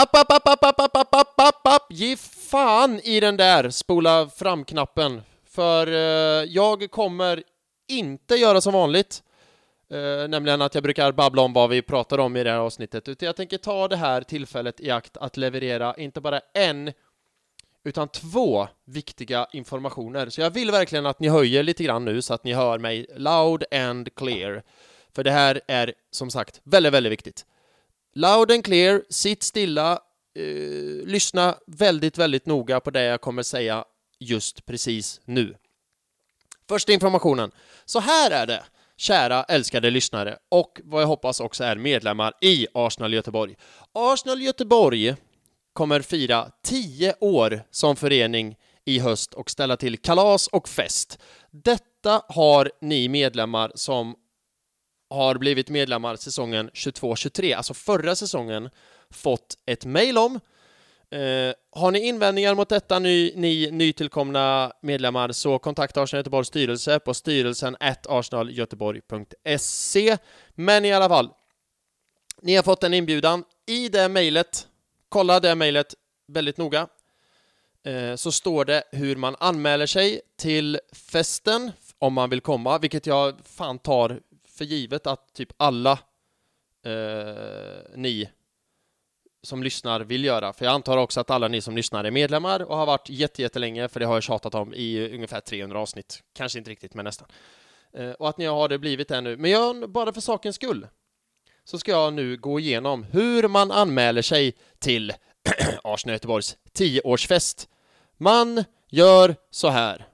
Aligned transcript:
App, 0.00 0.16
app, 0.16 0.32
app, 0.32 0.48
app, 0.48 0.64
app, 0.64 0.80
app, 0.80 0.96
app, 0.96 1.14
app, 1.14 1.40
app, 1.40 1.66
app. 1.66 1.86
Ge 1.90 2.16
fan 2.50 3.00
i 3.00 3.20
den 3.20 3.36
där 3.36 3.70
spola 3.70 4.28
fram-knappen. 4.28 5.22
För 5.50 5.86
eh, 5.86 6.44
jag 6.44 6.90
kommer 6.90 7.42
inte 7.88 8.34
göra 8.34 8.60
som 8.60 8.72
vanligt. 8.72 9.22
Eh, 9.90 10.28
nämligen 10.28 10.62
att 10.62 10.74
jag 10.74 10.82
brukar 10.82 11.12
babbla 11.12 11.42
om 11.42 11.52
vad 11.52 11.70
vi 11.70 11.82
pratar 11.82 12.18
om 12.18 12.36
i 12.36 12.44
det 12.44 12.50
här 12.50 12.58
avsnittet. 12.58 13.08
Utan 13.08 13.26
jag 13.26 13.36
tänker 13.36 13.58
ta 13.58 13.88
det 13.88 13.96
här 13.96 14.22
tillfället 14.22 14.80
i 14.80 14.90
akt 14.90 15.16
att 15.16 15.36
leverera 15.36 15.94
inte 15.94 16.20
bara 16.20 16.40
en 16.54 16.92
utan 17.84 18.08
två 18.08 18.68
viktiga 18.84 19.46
informationer. 19.52 20.28
Så 20.28 20.40
jag 20.40 20.50
vill 20.50 20.70
verkligen 20.70 21.06
att 21.06 21.20
ni 21.20 21.28
höjer 21.28 21.62
lite 21.62 21.84
grann 21.84 22.04
nu 22.04 22.22
så 22.22 22.34
att 22.34 22.44
ni 22.44 22.52
hör 22.52 22.78
mig 22.78 23.06
loud 23.16 23.64
and 23.72 24.14
clear. 24.14 24.62
För 25.14 25.24
det 25.24 25.30
här 25.30 25.60
är 25.68 25.94
som 26.10 26.30
sagt 26.30 26.60
väldigt, 26.64 26.92
väldigt 26.92 27.12
viktigt. 27.12 27.44
Loud 28.18 28.50
and 28.50 28.64
clear, 28.64 29.02
sitt 29.10 29.42
stilla, 29.42 29.92
eh, 30.34 31.06
lyssna 31.06 31.54
väldigt, 31.66 32.18
väldigt 32.18 32.46
noga 32.46 32.80
på 32.80 32.90
det 32.90 33.02
jag 33.02 33.20
kommer 33.20 33.42
säga 33.42 33.84
just 34.18 34.66
precis 34.66 35.20
nu. 35.24 35.54
Första 36.68 36.92
informationen. 36.92 37.50
Så 37.84 38.00
här 38.00 38.30
är 38.30 38.46
det, 38.46 38.64
kära 38.96 39.44
älskade 39.44 39.90
lyssnare 39.90 40.38
och 40.48 40.80
vad 40.84 41.02
jag 41.02 41.06
hoppas 41.06 41.40
också 41.40 41.64
är 41.64 41.76
medlemmar 41.76 42.34
i 42.40 42.66
Arsenal 42.74 43.14
Göteborg. 43.14 43.56
Arsenal 43.92 44.42
Göteborg 44.42 45.14
kommer 45.72 46.00
fira 46.00 46.50
10 46.64 47.14
år 47.20 47.62
som 47.70 47.96
förening 47.96 48.56
i 48.84 48.98
höst 48.98 49.34
och 49.34 49.50
ställa 49.50 49.76
till 49.76 49.98
kalas 49.98 50.46
och 50.46 50.68
fest. 50.68 51.18
Detta 51.50 52.22
har 52.28 52.70
ni 52.80 53.08
medlemmar 53.08 53.72
som 53.74 54.14
har 55.10 55.34
blivit 55.34 55.68
medlemmar 55.68 56.16
säsongen 56.16 56.70
22-23, 56.70 57.56
alltså 57.56 57.74
förra 57.74 58.14
säsongen, 58.14 58.70
fått 59.10 59.58
ett 59.66 59.84
mejl 59.84 60.18
om. 60.18 60.40
Eh, 61.10 61.52
har 61.70 61.90
ni 61.90 61.98
invändningar 61.98 62.54
mot 62.54 62.68
detta, 62.68 62.98
ny, 62.98 63.32
ni 63.36 63.70
nytillkomna 63.70 64.72
medlemmar, 64.82 65.32
så 65.32 65.58
kontakta 65.58 66.02
Arsenal 66.02 66.18
Göteborgs 66.18 66.48
styrelse 66.48 66.98
på 66.98 67.14
styrelsen 67.14 67.76
arsenalgöteborg.se. 68.08 70.18
Men 70.54 70.84
i 70.84 70.92
alla 70.92 71.08
fall, 71.08 71.30
ni 72.42 72.56
har 72.56 72.62
fått 72.62 72.84
en 72.84 72.94
inbjudan. 72.94 73.44
I 73.66 73.88
det 73.88 74.08
mejlet, 74.08 74.68
kolla 75.08 75.40
det 75.40 75.54
mejlet 75.54 75.94
väldigt 76.26 76.56
noga, 76.56 76.88
eh, 77.84 78.14
så 78.14 78.32
står 78.32 78.64
det 78.64 78.82
hur 78.92 79.16
man 79.16 79.36
anmäler 79.40 79.86
sig 79.86 80.20
till 80.36 80.80
festen 80.92 81.72
om 81.98 82.12
man 82.12 82.30
vill 82.30 82.40
komma, 82.40 82.78
vilket 82.78 83.06
jag 83.06 83.34
fan 83.44 83.78
tar 83.78 84.20
för 84.58 84.64
givet 84.64 85.06
att 85.06 85.34
typ 85.34 85.52
alla 85.56 85.98
eh, 86.84 87.96
ni 87.96 88.30
som 89.42 89.62
lyssnar 89.62 90.00
vill 90.00 90.24
göra. 90.24 90.52
För 90.52 90.64
jag 90.64 90.74
antar 90.74 90.96
också 90.96 91.20
att 91.20 91.30
alla 91.30 91.48
ni 91.48 91.60
som 91.60 91.76
lyssnar 91.76 92.04
är 92.04 92.10
medlemmar 92.10 92.62
och 92.62 92.76
har 92.76 92.86
varit 92.86 93.08
jättelänge, 93.08 93.88
för 93.88 94.00
det 94.00 94.06
har 94.06 94.14
jag 94.14 94.22
tjatat 94.22 94.54
om 94.54 94.74
i 94.74 95.14
ungefär 95.14 95.40
300 95.40 95.78
avsnitt. 95.80 96.22
Kanske 96.32 96.58
inte 96.58 96.70
riktigt, 96.70 96.94
men 96.94 97.04
nästan. 97.04 97.28
Eh, 97.92 98.10
och 98.10 98.28
att 98.28 98.38
ni 98.38 98.44
har 98.44 98.68
det 98.68 98.78
blivit 98.78 99.08
det 99.08 99.20
nu. 99.20 99.36
Men 99.36 99.50
jag, 99.50 99.90
bara 99.90 100.12
för 100.12 100.20
sakens 100.20 100.56
skull, 100.56 100.86
så 101.64 101.78
ska 101.78 101.90
jag 101.90 102.12
nu 102.12 102.36
gå 102.36 102.60
igenom 102.60 103.04
hur 103.04 103.48
man 103.48 103.70
anmäler 103.70 104.22
sig 104.22 104.56
till 104.78 105.12
Arsenal 105.84 106.12
Göteborgs 106.12 106.56
10-årsfest. 106.72 107.68
Man 108.16 108.64
gör 108.88 109.36
så 109.50 109.68
här. 109.68 110.08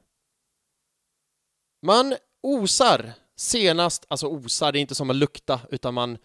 Man 1.83 2.15
osar 2.43 3.13
senast, 3.37 4.05
alltså 4.09 4.27
OSA, 4.27 4.73
det 4.73 4.79
är 4.79 4.81
inte 4.81 4.95
som 4.95 5.11
att 5.11 5.17
lukta, 5.17 5.61
utan 5.71 5.95
man 5.95 6.19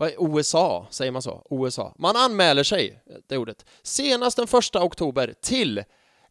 vad 0.00 0.08
är 0.08 0.38
USA? 0.38 0.86
Säger 0.90 1.12
man 1.12 1.22
så? 1.22 1.46
USA. 1.50 1.94
Man 1.98 2.16
anmäler 2.16 2.64
sig, 2.64 3.02
det 3.28 3.36
ordet, 3.36 3.66
senast 3.82 4.36
den 4.36 4.46
1 4.58 4.76
oktober 4.76 5.34
till 5.42 5.84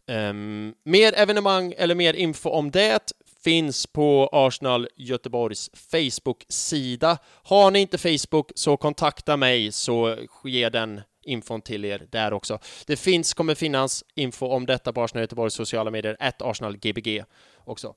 Um, 0.07 0.73
mer 0.83 1.13
evenemang 1.13 1.73
eller 1.77 1.95
mer 1.95 2.13
info 2.13 2.49
om 2.49 2.71
det 2.71 3.11
finns 3.43 3.87
på 3.87 4.29
Arsenal 4.31 4.87
Göteborgs 4.95 5.69
Facebook-sida. 5.91 7.17
Har 7.43 7.71
ni 7.71 7.79
inte 7.79 7.97
Facebook 7.97 8.51
så 8.55 8.77
kontakta 8.77 9.37
mig 9.37 9.71
så 9.71 10.17
ger 10.43 10.69
den 10.69 11.01
infon 11.23 11.61
till 11.61 11.85
er 11.85 12.07
där 12.11 12.33
också. 12.33 12.59
Det 12.85 12.95
finns, 12.95 13.33
kommer 13.33 13.55
finnas 13.55 14.03
info 14.15 14.47
om 14.47 14.65
detta 14.65 14.93
på 14.93 15.03
Arsenal 15.03 15.21
Göteborgs 15.21 15.53
sociala 15.53 15.91
medier, 15.91 16.17
at 16.19 16.41
arsenalgbg 16.41 17.23
också. 17.65 17.93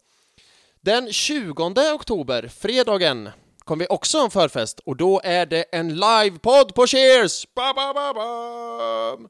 Den 0.80 1.12
20 1.12 1.92
oktober, 1.94 2.48
fredagen, 2.48 3.30
kommer 3.58 3.84
vi 3.84 3.88
också 3.88 4.18
ha 4.18 4.24
en 4.24 4.30
förfest 4.30 4.80
och 4.80 4.96
då 4.96 5.20
är 5.24 5.46
det 5.46 5.62
en 5.62 5.94
livepodd 5.94 6.74
på 6.74 6.86
Cheers! 6.86 7.46
Ba, 7.54 7.74
ba, 7.74 7.94
ba, 7.94 8.14
ba. 8.14 9.28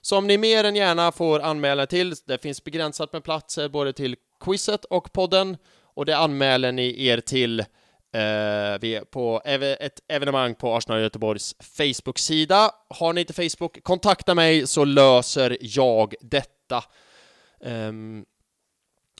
Som 0.00 0.26
ni 0.26 0.38
mer 0.38 0.64
än 0.64 0.76
gärna 0.76 1.12
får 1.12 1.40
anmäla 1.40 1.86
till. 1.86 2.14
Det 2.26 2.42
finns 2.42 2.64
begränsat 2.64 3.12
med 3.12 3.24
platser 3.24 3.68
både 3.68 3.92
till 3.92 4.16
quizet 4.40 4.84
och 4.84 5.12
podden 5.12 5.56
och 5.94 6.06
det 6.06 6.16
anmäler 6.16 6.72
ni 6.72 7.06
er 7.06 7.20
till 7.20 7.64
Eh, 8.16 8.78
vi 8.80 8.94
är 8.94 9.04
på 9.04 9.42
ett 9.44 10.00
evenemang 10.08 10.54
på 10.54 10.76
Arsenal 10.76 11.00
Göteborgs 11.00 11.56
Facebook-sida. 11.60 12.70
Har 12.88 13.12
ni 13.12 13.20
inte 13.20 13.32
Facebook, 13.32 13.82
kontakta 13.82 14.34
mig 14.34 14.66
så 14.66 14.84
löser 14.84 15.58
jag 15.60 16.14
detta. 16.20 16.84
Um, 17.60 18.24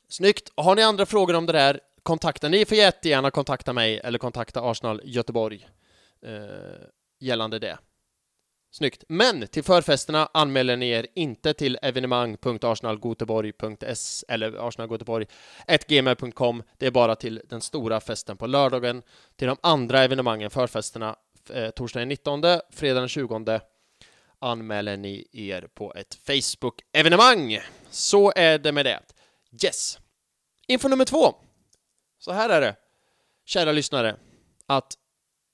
snyggt! 0.08 0.52
Har 0.56 0.74
ni 0.74 0.82
andra 0.82 1.06
frågor 1.06 1.34
om 1.34 1.46
det 1.46 1.52
där, 1.52 1.80
kontakta. 2.02 2.48
Ni 2.48 2.64
får 2.64 2.76
jättegärna 2.78 3.30
kontakta 3.30 3.72
mig 3.72 4.00
eller 4.04 4.18
kontakta 4.18 4.70
Arsenal 4.70 5.00
Göteborg 5.04 5.68
uh, 6.26 6.86
gällande 7.20 7.58
det. 7.58 7.78
Snyggt. 8.76 9.04
Men 9.08 9.46
till 9.46 9.62
förfesterna 9.62 10.28
anmäler 10.34 10.76
ni 10.76 10.90
er 10.90 11.06
inte 11.14 11.54
till 11.54 11.78
evenemang.arsenalgoteborg.s 11.82 14.24
eller 14.28 14.68
arsenalgoteborg.gmail.com. 14.68 16.62
Det 16.78 16.86
är 16.86 16.90
bara 16.90 17.16
till 17.16 17.42
den 17.48 17.60
stora 17.60 18.00
festen 18.00 18.36
på 18.36 18.46
lördagen. 18.46 19.02
Till 19.36 19.48
de 19.48 19.56
andra 19.60 20.04
evenemangen, 20.04 20.50
förfesterna, 20.50 21.16
eh, 21.50 21.70
torsdagen 21.70 22.08
19, 22.08 22.42
fredagen 22.70 23.02
den 23.02 23.08
20 23.08 23.60
anmäler 24.38 24.96
ni 24.96 25.26
er 25.32 25.68
på 25.74 25.94
ett 25.94 26.18
Facebook-evenemang. 26.26 27.58
Så 27.90 28.32
är 28.36 28.58
det 28.58 28.72
med 28.72 28.86
det. 28.86 29.00
Yes! 29.64 29.98
Info 30.66 30.88
nummer 30.88 31.04
två. 31.04 31.34
Så 32.18 32.32
här 32.32 32.50
är 32.50 32.60
det, 32.60 32.76
kära 33.44 33.72
lyssnare, 33.72 34.16
att 34.66 34.94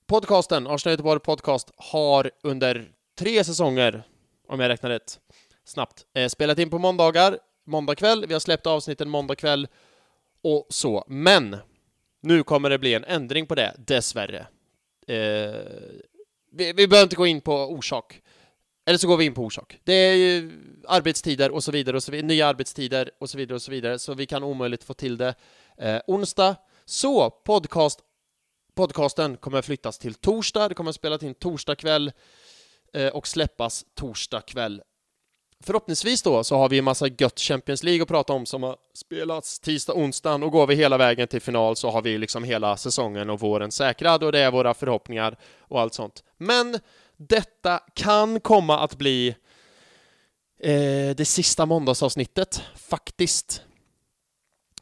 podcasten, 0.06 0.66
Arsenal 0.66 0.92
Göteborg 0.92 1.20
Podcast, 1.20 1.70
har 1.76 2.30
under 2.42 2.92
tre 3.18 3.44
säsonger, 3.44 4.02
om 4.48 4.60
jag 4.60 4.68
räknar 4.68 4.90
rätt, 4.90 5.20
snabbt, 5.64 6.06
eh, 6.14 6.28
spelat 6.28 6.58
in 6.58 6.70
på 6.70 6.78
måndagar, 6.78 7.38
måndag 7.64 7.94
kväll, 7.94 8.26
vi 8.26 8.32
har 8.32 8.40
släppt 8.40 8.66
avsnitten 8.66 9.08
måndag 9.08 9.34
kväll 9.34 9.68
och 10.42 10.66
så. 10.68 11.04
Men 11.08 11.56
nu 12.20 12.42
kommer 12.42 12.70
det 12.70 12.78
bli 12.78 12.94
en 12.94 13.04
ändring 13.04 13.46
på 13.46 13.54
det, 13.54 13.74
dessvärre. 13.78 14.46
Eh, 15.06 15.60
vi, 16.52 16.72
vi 16.72 16.88
behöver 16.88 17.02
inte 17.02 17.16
gå 17.16 17.26
in 17.26 17.40
på 17.40 17.54
orsak. 17.54 18.22
Eller 18.86 18.98
så 18.98 19.08
går 19.08 19.16
vi 19.16 19.24
in 19.24 19.34
på 19.34 19.42
orsak. 19.42 19.78
Det 19.84 19.92
är 19.92 20.14
ju 20.14 20.50
arbetstider 20.88 21.50
och 21.50 21.64
så 21.64 21.72
vidare 21.72 21.96
och 21.96 22.02
så 22.02 22.12
vidare, 22.12 22.26
nya 22.26 22.46
arbetstider 22.46 23.10
och 23.18 23.30
så 23.30 23.38
vidare 23.38 23.54
och 23.54 23.62
så 23.62 23.70
vidare, 23.70 23.98
så 23.98 24.14
vi 24.14 24.26
kan 24.26 24.42
omöjligt 24.42 24.84
få 24.84 24.94
till 24.94 25.16
det 25.16 25.34
eh, 25.78 26.00
onsdag. 26.06 26.56
Så 26.84 27.30
podcast, 27.30 28.00
podcasten 28.74 29.36
kommer 29.36 29.62
flyttas 29.62 29.98
till 29.98 30.14
torsdag, 30.14 30.68
det 30.68 30.74
kommer 30.74 30.90
att 30.90 30.96
spelas 30.96 31.22
in 31.22 31.34
torsdag 31.34 31.74
kväll 31.74 32.08
eh, 32.08 32.12
Eh, 32.94 33.08
och 33.08 33.26
släppas 33.26 33.84
torsdag 33.94 34.40
kväll. 34.40 34.82
Förhoppningsvis 35.64 36.22
då 36.22 36.44
så 36.44 36.56
har 36.56 36.68
vi 36.68 36.78
en 36.78 36.84
massa 36.84 37.06
gött 37.18 37.40
Champions 37.40 37.82
League 37.82 38.02
att 38.02 38.08
prata 38.08 38.32
om 38.32 38.46
som 38.46 38.62
har 38.62 38.76
spelats 38.94 39.60
tisdag, 39.60 39.92
onsdag 39.92 40.34
och 40.34 40.52
går 40.52 40.66
vi 40.66 40.74
hela 40.74 40.96
vägen 40.96 41.28
till 41.28 41.40
final 41.40 41.76
så 41.76 41.90
har 41.90 42.02
vi 42.02 42.18
liksom 42.18 42.44
hela 42.44 42.76
säsongen 42.76 43.30
och 43.30 43.40
våren 43.40 43.72
säkrad 43.72 44.22
och 44.22 44.32
det 44.32 44.38
är 44.38 44.50
våra 44.50 44.74
förhoppningar 44.74 45.36
och 45.58 45.80
allt 45.80 45.94
sånt. 45.94 46.24
Men 46.38 46.78
detta 47.16 47.80
kan 47.94 48.40
komma 48.40 48.78
att 48.78 48.98
bli 48.98 49.28
eh, 50.60 51.16
det 51.16 51.28
sista 51.28 51.66
måndagsavsnittet, 51.66 52.62
faktiskt. 52.74 53.62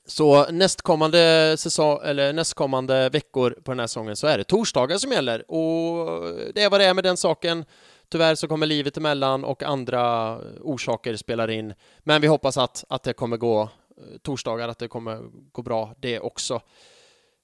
Så 0.07 0.51
nästkommande, 0.51 1.57
säsong, 1.59 2.01
eller 2.05 2.33
nästkommande 2.33 3.09
veckor 3.09 3.51
på 3.51 3.71
den 3.71 3.81
här 3.81 3.87
säsongen 3.87 4.17
så 4.17 4.27
är 4.27 4.39
det 4.39 4.45
torsdagar 4.45 4.99
som 4.99 5.13
gäller 5.13 5.51
och 5.51 6.23
det 6.55 6.63
är 6.63 6.71
vad 6.71 6.81
det 6.81 6.85
är 6.85 6.95
med 6.95 7.05
den 7.05 7.17
saken. 7.17 7.65
Tyvärr 8.11 8.35
så 8.35 8.49
kommer 8.49 8.67
livet 8.67 8.97
emellan 8.97 9.45
och 9.45 9.63
andra 9.63 10.37
orsaker 10.61 11.17
spelar 11.17 11.51
in. 11.51 11.75
Men 11.99 12.21
vi 12.21 12.27
hoppas 12.27 12.57
att, 12.57 12.85
att 12.89 13.03
det 13.03 13.13
kommer 13.13 13.37
gå 13.37 13.63
eh, 13.63 13.69
torsdagar, 14.23 14.69
att 14.69 14.79
det 14.79 14.89
kommer 14.89 15.21
gå 15.53 15.63
bra 15.63 15.95
det 16.01 16.21
också. 16.21 16.61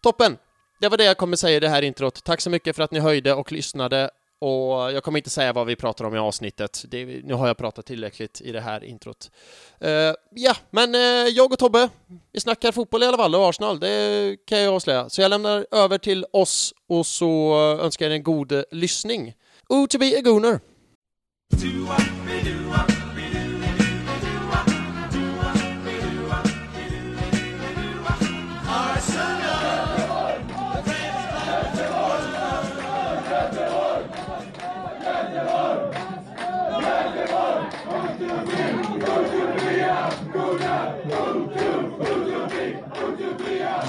Toppen! 0.00 0.38
Det 0.80 0.88
var 0.88 0.96
det 0.96 1.04
jag 1.04 1.16
kommer 1.16 1.36
säga 1.36 1.56
i 1.56 1.60
det 1.60 1.68
här 1.68 1.82
introt. 1.82 2.24
Tack 2.24 2.40
så 2.40 2.50
mycket 2.50 2.76
för 2.76 2.82
att 2.82 2.90
ni 2.90 3.00
höjde 3.00 3.34
och 3.34 3.52
lyssnade 3.52 4.10
och 4.38 4.92
jag 4.92 5.02
kommer 5.02 5.18
inte 5.18 5.30
säga 5.30 5.52
vad 5.52 5.66
vi 5.66 5.76
pratar 5.76 6.04
om 6.04 6.14
i 6.14 6.18
avsnittet. 6.18 6.84
Det, 6.88 7.04
nu 7.04 7.34
har 7.34 7.46
jag 7.46 7.56
pratat 7.56 7.86
tillräckligt 7.86 8.40
i 8.40 8.52
det 8.52 8.60
här 8.60 8.84
introt. 8.84 9.30
Uh, 9.84 9.90
ja, 10.30 10.56
men 10.70 10.94
uh, 10.94 11.00
jag 11.28 11.52
och 11.52 11.58
Tobbe, 11.58 11.88
vi 12.32 12.40
snackar 12.40 12.72
fotboll 12.72 13.02
i 13.02 13.06
alla 13.06 13.16
fall 13.16 13.34
och 13.34 13.48
Arsenal, 13.48 13.80
det 13.80 14.36
kan 14.46 14.60
jag 14.60 14.74
avslöja. 14.74 15.08
Så 15.08 15.20
jag 15.20 15.28
lämnar 15.28 15.66
över 15.70 15.98
till 15.98 16.26
oss 16.32 16.74
och 16.88 17.06
så 17.06 17.54
önskar 17.80 18.06
jag 18.06 18.12
er 18.12 18.16
en 18.16 18.22
god 18.22 18.64
lyssning. 18.70 19.34
Oh, 19.68 19.86
to 19.86 19.98
be 19.98 20.18
a 20.18 20.20
gooner! 20.20 20.60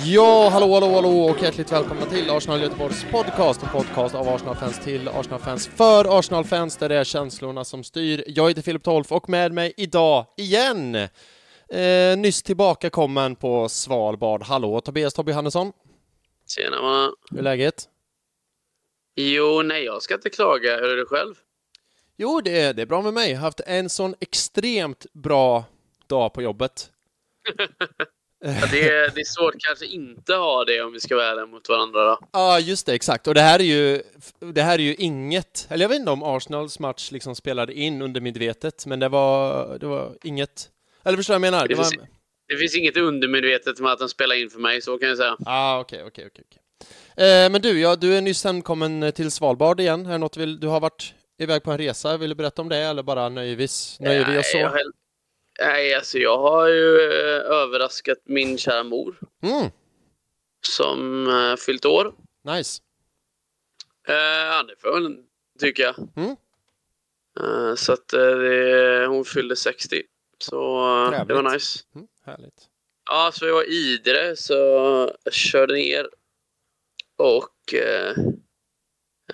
Ja, 0.07 0.50
hallå, 0.50 0.74
hallå, 0.74 0.88
hallå 0.88 1.25
och 1.25 1.44
hjärtligt 1.44 1.72
välkomna 1.72 2.06
till 2.06 2.30
Arsenal 2.30 2.62
Göteborgs 2.62 3.06
podcast, 3.12 3.63
en 3.63 3.70
podcast 3.70 4.15
av 4.15 4.27
Arsenal-fans 4.27 4.84
till 4.84 5.08
Arsenal-fans 5.08 5.68
för 5.68 6.20
Arsenal-fans, 6.20 6.77
där 6.77 6.89
det 6.89 6.96
är 6.96 7.03
känslorna 7.03 7.63
som 7.63 7.84
styr. 7.84 8.24
Jag 8.27 8.50
heter 8.50 8.62
Filip 8.62 8.84
Tolf 8.84 9.12
och 9.12 9.29
med 9.29 9.51
mig 9.51 9.74
idag 9.77 10.25
igen, 10.38 10.96
eh, 11.70 12.18
nyss 12.18 12.44
tillbakakommen 12.44 13.36
på 13.36 13.70
Svalbard. 13.70 14.44
Hallå, 14.44 14.82
Tobias 14.82 15.13
Tobbe 15.13 15.34
Hannesson. 15.34 15.72
Tjena, 16.48 16.82
man. 16.82 17.13
Hur 17.32 17.39
är 17.39 17.44
läget? 17.44 17.89
Jo, 19.15 19.62
nej, 19.62 19.84
jag 19.84 20.01
ska 20.01 20.13
inte 20.13 20.29
klaga. 20.29 20.75
Hur 20.75 20.89
är 20.89 20.98
det 20.98 21.06
själv? 21.06 21.36
Jo, 22.18 22.41
det 22.41 22.62
är, 22.62 22.74
det 22.74 22.82
är 22.82 22.86
bra 22.86 23.01
med 23.01 23.13
mig. 23.13 23.32
Jag 23.32 23.38
har 23.38 23.46
haft 23.46 23.62
en 23.65 23.89
sån 23.89 24.15
extremt 24.20 25.06
bra 25.13 25.63
dag 26.08 26.34
på 26.34 26.41
jobbet. 26.41 26.91
Ja, 28.48 28.68
det, 28.72 28.90
är, 28.90 29.12
det 29.16 29.22
är 29.22 29.25
svårt 29.25 29.54
kanske 29.58 29.86
inte 29.86 30.34
ha 30.34 30.66
det 30.66 30.82
om 30.82 30.94
vi 30.94 31.00
ska 31.00 31.16
vara 31.16 31.25
ärliga 31.25 31.46
mot 31.46 31.70
varandra 31.70 32.06
då. 32.06 32.20
Ja, 32.32 32.60
just 32.60 32.86
det, 32.86 32.94
exakt. 32.94 33.28
Och 33.28 33.34
det 33.34 33.42
här 33.42 33.60
är 33.60 33.64
ju, 33.64 34.02
det 34.54 34.62
här 34.62 34.80
är 34.80 34.84
ju 34.84 34.96
inget, 34.96 35.68
eller 35.70 35.84
jag 35.84 35.90
vet 35.90 36.00
inte 36.00 36.12
om 36.12 36.24
Arsenals 36.24 36.80
match 36.80 37.12
liksom 37.12 37.36
spelade 37.36 37.74
in 37.74 38.02
under 38.02 38.22
medvetet, 38.22 38.86
men 38.86 39.00
det 39.00 39.10
var, 39.10 39.78
det 39.80 39.86
var 39.86 40.18
inget, 40.24 40.70
eller 41.04 41.18
förstår 41.18 41.34
du 41.34 41.40
vad 41.40 41.48
jag 41.48 41.52
menar? 41.52 41.68
Det, 41.68 41.74
det, 41.74 41.75
finns, 41.75 41.98
var... 41.98 42.08
det 42.48 42.58
finns 42.58 42.75
inget 42.75 42.98
undermedvetet 42.98 43.80
med 43.80 43.92
att 43.92 44.00
de 44.00 44.10
spelar 44.10 44.36
in 44.36 44.50
för 44.50 44.60
mig, 44.60 44.82
så 44.82 44.98
kan 44.98 45.10
jag 45.10 45.18
säga. 45.18 45.38
Ah, 45.46 45.80
okej, 45.80 45.98
okay, 45.98 46.08
okej, 46.08 46.25
okay, 46.25 46.44
okej. 46.50 46.62
Okay. 47.16 47.46
Eh, 47.46 47.50
men 47.50 47.62
du, 47.62 47.80
ja, 47.80 47.96
du 47.96 48.18
är 48.18 48.22
nyss 48.22 48.44
hemkommen 48.44 49.12
till 49.16 49.32
Svalbard 49.32 49.80
igen. 49.80 50.06
Är 50.06 50.18
något 50.18 50.38
vill, 50.38 50.60
du 50.60 50.68
har 50.68 50.80
varit 50.80 51.14
iväg 51.40 51.64
på 51.64 51.72
en 51.72 51.78
resa, 51.78 52.18
vill 52.18 52.30
du 52.30 52.36
berätta 52.36 52.62
om 52.62 52.70
det, 52.70 52.78
eller 52.78 53.04
bara 53.04 53.30
nöjvis, 53.30 53.98
nöjer 54.00 54.32
vi 54.32 54.38
oss 54.38 54.52
så? 54.52 54.58
Jag, 54.58 54.72
Nej, 55.59 55.93
alltså 55.93 56.17
jag 56.17 56.38
har 56.38 56.67
ju 56.67 57.00
eh, 57.00 57.41
överraskat 57.51 58.17
min 58.24 58.57
kära 58.57 58.83
mor. 58.83 59.19
Mm. 59.41 59.71
Som 60.62 61.27
uh, 61.27 61.55
fyllt 61.55 61.85
år. 61.85 62.15
Nice. 62.43 62.81
Ja, 64.07 64.63
det 64.63 64.75
får 64.77 65.01
jag 65.01 65.17
tycker 65.59 65.83
jag. 65.83 65.95
Mm. 66.15 66.35
Uh, 67.39 67.75
så 67.75 67.93
att 67.93 68.07
det, 68.07 69.05
hon 69.07 69.25
fyllde 69.25 69.55
60. 69.55 70.03
Så 70.38 70.55
det 71.27 71.33
var 71.33 71.53
nice. 71.53 71.79
Mm, 71.95 72.07
härligt. 72.24 72.69
Ja, 73.05 73.31
så 73.33 73.45
vi 73.45 73.51
var 73.51 73.63
i 73.63 73.74
Idre, 73.74 74.35
så 74.35 74.53
jag 75.24 75.33
körde 75.33 75.74
ner 75.74 76.09
och 77.17 77.74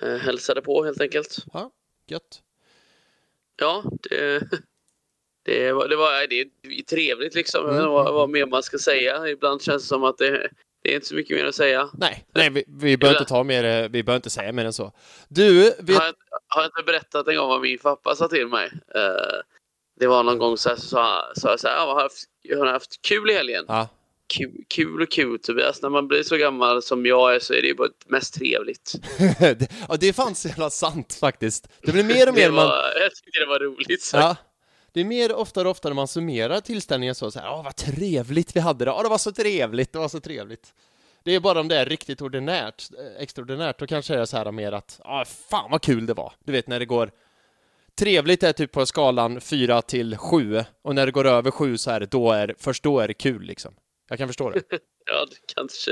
hälsade 0.00 0.62
på 0.62 0.84
helt 0.84 1.00
enkelt. 1.00 1.36
Ja, 1.52 1.70
gött. 2.06 2.42
Ja, 3.56 3.84
det 4.02 4.42
det, 5.44 5.72
var, 5.72 5.88
det, 5.88 5.96
var, 5.96 6.26
det 6.28 6.40
är 6.40 6.82
trevligt 6.82 7.34
liksom. 7.34 7.70
Mm. 7.70 7.88
Vad, 7.88 8.14
vad 8.14 8.30
mer 8.30 8.46
man 8.46 8.62
ska 8.62 8.78
säga. 8.78 9.28
Ibland 9.28 9.62
känns 9.62 9.82
det 9.82 9.88
som 9.88 10.04
att 10.04 10.18
det, 10.18 10.48
det 10.82 10.90
är 10.90 10.94
inte 10.94 11.06
så 11.06 11.14
mycket 11.14 11.36
mer 11.36 11.46
att 11.46 11.54
säga. 11.54 11.90
Nej, 11.92 12.24
nej 12.34 12.50
vi, 12.50 12.64
vi 12.68 12.96
behöver 12.96 13.20
inte 13.20 13.28
ta 13.28 13.44
mer, 13.44 13.88
vi 13.88 14.02
behöver 14.02 14.16
inte 14.16 14.30
säga 14.30 14.52
mer 14.52 14.64
än 14.64 14.72
så. 14.72 14.92
Du, 15.28 15.62
vet... 15.62 15.96
har, 15.96 16.04
jag, 16.04 16.14
har 16.48 16.62
jag 16.62 16.66
inte 16.66 16.82
berättat 16.86 17.28
en 17.28 17.36
gång 17.36 17.48
vad 17.48 17.60
min 17.60 17.78
pappa 17.78 18.14
sa 18.14 18.28
till 18.28 18.48
mig? 18.48 18.66
Uh, 18.96 19.40
det 20.00 20.06
var 20.06 20.22
någon 20.22 20.38
gång 20.38 20.56
så 20.56 20.68
här, 20.68 20.76
sa 20.76 21.32
så 21.36 21.48
jag 21.48 21.60
så 21.60 21.68
här, 21.68 21.86
har 21.86 22.00
haft, 22.02 22.24
jag 22.42 22.58
har 22.58 22.66
haft 22.66 23.02
kul 23.02 23.30
i 23.30 23.34
helgen. 23.34 23.64
Ja. 23.68 23.88
Kul, 24.26 24.64
kul 24.68 25.02
och 25.02 25.10
kul 25.10 25.38
Tobias. 25.38 25.82
När 25.82 25.88
man 25.88 26.08
blir 26.08 26.22
så 26.22 26.36
gammal 26.36 26.82
som 26.82 27.06
jag 27.06 27.34
är 27.34 27.38
så 27.38 27.54
är 27.54 27.62
det 27.62 27.68
ju 27.68 27.74
bara 27.74 27.88
mest 28.06 28.34
trevligt. 28.34 28.92
ja, 29.88 29.96
det 30.00 30.08
är 30.08 30.12
fan 30.12 30.34
så 30.34 30.48
jävla 30.48 30.70
sant 30.70 31.18
faktiskt. 31.20 31.68
Det 31.82 31.92
blir 31.92 32.04
mer 32.04 32.28
och 32.28 32.34
mer 32.34 32.50
var, 32.50 32.56
man... 32.56 32.74
Jag 33.00 33.14
tyckte 33.14 33.40
det 33.40 33.46
var 33.46 33.58
roligt. 33.58 34.02
Så. 34.02 34.16
Ja. 34.16 34.36
Det 34.92 35.00
är 35.00 35.04
mer 35.04 35.34
oftare 35.34 35.64
och 35.64 35.70
oftare 35.70 35.94
man 35.94 36.08
summerar 36.08 36.60
tillställningen 36.60 37.14
så, 37.14 37.30
så 37.30 37.40
här, 37.40 37.50
åh 37.50 37.64
vad 37.64 37.76
trevligt 37.76 38.56
vi 38.56 38.60
hade 38.60 38.84
det, 38.84 38.92
åh 38.92 39.02
det 39.02 39.08
var 39.08 39.18
så 39.18 39.32
trevligt, 39.32 39.92
det 39.92 39.98
var 39.98 40.08
så 40.08 40.20
trevligt. 40.20 40.74
Det 41.24 41.34
är 41.34 41.40
bara 41.40 41.60
om 41.60 41.68
det 41.68 41.76
är 41.76 41.86
riktigt 41.86 42.22
ordinärt, 42.22 42.88
eh, 42.98 43.22
extraordinärt, 43.22 43.78
då 43.78 43.86
kanske 43.86 44.14
det 44.14 44.20
är 44.20 44.24
så 44.24 44.36
här 44.36 44.52
mer 44.52 44.72
att, 44.72 45.00
ah, 45.04 45.24
fan 45.24 45.70
vad 45.70 45.82
kul 45.82 46.06
det 46.06 46.14
var. 46.14 46.32
Du 46.44 46.52
vet 46.52 46.66
när 46.66 46.78
det 46.78 46.86
går, 46.86 47.10
trevligt 47.98 48.42
är 48.42 48.52
typ 48.52 48.72
på 48.72 48.86
skalan 48.86 49.40
4 49.40 49.82
till 49.82 50.16
7, 50.16 50.64
och 50.82 50.94
när 50.94 51.06
det 51.06 51.12
går 51.12 51.26
över 51.26 51.50
7 51.50 51.78
så 51.78 51.90
är 51.90 52.00
det, 52.00 52.06
då 52.06 52.32
är, 52.32 52.54
först 52.58 52.82
då 52.82 53.00
är 53.00 53.08
det 53.08 53.14
kul 53.14 53.42
liksom. 53.42 53.74
Jag 54.08 54.18
kan 54.18 54.28
förstå 54.28 54.50
det. 54.50 54.62
ja, 55.06 55.26
det 55.30 55.54
kanske. 55.54 55.90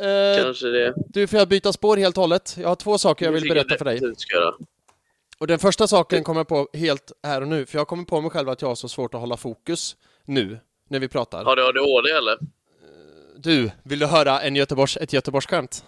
Eh, 0.00 0.44
kanske 0.44 0.66
det. 0.66 0.94
Du, 0.96 1.26
får 1.26 1.38
jag 1.38 1.48
byta 1.48 1.72
spår 1.72 1.96
helt 1.96 2.16
och 2.16 2.22
hållet? 2.22 2.56
Jag 2.60 2.68
har 2.68 2.76
två 2.76 2.98
saker 2.98 3.24
jag 3.24 3.32
vill 3.32 3.48
berätta 3.48 3.78
för 3.78 3.84
dig. 3.84 4.00
Och 5.38 5.46
den 5.46 5.58
första 5.58 5.86
saken 5.86 6.24
kommer 6.24 6.40
jag 6.40 6.48
på 6.48 6.68
helt 6.72 7.12
här 7.22 7.40
och 7.40 7.48
nu, 7.48 7.66
för 7.66 7.78
jag 7.78 7.88
kommer 7.88 8.04
på 8.04 8.20
mig 8.20 8.30
själv 8.30 8.48
att 8.48 8.62
jag 8.62 8.68
har 8.68 8.74
så 8.74 8.88
svårt 8.88 9.14
att 9.14 9.20
hålla 9.20 9.36
fokus 9.36 9.96
nu, 10.24 10.58
när 10.88 10.98
vi 10.98 11.08
pratar. 11.08 11.44
Har 11.44 11.56
du 11.56 11.68
ADHD 11.68 12.10
eller? 12.10 12.38
Du, 13.36 13.70
vill 13.82 13.98
du 13.98 14.06
höra 14.06 14.40
en 14.40 14.56
Göteborgs, 14.56 14.96
ett 14.96 15.12
Göteborgsskämt? 15.12 15.84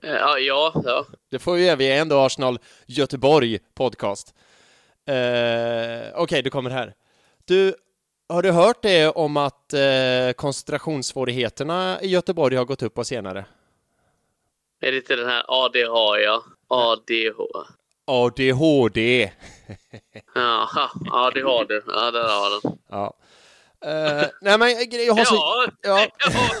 Ja, 0.00 0.38
ja, 0.38 0.82
ja. 0.84 1.06
Det 1.30 1.38
får 1.38 1.54
vi 1.54 1.66
göra, 1.66 1.76
vi 1.76 1.92
är 1.92 2.00
ändå 2.00 2.16
Arsenal 2.18 2.58
Göteborg 2.86 3.58
podcast. 3.74 4.34
Eh, 5.06 5.14
Okej, 5.14 6.22
okay, 6.22 6.42
du 6.42 6.50
kommer 6.50 6.70
här. 6.70 6.94
Du, 7.44 7.74
har 8.28 8.42
du 8.42 8.50
hört 8.50 8.82
det 8.82 9.08
om 9.08 9.36
att 9.36 9.72
eh, 9.72 10.32
koncentrationssvårigheterna 10.36 11.98
i 12.02 12.08
Göteborg 12.08 12.56
har 12.56 12.64
gått 12.64 12.82
upp 12.82 12.94
på 12.94 13.04
senare? 13.04 13.44
Är 14.80 14.92
det 14.92 14.96
inte 14.96 15.16
den 15.16 15.28
här 15.28 15.44
ADH, 15.48 16.22
ja? 16.24 16.44
ADH. 16.68 17.38
ADHD. 18.06 19.30
Jaha, 20.34 20.90
ADHD. 21.10 21.80
Ja, 21.86 22.10
där 22.10 22.22
har 22.22 22.62
den. 22.62 22.78
Ja. 22.88 23.14
Uh, 23.86 24.26
nej 24.40 24.58
men 24.58 24.68
jag 25.06 25.14
har 25.14 25.24
så... 25.24 25.34
Ja, 25.34 25.70
ja. 25.82 26.10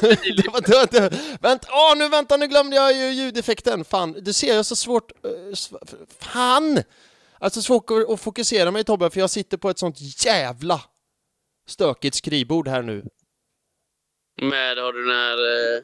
det 0.36 0.48
var, 0.52 0.60
det, 0.60 0.90
det, 0.90 1.38
vänta, 1.40 1.68
åh 1.70 1.98
nu 1.98 2.08
vänta, 2.08 2.36
nu 2.36 2.46
glömde 2.46 2.76
jag 2.76 2.92
ju 2.92 3.10
ljudeffekten. 3.10 3.84
Fan, 3.84 4.12
du 4.12 4.32
ser 4.32 4.54
jag 4.54 4.66
så 4.66 4.76
svårt... 4.76 5.12
Uh, 5.26 5.54
fan! 6.20 6.82
Alltså 7.40 7.62
svårt 7.62 7.90
att 8.08 8.20
fokusera 8.20 8.70
mig 8.70 8.84
Tobbe, 8.84 9.10
för 9.10 9.20
jag 9.20 9.30
sitter 9.30 9.56
på 9.56 9.70
ett 9.70 9.78
sånt 9.78 10.24
jävla 10.24 10.80
stökigt 11.68 12.16
skrivbord 12.16 12.68
här 12.68 12.82
nu. 12.82 13.04
Med, 14.42 14.78
har 14.78 14.92
du 14.92 15.04
den 15.04 15.16
här 15.16 15.76
eh, 15.76 15.82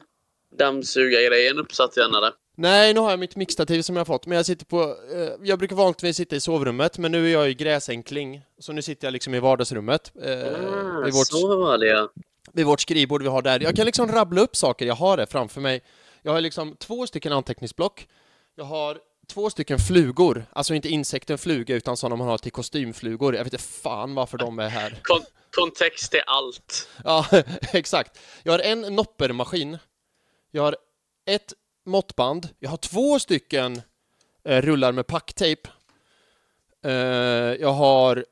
dammsugargrejen 0.57 1.59
uppsatt 1.59 1.97
igen 1.97 2.15
eller? 2.15 2.33
Nej, 2.55 2.93
nu 2.93 2.99
har 2.99 3.09
jag 3.09 3.19
mitt 3.19 3.35
mixtativ 3.35 3.81
som 3.81 3.95
jag 3.95 3.99
har 3.99 4.05
fått, 4.05 4.25
men 4.25 4.35
jag 4.35 4.45
sitter 4.45 4.65
på... 4.65 4.81
Eh, 5.13 5.29
jag 5.43 5.59
brukar 5.59 5.75
vanligtvis 5.75 6.17
sitta 6.17 6.35
i 6.35 6.39
sovrummet, 6.39 6.97
men 6.97 7.11
nu 7.11 7.27
är 7.27 7.31
jag 7.31 7.49
i 7.49 7.53
gräsänkling. 7.53 8.41
Så 8.59 8.73
nu 8.73 8.81
sitter 8.81 9.07
jag 9.07 9.11
liksom 9.11 9.33
i 9.33 9.39
vardagsrummet. 9.39 10.11
Eh, 10.21 10.31
ah, 10.31 11.01
vårt, 11.01 11.27
så 11.27 11.57
var 11.57 11.77
det 11.77 11.87
ja. 11.87 12.09
Vid 12.53 12.65
vårt 12.65 12.81
skrivbord 12.81 13.21
vi 13.21 13.27
har 13.27 13.41
där. 13.41 13.59
Jag 13.59 13.75
kan 13.75 13.85
liksom 13.85 14.11
rabbla 14.11 14.41
upp 14.41 14.55
saker 14.55 14.85
jag 14.85 14.95
har 14.95 15.17
där 15.17 15.25
framför 15.25 15.61
mig. 15.61 15.81
Jag 16.21 16.31
har 16.31 16.41
liksom 16.41 16.75
två 16.75 17.07
stycken 17.07 17.31
anteckningsblock. 17.31 18.07
Jag 18.55 18.65
har 18.65 18.97
två 19.27 19.49
stycken 19.49 19.79
flugor, 19.79 20.45
alltså 20.53 20.73
inte 20.73 20.89
insekter 20.89 21.37
fluga 21.37 21.75
utan 21.75 21.97
sådana 21.97 22.15
man 22.15 22.27
har 22.27 22.37
till 22.37 22.51
kostymflugor. 22.51 23.35
Jag 23.35 23.43
vet 23.43 23.53
inte 23.53 23.65
fan 23.65 24.15
varför 24.15 24.37
de 24.37 24.59
är 24.59 24.69
här. 24.69 24.99
Kon 25.03 25.21
kontext 25.55 26.13
är 26.13 26.23
allt. 26.27 26.89
Ja, 27.03 27.25
exakt. 27.73 28.19
Jag 28.43 28.51
har 28.51 28.59
en 28.59 28.81
noppermaskin. 28.81 29.77
Jag 30.51 30.63
har 30.63 30.75
ett 31.25 31.53
måttband. 31.85 32.49
Jag 32.59 32.69
har 32.69 32.77
två 32.77 33.19
stycken 33.19 33.81
eh, 34.43 34.61
rullar 34.61 34.91
med 34.91 35.07
packtejp. 35.07 35.69
Eh, 36.85 36.93
jag 37.59 37.73
har 37.73 38.25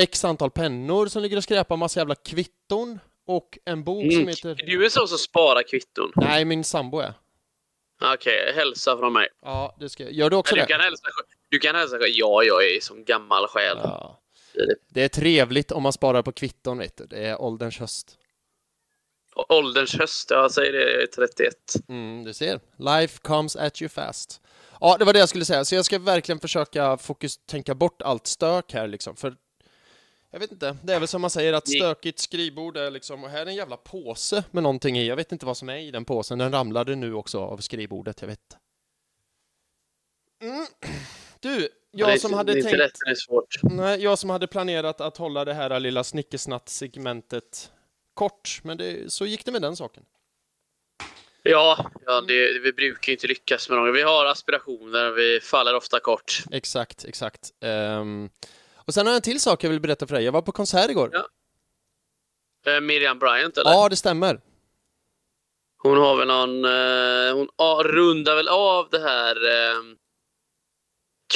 x 0.00 0.24
antal 0.24 0.50
pennor 0.50 1.06
som 1.06 1.22
ligger 1.22 1.36
och 1.36 1.42
skräpar, 1.42 1.76
massa 1.76 2.00
jävla 2.00 2.14
kvitton 2.14 2.98
och 3.26 3.58
en 3.64 3.84
bok 3.84 4.04
mm. 4.04 4.14
som 4.14 4.28
heter... 4.28 4.66
Du 4.66 4.84
är 4.84 4.88
så 4.88 5.06
som 5.06 5.18
sparar 5.18 5.62
kvitton? 5.62 6.12
Nej, 6.16 6.44
min 6.44 6.64
sambo 6.64 6.98
är. 6.98 7.12
Okej, 8.00 8.42
okay, 8.42 8.54
hälsa 8.54 8.96
från 8.96 9.12
mig. 9.12 9.28
Ja, 9.42 9.76
det 9.80 9.88
ska 9.88 10.02
jag. 10.02 10.12
Gör 10.12 10.30
du 10.30 10.36
också 10.36 10.54
du 10.54 10.60
det? 10.60 10.66
Kan 10.66 10.80
hälsa, 10.80 11.02
du 11.48 11.58
kan 11.58 11.74
hälsa 11.74 11.96
Ja, 11.98 12.42
jag 12.42 12.64
är 12.64 12.80
som 12.80 13.04
gammal 13.04 13.46
själ. 13.46 13.78
Ja. 13.82 14.20
Det 14.88 15.02
är 15.02 15.08
trevligt 15.08 15.72
om 15.72 15.82
man 15.82 15.92
sparar 15.92 16.22
på 16.22 16.32
kvitton, 16.32 16.78
vet 16.78 16.96
du. 16.96 17.06
Det 17.06 17.18
är 17.18 17.40
ålderns 17.40 17.78
höst. 17.78 18.18
Ålderns 19.48 19.94
höst, 19.94 20.30
jag 20.30 20.52
säger 20.52 20.72
det, 20.72 20.92
jag 20.92 21.02
är 21.02 21.06
31. 21.06 21.54
Mm, 21.88 22.24
du 22.24 22.34
ser. 22.34 22.60
Life 22.76 23.18
comes 23.22 23.56
at 23.56 23.82
you 23.82 23.88
fast. 23.88 24.40
Ja, 24.80 24.96
det 24.98 25.04
var 25.04 25.12
det 25.12 25.18
jag 25.18 25.28
skulle 25.28 25.44
säga. 25.44 25.64
Så 25.64 25.74
jag 25.74 25.84
ska 25.84 25.98
verkligen 25.98 26.40
försöka 26.40 26.96
fokus, 26.96 27.38
tänka 27.38 27.74
bort 27.74 28.02
allt 28.02 28.26
stök 28.26 28.72
här 28.72 28.86
liksom. 28.86 29.16
För 29.16 29.36
jag 30.30 30.40
vet 30.40 30.52
inte, 30.52 30.76
det 30.82 30.94
är 30.94 30.98
väl 30.98 31.08
som 31.08 31.20
man 31.20 31.30
säger 31.30 31.52
att 31.52 31.68
stökigt 31.68 32.18
skrivbord 32.18 32.76
är 32.76 32.90
liksom, 32.90 33.24
och 33.24 33.30
här 33.30 33.42
är 33.42 33.46
en 33.46 33.54
jävla 33.54 33.76
påse 33.76 34.44
med 34.50 34.62
någonting 34.62 34.98
i. 34.98 35.06
Jag 35.06 35.16
vet 35.16 35.32
inte 35.32 35.46
vad 35.46 35.56
som 35.56 35.68
är 35.68 35.76
i 35.76 35.90
den 35.90 36.04
påsen. 36.04 36.38
Den 36.38 36.52
ramlade 36.52 36.96
nu 36.96 37.14
också 37.14 37.40
av 37.40 37.58
skrivbordet, 37.58 38.20
jag 38.20 38.28
vet 38.28 38.56
mm. 40.42 40.66
Du, 41.40 41.68
jag 41.90 42.20
som 42.20 42.32
hade 42.32 42.62
tänkt... 42.62 42.98
Nej, 43.62 44.02
jag 44.02 44.18
som 44.18 44.30
hade 44.30 44.46
planerat 44.46 45.00
att 45.00 45.16
hålla 45.16 45.44
det 45.44 45.54
här 45.54 45.80
lilla 45.80 46.04
snickesnatt-segmentet 46.04 47.72
kort, 48.18 48.60
men 48.62 48.76
det, 48.76 49.12
så 49.12 49.26
gick 49.26 49.44
det 49.44 49.52
med 49.52 49.62
den 49.62 49.76
saken. 49.76 50.02
Ja, 51.42 51.90
ja 52.06 52.20
det, 52.20 52.58
vi 52.58 52.72
brukar 52.72 53.12
inte 53.12 53.26
lyckas 53.26 53.68
med 53.68 53.78
dem. 53.78 53.92
Vi 53.92 54.02
har 54.02 54.26
aspirationer, 54.26 55.10
vi 55.10 55.40
faller 55.40 55.74
ofta 55.74 56.00
kort. 56.00 56.42
Exakt, 56.50 57.04
exakt. 57.04 57.50
Um, 57.60 58.30
och 58.74 58.94
sen 58.94 59.06
har 59.06 59.12
jag 59.12 59.16
en 59.16 59.22
till 59.22 59.40
sak 59.40 59.64
jag 59.64 59.70
vill 59.70 59.80
berätta 59.80 60.06
för 60.06 60.14
dig. 60.14 60.24
Jag 60.24 60.32
var 60.32 60.42
på 60.42 60.52
konsert 60.52 60.90
igår. 60.90 61.10
Ja. 61.12 61.28
Uh, 62.72 62.80
Miriam 62.80 63.18
Bryant, 63.18 63.58
eller? 63.58 63.70
Ja, 63.70 63.88
det 63.88 63.96
stämmer. 63.96 64.40
Hon 65.82 65.98
har 65.98 66.16
väl 66.16 66.28
någon... 66.28 66.64
Uh, 66.64 67.34
hon 67.34 67.48
uh, 67.60 67.92
rundar 67.92 68.36
väl 68.36 68.48
av 68.48 68.88
det 68.90 69.00
här 69.00 69.36
uh, 69.36 69.94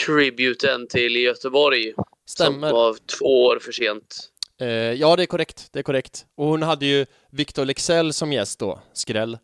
tributen 0.05 0.89
till 0.89 1.17
Göteborg. 1.17 1.95
Stämmer. 2.27 2.69
Som 2.69 2.77
var 2.79 2.97
två 3.19 3.45
år 3.45 3.59
för 3.59 3.73
sent. 3.73 4.32
Uh, 4.63 4.69
ja, 4.69 5.17
det 5.17 5.23
är 5.23 5.27
korrekt. 5.27 5.69
Det 5.73 5.79
är 5.79 5.83
korrekt. 5.83 6.27
Och 6.35 6.47
hon 6.47 6.63
hade 6.63 6.87
ju 6.87 7.07
Victor 7.31 7.65
Lexell 7.65 8.13
som 8.13 8.33
gäst 8.33 8.59
då, 8.59 8.79
Skräll. 8.93 9.39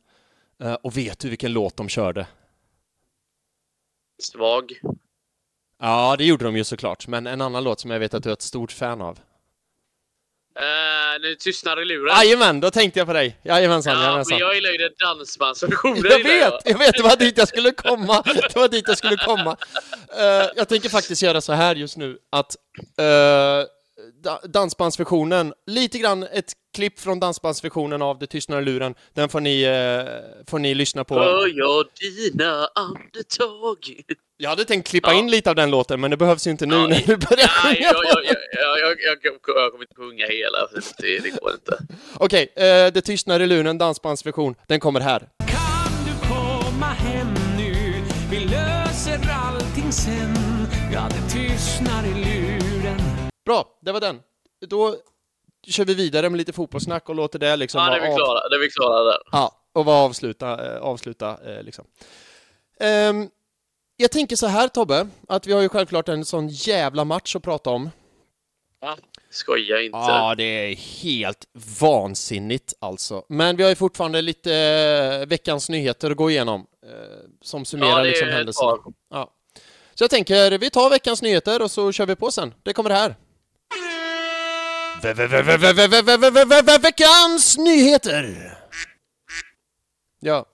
Uh, 0.64 0.74
och 0.74 0.96
vet 0.96 1.18
du 1.18 1.28
vilken 1.28 1.52
låt 1.52 1.76
de 1.76 1.88
körde? 1.88 2.26
Svag. 4.22 4.72
Ja, 5.80 6.14
det 6.18 6.24
gjorde 6.24 6.44
de 6.44 6.56
ju 6.56 6.64
såklart, 6.64 7.06
men 7.06 7.26
en 7.26 7.40
annan 7.40 7.64
låt 7.64 7.80
som 7.80 7.90
jag 7.90 8.00
vet 8.00 8.14
att 8.14 8.22
du 8.22 8.28
är 8.28 8.32
ett 8.32 8.42
stort 8.42 8.72
fan 8.72 9.00
av. 9.00 9.18
Uh, 10.60 11.20
nu 11.20 11.34
tystnar 11.34 11.82
i 11.82 11.84
luren. 11.84 12.16
Jajamän, 12.16 12.60
då 12.60 12.70
tänkte 12.70 13.00
jag 13.00 13.06
på 13.06 13.12
dig. 13.12 13.38
Jajamensan, 13.42 13.92
ja, 13.92 14.02
jajamensan. 14.02 14.38
men 14.38 14.46
jag 14.46 14.54
gillar 14.54 14.70
ju 14.70 14.78
den 14.78 14.92
dansbandsversionen. 14.98 16.02
Jag 16.10 16.24
vet, 16.24 16.54
jag 16.64 16.78
vet, 16.78 16.94
det 16.96 17.02
var 17.02 17.16
dit 17.16 17.38
jag 17.38 17.48
skulle 17.48 17.70
komma. 17.70 18.22
Det 18.24 18.56
var 18.56 18.68
dit 18.68 18.88
jag 18.88 18.98
skulle 18.98 19.16
komma. 19.16 19.56
Uh, 20.18 20.50
jag 20.56 20.68
tänker 20.68 20.88
faktiskt 20.88 21.22
göra 21.22 21.40
så 21.40 21.52
här 21.52 21.74
just 21.74 21.96
nu, 21.96 22.18
att 22.30 22.56
uh, 23.00 23.66
dansbandsversionen, 24.44 25.54
lite 25.66 25.98
grann 25.98 26.22
ett 26.22 26.52
klipp 26.74 27.00
från 27.00 27.20
dansbandsversionen 27.20 28.02
av 28.02 28.18
Det 28.18 28.26
tystnar 28.26 28.62
luren, 28.62 28.94
den 29.14 29.28
får 29.28 29.40
ni, 29.40 29.66
uh, 29.66 30.04
får 30.46 30.58
ni 30.58 30.74
lyssna 30.74 31.04
på. 31.04 31.14
Hör 31.14 31.58
jag 31.58 31.84
dina 32.00 32.68
andetag? 32.74 33.78
Jag 34.36 34.50
hade 34.50 34.64
tänkt 34.64 34.88
klippa 34.88 35.12
ja. 35.12 35.18
in 35.18 35.30
lite 35.30 35.50
av 35.50 35.56
den 35.56 35.70
låten, 35.70 36.00
men 36.00 36.10
det 36.10 36.16
behövs 36.16 36.46
ju 36.46 36.50
inte 36.50 36.66
nu 36.66 36.74
ja, 36.74 36.86
när 36.86 37.02
du 37.06 37.16
börjar 37.16 37.48
sjunga 37.48 37.76
jag, 37.80 38.04
jag, 38.04 38.24
jag, 38.24 38.36
jag, 38.80 38.96
jag, 39.00 39.18
jag, 39.22 39.72
kommer 39.72 39.84
inte 39.84 39.94
sjunga 39.96 40.26
hela, 40.26 40.58
det, 40.98 41.18
det 41.18 41.30
går 41.30 41.52
inte. 41.52 41.78
Okej, 42.14 42.52
okay, 42.54 42.86
uh, 42.86 42.92
Det 42.92 43.00
tystnar 43.00 43.40
i 43.40 43.46
luren, 43.46 43.78
dansbandsversion, 43.78 44.54
den 44.66 44.80
kommer 44.80 45.00
här. 45.00 45.18
Kan 45.38 45.92
du 46.06 46.28
komma 46.28 46.86
hem 46.86 47.34
nu? 47.56 47.74
Vi 48.30 48.40
löser 48.40 49.30
allting 49.30 49.92
sen. 49.92 50.37
Bra, 53.48 53.78
det 53.80 53.92
var 53.92 54.00
den. 54.00 54.20
Då 54.66 54.96
kör 55.66 55.84
vi 55.84 55.94
vidare 55.94 56.30
med 56.30 56.38
lite 56.38 56.52
fotbollssnack 56.52 57.08
och 57.08 57.14
låter 57.14 57.38
det 57.38 57.56
liksom 57.56 57.80
Ja, 57.80 57.90
det 57.90 57.96
är 57.96 58.10
vi 58.10 58.16
klara, 58.16 58.48
det 58.48 58.56
är 58.56 58.60
vi 58.60 58.70
klara 58.70 59.04
där. 59.04 59.18
Ja, 59.32 59.52
och 59.72 59.84
vad 59.84 60.04
avsluta, 60.04 60.74
eh, 60.74 60.82
avsluta 60.82 61.38
eh, 61.46 61.62
liksom. 61.62 61.84
Um, 62.80 63.30
jag 63.96 64.10
tänker 64.10 64.36
så 64.36 64.46
här 64.46 64.68
Tobbe, 64.68 65.08
att 65.28 65.46
vi 65.46 65.52
har 65.52 65.62
ju 65.62 65.68
självklart 65.68 66.08
en 66.08 66.24
sån 66.24 66.48
jävla 66.48 67.04
match 67.04 67.36
att 67.36 67.42
prata 67.42 67.70
om. 67.70 67.90
Ja. 68.80 68.96
Skoja 69.30 69.82
inte. 69.82 69.98
Ja, 69.98 70.34
det 70.34 70.44
är 70.44 70.76
helt 70.76 71.44
vansinnigt 71.80 72.74
alltså. 72.80 73.24
Men 73.28 73.56
vi 73.56 73.62
har 73.62 73.70
ju 73.70 73.76
fortfarande 73.76 74.22
lite 74.22 74.54
eh, 74.54 75.28
veckans 75.28 75.68
nyheter 75.68 76.10
att 76.10 76.16
gå 76.16 76.30
igenom 76.30 76.66
eh, 76.86 76.90
som 77.42 77.64
summerar 77.64 77.90
Ja, 77.90 77.98
det 77.98 78.08
liksom 78.10 78.28
händelserna. 78.28 78.76
Ja. 79.10 79.30
Så 79.94 80.04
jag 80.04 80.10
tänker, 80.10 80.58
vi 80.58 80.70
tar 80.70 80.90
veckans 80.90 81.22
nyheter 81.22 81.62
och 81.62 81.70
så 81.70 81.92
kör 81.92 82.06
vi 82.06 82.16
på 82.16 82.30
sen. 82.30 82.54
Det 82.62 82.72
kommer 82.72 82.90
här. 82.90 83.14
Veckans 86.82 87.58
nyheter! 87.58 88.54
Ja, 90.20 90.46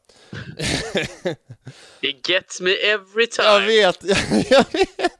It 2.01 2.29
gets 2.29 2.61
me 2.61 2.71
every 2.71 3.27
time. 3.27 3.49
jag 3.49 3.61
vet, 3.61 3.99
jag 4.51 4.65
vet. 4.73 5.13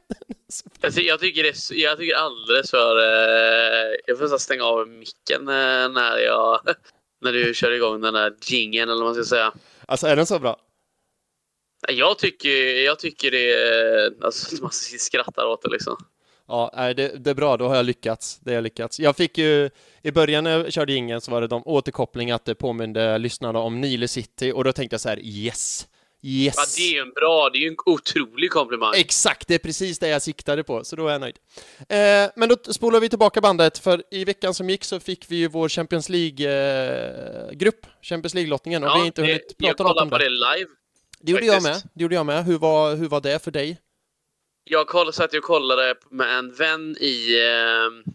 Jag, 0.81 0.93
ty- 0.95 1.01
jag, 1.01 1.19
tycker 1.19 1.43
det 1.43 1.49
är, 1.49 1.73
jag 1.75 1.97
tycker 1.97 2.15
alldeles 2.15 2.71
för... 2.71 2.97
Eh, 2.99 3.95
jag 4.05 4.17
får 4.17 4.37
stänga 4.37 4.63
av 4.63 4.87
micken 4.87 5.41
eh, 5.41 5.89
när 5.89 6.17
jag... 6.17 6.59
När 7.21 7.33
du 7.33 7.53
kör 7.53 7.71
igång 7.71 8.01
den 8.01 8.13
där 8.13 8.33
jingeln 8.45 8.89
eller 8.89 9.03
vad 9.03 9.15
man 9.15 9.23
ska 9.25 9.35
säga. 9.35 9.53
Alltså, 9.87 10.07
är 10.07 10.15
den 10.15 10.25
så 10.25 10.39
bra? 10.39 10.57
Jag 11.87 12.17
tycker, 12.17 12.83
jag 12.83 12.99
tycker 12.99 13.31
det 13.31 13.53
är... 13.53 14.13
Alltså, 14.23 14.55
man 14.61 14.71
skrattar 14.71 15.45
åt 15.45 15.61
det 15.61 15.69
liksom. 15.69 15.97
Ja, 16.47 16.93
det, 16.97 17.23
det 17.23 17.29
är 17.29 17.33
bra, 17.33 17.57
då 17.57 17.67
har 17.67 17.75
jag 17.75 17.85
lyckats. 17.85 18.39
Det 18.39 18.51
har 18.51 18.55
jag 18.55 18.63
lyckats. 18.63 18.99
Jag 18.99 19.15
fick 19.15 19.37
ju, 19.37 19.69
i 20.03 20.11
början 20.11 20.43
när 20.43 20.51
jag 20.63 20.73
körde 20.73 20.93
ingen 20.93 21.21
så 21.21 21.31
var 21.31 21.41
det 21.41 21.47
de 21.47 21.61
återkoppling 21.65 22.31
att 22.31 22.45
det 22.45 22.55
påminde 22.55 23.17
lyssnarna 23.17 23.59
om 23.59 23.81
Nile 23.81 24.07
City 24.07 24.51
och 24.51 24.63
då 24.63 24.71
tänkte 24.73 24.93
jag 24.93 25.01
så 25.01 25.09
här, 25.09 25.19
yes, 25.23 25.87
yes. 26.21 26.55
Ja, 26.57 26.63
det 26.77 26.97
är 26.97 27.01
en 27.01 27.09
bra, 27.13 27.49
det 27.53 27.57
är 27.57 27.61
ju 27.61 27.67
en 27.67 27.75
otrolig 27.85 28.51
komplimang. 28.51 28.93
Exakt, 28.95 29.47
det 29.47 29.55
är 29.55 29.59
precis 29.59 29.99
det 29.99 30.07
jag 30.07 30.21
siktade 30.21 30.63
på, 30.63 30.83
så 30.83 30.95
då 30.95 31.07
är 31.07 31.11
jag 31.11 31.21
nöjd. 31.21 31.35
Eh, 31.89 32.31
men 32.35 32.49
då 32.49 32.55
spolar 32.73 32.99
vi 32.99 33.09
tillbaka 33.09 33.41
bandet, 33.41 33.77
för 33.77 34.03
i 34.11 34.25
veckan 34.25 34.53
som 34.53 34.69
gick 34.69 34.83
så 34.83 34.99
fick 34.99 35.25
vi 35.31 35.35
ju 35.35 35.47
vår 35.47 35.69
Champions 35.69 36.09
League-grupp, 36.09 37.85
Champions 38.01 38.33
League-lottningen, 38.33 38.83
och 38.83 38.89
vi 38.95 38.99
har 38.99 39.05
inte 39.05 39.21
det- 39.21 39.27
hunnit 39.27 39.55
jag 39.57 39.67
prata 39.77 39.83
något 39.83 39.89
kollade 39.89 40.01
om 40.03 40.09
på 40.09 40.17
det. 40.17 40.23
det 40.25 40.29
live. 40.29 40.69
Det 41.21 41.31
gjorde 41.31 41.45
jag 41.45 41.63
med. 41.63 41.81
Det 41.93 42.01
gjorde 42.03 42.15
jag 42.15 42.25
med. 42.25 42.45
Hur 42.45 42.57
var, 42.57 42.95
hur 42.95 43.07
var 43.07 43.21
det 43.21 43.43
för 43.43 43.51
dig? 43.51 43.77
Jag 44.67 44.87
kollade, 44.87 45.13
satt 45.13 45.33
jag 45.33 45.41
och 45.41 45.47
kollade 45.47 45.95
med 46.09 46.37
en 46.37 46.53
vän 46.53 46.97
i, 46.99 47.39
eh, 47.45 48.11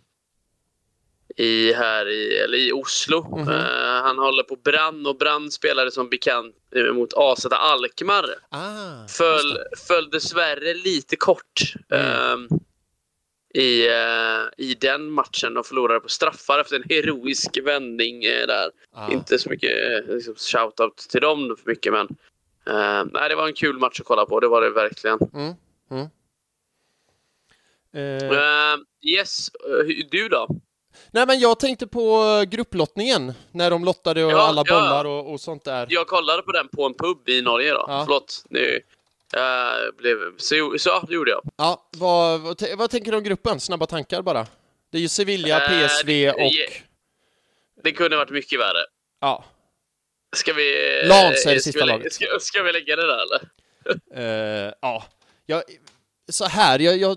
i 1.46 1.72
här 1.72 2.08
i, 2.08 2.38
eller 2.38 2.58
i 2.58 2.72
Oslo. 2.72 3.36
Mhm. 3.38 3.48
Eh, 3.48 4.02
han 4.02 4.18
håller 4.18 4.42
på 4.42 4.56
Brann 4.56 5.06
och 5.06 5.16
Brann 5.16 5.50
spelade 5.50 5.90
som 5.90 6.08
bekant 6.08 6.54
eh, 6.76 6.92
mot 6.92 7.12
AZ 7.16 7.46
Alkmaar. 7.50 8.24
Ah, 8.48 9.06
Föll, 9.08 9.58
föll 9.88 10.10
dessvärre 10.10 10.74
lite 10.74 11.16
kort 11.16 11.74
eh, 11.92 12.36
i, 13.54 13.88
eh, 13.88 14.42
i 14.56 14.74
den 14.80 15.10
matchen 15.10 15.56
och 15.56 15.66
förlorade 15.66 16.00
på 16.00 16.08
straffar 16.08 16.58
efter 16.58 16.76
en 16.76 16.84
heroisk 16.88 17.58
vändning 17.64 18.24
eh, 18.24 18.46
där. 18.46 18.70
ah. 18.92 19.12
Inte 19.12 19.38
så 19.38 19.50
mycket 19.50 19.70
eh, 19.70 20.14
liksom, 20.14 20.34
shout-out 20.34 21.08
till 21.10 21.20
dem 21.20 21.56
för 21.62 21.70
mycket 21.70 21.92
men 21.92 22.08
eh, 22.66 23.04
nej, 23.12 23.28
det 23.28 23.34
var 23.34 23.46
en 23.46 23.54
kul 23.54 23.78
match 23.78 24.00
att 24.00 24.06
kolla 24.06 24.26
på. 24.26 24.40
Det 24.40 24.48
var 24.48 24.62
det 24.62 24.70
verkligen. 24.70 25.18
Mm. 25.34 25.54
Mm. 25.90 26.06
Eh, 27.94 28.76
yes, 29.02 29.48
eh, 29.48 30.06
du 30.10 30.28
då? 30.28 30.48
Nej 31.10 31.26
men 31.26 31.38
jag 31.40 31.60
tänkte 31.60 31.86
på 31.86 32.24
grupplottningen, 32.48 33.32
när 33.52 33.70
de 33.70 33.84
lottade 33.84 34.24
och 34.24 34.32
Ja, 34.32 34.40
alla 34.40 34.62
ja. 34.66 34.74
bollar 34.74 35.04
och, 35.04 35.32
och 35.32 35.40
sånt 35.40 35.64
där. 35.64 35.86
Jag 35.90 36.06
kollade 36.06 36.42
på 36.42 36.52
den 36.52 36.68
på 36.68 36.86
en 36.86 36.94
pub 36.94 37.28
i 37.28 37.42
Norge 37.42 37.72
då. 37.72 37.84
Ja. 37.88 38.02
Förlåt. 38.06 38.44
Nu, 38.50 38.80
eh, 39.36 39.96
blev, 39.98 40.16
så, 40.36 40.74
så 40.78 41.06
gjorde 41.08 41.30
jag. 41.30 41.42
Ja, 41.56 41.88
vad, 41.96 42.40
vad, 42.40 42.62
vad 42.76 42.90
tänker 42.90 43.10
du 43.10 43.16
om 43.18 43.24
gruppen? 43.24 43.60
Snabba 43.60 43.86
tankar 43.86 44.22
bara. 44.22 44.46
Det 44.90 44.98
är 44.98 45.02
ju 45.02 45.08
Sevilla, 45.08 45.64
Eh, 45.64 45.88
PSV 45.88 46.30
och... 46.30 46.52
Det 47.82 47.92
kunde 47.92 48.16
varit 48.16 48.30
mycket 48.30 48.60
värre. 48.60 48.84
Ja, 49.20 49.44
Ska 50.36 50.52
vi... 50.52 50.72
Lans 51.04 51.46
är 51.46 51.54
det 51.54 51.60
sista 51.60 51.84
vi, 51.84 51.90
laget. 51.90 52.12
Ska, 52.12 52.26
ska 52.40 52.62
vi 52.62 52.72
lägga 52.72 52.96
det 52.96 53.06
där 53.06 53.18
eller? 53.22 53.48
eh, 54.66 54.72
ja. 54.80 55.04
Jag, 55.46 55.62
så 56.28 56.44
här, 56.44 56.78
jag, 56.78 56.96
jag, 56.96 57.16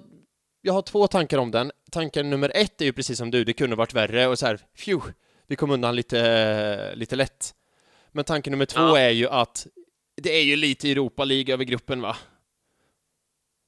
jag 0.65 0.73
har 0.73 0.81
två 0.81 1.07
tankar 1.07 1.37
om 1.37 1.51
den. 1.51 1.71
Tanken 1.91 2.29
nummer 2.29 2.51
ett 2.55 2.81
är 2.81 2.85
ju 2.85 2.93
precis 2.93 3.17
som 3.17 3.31
du, 3.31 3.43
det 3.43 3.53
kunde 3.53 3.75
varit 3.75 3.93
värre 3.93 4.27
och 4.27 4.39
så 4.39 4.45
här, 4.45 4.57
phew, 4.85 5.13
vi 5.47 5.55
kom 5.55 5.71
undan 5.71 5.95
lite, 5.95 6.95
lite 6.95 7.15
lätt. 7.15 7.51
Men 8.11 8.25
tanke 8.25 8.49
nummer 8.49 8.65
två 8.65 8.81
Ja. 8.81 8.99
är 8.99 9.09
ju 9.09 9.27
att 9.27 9.67
det 10.21 10.37
är 10.37 10.43
ju 10.43 10.55
lite 10.55 10.91
Europa 10.91 11.25
League 11.25 11.53
över 11.53 11.63
gruppen 11.63 12.01
va? 12.01 12.17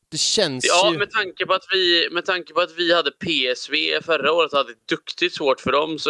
Det 0.09 0.17
känns 0.17 0.65
Ja, 0.67 0.91
ju... 0.91 0.97
med 0.97 1.11
tanke, 1.11 1.45
på 1.45 1.53
att 1.53 1.65
vi, 1.73 2.09
med 2.11 2.25
tanke 2.25 2.53
på 2.53 2.61
att 2.61 2.75
vi 2.77 2.93
hade 2.93 3.11
PSV 3.11 3.75
förra 4.01 4.31
året 4.33 4.51
och 4.51 4.57
hade 4.57 4.73
duktigt 4.89 5.33
svårt 5.33 5.59
för 5.59 5.71
dem 5.71 5.99
så, 5.99 6.09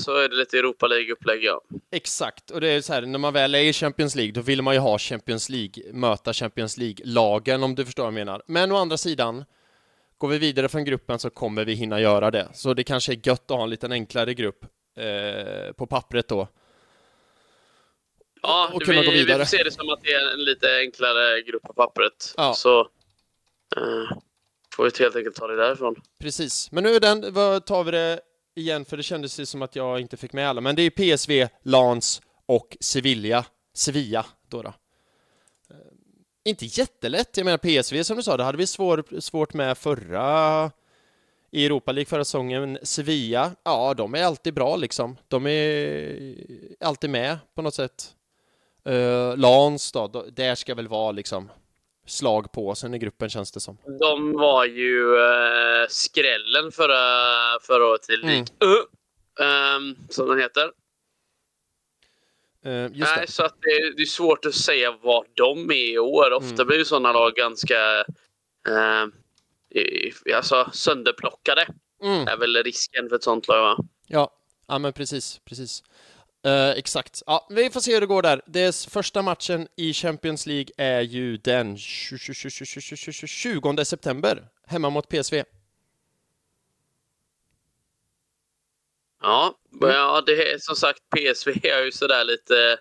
så 0.00 0.16
är 0.16 0.28
det 0.28 0.36
lite 0.36 0.58
Europa 0.58 0.86
League-upplägg, 0.86 1.44
ja. 1.44 1.60
Exakt, 1.92 2.50
och 2.50 2.60
det 2.60 2.68
är 2.68 2.80
så 2.80 2.92
här, 2.92 3.02
när 3.02 3.18
man 3.18 3.32
väl 3.32 3.54
är 3.54 3.58
i 3.58 3.72
Champions 3.72 4.14
League, 4.14 4.32
då 4.32 4.40
vill 4.40 4.62
man 4.62 4.74
ju 4.74 4.80
ha 4.80 4.98
Champions 4.98 5.48
League, 5.48 5.92
möta 5.92 6.32
Champions 6.32 6.76
League-lagen 6.78 7.62
om 7.62 7.74
du 7.74 7.84
förstår 7.84 8.02
vad 8.02 8.12
jag 8.12 8.14
menar. 8.14 8.42
Men 8.46 8.72
å 8.72 8.76
andra 8.76 8.96
sidan, 8.96 9.44
går 10.18 10.28
vi 10.28 10.38
vidare 10.38 10.68
från 10.68 10.84
gruppen 10.84 11.18
så 11.18 11.30
kommer 11.30 11.64
vi 11.64 11.74
hinna 11.74 12.00
göra 12.00 12.30
det. 12.30 12.48
Så 12.54 12.74
det 12.74 12.84
kanske 12.84 13.12
är 13.12 13.28
gött 13.28 13.50
att 13.50 13.56
ha 13.56 13.64
en 13.64 13.70
liten 13.70 13.92
enklare 13.92 14.34
grupp 14.34 14.64
eh, 14.96 15.72
på 15.72 15.86
pappret 15.86 16.28
då. 16.28 16.48
Ja, 18.42 18.70
och 18.74 18.82
kunna 18.82 19.00
vi, 19.00 19.06
gå 19.06 19.12
vi 19.12 19.18
vidare. 19.18 19.38
får 19.38 19.44
se 19.44 19.62
det 19.62 19.70
som 19.70 19.88
att 19.90 20.02
det 20.02 20.12
är 20.12 20.32
en 20.32 20.44
lite 20.44 20.76
enklare 20.78 21.42
grupp 21.42 21.62
på 21.62 21.72
pappret. 21.72 22.34
Ja. 22.36 22.54
Så 22.54 22.80
eh, 23.76 24.18
får 24.76 24.84
vi 24.84 24.90
helt 25.04 25.16
enkelt 25.16 25.36
ta 25.36 25.46
det 25.46 25.56
därifrån. 25.56 25.96
Precis, 26.20 26.72
men 26.72 26.84
nu 26.84 26.94
är 26.94 27.00
den, 27.00 27.34
vad 27.34 27.66
tar 27.66 27.84
vi 27.84 27.90
det 27.90 28.20
igen, 28.56 28.84
för 28.84 28.96
det 28.96 29.02
kändes 29.02 29.40
ju 29.40 29.46
som 29.46 29.62
att 29.62 29.76
jag 29.76 30.00
inte 30.00 30.16
fick 30.16 30.32
med 30.32 30.48
alla, 30.48 30.60
men 30.60 30.76
det 30.76 30.82
är 30.82 30.90
PSV, 30.90 31.48
Lans 31.62 32.22
och 32.46 32.76
Sevilla, 32.80 33.44
Sevilla 33.74 34.26
då. 34.48 34.62
då. 34.62 34.74
Inte 36.48 36.64
jättelätt, 36.66 37.36
jag 37.36 37.44
menar 37.44 37.58
PSV 37.58 38.04
som 38.04 38.16
du 38.16 38.22
sa, 38.22 38.36
det 38.36 38.44
hade 38.44 38.58
vi 38.58 38.66
svår, 38.66 39.20
svårt 39.20 39.54
med 39.54 39.78
förra 39.78 40.70
i 41.50 41.66
Europa 41.66 41.92
League 41.92 42.06
förra 42.06 42.24
säsongen. 42.24 42.78
Sevilla, 42.82 43.52
ja, 43.62 43.94
de 43.94 44.14
är 44.14 44.24
alltid 44.24 44.54
bra 44.54 44.76
liksom. 44.76 45.16
De 45.28 45.46
är 45.46 46.34
alltid 46.80 47.10
med 47.10 47.38
på 47.54 47.62
något 47.62 47.74
sätt. 47.74 48.14
Uh, 48.88 49.36
Lans 49.36 49.92
då, 49.92 50.26
där 50.32 50.54
ska 50.54 50.74
väl 50.74 50.88
vara 50.88 51.12
liksom 51.12 51.50
slag 52.06 52.52
på 52.52 52.74
sen 52.74 52.94
i 52.94 52.98
gruppen 52.98 53.30
känns 53.30 53.52
det 53.52 53.60
som. 53.60 53.78
De 54.00 54.32
var 54.32 54.64
ju 54.64 55.14
eh, 55.14 55.88
skrällen 55.88 56.72
förra, 56.72 57.04
förra 57.62 57.86
året 57.86 58.10
i 58.10 58.14
Mm. 58.14 58.40
Uh, 58.40 59.46
ehm, 59.46 59.96
som 60.10 60.28
den 60.28 60.38
heter. 60.38 60.70
Just 62.64 63.14
Nej, 63.16 63.26
det. 63.26 63.32
så 63.32 63.42
att 63.42 63.56
det, 63.60 63.96
det 63.96 64.02
är 64.02 64.06
svårt 64.06 64.44
att 64.44 64.54
säga 64.54 64.92
var 65.02 65.26
de 65.34 65.70
är 65.70 65.74
i 65.92 65.98
år. 65.98 66.32
Ofta 66.32 66.54
Mm. 66.54 66.66
blir 66.66 66.78
ju 66.78 66.84
sådana 66.84 67.12
lag 67.12 67.32
ganska 67.34 68.04
eh, 68.68 69.06
i- 69.80 70.32
alltså, 70.34 70.70
sönderplockade. 70.72 71.66
Mm. 72.02 72.28
är 72.28 72.36
väl 72.36 72.56
risken 72.64 73.08
för 73.08 73.16
ett 73.16 73.22
sånt 73.22 73.48
lag, 73.48 73.62
va? 73.62 73.84
Ja, 74.06 74.30
ja 74.68 74.78
men 74.78 74.92
precis, 74.92 75.40
precis. 75.44 75.82
Eh, 76.46 76.70
exakt. 76.70 77.22
Ja, 77.26 77.46
vi 77.50 77.70
får 77.70 77.80
se 77.80 77.94
hur 77.94 78.00
det 78.00 78.06
går 78.06 78.22
där. 78.22 78.40
Des 78.46 78.86
första 78.86 79.22
matchen 79.22 79.68
i 79.76 79.92
Champions 79.92 80.46
League 80.46 80.68
är 80.76 81.00
ju 81.00 81.36
den 81.36 81.76
20 81.78 83.26
20 83.26 83.84
september, 83.84 84.44
hemma 84.66 84.90
mot 84.90 85.08
PSV. 85.08 85.44
Ja, 89.22 89.54
Mm. 89.82 89.94
ja 89.94 90.22
det 90.26 90.52
är 90.52 90.58
som 90.58 90.76
sagt 90.76 90.98
PSV 91.16 91.50
är 91.62 91.68
jag 91.68 91.84
ju 91.84 91.92
sådär 91.92 92.24
lite, 92.24 92.78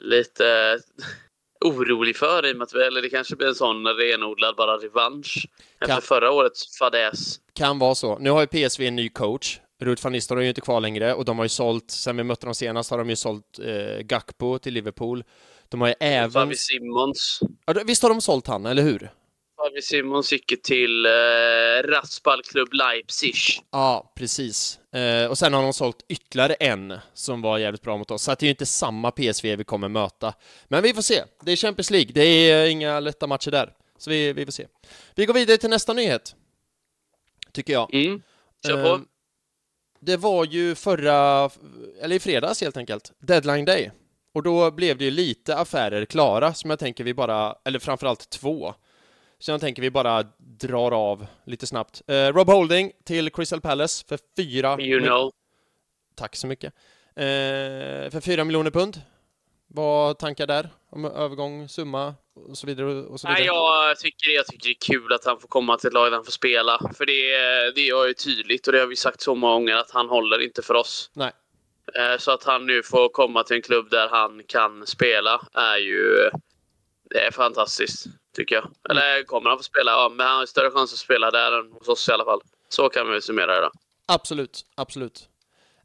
lite 0.00 0.78
orolig 1.64 2.16
för 2.16 2.46
i 2.46 2.52
och 2.52 2.56
med 2.56 2.62
att 2.64 2.74
eller 2.74 3.02
det 3.02 3.10
kanske 3.10 3.36
blir 3.36 3.48
en 3.48 3.54
sån 3.54 3.86
renodlad 3.86 4.56
bara 4.56 4.76
revansch 4.76 5.46
efter 5.80 5.94
Kan- 5.94 6.02
förra 6.02 6.30
årets 6.30 6.78
fadäs. 6.78 7.40
Kan 7.52 7.78
vara 7.78 7.94
så. 7.94 8.18
Nu 8.18 8.30
har 8.30 8.40
ju 8.40 8.46
PSV 8.46 8.86
en 8.86 8.96
ny 8.96 9.08
coach. 9.08 9.60
Ruth 9.82 10.02
van 10.04 10.12
Nistelrooy 10.12 10.42
är 10.42 10.46
ju 10.46 10.48
inte 10.48 10.60
kvar 10.60 10.80
längre 10.80 11.14
och 11.14 11.24
de 11.24 11.38
har 11.38 11.44
ju 11.44 11.48
sålt, 11.48 11.90
sen 11.90 12.16
vi 12.16 12.22
mötte 12.24 12.46
dem 12.46 12.54
senast 12.54 12.90
har 12.90 12.98
de 12.98 13.10
ju 13.10 13.16
sålt 13.16 13.58
eh, 13.62 13.98
Gakpo 14.00 14.58
till 14.58 14.74
Liverpool. 14.74 15.24
De 15.68 15.80
har 15.80 15.88
ju 15.88 15.94
även... 16.00 16.30
Fabi 16.30 16.56
Simons. 16.56 17.40
Ja, 17.66 17.74
visst 17.84 18.02
har 18.02 18.10
de 18.10 18.20
sålt 18.20 18.46
han, 18.46 18.66
eller 18.66 18.82
hur? 18.82 19.10
Fabi 19.62 19.82
Simons 19.82 20.32
gick 20.32 20.50
ju 20.50 20.56
till 20.56 21.06
eh, 21.06 21.10
Raspal-klubb 21.84 22.72
Leipzig. 22.72 23.34
Ja, 23.70 24.12
precis. 24.16 24.78
Eh, 24.94 25.26
och 25.30 25.38
sen 25.38 25.52
har 25.54 25.62
de 25.62 25.72
sålt 25.72 26.04
ytterligare 26.08 26.54
en 26.54 26.98
som 27.14 27.42
var 27.42 27.58
jävligt 27.58 27.82
bra 27.82 27.96
mot 27.96 28.10
oss. 28.10 28.22
Så 28.22 28.30
det 28.30 28.42
är 28.42 28.46
ju 28.46 28.50
inte 28.50 28.66
samma 28.66 29.10
PSV 29.10 29.56
vi 29.56 29.64
kommer 29.64 29.88
möta. 29.88 30.34
Men 30.68 30.82
vi 30.82 30.94
får 30.94 31.02
se. 31.02 31.22
Det 31.42 31.52
är 31.52 31.56
Champions 31.56 31.90
League. 31.90 32.10
Det 32.14 32.20
är 32.22 32.64
eh, 32.64 32.72
inga 32.72 33.00
lätta 33.00 33.26
matcher 33.26 33.50
där. 33.50 33.72
Så 33.98 34.10
vi, 34.10 34.32
vi 34.32 34.44
får 34.44 34.52
se. 34.52 34.66
Vi 35.14 35.26
går 35.26 35.34
vidare 35.34 35.56
till 35.56 35.70
nästa 35.70 35.92
nyhet. 35.92 36.34
Tycker 37.52 37.72
jag. 37.72 37.94
Mm. 37.94 38.22
Kör 38.66 38.78
Eh, 38.78 38.84
på. 38.84 39.00
Det 40.00 40.16
var 40.16 40.44
ju 40.44 40.74
förra, 40.74 41.50
eller 42.02 42.16
i 42.16 42.18
fredags 42.20 42.60
helt 42.60 42.76
enkelt, 42.76 43.12
deadline 43.18 43.64
day. 43.64 43.90
Och 44.34 44.42
då 44.42 44.70
blev 44.70 44.98
det 44.98 45.04
ju 45.04 45.10
lite 45.10 45.56
affärer 45.56 46.04
klara 46.04 46.54
som 46.54 46.70
jag 46.70 46.78
tänker 46.78 47.04
vi 47.04 47.14
bara, 47.14 47.54
eller 47.64 47.78
framförallt 47.78 48.30
två, 48.30 48.74
Så 49.40 49.50
jag 49.50 49.60
tänker 49.60 49.82
vi 49.82 49.90
bara 49.90 50.22
drar 50.38 50.92
av 51.10 51.26
lite 51.46 51.66
snabbt. 51.66 52.02
Eh, 52.06 52.14
Rob 52.32 52.48
Holding 52.48 52.92
till 53.04 53.30
Crystal 53.30 53.60
Palace 53.60 54.04
för 54.08 54.18
fyra... 54.36 54.80
You 54.80 55.00
know. 55.00 55.32
Tack 56.14 56.36
så 56.36 56.46
mycket. 56.46 56.74
Eh, 57.16 58.10
för 58.10 58.20
fyra 58.20 58.44
miljoner 58.44 58.70
pund. 58.70 59.00
Vad 59.66 60.18
tankar 60.18 60.46
där? 60.46 60.68
Om 60.90 61.04
övergång, 61.04 61.68
summa 61.68 62.14
och 62.48 62.58
så 62.58 62.66
vidare 62.66 62.86
och 62.86 63.20
så 63.20 63.28
vidare. 63.28 63.38
Nej, 63.38 63.46
jag, 63.46 63.98
tycker, 63.98 64.30
jag 64.30 64.46
tycker 64.46 64.68
det 64.68 64.72
är 64.72 64.94
kul 64.94 65.12
att 65.12 65.24
han 65.24 65.40
får 65.40 65.48
komma 65.48 65.76
till 65.76 65.86
ett 65.88 65.94
lag 65.94 66.06
där 66.06 66.16
han 66.16 66.24
får 66.24 66.32
spela. 66.32 66.80
För 66.94 67.06
det, 67.06 67.22
det 67.74 67.88
är 67.88 68.06
ju 68.06 68.14
tydligt 68.14 68.66
och 68.66 68.72
det 68.72 68.80
har 68.80 68.86
vi 68.86 68.96
sagt 68.96 69.20
så 69.20 69.34
många 69.34 69.52
gånger 69.54 69.74
att 69.76 69.90
han 69.90 70.08
håller 70.08 70.42
inte 70.42 70.62
för 70.62 70.74
oss. 70.74 71.10
Nej. 71.12 71.32
Eh, 71.98 72.18
Så 72.18 72.30
att 72.30 72.44
han 72.44 72.66
nu 72.66 72.82
får 72.82 73.08
komma 73.08 73.42
till 73.42 73.56
en 73.56 73.62
klubb 73.62 73.90
där 73.90 74.08
han 74.08 74.42
kan 74.46 74.86
spela 74.86 75.40
är 75.54 75.76
ju 75.76 76.30
det 77.10 77.26
är 77.26 77.30
fantastiskt, 77.30 78.06
tycker 78.36 78.54
jag. 78.54 78.70
Eller 78.90 79.22
kommer 79.24 79.48
han 79.50 79.58
få 79.58 79.62
spela? 79.62 79.90
Ja, 79.90 80.12
men 80.16 80.26
han 80.26 80.36
har 80.38 80.46
större 80.46 80.70
chans 80.70 80.92
att 80.92 80.98
spela 80.98 81.30
där 81.30 81.58
än 81.60 81.72
hos 81.72 81.88
oss 81.88 82.08
i 82.08 82.12
alla 82.12 82.24
fall. 82.24 82.40
Så 82.68 82.88
kan 82.88 83.10
vi 83.10 83.20
summera 83.20 83.54
det 83.54 83.60
då. 83.60 83.70
Absolut, 84.06 84.64
absolut. 84.74 85.28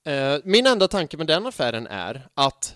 Eh, 0.06 0.36
min 0.44 0.68
enda 0.68 0.88
tanke 0.88 1.18
med 1.18 1.28
den 1.28 1.46
affären 1.48 1.88
är 1.88 2.28
att 2.34 2.76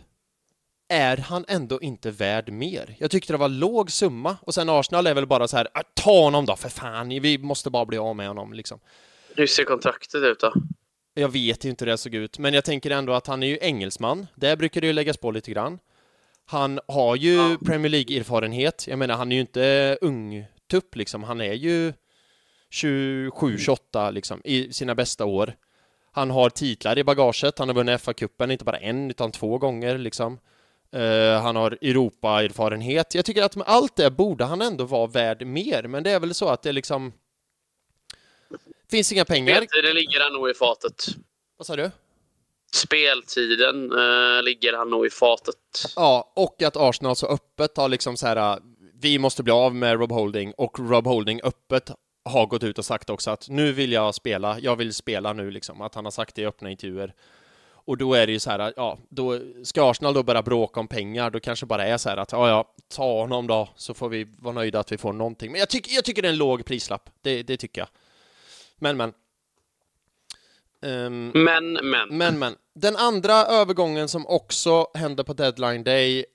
är 0.88 1.17
han 1.17 1.45
ändå 1.47 1.81
inte 1.81 2.12
värd 2.12 2.49
mer? 2.51 2.95
Jag 2.99 3.12
tyckte 3.12 3.33
det 3.33 3.38
var 3.38 3.49
låg 3.49 3.91
summa 3.91 4.38
och 4.41 4.53
sen 4.53 4.69
Arsenal 4.69 5.07
är 5.07 5.13
väl 5.13 5.27
bara 5.27 5.47
så 5.47 5.57
här, 5.57 5.67
"Ah, 5.73 5.83
ta 5.93 6.21
honom 6.23 6.45
då 6.45 6.55
för 6.55 6.69
fan, 6.69 7.09
vi 7.09 7.38
måste 7.38 7.69
bara 7.69 7.85
bli 7.85 7.97
av 7.97 8.15
med 8.15 8.27
honom 8.27 8.53
liksom. 8.53 8.79
Hur 9.35 9.47
ser 9.47 9.63
kontraktet 9.63 10.23
ut 10.23 10.39
då? 10.39 10.53
Jag 11.13 11.29
vet 11.29 11.65
ju 11.65 11.69
inte 11.69 11.85
hur 11.85 11.91
det 11.91 11.97
såg 11.97 12.15
ut, 12.15 12.39
men 12.39 12.53
jag 12.53 12.65
tänker 12.65 12.91
ändå 12.91 13.13
att 13.13 13.27
han 13.27 13.43
är 13.43 13.47
ju 13.47 13.57
engelsman. 13.62 14.27
Där 14.35 14.55
brukar 14.55 14.81
det 14.81 14.88
ju 14.88 14.93
läggas 14.93 15.17
på 15.17 15.31
lite 15.31 15.51
grann. 15.51 15.79
Han 16.51 16.79
har 16.88 17.15
ju 17.15 17.35
Ja. 17.35 17.57
Premier 17.65 17.89
League-erfarenhet. 17.89 18.88
Jag 18.88 18.99
menar, 18.99 19.17
han 19.17 19.31
är 19.31 19.35
ju 19.35 19.41
inte 19.41 19.97
ung 20.01 20.45
tupp 20.71 20.95
liksom. 20.95 21.23
Han 21.23 21.41
är 21.41 21.53
ju 21.53 21.93
27-28 22.71 24.12
liksom, 24.12 24.41
i 24.45 24.73
sina 24.73 24.95
bästa 24.95 25.25
år. 25.25 25.55
Han 26.12 26.31
har 26.31 26.49
titlar 26.49 26.97
i 26.97 27.03
bagaget. 27.03 27.59
Han 27.59 27.67
har 27.69 27.75
vunnit 27.75 28.01
FA-cupen, 28.01 28.51
inte 28.51 28.65
bara 28.65 28.77
en, 28.77 29.09
utan 29.09 29.31
två 29.31 29.57
gånger 29.57 29.97
liksom. 29.97 30.39
Eh, 30.91 31.41
han 31.41 31.55
har 31.55 31.71
Europa-erfarenhet. 31.81 33.15
Jag 33.15 33.25
tycker 33.25 33.43
att 33.43 33.55
med 33.55 33.67
allt 33.67 33.95
det 33.95 34.12
borde 34.12 34.45
han 34.45 34.62
ändå 34.62 34.83
vara 34.83 35.07
värd 35.07 35.45
mer, 35.47 35.83
men 35.83 36.03
det 36.03 36.12
är 36.12 36.19
väl 36.19 36.33
så 36.33 36.49
att 36.49 36.62
det 36.62 36.71
liksom... 36.71 37.13
Finns 38.91 39.12
inga 39.12 39.25
pengar. 39.25 39.55
Speltiden 39.55 39.95
ligger 39.95 40.19
han 40.23 40.33
nog 40.33 40.49
i 40.49 40.53
fatet. 40.53 41.05
Vad 41.57 41.67
sa 41.67 41.75
du? 41.75 41.91
Speltiden 42.71 43.91
eh, 43.91 44.43
ligger 44.43 44.73
han 44.73 44.89
nog 44.89 45.05
i 45.05 45.10
fatet. 45.10 45.55
Ja, 45.95 46.32
och 46.36 46.62
att 46.62 46.77
Arsenal 46.77 47.15
så 47.15 47.27
öppet 47.27 47.77
har 47.77 47.89
liksom 47.89 48.17
så 48.17 48.27
här, 48.27 48.53
eh, 48.53 48.58
vi 49.01 49.19
måste 49.19 49.43
bli 49.43 49.53
av 49.53 49.75
med 49.75 49.99
Rob 49.99 50.12
Holding 50.12 50.53
och 50.58 50.79
Rob 50.79 51.08
Holding 51.08 51.41
öppet 51.43 51.91
har 52.25 52.45
gått 52.45 52.63
ut 52.63 52.77
och 52.77 52.86
sagt 52.86 53.10
också 53.10 53.32
att 53.32 53.49
nu 53.49 53.71
vill 53.71 53.91
jag 53.91 54.15
spela, 54.15 54.60
jag 54.60 54.75
vill 54.75 54.93
spela 54.93 55.34
nu 55.34 55.51
liksom, 55.51 55.82
att 55.82 55.95
han 55.95 56.05
har 56.05 56.12
sagt 56.12 56.36
det 56.36 56.41
i 56.41 56.45
öppna 56.45 56.71
intervjuer. 56.71 57.13
Och 57.71 57.97
då 57.97 58.13
är 58.13 58.27
det 58.27 58.34
ju 58.34 58.39
så 58.39 58.49
här, 58.49 58.60
eh, 58.60 58.71
ja, 58.75 58.97
då 59.10 59.39
ska 59.63 59.91
Arsenal 59.91 60.13
då 60.13 60.23
börja 60.23 60.41
bråka 60.41 60.79
om 60.79 60.88
pengar, 60.88 61.29
då 61.29 61.39
kanske 61.39 61.65
bara 61.65 61.86
är 61.86 61.97
så 61.97 62.10
här 62.10 62.17
att, 62.17 62.32
ja, 62.32 62.49
ja, 62.49 62.73
ta 62.95 63.21
honom 63.21 63.47
då, 63.47 63.69
så 63.75 63.93
får 63.93 64.10
vi 64.10 64.27
vara 64.39 64.53
nöjda 64.53 64.79
att 64.79 64.91
vi 64.91 64.97
får 64.97 65.13
någonting. 65.13 65.51
Men 65.51 65.60
jag, 65.60 65.69
tycker 65.69 65.95
jag 65.95 66.05
tycker 66.05 66.21
det 66.21 66.27
är 66.27 66.32
en 66.32 66.38
låg 66.38 66.65
prislapp, 66.65 67.10
det, 67.21 67.43
det 67.43 67.58
tycker 67.58 67.82
jag. 67.82 67.89
Men, 68.77 68.97
men. 68.97 69.13
Ehm, 70.85 71.31
Men, 71.35 71.73
men. 71.73 72.17
men, 72.17 72.39
men. 72.39 72.55
Den 72.75 72.95
andra 72.95 73.33
övergången 73.33 74.07
som 74.07 74.27
också 74.27 74.87
hände 74.93 75.23
på 75.23 75.33
deadline 75.33 75.83
day 75.83 76.25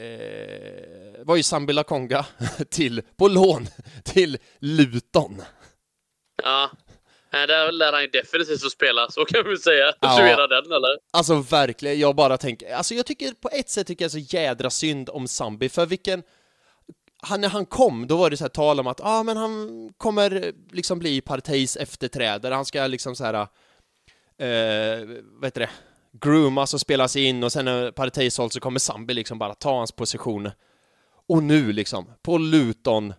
eh, 0.00 1.24
var 1.24 1.36
ju 1.36 1.42
Sambi 1.42 1.72
Lakonga 1.72 2.26
till, 2.70 3.02
på 3.16 3.28
lån 3.28 3.66
till 4.04 4.38
Luton. 4.58 5.42
Ja. 6.42 6.70
Nej, 7.32 7.46
Där 7.46 7.72
lär 7.72 7.92
han 7.92 8.02
ju 8.02 8.08
definitivt 8.08 8.62
få 8.62 8.70
spela, 8.70 9.10
så 9.10 9.24
kan 9.24 9.44
vi 9.50 9.56
säga. 9.56 9.92
Ja. 10.00 10.46
Den, 10.46 10.72
eller? 10.72 10.98
Alltså 11.12 11.34
verkligen, 11.34 11.98
jag 12.00 12.16
bara 12.16 12.36
tänker, 12.36 12.74
alltså 12.74 12.94
jag 12.94 13.06
tycker 13.06 13.32
på 13.32 13.48
ett 13.52 13.70
sätt 13.70 13.86
tycker 13.86 14.04
jag 14.04 14.12
så 14.12 14.18
jädra 14.18 14.70
synd 14.70 15.10
om 15.10 15.28
Sambi, 15.28 15.68
för 15.68 15.86
vilken 15.86 16.22
han, 17.22 17.40
när 17.40 17.48
han 17.48 17.66
kom, 17.66 18.06
då 18.06 18.16
var 18.16 18.30
det 18.30 18.36
så 18.36 18.44
här 18.44 18.48
tal 18.48 18.80
om 18.80 18.86
att 18.86 19.00
ah, 19.02 19.22
men 19.22 19.36
han 19.36 19.90
kommer 19.96 20.52
liksom 20.72 20.98
bli 20.98 21.20
Parteis 21.20 21.76
efterträdare, 21.76 22.54
han 22.54 22.64
ska 22.64 22.86
liksom 22.86 23.16
så 23.16 23.24
här 23.24 23.46
eh, 24.38 25.22
vad 25.22 25.44
heter 25.44 25.60
det, 25.60 25.70
groomas 26.12 26.74
och 26.74 26.80
spelas 26.80 27.16
in 27.16 27.44
och 27.44 27.52
sen 27.52 27.64
när 27.64 27.90
Partey 27.90 28.30
sålt 28.30 28.52
så 28.52 28.60
kommer 28.60 28.78
Sambi 28.78 29.14
liksom 29.14 29.38
bara 29.38 29.54
ta 29.54 29.78
hans 29.78 29.92
position. 29.92 30.50
Och 31.26 31.42
nu 31.42 31.72
liksom, 31.72 32.06
på 32.22 32.38
Luton, 32.38 33.14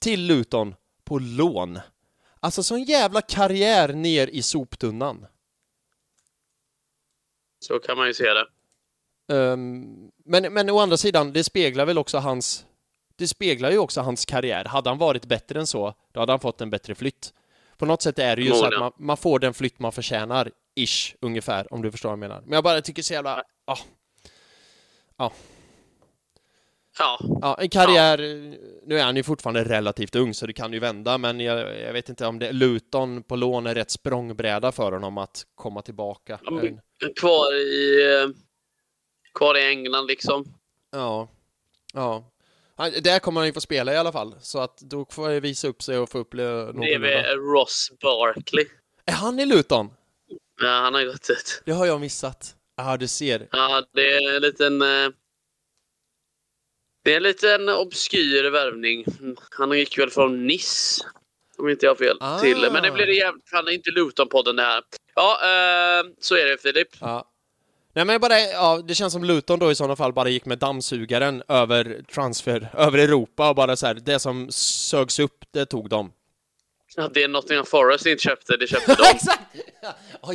till 0.00 0.26
Luton, 0.26 0.74
på 1.04 1.18
lån. 1.18 1.78
Alltså 2.40 2.62
sån 2.62 2.82
jävla 2.82 3.20
karriär 3.20 3.92
ner 3.92 4.26
i 4.26 4.42
soptunnan. 4.42 5.26
Så 7.60 7.78
kan 7.78 7.96
man 7.96 8.06
ju 8.06 8.14
se 8.14 8.24
det. 8.24 8.46
Ehm, 9.34 10.10
men, 10.24 10.52
men 10.52 10.70
å 10.70 10.78
andra 10.78 10.96
sidan, 10.96 11.32
det 11.32 11.44
speglar 11.44 11.86
väl 11.86 11.98
också 11.98 12.18
hans... 12.18 12.66
Det 13.16 13.28
speglar 13.28 13.70
ju 13.70 13.78
också 13.78 14.00
hans 14.00 14.24
karriär. 14.24 14.64
Hade 14.64 14.90
han 14.90 14.98
varit 14.98 15.26
bättre 15.26 15.60
än 15.60 15.66
så, 15.66 15.94
då 16.12 16.20
hade 16.20 16.32
han 16.32 16.40
fått 16.40 16.60
en 16.60 16.70
bättre 16.70 16.94
flytt. 16.94 17.34
På 17.76 17.86
något 17.86 18.02
sätt 18.02 18.18
är 18.18 18.36
det 18.36 18.42
ju 18.42 18.50
så 18.50 18.64
att 18.64 18.80
man, 18.80 18.92
man 18.98 19.16
får 19.16 19.38
den 19.38 19.54
flytt 19.54 19.78
man 19.78 19.92
förtjänar, 19.92 20.50
ish, 20.74 21.14
ungefär, 21.20 21.72
om 21.74 21.82
du 21.82 21.90
förstår 21.90 22.08
vad 22.08 22.12
jag 22.12 22.18
menar. 22.18 22.40
Men 22.44 22.52
jag 22.52 22.64
bara 22.64 22.80
tycker 22.80 23.02
så 23.02 23.12
jävla... 23.12 23.42
ah, 23.64 23.78
Ja, 25.16 25.32
Ja, 27.42 27.56
en 27.60 27.68
karriär, 27.68 28.18
nu 28.86 28.98
är 28.98 29.04
han 29.04 29.16
ju 29.16 29.22
fortfarande 29.22 29.64
relativt 29.64 30.14
ung 30.16 30.34
så 30.34 30.46
det 30.46 30.52
kan 30.52 30.72
ju 30.72 30.78
vända 30.78 31.18
men 31.18 31.40
jag, 31.40 31.80
jag 31.80 31.92
vet 31.92 32.08
inte 32.08 32.26
om 32.26 32.38
det, 32.38 32.52
Luton 32.52 33.22
på 33.22 33.36
lån 33.36 33.66
är 33.66 33.74
rätt 33.74 33.90
språngbräda 33.90 34.72
för 34.72 34.92
honom 34.92 35.18
att 35.18 35.46
komma 35.54 35.82
tillbaka. 35.82 36.38
Ja, 36.44 36.50
men- 36.50 36.80
kvar 37.20 37.54
i... 37.54 38.02
eh, 38.22 38.28
Kvar 39.34 39.58
i 39.58 39.68
England 39.68 40.06
liksom. 40.06 40.44
Ja, 40.90 41.28
ja. 41.94 42.24
Han, 42.76 42.92
där 43.02 43.18
kommer 43.18 43.40
han 43.40 43.46
ju 43.48 43.52
få 43.52 43.60
spela 43.60 43.92
i 43.92 43.96
alla 43.96 44.12
fall 44.12 44.34
så 44.40 44.58
att 44.60 44.78
då 44.78 45.06
får 45.10 45.30
jag 45.32 45.40
visa 45.40 45.68
upp 45.68 45.82
sig 45.82 45.98
och 45.98 46.10
få 46.10 46.18
upp 46.18 46.32
någon 46.32 46.76
Bredvid 46.80 47.24
Ross 47.52 47.92
Barkley. 48.02 48.66
Är 49.04 49.12
han 49.12 49.40
i 49.40 49.46
Luton? 49.46 49.90
Ja, 50.62 50.68
han 50.68 50.94
har 50.94 51.04
gått 51.04 51.30
ut. 51.30 51.62
Det 51.64 51.72
har 51.72 51.86
jag 51.86 52.00
missat. 52.00 52.54
Ja, 52.76 52.96
du 52.96 53.08
ser. 53.08 53.48
Ja, 53.52 53.82
det 53.94 54.12
är 54.12 54.36
en 54.36 54.42
liten... 54.42 54.82
eh, 54.82 55.08
Det 57.04 57.12
är 57.12 57.16
en 57.16 57.22
liten 57.22 57.68
obskyr 57.68 58.50
värvning. 58.50 59.04
Han 59.50 59.78
gick 59.78 59.98
väl 59.98 60.10
från 60.10 60.46
Nice, 60.46 61.04
om 61.58 61.68
inte 61.68 61.86
jag 61.86 61.90
har 61.90 61.96
fel, 61.96 62.16
Ah. 62.20 62.38
till... 62.40 62.68
Men 62.72 62.82
det 62.82 62.90
blir 62.90 63.06
det 63.06 63.14
jävligt... 63.14 63.48
Han 63.52 63.68
är 63.68 63.72
inte 63.72 63.90
Luton-podden 63.90 64.56
det 64.56 64.62
här. 64.62 64.82
Ja, 65.14 65.32
eh, 65.42 66.06
så 66.20 66.36
är 66.36 66.44
det 66.44 66.58
Filip. 66.62 66.88
Ja. 67.00 67.30
Nej 67.96 68.04
men 68.04 68.20
bara, 68.20 68.40
ja, 68.40 68.82
det 68.84 68.94
känns 68.94 69.12
som 69.12 69.24
Luton 69.24 69.58
då 69.58 69.70
i 69.70 69.74
sådana 69.74 69.96
fall 69.96 70.12
bara 70.12 70.28
gick 70.28 70.44
med 70.44 70.58
dammsugaren 70.58 71.42
över 71.48 72.02
transfer, 72.14 72.68
över 72.76 72.98
Europa 72.98 73.48
och 73.48 73.54
bara 73.54 73.76
så 73.76 73.86
här, 73.86 73.94
det 73.94 74.18
som 74.18 74.48
sögs 74.50 75.18
upp, 75.18 75.44
det 75.50 75.66
tog 75.66 75.88
de. 75.88 76.12
Ja, 76.96 77.08
det 77.14 77.22
är 77.22 77.28
Nottingham 77.28 77.66
Forest 77.66 78.06
inte 78.06 78.22
köpte, 78.22 78.56
det 78.56 78.66
köpte 78.66 78.94
de. 78.98 79.04
Exakt! 79.14 79.42
Ja, 79.82 79.94
ja. 80.22 80.32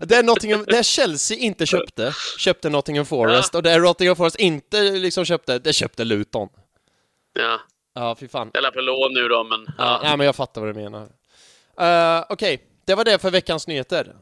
Det 0.00 0.14
är 0.16 0.22
Nottingham, 0.22 0.64
det 0.66 0.86
Chelsea 0.86 1.38
inte 1.38 1.66
köpte, 1.66 2.12
köpte 2.38 2.70
Nottingham 2.70 3.06
Forest 3.06 3.54
och 3.54 3.62
det 3.62 3.78
Nottingham 3.78 4.16
Forest 4.16 4.36
inte 4.36 4.82
liksom 4.82 5.24
köpte, 5.24 5.58
det 5.58 5.72
köpte 5.72 6.04
Luton. 6.04 6.48
Ja, 7.32 7.60
Ja, 7.94 8.16
fy 8.20 8.28
fan. 8.28 8.50
eller 8.54 8.70
på 8.70 8.80
lån 8.80 9.12
nu 9.14 9.28
då, 9.28 9.44
men... 9.44 9.64
Ja, 9.66 9.74
Ja. 9.78 10.00
nej, 10.02 10.16
men 10.16 10.26
jag 10.26 10.36
fattar 10.36 10.60
vad 10.60 10.70
du 10.74 10.80
menar. 10.80 11.02
Uh, 12.18 12.24
Okej, 12.28 12.62
det 12.84 12.94
var 12.94 13.04
det 13.04 13.18
för 13.18 13.30
veckans 13.30 13.66
nyheter. 13.66 14.14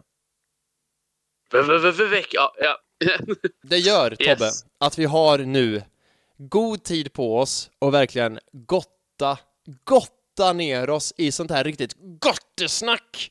Ja, 2.33 2.53
ja. 2.61 2.79
Det 3.63 3.79
gör, 3.79 4.17
Yes. 4.23 4.39
Tobbe, 4.39 4.51
att 4.81 4.99
vi 4.99 5.05
har 5.05 5.39
nu 5.39 5.83
god 6.39 6.83
tid 6.83 7.13
på 7.13 7.39
oss 7.39 7.71
och 7.79 7.95
verkligen 7.95 8.39
gotta, 8.53 9.39
gotta 9.85 10.53
ner 10.53 10.91
oss 10.91 11.15
i 11.17 11.33
sånt 11.33 11.51
här 11.51 11.65
riktigt 11.65 11.95
gottesnack 11.99 13.31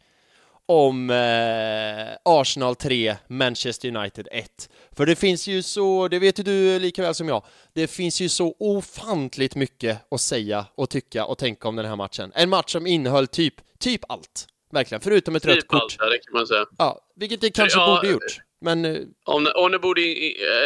om 0.66 1.10
eh, 1.10 2.18
Arsenal 2.26 2.76
3, 2.76 3.16
Manchester 3.28 3.96
United 3.96 4.28
1. 4.32 4.70
För 4.92 5.06
det 5.06 5.16
finns 5.16 5.48
ju 5.48 5.62
så, 5.62 6.08
det 6.08 6.20
vet 6.20 6.40
ju 6.40 6.44
du 6.44 6.80
lika 6.80 7.02
väl 7.02 7.16
som 7.16 7.28
jag, 7.28 7.44
det 7.74 7.88
finns 7.88 8.22
ju 8.22 8.30
så 8.30 8.56
ofantligt 8.60 9.56
mycket 9.56 9.98
att 10.12 10.22
säga 10.22 10.66
och 10.76 10.90
tycka 10.90 11.26
och 11.26 11.38
tänka 11.38 11.68
om 11.68 11.76
den 11.76 11.86
här 11.86 11.96
matchen. 11.96 12.32
En 12.36 12.50
match 12.50 12.72
som 12.72 12.88
innehöll 12.88 13.28
typ, 13.28 13.56
typ 13.80 14.02
allt. 14.10 14.48
Verkligen, 14.72 15.02
förutom 15.02 15.36
ett 15.36 15.46
rött 15.46 15.68
kort. 15.68 15.98
det 16.00 16.18
kan 16.18 16.34
man 16.34 16.48
säga. 16.48 16.66
Ja, 16.78 17.00
vilket 17.16 17.42
det 17.42 17.50
kanske 17.52 17.80
Ja, 17.80 17.96
borde 17.96 18.14
gjort. 18.14 18.38
Men 18.62 18.86
eh, 18.86 19.02
Om, 19.26 19.48
om 19.56 19.72
det 19.72 19.80
borde 19.80 20.02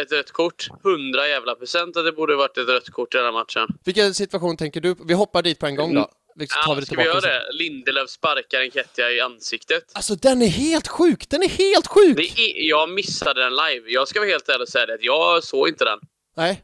ett 0.02 0.12
rött 0.12 0.32
kort, 0.32 0.66
100 0.84 1.28
jävla 1.28 1.54
procent 1.54 1.96
att 1.96 2.04
det 2.04 2.12
borde 2.12 2.36
varit 2.36 2.58
ett 2.58 2.68
rött 2.68 2.90
kort 2.90 3.14
i 3.14 3.16
den 3.16 3.24
här 3.24 3.32
matchen. 3.32 3.68
Vilken 3.84 4.14
situation 4.14 4.56
tänker 4.56 4.80
du? 4.80 4.94
Vi 5.06 5.14
hoppar 5.14 5.42
dit 5.42 5.58
på 5.58 5.66
en 5.66 5.76
gång 5.76 5.94
då. 5.94 6.10
Vi 6.38 6.46
tar 6.46 6.56
Ja, 6.66 6.74
vi 6.74 6.80
det 6.80 6.86
ska 6.86 6.96
vi 6.96 7.04
göra 7.04 7.20
det? 7.20 7.42
Lindelöf 7.52 8.10
sparkar 8.10 8.60
en 8.60 8.70
Kettia 8.70 9.10
i 9.12 9.20
ansiktet. 9.20 9.82
Alltså 9.94 10.14
den 10.14 10.42
är 10.42 10.46
helt 10.48 10.88
sjuk! 10.88 11.28
Den 11.28 11.42
är 11.42 11.48
helt 11.48 11.86
sjuk! 11.86 12.16
Det 12.16 12.22
är, 12.22 12.68
jag 12.68 12.90
missade 12.90 13.40
den 13.42 13.52
live. 13.52 13.90
Jag 13.90 14.08
ska 14.08 14.20
vara 14.20 14.28
helt 14.30 14.48
ärlig 14.48 14.62
och 14.62 14.68
säga 14.68 14.86
det, 14.86 14.98
jag 15.00 15.44
såg 15.44 15.68
inte 15.68 15.84
den. 15.84 15.98
Nej. 16.36 16.62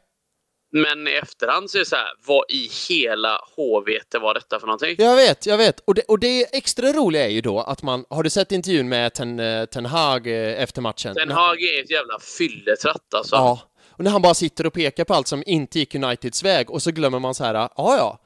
Men 0.73 1.09
i 1.09 1.11
efterhand 1.11 1.71
så 1.71 1.79
är 1.79 1.81
det 1.81 1.87
så 1.87 1.97
här, 1.97 2.09
vad 2.27 2.45
i 2.49 2.71
hela 2.89 3.41
HVT 3.57 4.23
var 4.23 4.35
detta 4.35 4.61
för 4.61 4.67
någonting? 4.67 4.95
Jag 4.99 5.17
vet, 5.17 5.47
jag 5.47 5.59
vet. 5.59 5.81
Och 5.81 5.95
det, 5.95 6.03
och 6.03 6.19
det 6.19 6.57
extra 6.57 6.93
roliga 6.93 7.25
är 7.25 7.31
ju 7.31 7.41
då 7.41 7.61
att 7.61 7.83
man, 7.83 8.05
har 8.11 8.23
du 8.23 8.31
sett 8.31 8.53
intervjun 8.53 8.89
med 8.89 9.15
Ten, 9.15 9.41
eh, 9.41 9.65
Ten 9.65 9.87
Hag 9.87 10.27
eh, 10.27 10.63
efter 10.63 10.83
matchen? 10.83 11.15
Den 11.15 11.31
Hag 11.31 11.63
är 11.63 11.83
ett 11.83 11.91
jävla 11.91 12.19
fylletratt 12.39 13.15
alltså. 13.15 13.37
Ja, 13.37 13.61
och 13.91 14.05
när 14.05 14.11
han 14.11 14.23
bara 14.23 14.35
sitter 14.35 14.67
och 14.67 14.73
pekar 14.73 15.05
på 15.05 15.15
allt 15.15 15.29
som 15.29 15.43
inte 15.47 15.79
gick 15.79 15.95
Uniteds 15.95 16.45
väg 16.45 16.71
och 16.71 16.83
så 16.83 16.91
glömmer 16.91 17.19
man 17.19 17.35
så 17.35 17.45
här, 17.45 17.55
ja 17.55 17.71
ja, 17.77 18.19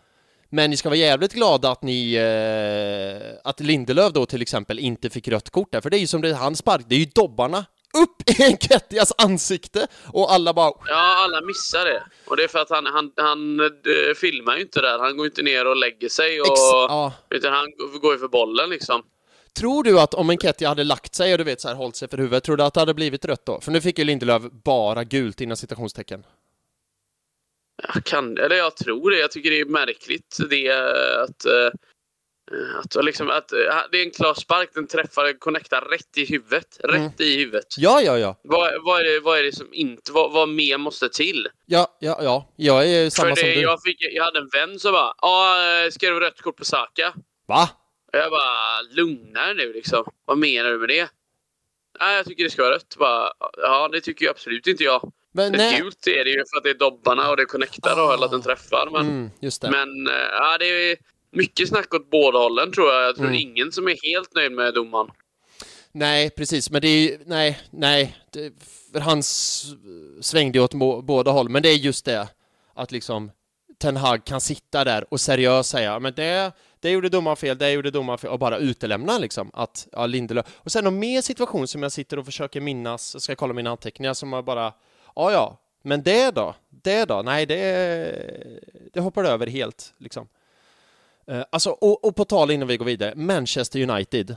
men 0.51 0.71
ni 0.71 0.77
ska 0.77 0.89
vara 0.89 0.99
jävligt 0.99 1.33
glada 1.33 1.71
att 1.71 1.83
ni, 1.83 2.15
eh, 2.15 3.39
att 3.45 3.61
Lindelöf 3.61 4.13
då 4.13 4.27
till 4.27 4.43
exempel 4.43 4.79
inte 4.79 5.11
fick 5.11 5.29
rött 5.29 5.51
kort 5.51 5.73
där, 5.73 5.81
för 5.81 5.91
det 5.91 5.97
är 5.97 6.01
ju 6.01 6.07
som 6.07 6.23
det 6.23 6.35
han 6.35 6.57
spark, 6.57 6.85
det 6.89 6.95
är 6.95 6.99
ju 6.99 7.11
dobbarna 7.15 7.65
upp 8.03 8.31
i 8.41 8.45
Enketias 8.45 9.13
ansikte 9.19 9.87
och 10.13 10.33
alla 10.33 10.55
bara... 10.55 10.73
Ja, 10.87 11.25
alla 11.25 11.41
missar 11.41 11.85
det. 11.85 12.03
Och 12.27 12.37
det 12.37 12.45
är 12.45 12.49
för 12.49 12.59
att 12.59 12.71
han, 12.71 12.87
han, 12.87 13.13
han 13.17 13.61
äh, 13.61 14.15
filmar 14.17 14.57
ju 14.57 14.63
inte 14.63 14.81
där. 14.81 14.99
Han 14.99 15.17
går 15.17 15.27
inte 15.27 15.43
ner 15.43 15.67
och 15.67 15.77
lägger 15.77 16.09
sig. 16.09 16.41
Och, 16.41 16.47
Ex 16.47 16.61
ja. 16.61 17.13
Utan 17.31 17.53
han 17.53 17.67
går 18.01 18.13
ju 18.13 18.19
för 18.19 18.29
bollen 18.29 18.71
liksom. 18.71 19.03
Tror 19.59 19.85
du 19.85 20.01
att 20.01 20.15
om 20.15 20.31
Enketia 20.31 20.69
hade 20.69 20.85
lagt 20.85 21.15
sig 21.15 21.33
och 21.33 21.39
du 21.39 21.45
vet 21.45 21.61
så 21.61 21.69
här 21.69 21.75
hållit 21.75 21.97
sig 21.97 22.09
för 22.09 22.19
huvudet, 22.19 22.45
tror 22.45 22.57
du 22.57 22.63
att 22.63 22.75
det 22.75 22.81
hade 22.81 22.95
blivit 22.95 23.25
rött 23.25 23.47
då? 23.47 23.61
För 23.61 23.73
nu 23.73 23.81
fick 23.81 23.99
ju 23.99 24.05
Lindelöf 24.05 24.43
bara 24.65 25.05
gult 25.05 25.41
innan 25.41 25.57
citationstecken. 25.57 26.25
Jag 27.95 28.05
kan, 28.05 28.39
eller 28.39 28.57
jag 28.57 28.77
tror 28.77 29.11
det. 29.11 29.19
Jag 29.19 29.31
tycker 29.31 29.51
det 29.51 29.61
är 29.61 29.65
märkligt 29.65 30.39
det 30.51 30.71
att 31.23 31.45
äh, 31.45 31.71
att, 32.85 33.05
liksom, 33.05 33.31
att, 33.31 33.49
det 33.93 33.99
är 34.01 34.05
en 34.05 34.11
klar 34.11 34.35
spark, 34.35 34.71
den 34.75 34.87
träffar, 34.87 35.39
connectar 35.39 35.81
rätt 35.81 36.19
i 36.19 36.25
huvudet. 36.27 36.81
Rätt 36.85 36.95
Mm. 36.95 37.13
i 37.19 37.37
huvudet. 37.37 37.67
Ja, 37.79 38.01
ja, 38.01 38.19
ja. 38.19 38.41
Vad, 38.45 38.85
vad, 38.85 39.01
är 39.01 39.05
det, 39.05 39.21
vad 39.21 39.39
är 39.39 39.43
det 39.43 39.53
som 39.53 39.75
inte, 39.75 40.13
vad, 40.13 40.33
vad 40.33 40.49
mer 40.49 40.79
måste 40.79 41.09
till? 41.09 41.49
Ja, 41.67 41.97
ja, 42.01 42.19
ja. 42.23 42.53
Jag 42.57 42.89
är 42.91 43.11
samma 43.11 43.29
För 43.29 43.37
som 43.37 43.49
det, 43.49 43.55
du. 43.55 43.61
jag, 43.61 43.83
fick, 43.83 43.97
jag 44.01 44.25
hade 44.25 44.39
en 44.39 44.49
vän 44.49 44.79
som 44.79 44.93
bara, 44.93 45.15
ja, 45.23 45.57
ska 45.93 46.11
du 46.11 46.21
rött 46.21 46.43
kort 46.43 46.57
på 46.57 46.65
Saka? 46.65 47.15
Va? 47.49 47.69
Och 48.13 48.19
jag 48.19 48.31
bara, 48.31 48.83
lugna 48.91 49.47
dig 49.47 49.55
nu 49.67 49.73
liksom. 49.73 50.05
Vad 50.25 50.39
menar 50.39 50.71
du 50.71 50.79
med 50.79 50.89
det? 50.89 51.09
Nej, 52.01 52.17
jag 52.17 52.27
tycker 52.27 52.45
det 52.45 52.51
ska 52.51 52.63
vara 52.63 52.75
rött. 52.75 52.97
Bara, 52.99 53.33
ja, 53.57 53.89
det 53.93 54.01
tycker 54.01 54.25
ju 54.25 54.31
absolut 54.31 54.67
inte 54.67 54.85
jag. 54.85 55.13
Men 55.35 55.51
Men 55.51 55.59
nej. 55.61 55.81
gult 55.81 56.07
är 56.07 56.25
det 56.25 56.31
ju 56.31 56.37
för 56.51 56.57
att 56.57 56.65
det 56.65 56.71
är 56.71 56.75
dobbarna 56.75 57.31
och 57.31 57.37
det 57.37 57.45
connectar 57.45 57.93
och 58.03 58.09
Ah. 58.11 58.15
eller 58.15 58.25
att 58.25 58.31
den 58.31 58.43
träffar. 58.43 58.89
Men, 58.93 59.01
Mm, 59.01 59.31
just 59.41 59.63
det. 59.63 59.71
men 59.71 60.07
eh, 60.09 60.15
ja, 60.33 60.59
det 60.59 60.67
är 60.67 60.97
mycket 61.31 61.69
snack 61.69 61.95
åt 61.95 62.11
båda 62.11 62.39
hållen 62.39 62.73
tror 62.73 62.93
jag. 62.93 63.03
Jag 63.03 63.17
tror 63.17 63.27
Mm. 63.27 63.39
ingen 63.41 63.73
som 63.73 63.89
är 63.89 63.97
helt 64.15 64.35
nöjd 64.35 64.53
med 64.53 64.75
domaren. 64.75 65.11
Nej, 65.93 66.31
precis, 66.31 66.71
men 66.71 66.81
det 66.83 66.89
är 66.89 66.99
ju, 67.01 67.19
nej, 67.27 67.61
nej, 67.71 68.17
det, 68.33 68.53
för 68.93 69.01
han 69.01 69.23
svängde 70.23 70.59
ju 70.59 70.65
åt 70.65 70.75
må- 70.75 71.03
båda 71.03 71.31
håll, 71.31 71.49
men 71.49 71.63
det 71.63 71.69
är 71.69 71.75
just 71.77 72.05
det 72.05 72.29
att 72.75 72.93
liksom 72.93 73.31
Ten 73.79 73.97
Hag 73.97 74.25
kan 74.25 74.41
sitta 74.41 74.85
där 74.85 75.07
och 75.13 75.21
seriöst 75.21 75.71
säga, 75.71 75.99
men 75.99 76.15
det, 76.15 76.53
det 76.81 76.91
gjorde 76.91 77.09
domaren 77.09 77.37
fel, 77.37 77.59
det 77.59 77.71
gjorde 77.73 77.91
domaren 77.91 78.19
fel, 78.19 78.31
och 78.31 78.39
bara 78.39 78.59
utelämna 78.59 79.19
liksom 79.19 79.51
att, 79.55 79.89
ja, 79.93 80.07
Lindelöf. 80.07 80.47
Och 80.57 80.73
sen 80.73 80.85
någon 80.85 80.99
mer 80.99 81.23
situation 81.23 81.69
som 81.69 81.83
jag 81.83 81.93
sitter 81.93 82.19
och 82.19 82.25
försöker 82.25 82.61
minnas, 82.61 83.15
jag 83.15 83.23
ska 83.23 83.35
kolla 83.35 83.53
mina 83.55 83.71
anteckningar, 83.71 84.15
som 84.15 84.33
jag 84.33 84.45
bara, 84.45 84.73
ja, 85.15 85.33
ja, 85.33 85.59
men 85.83 86.03
det 86.03 86.31
då? 86.31 86.55
Det 86.69 87.05
då? 87.05 87.23
Nej, 87.23 87.47
det, 87.47 87.61
det 88.93 89.01
hoppar 89.01 89.25
över 89.25 89.47
helt, 89.47 89.95
liksom. 89.99 90.29
Eh, 91.31 91.45
alltså, 91.51 91.71
och, 91.71 92.05
och 92.05 92.17
på 92.17 92.25
tal 92.25 92.51
innan 92.51 92.69
vi 92.69 92.77
går 92.77 92.85
vidare, 92.85 93.15
Manchester 93.15 93.91
United. 93.91 94.37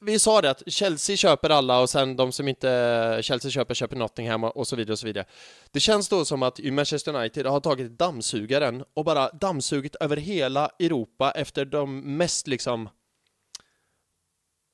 Vi 0.00 0.18
sa 0.18 0.40
det 0.40 0.50
att 0.50 0.62
Chelsea 0.66 1.16
köper 1.16 1.50
alla 1.50 1.80
och 1.80 1.90
sen 1.90 2.16
de 2.16 2.32
som 2.32 2.48
inte 2.48 2.70
eh, 2.70 3.22
Chelsea 3.22 3.50
köper, 3.50 3.74
köper 3.74 3.96
Nottingham 3.96 4.44
och 4.44 4.66
så 4.66 4.76
vidare 4.76 4.92
och 4.92 4.98
så 4.98 5.06
vidare. 5.06 5.24
Det 5.70 5.80
känns 5.80 6.08
då 6.08 6.24
som 6.24 6.42
att 6.42 6.58
Manchester 6.64 7.14
United 7.14 7.46
har 7.46 7.60
tagit 7.60 7.98
dammsugaren 7.98 8.84
och 8.94 9.04
bara 9.04 9.30
dammsugit 9.30 9.94
över 9.94 10.16
hela 10.16 10.70
Europa 10.78 11.30
efter 11.30 11.64
de 11.64 12.16
mest 12.16 12.46
liksom 12.46 12.88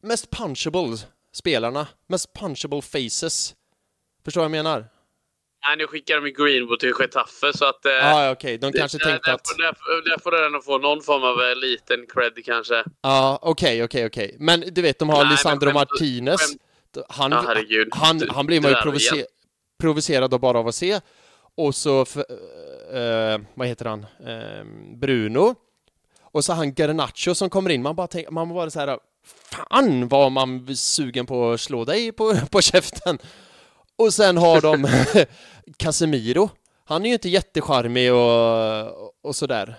mest 0.02 0.30
punchable 0.30 0.96
spelarna, 1.32 1.88
mest 2.06 2.32
punchable 2.32 2.82
faces. 2.82 3.54
Förstår 4.24 4.40
vad 4.40 4.44
jag 4.44 4.50
menar? 4.50 4.88
Nej, 5.68 5.76
nu 5.76 5.86
skickar 5.86 6.20
de 6.20 6.30
Greenwood 6.30 6.80
till 6.80 6.92
Getafe 7.00 7.52
så 7.58 7.64
att... 7.64 7.86
eh, 7.86 7.92
Ja, 7.92 8.28
ah, 8.28 8.30
okej, 8.30 8.58
de 8.58 8.72
kanske 8.72 8.98
där, 8.98 9.04
tänkte 9.04 9.30
där, 9.30 9.34
att... 9.34 9.44
där, 9.44 9.74
får- 9.74 10.10
där 10.10 10.18
får 10.22 10.50
den 10.52 10.62
få 10.62 10.78
någon 10.78 11.02
form 11.02 11.22
av 11.22 11.40
eh, 11.50 11.56
liten 11.56 12.06
cred 12.14 12.44
kanske. 12.44 12.84
Ja, 13.02 13.38
okej, 13.42 13.84
okej, 13.84 14.06
okej. 14.06 14.36
Men 14.38 14.60
du 14.72 14.82
vet, 14.82 14.98
de 14.98 15.08
har 15.08 15.16
Nej, 15.16 15.24
men 15.24 15.32
Lisandro 15.32 15.68
skämt- 15.68 15.74
Martinez. 15.74 16.40
skämt- 16.40 17.04
Han, 17.08 17.32
Ja, 17.32 17.44
herregud. 17.46 17.88
han, 17.92 18.18
Du- 18.18 18.28
han 18.30 18.46
blir 18.46 18.60
man 18.60 18.70
ju 18.70 18.76
provocer 18.76 19.26
provocerad 19.80 20.30
då 20.30 20.38
bara 20.38 20.58
av 20.58 20.68
att 20.68 20.74
se. 20.74 21.00
Och 21.56 21.74
så, 21.74 22.04
för, 22.04 22.20
eh, 22.94 23.38
vad 23.54 23.68
heter 23.68 23.84
han, 23.84 24.06
eh, 24.26 24.64
Bruno. 24.96 25.54
Och 26.22 26.44
så 26.44 26.52
han 26.52 26.74
Garnacho 26.74 27.34
som 27.34 27.50
kommer 27.50 27.70
in, 27.70 27.82
man 27.82 27.96
bara 27.96 28.06
tänker, 28.06 28.30
man 28.30 28.54
bara 28.54 28.70
så 28.70 28.80
här, 28.80 28.98
fan 29.50 30.08
vad 30.08 30.32
man 30.32 30.68
är 30.68 30.74
sugen 30.74 31.26
på 31.26 31.50
att 31.52 31.60
slå 31.60 31.84
dig 31.84 32.12
på, 32.12 32.34
på 32.50 32.60
käften. 32.60 33.18
Och 34.02 34.14
sen 34.14 34.36
har 34.36 34.60
de 34.60 34.86
Casemiro. 35.76 36.50
Han 36.84 37.02
är 37.02 37.06
ju 37.06 37.12
inte 37.12 37.28
jättecharmig 37.28 38.12
och, 38.12 39.26
och 39.28 39.36
sådär. 39.36 39.74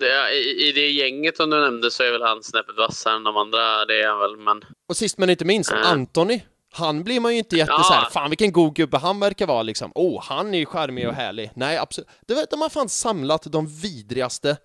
Det, 0.00 0.34
i, 0.34 0.68
I 0.68 0.72
det 0.72 0.90
gänget 0.90 1.36
som 1.36 1.50
du 1.50 1.60
nämnde 1.60 1.90
så 1.90 2.02
är 2.02 2.12
väl 2.12 2.22
han 2.22 2.42
snäppet 2.42 2.76
vassare 2.76 3.16
än 3.16 3.24
de 3.24 3.36
andra. 3.36 3.84
Det 3.84 4.02
är 4.02 4.08
han 4.08 4.18
väl, 4.18 4.36
men... 4.36 4.64
Och 4.88 4.96
sist 4.96 5.18
men 5.18 5.30
inte 5.30 5.44
minst, 5.44 5.70
Mm. 5.72 5.84
Anthony. 5.84 6.40
Han 6.74 7.04
blir 7.04 7.20
man 7.20 7.32
ju 7.32 7.38
inte 7.38 7.56
jätte 7.56 7.72
Ja. 7.72 7.82
så 7.82 7.92
här, 7.92 8.10
fan 8.10 8.30
vilken 8.30 8.52
god 8.52 8.74
gubbe 8.74 8.98
han 8.98 9.20
verkar 9.20 9.46
vara 9.46 9.62
liksom. 9.62 9.92
Oh, 9.94 10.22
han 10.22 10.54
är 10.54 10.58
ju 10.58 10.66
charmig 10.66 11.08
och 11.08 11.14
härlig. 11.14 11.50
Nej, 11.54 11.78
absolut. 11.78 12.08
Du 12.26 12.34
vet, 12.34 12.50
de 12.50 12.60
har 12.60 12.68
fan 12.68 12.88
samlat 12.88 13.42
de 13.52 13.66
vidrigaste 13.66 14.50
eh, 14.50 14.56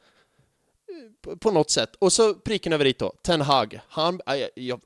på, 1.24 1.38
på 1.38 1.52
något 1.52 1.70
sätt. 1.72 1.90
Och 2.00 2.14
så 2.14 2.34
pricken 2.34 2.74
över 2.74 2.86
dit 2.86 3.00
då, 3.00 3.14
Ten 3.24 3.42
Hag. 3.42 3.80
Han, 3.90 4.22
aj, 4.26 4.50
jag, 4.56 4.82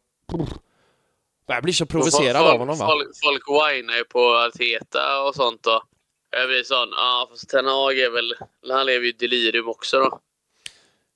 jag 1.56 1.64
blir 1.64 1.74
så 1.74 1.86
provocerad 1.86 2.42
folk, 2.42 2.54
av 2.54 2.60
honom 2.60 2.78
va? 2.78 2.88
Folk, 2.88 3.10
folk 3.24 3.44
whinar 3.48 4.04
på 4.04 4.36
Arteta 4.36 5.22
och 5.24 5.36
sånt 5.36 5.64
då. 5.64 5.84
Jag 6.32 6.48
blir 6.48 6.64
sån, 6.64 6.90
ja 6.92 7.28
fast 7.32 7.50
Ten 7.50 7.66
Hag 7.66 8.00
är 8.00 8.10
väl... 8.10 8.34
Han 8.70 8.86
lever 8.86 9.06
ju 9.06 9.10
i 9.10 9.16
delirium 9.20 9.70
också 9.70 10.00
då. 10.00 10.20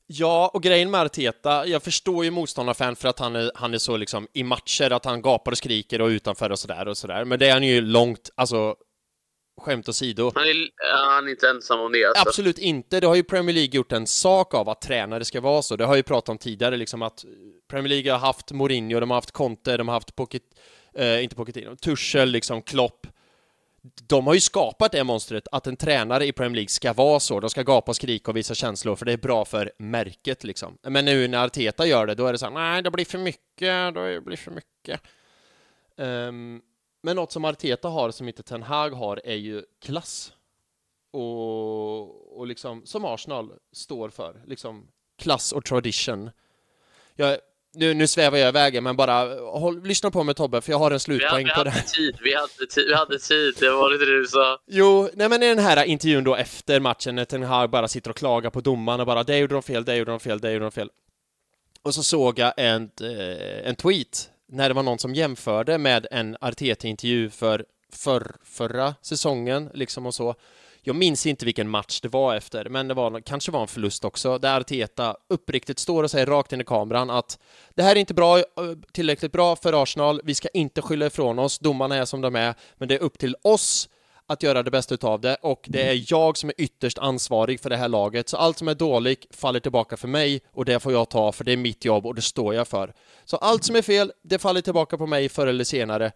Ja, 0.08 0.52
och 0.54 0.64
grejen 0.64 0.92
med 0.92 1.02
Arteta, 1.02 1.68
jag 1.68 1.84
förstår 1.84 2.26
ju 2.26 2.32
motståndarfan 2.32 2.96
för 2.96 3.10
att 3.10 3.20
han 3.20 3.36
är, 3.36 3.52
han 3.56 3.74
är 3.74 3.78
så 3.78 3.98
liksom 3.98 4.28
i 4.34 4.44
matcher, 4.44 4.92
att 4.92 5.06
han 5.06 5.22
gapar 5.22 5.52
och 5.52 5.58
skriker 5.58 6.02
och 6.02 6.08
utanför 6.08 6.50
och 6.50 6.60
sådär 6.60 6.88
och 6.88 6.98
sådär. 6.98 7.26
Men 7.26 7.40
det 7.40 7.48
är 7.48 7.54
han 7.54 7.64
ju 7.64 7.82
långt, 7.82 8.30
alltså 8.36 8.76
skämt 9.58 9.90
åsido. 9.90 10.32
Han 10.36 10.44
är, 10.44 10.70
han 11.14 11.28
är 11.28 11.32
inte 11.32 11.50
ensam 11.50 11.80
om 11.80 11.92
det 11.92 12.06
alltså. 12.06 12.30
Absolut 12.30 12.58
inte. 12.58 13.00
Det 13.00 13.08
har 13.08 13.16
ju 13.16 13.24
Premier 13.24 13.54
League 13.54 13.76
gjort 13.76 13.92
en 13.92 14.08
sak 14.08 14.54
av 14.54 14.70
att 14.70 14.82
tränare 14.82 15.26
ska 15.26 15.42
vara 15.42 15.62
så. 15.62 15.76
Det 15.76 15.84
har 15.84 15.92
jag 15.92 15.98
ju 15.98 16.04
pratat 16.04 16.30
om 16.30 16.38
tidigare, 16.38 16.78
liksom 16.78 17.02
att 17.02 17.26
Premier 17.70 17.90
League 17.90 18.12
har 18.12 18.20
haft 18.20 18.52
Mourinho, 18.52 19.00
de 19.00 19.10
har 19.10 19.18
haft 19.18 19.32
Conte, 19.32 19.78
de 19.78 19.88
har 19.88 19.96
haft 19.96 20.16
Pocket, 20.16 20.44
eh, 20.94 21.24
inte 21.24 21.36
Pochettino, 21.36 21.76
Tuchel, 21.76 22.30
liksom 22.30 22.62
Klopp. 22.62 23.08
De 24.08 24.28
har 24.28 24.34
ju 24.34 24.40
skapat 24.40 24.92
det 24.92 25.04
monstret 25.04 25.48
att 25.52 25.68
en 25.68 25.78
tränare 25.78 26.26
i 26.26 26.32
Premier 26.32 26.56
League 26.56 26.70
ska 26.70 26.94
vara 26.94 27.20
så. 27.20 27.40
De 27.40 27.50
ska 27.50 27.64
gapa 27.64 27.92
och 27.92 27.96
skrika 27.96 28.32
och 28.32 28.38
visa 28.38 28.56
känslor, 28.56 28.96
för 28.96 29.06
det 29.06 29.14
är 29.14 29.18
bra 29.18 29.46
för 29.46 29.72
märket 29.78 30.44
liksom. 30.44 30.78
Men 30.82 31.06
nu 31.06 31.28
när 31.28 31.46
Arteta 31.46 31.86
gör 31.86 32.08
det, 32.08 32.16
då 32.16 32.28
är 32.28 32.32
det 32.32 32.38
så 32.38 32.46
här, 32.46 32.54
nej, 32.54 32.84
det 32.84 32.92
blir 32.92 33.06
för 33.06 33.18
mycket, 33.18 33.94
det 33.96 34.22
blir 34.26 34.38
för 34.38 34.52
mycket. 34.52 35.02
Ehm, 35.98 36.62
men 37.06 37.16
något 37.16 37.32
som 37.32 37.46
Arteta 37.46 37.88
har 37.88 38.12
som 38.12 38.28
inte 38.28 38.44
Ten 38.44 38.64
Hag 38.64 38.90
har 38.90 39.22
är 39.24 39.36
ju 39.36 39.64
klass 39.82 40.34
och, 41.12 42.40
och 42.40 42.48
liksom 42.48 42.86
som 42.86 43.06
Arsenal 43.06 43.52
står 43.72 44.10
för, 44.10 44.42
liksom 44.48 44.88
klass 45.22 45.52
och 45.52 45.66
tradition. 45.66 46.32
Jag, 47.16 47.38
nu, 47.74 47.94
nu 47.94 48.08
svävar 48.08 48.38
jag 48.38 48.50
iväg, 48.50 48.84
men 48.84 48.96
bara 48.96 49.40
håll, 49.40 49.84
lyssna 49.84 50.12
på 50.12 50.24
mig 50.24 50.36
Tobbe, 50.36 50.62
för 50.62 50.72
jag 50.72 50.80
har 50.80 50.86
en 50.86 50.90
Vi 50.90 50.94
hade, 50.94 51.00
slutpoäng 51.00 51.46
vi 51.46 51.52
på 51.52 51.64
det. 51.64 51.70
hade 51.70 51.88
tid, 51.88 52.18
vi 52.24 52.36
hade 52.36 52.68
tid, 52.70 52.86
vi 52.88 52.94
hade 52.94 53.20
tid. 53.20 53.54
Det 53.60 53.70
var 53.70 53.94
inte 53.94 54.06
det 54.06 54.20
du 54.20 54.28
sa. 54.28 54.60
Jo, 54.68 55.10
nej 55.14 55.30
men 55.30 55.44
i 55.44 55.48
den 55.48 55.60
här 55.60 55.84
intervjun 55.84 56.24
då 56.24 56.36
efter 56.36 56.80
matchen 56.80 57.16
när 57.16 57.26
Ten 57.26 57.44
Hag 57.44 57.70
bara 57.70 57.88
sitter 57.88 58.10
och 58.10 58.18
klagar 58.18 58.50
på 58.50 58.62
domaren 58.62 59.00
och 59.00 59.06
bara 59.06 59.24
det 59.24 59.38
gjorde 59.38 59.54
de 59.54 59.64
fel, 59.64 59.86
det 59.86 59.96
gjorde 59.96 60.12
de 60.12 60.20
fel, 60.20 60.40
det 60.40 60.52
gjorde 60.52 60.66
de 60.66 60.72
fel. 60.72 60.90
Och 61.82 61.94
så 61.94 62.04
såg 62.04 62.40
jag 62.40 62.54
en, 62.58 62.92
eh, 63.02 63.68
en 63.70 63.76
tweet 63.76 64.30
när 64.48 64.70
det 64.70 64.76
var 64.76 64.84
någon 64.84 65.00
som 65.00 65.16
jämförde 65.16 65.78
med 65.78 66.08
en 66.12 66.38
Arteta-intervju 66.42 67.30
för, 67.30 67.66
för 67.92 68.36
förra 68.44 68.96
säsongen, 69.02 69.70
liksom 69.74 70.06
och 70.06 70.14
så. 70.14 70.36
Jag 70.88 70.96
minns 70.96 71.26
inte 71.26 71.46
vilken 71.46 71.70
match 71.70 72.02
det 72.02 72.08
var 72.08 72.36
efter, 72.36 72.70
men 72.70 72.88
det 72.88 72.94
var, 72.94 73.22
kanske 73.22 73.52
var 73.52 73.62
en 73.62 73.68
förlust 73.68 74.06
också, 74.06 74.38
där 74.38 74.60
Arteta 74.60 75.18
uppriktigt 75.30 75.80
står 75.80 76.04
och 76.04 76.12
säger 76.12 76.26
rakt 76.26 76.54
in 76.54 76.62
i 76.62 76.64
kameran 76.64 77.10
att 77.10 77.40
det 77.76 77.84
här 77.84 77.96
är 77.96 78.00
inte 78.00 78.14
bra, 78.14 78.44
tillräckligt 78.92 79.32
bra 79.32 79.56
för 79.56 79.84
Arsenal, 79.84 80.22
vi 80.24 80.36
ska 80.36 80.48
inte 80.54 80.82
skylla 80.82 81.06
ifrån 81.06 81.40
oss, 81.40 81.60
domarna 81.60 81.96
är 81.96 82.06
som 82.06 82.22
de 82.22 82.36
är, 82.36 82.56
men 82.78 82.88
det 82.88 82.96
är 82.96 83.00
upp 83.00 83.18
till 83.18 83.36
oss 83.42 83.90
att 84.28 84.44
göra 84.44 84.64
det 84.64 84.72
bästa 84.72 84.94
utav 84.94 85.22
det 85.22 85.38
och 85.42 85.66
det 85.70 85.82
är 85.82 86.06
jag 86.12 86.38
som 86.38 86.50
är 86.50 86.56
ytterst 86.58 86.98
ansvarig 86.98 87.60
för 87.60 87.70
det 87.70 87.78
här 87.78 87.90
laget. 87.90 88.30
Så 88.30 88.38
allt 88.38 88.58
som 88.58 88.68
är 88.68 88.76
dåligt 88.76 89.36
faller 89.36 89.60
tillbaka 89.60 89.98
för 89.98 90.08
mig 90.08 90.42
och 90.52 90.66
det 90.66 90.80
får 90.80 90.92
jag 90.92 91.10
ta 91.10 91.32
för 91.32 91.44
det 91.44 91.52
är 91.52 91.58
mitt 91.58 91.86
jobb 91.86 92.06
och 92.06 92.16
det 92.16 92.22
står 92.22 92.54
jag 92.54 92.68
för. 92.68 92.94
Så 93.26 93.38
allt 93.38 93.64
som 93.64 93.76
är 93.76 93.82
fel, 93.82 94.12
det 94.24 94.40
faller 94.40 94.62
tillbaka 94.62 94.98
på 94.98 95.08
mig 95.08 95.30
förr 95.30 95.48
eller 95.48 95.64
senare. 95.64 96.12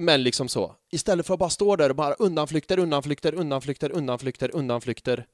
Men 0.00 0.22
liksom 0.22 0.48
så. 0.48 0.76
Istället 0.92 1.26
för 1.26 1.34
att 1.34 1.40
bara 1.40 1.50
stå 1.50 1.76
där 1.76 1.90
och 1.90 1.96
bara 1.96 2.14
undanflykter, 2.14 2.78
undanflykter, 2.78 3.34
undanflykter, 3.34 3.92
undanflykter, 3.92 4.50
undanflykter. 4.54 5.26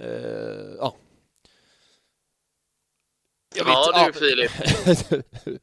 Uh, 0.00 0.06
ja. 0.78 0.96
Jag 3.56 3.66
ja 3.66 4.04
vet, 4.06 4.14
du 4.14 4.20
Filip. 4.20 4.50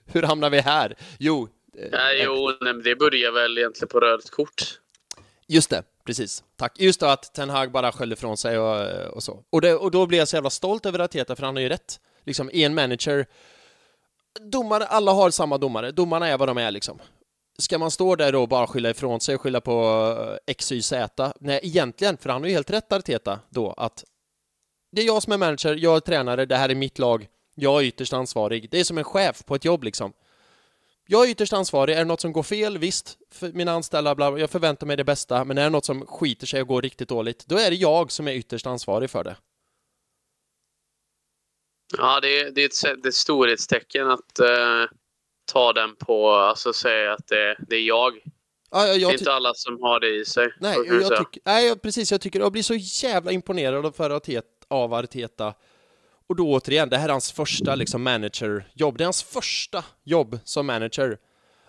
Hur 0.13 0.23
hamnar 0.23 0.49
vi 0.49 0.59
här? 0.59 0.95
Jo. 1.19 1.47
Nej, 1.73 2.23
jo, 2.25 2.51
nej, 2.61 2.73
det 2.73 2.95
börjar 2.95 3.31
väl 3.31 3.57
egentligen 3.57 3.87
på 3.87 3.99
rött 3.99 4.29
kort. 4.29 4.80
Just 5.47 5.69
det, 5.69 5.83
precis. 6.05 6.43
Tack. 6.55 6.79
Just 6.79 6.99
det, 6.99 7.11
att 7.11 7.33
Ten 7.33 7.49
Hag 7.49 7.71
bara 7.71 7.91
skällde 7.91 8.13
ifrån 8.13 8.37
sig 8.37 8.59
och, 8.59 9.13
och 9.13 9.23
så. 9.23 9.43
Och, 9.49 9.61
det, 9.61 9.75
och 9.75 9.91
då 9.91 10.05
blir 10.05 10.17
jag 10.17 10.27
så 10.27 10.35
jävla 10.35 10.49
stolt 10.49 10.85
över 10.85 10.99
Arteta, 10.99 11.35
för 11.35 11.43
han 11.43 11.55
har 11.55 11.61
ju 11.61 11.69
rätt. 11.69 11.99
Liksom, 12.25 12.49
en 12.53 12.75
manager 12.75 13.25
domare, 14.39 14.85
alla 14.85 15.11
har 15.11 15.29
samma 15.29 15.57
domare. 15.57 15.91
Domarna 15.91 16.27
är 16.27 16.37
vad 16.37 16.49
de 16.49 16.57
är 16.57 16.71
liksom. 16.71 16.99
Ska 17.57 17.77
man 17.77 17.91
stå 17.91 18.15
där 18.15 18.35
och 18.35 18.47
bara 18.47 18.67
skylla 18.67 18.89
ifrån 18.89 19.21
sig 19.21 19.35
och 19.35 19.41
skylla 19.41 19.61
på 19.61 20.39
eh, 20.47 20.53
XYZ? 20.53 20.93
Nej, 21.39 21.59
egentligen, 21.63 22.17
för 22.17 22.29
han 22.29 22.41
har 22.41 22.47
ju 22.47 22.53
helt 22.53 22.69
rätt 22.69 22.91
Arteta 22.91 23.39
då, 23.49 23.71
att 23.71 24.03
det 24.91 25.01
är 25.01 25.05
jag 25.05 25.23
som 25.23 25.33
är 25.33 25.37
manager, 25.37 25.75
jag 25.75 25.95
är 25.95 25.99
tränare, 25.99 26.45
det 26.45 26.55
här 26.55 26.69
är 26.69 26.75
mitt 26.75 26.99
lag, 26.99 27.27
jag 27.55 27.81
är 27.81 27.85
ytterst 27.85 28.13
ansvarig. 28.13 28.69
Det 28.71 28.79
är 28.79 28.83
som 28.83 28.97
en 28.97 29.03
chef 29.03 29.45
på 29.45 29.55
ett 29.55 29.65
jobb 29.65 29.83
liksom. 29.83 30.13
Jag 31.11 31.25
är 31.25 31.31
ytterst 31.31 31.53
ansvarig, 31.53 31.93
är 31.93 31.97
det 31.97 32.05
något 32.05 32.21
som 32.21 32.33
går 32.33 32.43
fel, 32.43 32.77
visst, 32.77 33.17
för 33.31 33.47
mina 33.47 33.71
anställda, 33.71 34.15
bla, 34.15 34.39
jag 34.39 34.49
förväntar 34.49 34.87
mig 34.87 34.97
det 34.97 35.03
bästa, 35.03 35.45
men 35.45 35.57
är 35.57 35.63
det 35.63 35.69
något 35.69 35.85
som 35.85 36.05
skiter 36.05 36.47
sig 36.47 36.61
och 36.61 36.67
går 36.67 36.81
riktigt 36.81 37.09
dåligt, 37.09 37.45
då 37.47 37.57
är 37.57 37.69
det 37.69 37.75
jag 37.75 38.11
som 38.11 38.27
är 38.27 38.31
ytterst 38.33 38.67
ansvarig 38.67 39.09
för 39.09 39.23
det. 39.23 39.35
Ja, 41.97 42.19
det 42.19 42.39
är, 42.39 42.51
det 42.51 42.61
är, 42.61 42.65
ett, 42.65 43.01
det 43.01 43.07
är 43.07 43.09
ett 43.09 43.15
storhetstecken 43.15 44.09
att 44.09 44.39
uh, 44.41 44.97
ta 45.51 45.73
den 45.73 45.95
på, 45.95 46.29
alltså 46.29 46.73
säga 46.73 47.13
att 47.13 47.27
det, 47.27 47.57
det 47.67 47.75
är 47.75 47.87
jag. 47.87 48.13
Ja, 48.71 48.87
jag, 48.87 48.99
det 49.11 49.15
är 49.15 49.19
inte 49.19 49.33
alla 49.33 49.53
som 49.53 49.81
har 49.81 49.99
det 49.99 50.15
i 50.15 50.25
sig. 50.25 50.53
Nej, 50.59 50.77
jag, 50.87 51.01
jag 51.01 51.17
tyck, 51.17 51.41
nej 51.45 51.79
precis. 51.79 52.11
Jag 52.11 52.21
tycker 52.21 52.39
jag 52.39 52.51
blir 52.51 52.63
så 52.63 52.75
jävla 53.07 53.31
imponerad 53.31 53.95
för 53.95 54.09
Arteta, 54.09 54.47
av 54.67 54.93
Arteta. 54.93 55.53
Och 56.31 56.37
då 56.37 56.51
återigen, 56.51 56.89
det 56.89 56.97
här 56.97 57.05
är 57.05 57.11
hans 57.11 57.31
första 57.31 57.75
liksom, 57.75 58.03
managerjobb. 58.03 58.97
Det 58.97 59.03
är 59.03 59.05
hans 59.05 59.23
första 59.23 59.85
jobb 60.03 60.39
som 60.43 60.65
manager. 60.65 61.17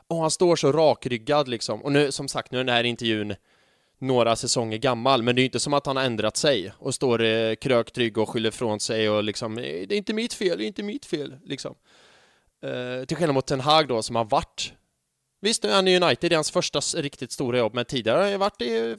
Och 0.06 0.16
han 0.16 0.30
står 0.30 0.56
så 0.56 0.72
rakryggad 0.72 1.48
liksom. 1.48 1.82
Och 1.82 1.92
nu, 1.92 2.12
som 2.12 2.28
sagt, 2.28 2.52
nu 2.52 2.60
är 2.60 2.64
den 2.64 2.74
här 2.74 2.84
intervjun 2.84 3.34
några 3.98 4.36
säsonger 4.36 4.78
gammal, 4.78 5.22
men 5.22 5.36
det 5.36 5.42
är 5.42 5.44
inte 5.44 5.60
som 5.60 5.74
att 5.74 5.86
han 5.86 5.96
har 5.96 6.04
ändrat 6.04 6.36
sig 6.36 6.72
och 6.78 6.94
står 6.94 7.22
eh, 7.22 7.54
kröktrygg 7.54 8.18
och 8.18 8.28
skyller 8.28 8.50
från 8.50 8.80
sig 8.80 9.10
och 9.10 9.24
liksom 9.24 9.58
eh, 9.58 9.62
det 9.62 9.94
är 9.94 9.98
inte 9.98 10.14
mitt 10.14 10.34
fel, 10.34 10.58
det 10.58 10.64
är 10.64 10.66
inte 10.66 10.82
mitt 10.82 11.06
fel 11.06 11.36
liksom. 11.44 11.74
Eh, 12.62 13.04
till 13.04 13.16
skillnad 13.16 13.34
mot 13.34 13.46
Ten 13.46 13.60
Hag 13.60 13.88
då 13.88 14.02
som 14.02 14.16
har 14.16 14.24
varit 14.24 14.72
Visst, 15.40 15.62
nu 15.62 15.70
är 15.70 15.74
han 15.74 15.88
i 15.88 15.96
United, 15.96 16.30
det 16.30 16.34
är 16.34 16.36
hans 16.36 16.50
första 16.50 16.80
riktigt 16.80 17.32
stora 17.32 17.58
jobb, 17.58 17.74
men 17.74 17.84
tidigare 17.84 18.16
har 18.16 18.22
han 18.22 18.32
ju 18.32 18.38
varit 18.38 18.62
i 18.62 18.96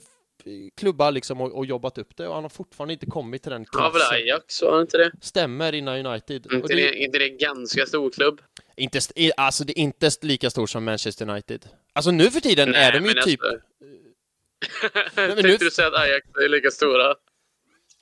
klubbar 0.76 1.12
liksom 1.12 1.40
och, 1.40 1.58
och, 1.58 1.66
jobbat 1.66 1.98
upp 1.98 2.16
det 2.16 2.28
och 2.28 2.34
han 2.34 2.44
har 2.44 2.48
fortfarande 2.48 2.92
inte 2.92 3.06
kommit 3.06 3.42
till 3.42 3.52
den 3.52 3.64
klassen. 3.64 4.00
Ja, 4.00 4.08
väl 4.10 4.22
Ajax, 4.22 4.62
var 4.62 4.80
inte 4.80 4.98
det? 4.98 5.12
Stämmer 5.20 5.72
innan 5.72 6.06
United. 6.06 6.46
Inte, 6.52 6.68
det, 6.68 6.74
det, 6.74 6.98
inte 6.98 7.18
det 7.18 7.28
en 7.28 7.38
ganska 7.38 7.86
stor 7.86 8.10
klubb? 8.10 8.40
Inte, 8.76 9.00
alltså 9.36 9.64
det 9.64 9.78
är 9.78 9.82
inte 9.82 10.10
lika 10.22 10.50
stor 10.50 10.66
som 10.66 10.84
Manchester 10.84 11.28
United. 11.28 11.68
Alltså 11.92 12.10
nu 12.10 12.30
för 12.30 12.40
tiden 12.40 12.70
Nej, 12.70 12.84
är 12.84 12.92
de 12.92 13.06
ju 13.06 13.14
typ 13.14 13.40
alltså, 13.42 13.60
Tänkte 15.14 15.42
nu... 15.42 15.56
du 15.56 15.70
säga 15.70 15.88
att 15.88 15.94
Ajax 15.94 16.26
är 16.44 16.48
lika 16.48 16.70
stora? 16.70 17.14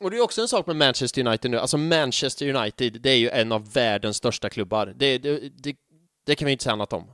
Och 0.01 0.11
det 0.11 0.17
är 0.17 0.21
också 0.21 0.41
en 0.41 0.49
sak 0.49 0.67
med 0.67 0.77
Manchester 0.77 1.27
United 1.27 1.51
nu, 1.51 1.59
alltså 1.59 1.77
Manchester 1.79 2.55
United, 2.55 3.01
det 3.01 3.11
är 3.11 3.17
ju 3.17 3.29
en 3.29 3.53
av 3.53 3.73
världens 3.73 4.17
största 4.17 4.51
klubbar. 4.51 4.95
Det, 4.97 5.19
det, 5.19 5.39
det, 5.39 5.77
det 6.27 6.35
kan 6.35 6.47
vi 6.47 6.53
inte 6.53 6.65
säga 6.65 6.73
annat 6.73 6.93
om. 6.93 7.05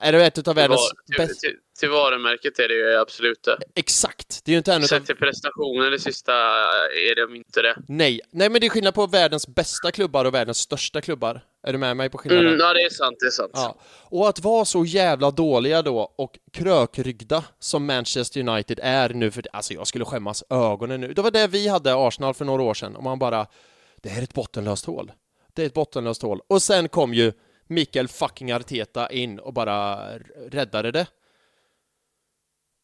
Är 0.00 0.12
det 0.12 0.26
ett 0.26 0.48
av 0.48 0.54
världens 0.54 0.92
bästa... 1.16 1.34
Till, 1.34 1.56
till 1.78 1.90
varumärket 1.90 2.58
är 2.58 2.68
det 2.68 2.74
ju 2.74 2.96
absolut 2.96 3.42
det. 3.42 3.58
Exakt. 3.74 4.44
Det 4.44 4.50
är 4.50 4.52
ju 4.52 4.58
inte 4.58 4.74
en 4.74 4.82
Sett 4.82 5.06
till 5.06 5.16
prestationen 5.16 5.92
det 5.92 5.98
sista 5.98 6.32
är 6.32 7.26
de 7.26 7.36
inte 7.36 7.62
det. 7.62 7.76
Nej. 7.88 8.20
Nej, 8.30 8.50
men 8.50 8.60
det 8.60 8.66
är 8.66 8.70
skillnad 8.70 8.94
på 8.94 9.06
världens 9.06 9.48
bästa 9.48 9.90
klubbar 9.90 10.24
och 10.24 10.34
världens 10.34 10.58
största 10.58 11.00
klubbar. 11.00 11.44
Är 11.62 11.72
du 11.72 11.78
med 11.78 11.96
mig 11.96 12.10
på 12.10 12.18
skillnaden? 12.18 12.46
Mm, 12.46 12.60
ja, 12.60 12.72
det 12.72 12.82
är 12.82 12.90
sant, 12.90 13.16
det 13.20 13.26
är 13.26 13.30
sant. 13.30 13.50
Ja. 13.54 13.78
Och 14.04 14.28
att 14.28 14.40
vara 14.40 14.64
så 14.64 14.84
jävla 14.84 15.30
dåliga 15.30 15.82
då 15.82 16.12
och 16.16 16.38
krökryggda 16.52 17.44
som 17.58 17.86
Manchester 17.86 18.48
United 18.48 18.80
är 18.82 19.08
nu 19.08 19.30
för 19.30 19.44
Alltså 19.52 19.74
jag 19.74 19.86
skulle 19.86 20.04
skämmas 20.04 20.44
ögonen 20.50 21.00
nu. 21.00 21.12
Det 21.12 21.22
var 21.22 21.30
det 21.30 21.46
vi 21.46 21.68
hade 21.68 21.94
Arsenal 21.94 22.34
för 22.34 22.44
några 22.44 22.62
år 22.62 22.74
sedan 22.74 22.96
och 22.96 23.02
man 23.02 23.18
bara 23.18 23.46
Det 24.02 24.08
här 24.08 24.18
är 24.18 24.24
ett 24.24 24.34
bottenlöst 24.34 24.84
hål. 24.84 25.12
Det 25.54 25.62
är 25.62 25.66
ett 25.66 25.74
bottenlöst 25.74 26.22
hål. 26.22 26.40
Och 26.48 26.62
sen 26.62 26.88
kom 26.88 27.14
ju 27.14 27.32
Mikael 27.70 28.08
fucking 28.08 28.52
Arteta 28.52 29.10
in 29.10 29.38
och 29.38 29.52
bara 29.52 30.08
räddade 30.50 30.90
det. 30.90 31.06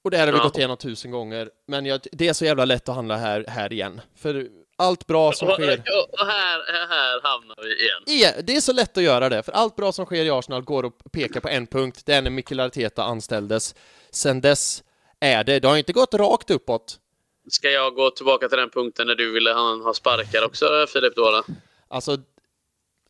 Och 0.05 0.11
det 0.11 0.17
här 0.17 0.27
har 0.27 0.33
vi 0.33 0.39
ja. 0.39 0.45
gått 0.45 0.59
igenom 0.59 0.77
tusen 0.77 1.11
gånger, 1.11 1.51
men 1.67 1.87
jag, 1.87 2.01
det 2.13 2.29
är 2.29 2.33
så 2.33 2.45
jävla 2.45 2.65
lätt 2.65 2.89
att 2.89 2.95
handla 2.95 3.17
här, 3.17 3.45
här 3.49 3.73
igen. 3.73 4.01
För 4.17 4.49
allt 4.77 5.07
bra 5.07 5.33
som 5.33 5.49
sker... 5.49 5.83
Och 6.13 6.27
här, 6.27 6.87
här 6.89 7.21
hamnar 7.23 7.57
vi 7.63 7.85
igen. 7.85 8.35
Det 8.47 8.57
är 8.57 8.61
så 8.61 8.73
lätt 8.73 8.97
att 8.97 9.03
göra 9.03 9.29
det, 9.29 9.43
för 9.43 9.53
allt 9.53 9.77
bra 9.77 9.93
som 9.93 10.07
sker 10.07 10.25
i 10.25 10.31
Arsenal 10.31 10.63
går 10.63 10.87
att 10.87 11.13
peka 11.13 11.41
på 11.41 11.49
en 11.49 11.67
punkt. 11.67 12.03
Det 12.07 12.15
är 12.15 12.23
när 12.23 12.31
Mikael 12.31 12.61
Arteta 12.61 13.05
anställdes. 13.05 13.75
Sen 14.11 14.41
dess 14.41 14.85
är 15.21 15.45
det, 15.45 15.61
det 15.61 15.69
har 15.69 15.77
inte 15.77 15.93
gått 15.93 16.15
rakt 16.15 16.51
uppåt. 16.51 16.99
Ska 17.51 17.71
jag 17.71 17.95
gå 17.95 18.11
tillbaka 18.11 18.49
till 18.49 18.59
den 18.59 18.71
punkten 18.71 19.07
när 19.07 19.15
du 19.15 19.33
ville 19.33 19.53
ha 19.53 19.95
sparkar 19.95 20.45
också, 20.45 20.87
Filip? 20.93 21.17
Då, 21.17 21.45
Alltså, 21.89 22.19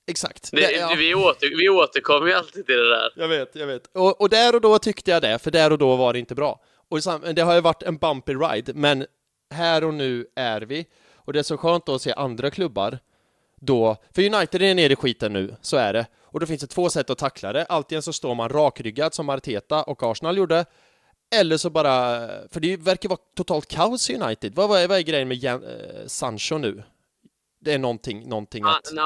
Exakt. 0.06 0.50
Det, 0.52 0.70
ja. 0.72 0.94
vi, 0.98 1.14
åter, 1.14 1.58
vi 1.58 1.68
återkommer 1.68 2.26
ju 2.26 2.32
alltid 2.32 2.66
till 2.66 2.76
det 2.76 2.88
där. 2.88 3.12
Jag 3.16 3.28
vet, 3.28 3.54
jag 3.54 3.66
vet. 3.66 3.86
Och, 3.92 4.20
och, 4.20 4.28
där 4.28 4.54
och 4.54 4.60
då 4.60 4.78
tyckte 4.78 5.10
jag 5.10 5.22
det, 5.22 5.38
för 5.38 5.50
där 5.50 5.72
och 5.72 5.78
då 5.78 5.96
var 5.96 6.12
det 6.12 6.18
inte 6.18 6.34
bra. 6.34 6.60
Och 6.88 7.00
det 7.34 7.42
har 7.42 7.54
ju 7.54 7.60
varit 7.60 7.82
en 7.82 7.96
bumpy 7.96 8.34
ride, 8.34 8.72
men 8.74 9.06
här 9.50 9.84
och 9.84 9.94
nu 9.94 10.26
är 10.34 10.60
vi. 10.60 10.86
Och 11.14 11.32
det 11.32 11.38
är 11.38 11.42
så 11.42 11.56
skönt 11.56 11.86
då 11.86 11.94
att 11.94 12.02
se 12.02 12.12
andra 12.12 12.50
klubbar 12.50 12.98
då, 13.60 13.96
för 14.14 14.34
United 14.34 14.62
är 14.62 14.74
nere 14.74 14.92
i 14.92 14.96
skiten 14.96 15.32
nu, 15.32 15.56
så 15.60 15.76
är 15.76 15.92
det. 15.92 16.06
Och 16.22 16.40
då 16.40 16.46
finns 16.46 16.60
det 16.60 16.66
två 16.66 16.90
sätt 16.90 17.10
att 17.10 17.18
tackla 17.18 17.52
det. 17.52 17.66
Antingen 17.68 18.02
så 18.02 18.12
står 18.12 18.34
man 18.34 18.48
rakryggad 18.48 19.14
som 19.14 19.28
Arteta 19.28 19.82
och 19.82 20.02
Arsenal 20.02 20.38
gjorde, 20.38 20.64
eller 21.34 21.56
så 21.56 21.70
bara, 21.70 22.28
för 22.48 22.60
det 22.60 22.76
verkar 22.76 23.08
vara 23.08 23.18
totalt 23.36 23.68
kaos 23.68 24.10
i 24.10 24.14
United. 24.14 24.54
Vad, 24.54 24.68
vad, 24.68 24.80
är, 24.80 24.88
vad 24.88 24.98
är 24.98 25.02
grejen 25.02 25.28
med 25.28 25.36
Jan, 25.36 25.64
eh, 25.64 26.06
Sancho 26.06 26.58
nu? 26.58 26.82
Det 27.66 27.72
är 27.72 27.78
någonting, 27.78 28.28
någonting 28.28 28.64
han, 28.64 28.74
att... 28.74 28.92
No, 28.92 29.00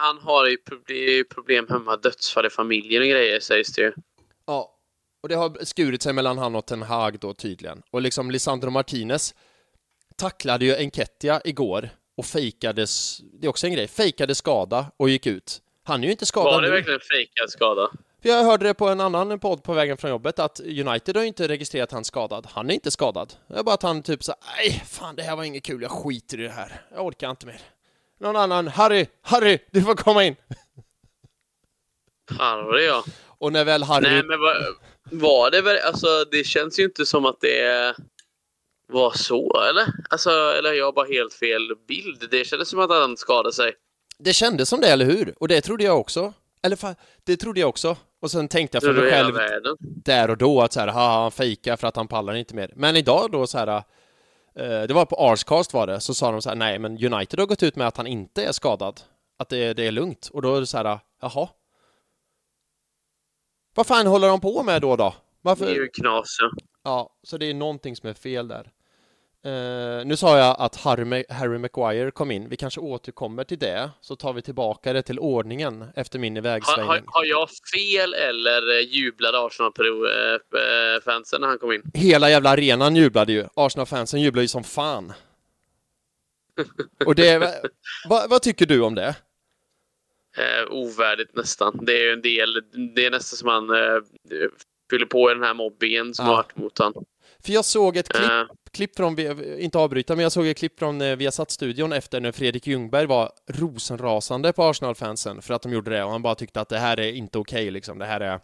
han 0.00 0.18
har 0.18 0.46
ju 0.46 1.24
problem 1.24 1.66
hemma, 1.68 1.96
dödsfall 1.96 2.46
i 2.46 2.50
familjen 2.50 3.02
och 3.02 3.08
grejer 3.08 3.40
sägs 3.40 3.72
det 3.72 3.82
ju. 3.82 3.92
Ja, 4.46 4.74
och 5.22 5.28
det 5.28 5.34
har 5.34 5.64
skurit 5.64 6.02
sig 6.02 6.12
mellan 6.12 6.38
han 6.38 6.54
och 6.56 6.66
Ten 6.66 6.82
Hag 6.82 7.18
då 7.18 7.34
tydligen. 7.34 7.82
Och 7.90 8.02
liksom 8.02 8.30
Lisandro 8.30 8.70
Martinez 8.70 9.34
tacklade 10.16 10.64
ju 10.64 10.76
Enketia 10.76 11.40
igår 11.44 11.88
och 12.16 12.26
fejkades, 12.26 13.20
det 13.40 13.46
är 13.46 13.50
också 13.50 13.66
en 13.66 13.72
grej, 13.72 13.88
fejkade 13.88 14.34
skada 14.34 14.86
och 14.96 15.08
gick 15.10 15.26
ut. 15.26 15.62
Han 15.84 16.00
är 16.00 16.04
ju 16.04 16.10
inte 16.12 16.26
skadad 16.26 16.52
Var 16.54 16.62
det 16.62 16.68
nu. 16.68 16.74
verkligen 16.74 17.00
fejkad 17.00 17.50
skada? 17.50 17.90
Jag 18.22 18.44
hörde 18.44 18.66
det 18.66 18.74
på 18.74 18.88
en 18.88 19.00
annan 19.00 19.38
podd 19.38 19.62
på 19.62 19.72
vägen 19.72 19.96
från 19.96 20.10
jobbet 20.10 20.38
att 20.38 20.60
United 20.60 21.16
har 21.16 21.24
inte 21.24 21.48
registrerat 21.48 21.92
han 21.92 22.04
skadad. 22.04 22.46
Han 22.50 22.70
är 22.70 22.74
inte 22.74 22.90
skadad. 22.90 23.34
Det 23.48 23.58
är 23.58 23.62
bara 23.62 23.74
att 23.74 23.82
han 23.82 24.02
typ 24.02 24.24
så 24.24 24.34
nej, 24.56 24.82
fan 24.86 25.16
det 25.16 25.22
här 25.22 25.36
var 25.36 25.44
inget 25.44 25.64
kul, 25.64 25.82
jag 25.82 25.90
skiter 25.90 26.40
i 26.40 26.42
det 26.42 26.50
här. 26.50 26.82
Jag 26.94 27.06
orkar 27.06 27.30
inte 27.30 27.46
mer. 27.46 27.60
Någon 28.22 28.36
annan, 28.36 28.68
Harry, 28.68 29.06
Harry, 29.22 29.58
du 29.70 29.82
får 29.82 29.94
komma 29.94 30.24
in. 30.24 30.36
Harry 32.38 32.86
ja. 32.86 33.04
Och 33.26 33.52
när 33.52 33.64
väl 33.64 33.82
Harry... 33.82 34.02
Nej 34.02 34.22
men 34.22 34.40
var, 34.40 34.56
var 35.04 35.50
det 35.50 35.62
väl, 35.62 35.78
alltså 35.86 36.24
det 36.30 36.44
känns 36.44 36.78
ju 36.78 36.84
inte 36.84 37.06
som 37.06 37.26
att 37.26 37.40
det 37.40 37.94
var 38.88 39.10
så 39.10 39.62
eller? 39.70 39.86
Alltså, 40.10 40.30
eller 40.30 40.72
jag 40.72 40.84
har 40.84 40.92
bara 40.92 41.06
helt 41.06 41.34
fel 41.34 41.76
bild. 41.88 42.28
Det 42.30 42.44
kändes 42.44 42.68
som 42.68 42.78
att 42.78 42.90
han 42.90 43.16
skadade 43.16 43.52
sig. 43.52 43.72
Det 44.18 44.32
kändes 44.32 44.68
som 44.68 44.80
det, 44.80 44.88
eller 44.88 45.04
hur? 45.04 45.34
Och 45.38 45.48
det 45.48 45.60
trodde 45.60 45.84
jag 45.84 46.00
också. 46.00 46.32
Eller 46.62 46.76
fan, 46.76 46.94
det 47.24 47.36
trodde 47.36 47.60
jag 47.60 47.68
också. 47.68 47.96
Och 48.20 48.30
sen 48.30 48.48
tänkte 48.48 48.76
jag 48.76 48.82
för 48.82 48.92
mig 48.92 49.10
själv 49.10 49.36
där 50.04 50.30
och 50.30 50.38
då 50.38 50.62
att 50.62 50.72
så 50.72 50.80
här, 50.80 50.88
ha 50.88 51.22
han 51.22 51.32
fejkar 51.32 51.76
för 51.76 51.86
att 51.86 51.96
han 51.96 52.08
pallar 52.08 52.34
inte 52.34 52.54
mer. 52.54 52.72
Men 52.76 52.96
idag 52.96 53.30
då 53.30 53.46
så 53.46 53.58
här 53.58 53.82
det 54.54 54.92
var 54.94 55.04
på 55.04 55.16
Arscast 55.16 55.74
var 55.74 55.86
det, 55.86 56.00
så 56.00 56.14
sa 56.14 56.32
de 56.32 56.42
så 56.42 56.48
här, 56.48 56.56
nej 56.56 56.78
men 56.78 56.92
United 56.92 57.38
har 57.38 57.46
gått 57.46 57.62
ut 57.62 57.76
med 57.76 57.86
att 57.86 57.96
han 57.96 58.06
inte 58.06 58.44
är 58.44 58.52
skadad. 58.52 59.00
Att 59.38 59.48
det, 59.48 59.74
det 59.74 59.86
är 59.86 59.92
lugnt. 59.92 60.30
Och 60.32 60.42
då 60.42 60.54
är 60.56 60.60
det 60.60 60.66
så 60.66 60.76
här, 60.76 60.98
jaha. 61.20 61.48
Vad 63.74 63.86
fan 63.86 64.06
håller 64.06 64.28
de 64.28 64.40
på 64.40 64.62
med 64.62 64.82
då 64.82 64.96
då? 64.96 65.14
Varför? 65.40 65.66
Det 65.66 65.72
är 65.72 65.76
ju 65.76 65.88
knas 65.88 66.36
ja. 66.82 67.16
så 67.22 67.38
det 67.38 67.46
är 67.46 67.54
någonting 67.54 67.96
som 67.96 68.08
är 68.08 68.14
fel 68.14 68.48
där. 68.48 68.72
Uh, 69.46 70.04
nu 70.04 70.16
sa 70.16 70.38
jag 70.38 70.56
att 70.58 70.76
Harry, 70.76 71.24
Harry 71.28 71.58
Maguire 71.58 72.10
kom 72.10 72.30
in. 72.30 72.48
Vi 72.48 72.56
kanske 72.56 72.80
återkommer 72.80 73.44
till 73.44 73.58
det, 73.58 73.90
så 74.00 74.16
tar 74.16 74.32
vi 74.32 74.42
tillbaka 74.42 74.92
det 74.92 75.02
till 75.02 75.18
ordningen 75.18 75.84
efter 75.96 76.18
min 76.18 76.36
ivägsvängning. 76.36 76.86
Har, 76.88 76.94
har, 76.96 77.02
har 77.06 77.24
jag 77.24 77.48
fel 77.74 78.14
eller 78.14 78.80
jublade 78.80 79.38
Arsenal-fansen 79.38 81.40
när 81.40 81.48
han 81.48 81.58
kom 81.58 81.72
in? 81.72 81.82
Hela 81.94 82.30
jävla 82.30 82.50
arenan 82.50 82.96
jublade 82.96 83.32
ju. 83.32 83.46
Arsenal-fansen 83.54 84.20
jublade 84.20 84.44
ju 84.44 84.48
som 84.48 84.64
fan. 84.64 85.12
Och 87.06 87.14
det, 87.14 87.38
vad, 88.08 88.30
vad 88.30 88.42
tycker 88.42 88.66
du 88.66 88.80
om 88.80 88.94
det? 88.94 89.16
Eh, 90.36 90.72
ovärdigt 90.72 91.36
nästan. 91.36 91.78
Det 91.82 91.92
är 91.92 92.04
ju 92.04 92.12
en 92.12 92.22
del, 92.22 92.62
det 92.94 93.06
är 93.06 93.10
nästan 93.10 93.36
som 93.36 93.46
man 93.46 93.70
eh, 93.70 94.00
fyller 94.90 95.06
på 95.06 95.30
i 95.30 95.34
den 95.34 95.42
här 95.42 95.54
mobbingen 95.54 96.14
som 96.14 96.24
Ja. 96.26 96.30
har 96.30 96.36
varit 96.36 96.56
mot 96.56 96.78
han. 96.78 96.94
För 97.44 97.52
jag 97.52 97.64
såg 97.64 97.96
ett 97.96 98.08
klipp, 98.08 98.30
Eh, 98.30 98.46
klipp 98.70 98.96
från, 98.96 99.18
inte 99.60 99.78
avbryta, 99.78 100.16
men 100.16 100.22
jag 100.22 100.32
såg 100.32 100.46
ett 100.46 100.56
klipp 100.56 100.78
från 100.78 101.00
eh, 101.00 101.16
Viasat-studion 101.16 101.92
efter 101.92 102.20
när 102.20 102.32
Fredrik 102.32 102.66
Ljungberg 102.66 103.06
var 103.06 103.32
rosenrasande 103.46 104.52
på 104.52 104.64
Arsenal-fansen 104.64 105.42
för 105.42 105.54
att 105.54 105.62
de 105.62 105.72
gjorde 105.72 105.90
det 105.90 106.04
och 106.04 106.10
han 106.10 106.22
bara 106.22 106.34
tyckte 106.34 106.60
att 106.60 106.68
det 106.68 106.78
här 106.78 107.00
är 107.00 107.12
inte 107.12 107.38
okej 107.38 107.70
liksom, 107.70 107.98
det 107.98 108.06
här 108.06 108.20
är 108.20 108.40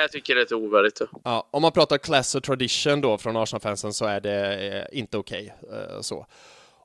jag 0.00 0.12
tycker 0.12 0.34
det 0.34 0.50
är 0.50 0.54
ovärdigt. 0.54 1.00
Ja, 1.24 1.48
om 1.50 1.62
man 1.62 1.72
pratar 1.72 1.98
class 1.98 2.34
och 2.34 2.42
tradition 2.42 3.00
då 3.00 3.18
från 3.18 3.36
Arsenal-fansen 3.36 3.92
så 3.92 4.04
är 4.04 4.20
det 4.20 4.68
eh, 4.92 4.98
inte 4.98 5.18
okej. 5.18 5.54
eh, 5.72 6.00
så. 6.00 6.26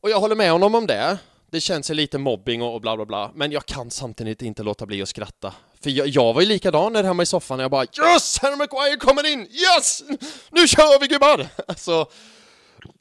Och 0.02 0.10
jag 0.10 0.20
håller 0.20 0.36
med 0.36 0.52
honom 0.52 0.76
om 0.76 0.88
det. 0.88 1.18
Det 1.52 1.62
känns 1.62 1.90
lite 1.90 2.18
mobbing 2.18 2.62
och, 2.62 2.76
och 2.76 2.82
bla 2.82 2.96
bla 2.96 3.06
bla, 3.06 3.32
men 3.36 3.52
jag 3.52 3.66
kan 3.66 3.92
samtidigt 3.92 4.42
inte 4.42 4.64
låta 4.64 4.86
bli 4.86 5.02
att 5.02 5.10
skratta. 5.10 5.54
För 5.84 5.90
jag, 5.90 6.08
jag 6.08 6.34
var 6.34 6.42
ju 6.42 6.48
likadan 6.48 6.94
där 6.94 7.04
hemma 7.04 7.24
i 7.24 7.26
soffan 7.26 7.58
när 7.58 7.64
jag 7.64 7.72
bara 7.72 7.84
Yes! 7.84 8.40
Harry 8.42 8.56
Maguire 8.56 8.98
kommer 8.98 9.26
in! 9.34 9.40
Yes! 9.40 10.04
Nu 10.52 10.68
kör 10.68 11.00
vi 11.00 11.08
gubbar! 11.08 11.48
Alltså, 11.68 12.06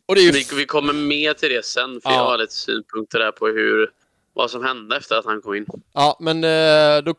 och 0.06 0.14
det 0.14 0.20
är 0.20 0.24
ju... 0.24 0.30
Vi, 0.32 0.46
vi 0.56 0.66
kommer 0.66 0.92
med 0.92 1.38
till 1.38 1.48
det 1.48 1.64
sen, 1.64 2.00
för 2.00 2.10
Ja. 2.10 2.16
jag 2.16 2.24
har 2.24 2.38
lite 2.38 2.54
synpunkter 2.54 3.18
där 3.18 3.32
på 3.32 3.46
hur, 3.46 3.90
vad 4.34 4.50
som 4.50 4.64
hände 4.64 4.96
efter 4.96 5.16
att 5.16 5.24
han 5.24 5.42
kom 5.42 5.54
in. 5.54 5.66
Ja, 5.92 6.16
men 6.20 6.44
eh, 6.44 7.02
då 7.04 7.14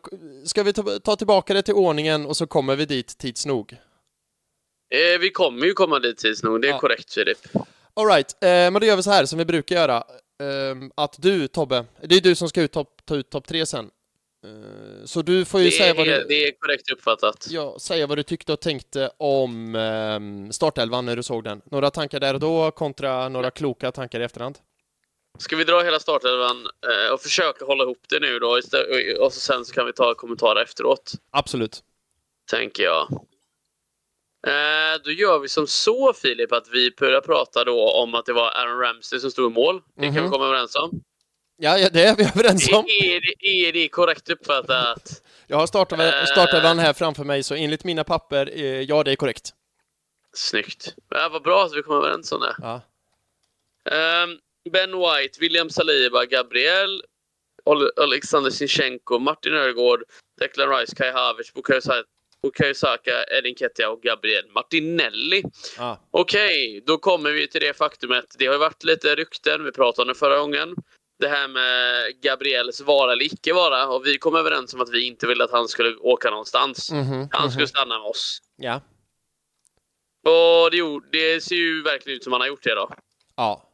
ska 0.46 0.64
vi 0.64 0.74
ta, 0.74 0.84
ta 1.00 1.16
tillbaka 1.16 1.54
det 1.54 1.62
till 1.62 1.74
ordningen 1.74 2.26
och 2.26 2.38
så 2.38 2.48
kommer 2.48 2.76
vi 2.76 2.86
dit 2.86 3.18
tids 3.18 3.46
nog. 3.46 3.74
Eh, 4.92 5.20
vi 5.20 5.30
kommer 5.32 5.66
ju 5.66 5.74
komma 5.74 6.00
dit 6.00 6.18
tids 6.18 6.44
nog, 6.44 6.62
det 6.62 6.68
är 6.68 6.72
Ja. 6.72 6.80
korrekt 6.80 7.14
Filip. 7.14 7.38
Alright, 7.94 8.44
eh, 8.44 8.48
men 8.50 8.74
då 8.74 8.86
gör 8.86 8.96
vi 8.96 9.04
så 9.04 9.12
här 9.12 9.26
som 9.26 9.40
vi 9.40 9.46
brukar 9.46 9.76
göra. 9.76 10.04
Ehm, 10.44 10.92
att 10.96 11.16
du 11.18 11.48
Tobbe, 11.48 11.86
det 12.04 12.16
är 12.16 12.22
du 12.22 12.36
som 12.36 12.50
ska 12.50 12.62
ut 12.62 12.72
ta 13.06 13.16
ut 13.16 13.30
topp 13.30 13.48
tre 13.48 13.66
sen. 13.66 13.90
Eh, 14.46 15.06
så 15.06 15.22
du 15.22 15.46
får 15.46 15.60
ju 15.60 15.66
Det 15.66 15.72
säga, 15.72 15.90
är, 15.90 15.94
vad 15.96 16.06
du, 16.08 16.26
det 16.28 16.48
är 16.48 16.52
korrekt 16.60 16.92
uppfattat. 16.92 17.48
ja, 17.50 17.80
säga 17.80 18.08
vad 18.08 18.18
du 18.18 18.24
tyckte 18.24 18.54
och 18.54 18.60
tänkte 18.60 19.12
om 19.18 19.76
um, 19.76 20.52
startelvan 20.52 21.06
när 21.06 21.16
du 21.16 21.24
såg 21.24 21.44
den. 21.44 21.62
Några 21.72 21.90
tankar 21.92 22.20
där 22.20 22.34
och 22.34 22.40
då 22.40 22.72
kontra 22.72 23.30
några 23.30 23.52
kloka 23.52 23.92
tankar 23.92 24.20
i 24.20 24.24
efterhand. 24.24 24.58
Ska 25.38 25.56
vi 25.56 25.64
dra 25.64 25.82
hela 25.82 26.00
startelvan 26.00 26.58
eh, 27.08 27.14
och 27.14 27.22
försöka 27.22 27.66
hålla 27.66 27.84
ihop 27.84 28.00
det 28.10 28.20
nu 28.20 28.40
då? 28.40 28.58
Och 29.26 29.34
så 29.34 29.40
sen 29.40 29.66
så 29.66 29.74
kan 29.74 29.86
vi 29.86 29.94
ta 29.94 30.14
kommentarer 30.14 30.62
efteråt, 30.64 31.12
Absolut. 31.32 31.84
tänker 32.52 32.84
jag. 32.84 33.08
Eh, 34.48 35.02
då 35.04 35.12
gör 35.12 35.40
vi 35.40 35.48
som 35.50 35.68
så 35.68 36.14
Filip, 36.14 36.52
att 36.52 36.68
vi 36.72 36.92
börjar 37.00 37.22
prata 37.22 37.64
då 37.64 37.92
om 37.92 38.16
att 38.16 38.26
det 38.26 38.34
var 38.34 38.50
Aaron 38.52 38.80
Ramsey 38.80 39.20
som 39.20 39.32
stod 39.32 39.52
i 39.52 39.54
mål. 39.56 39.82
Det 39.96 40.02
kan 40.06 40.14
vi 40.14 40.22
Mhm. 40.22 40.32
komma 40.32 40.46
överens 40.46 40.76
om. 40.76 41.02
Ja, 41.62 41.78
ja, 41.78 41.90
det 41.90 42.04
är 42.04 42.16
vi 42.16 42.24
överens 42.24 42.72
om. 42.74 42.86
Är 42.86 43.22
det, 43.22 43.48
är 43.68 43.74
det 43.74 43.90
korrekt 43.90 44.30
uppfattat? 44.30 45.22
Jag 45.48 45.58
har 45.58 45.68
startelvan 45.68 46.28
startelvan 46.28 46.80
här 46.80 46.94
framför 46.94 47.24
mig, 47.24 47.44
så 47.44 47.56
enligt 47.56 47.84
mina 47.84 48.04
papper, 48.04 48.50
eh, 48.54 48.82
ja 48.82 49.04
det 49.04 49.12
är 49.12 49.16
korrekt. 49.16 49.50
Snyggt. 50.34 50.96
Ja, 51.10 51.30
vad 51.32 51.44
bra 51.44 51.64
att 51.66 51.76
vi 51.76 51.82
kom 51.82 51.96
överens 51.98 52.32
om 52.32 52.42
det. 52.42 52.56
Ja. 52.62 52.82
Ehm, 53.92 54.30
ben 54.72 54.92
White, 54.92 55.40
William 55.40 55.70
Saliba, 55.70 56.26
Gabriel, 56.26 57.04
Alexander 58.02 58.52
Sinchenko, 58.52 59.20
Martin 59.20 59.54
Ödegård, 59.54 60.04
Declan 60.40 60.70
Rice, 60.70 60.96
Kai 60.96 61.12
Havertz, 61.12 61.54
Bukayo 61.54 61.82
Sa- 61.82 62.04
Bukayo 62.44 62.74
Saka, 62.74 63.24
Edin 63.38 63.56
Ketia 63.56 63.90
och 63.90 64.02
Gabriel 64.02 64.50
Martinelli. 64.52 65.44
Ja. 65.78 66.00
Okej, 66.12 66.84
då 66.86 66.98
kommer 66.98 67.32
vi 67.32 67.48
till 67.48 67.62
det 67.62 67.78
faktumet. 67.78 68.26
Det 68.38 68.46
har 68.46 68.54
ju 68.54 68.60
varit 68.60 68.84
lite 68.84 69.16
rykten, 69.16 69.64
vi 69.64 69.72
pratade 69.72 70.02
om 70.02 70.08
det 70.08 70.20
förra 70.20 70.38
gången. 70.40 70.76
Det 71.20 71.28
här 71.28 71.48
med 71.48 72.22
Gabriels 72.22 72.82
vara 72.82 73.12
eller 73.12 73.26
icke 73.26 73.54
vara. 73.54 73.88
Och 73.88 74.06
vi 74.06 74.18
kom 74.18 74.36
överens 74.36 74.74
om 74.74 74.82
att 74.82 74.90
vi 74.90 75.08
inte 75.08 75.28
ville 75.28 75.44
att 75.44 75.52
han 75.52 75.68
skulle 75.68 75.96
åka 75.96 76.30
någonstans. 76.30 76.92
Mhm, 76.92 77.28
Han 77.32 77.42
mhm. 77.42 77.52
skulle 77.52 77.68
stanna 77.68 78.00
med 78.00 78.08
oss. 78.08 78.42
Ja. 78.58 78.82
Och 80.24 80.72
det, 80.72 81.00
det 81.12 81.42
ser 81.42 81.56
ju 81.56 81.84
verkligen 81.84 82.18
ut 82.18 82.24
som 82.24 82.34
han 82.34 82.42
har 82.42 82.48
gjort 82.48 82.64
det 82.64 82.76
då. 82.76 82.90
Ja. 83.36 83.70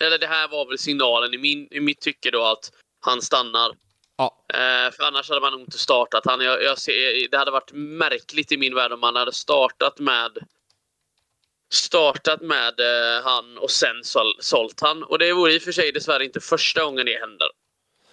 Eller 0.00 0.18
det 0.18 0.26
här 0.26 0.48
var 0.48 0.68
väl 0.68 0.78
signalen 0.78 1.34
i, 1.34 1.38
min, 1.38 1.68
i 1.70 1.80
mitt 1.80 2.00
tycke 2.00 2.30
då 2.30 2.44
att 2.44 2.72
han 3.00 3.22
stannar. 3.22 3.72
Ja. 4.16 4.44
Eh, 4.54 4.92
för 4.92 5.04
annars 5.04 5.28
hade 5.28 5.40
man 5.40 5.52
nog 5.52 5.60
inte 5.60 5.78
startat 5.78 6.26
han. 6.26 6.40
Jag, 6.40 6.62
jag 6.62 6.78
ser, 6.78 7.28
det 7.30 7.38
hade 7.38 7.50
varit 7.50 7.72
märkligt 7.72 8.52
i 8.52 8.56
min 8.56 8.74
värld 8.74 8.92
om 8.92 9.00
man 9.00 9.16
hade 9.16 9.32
startat 9.32 9.98
med 9.98 10.38
startat 11.72 12.40
med 12.40 12.80
eh, 12.80 13.24
han 13.24 13.58
och 13.58 13.70
sen 13.70 14.04
sål, 14.04 14.34
sålt 14.40 14.80
han. 14.80 15.02
Och 15.02 15.18
det 15.18 15.32
vore 15.32 15.52
i 15.52 15.58
och 15.58 15.62
för 15.62 15.72
sig 15.72 15.92
dessvärre 15.92 16.24
inte 16.24 16.40
första 16.40 16.84
gången 16.84 17.06
det 17.06 17.20
händer. 17.20 17.48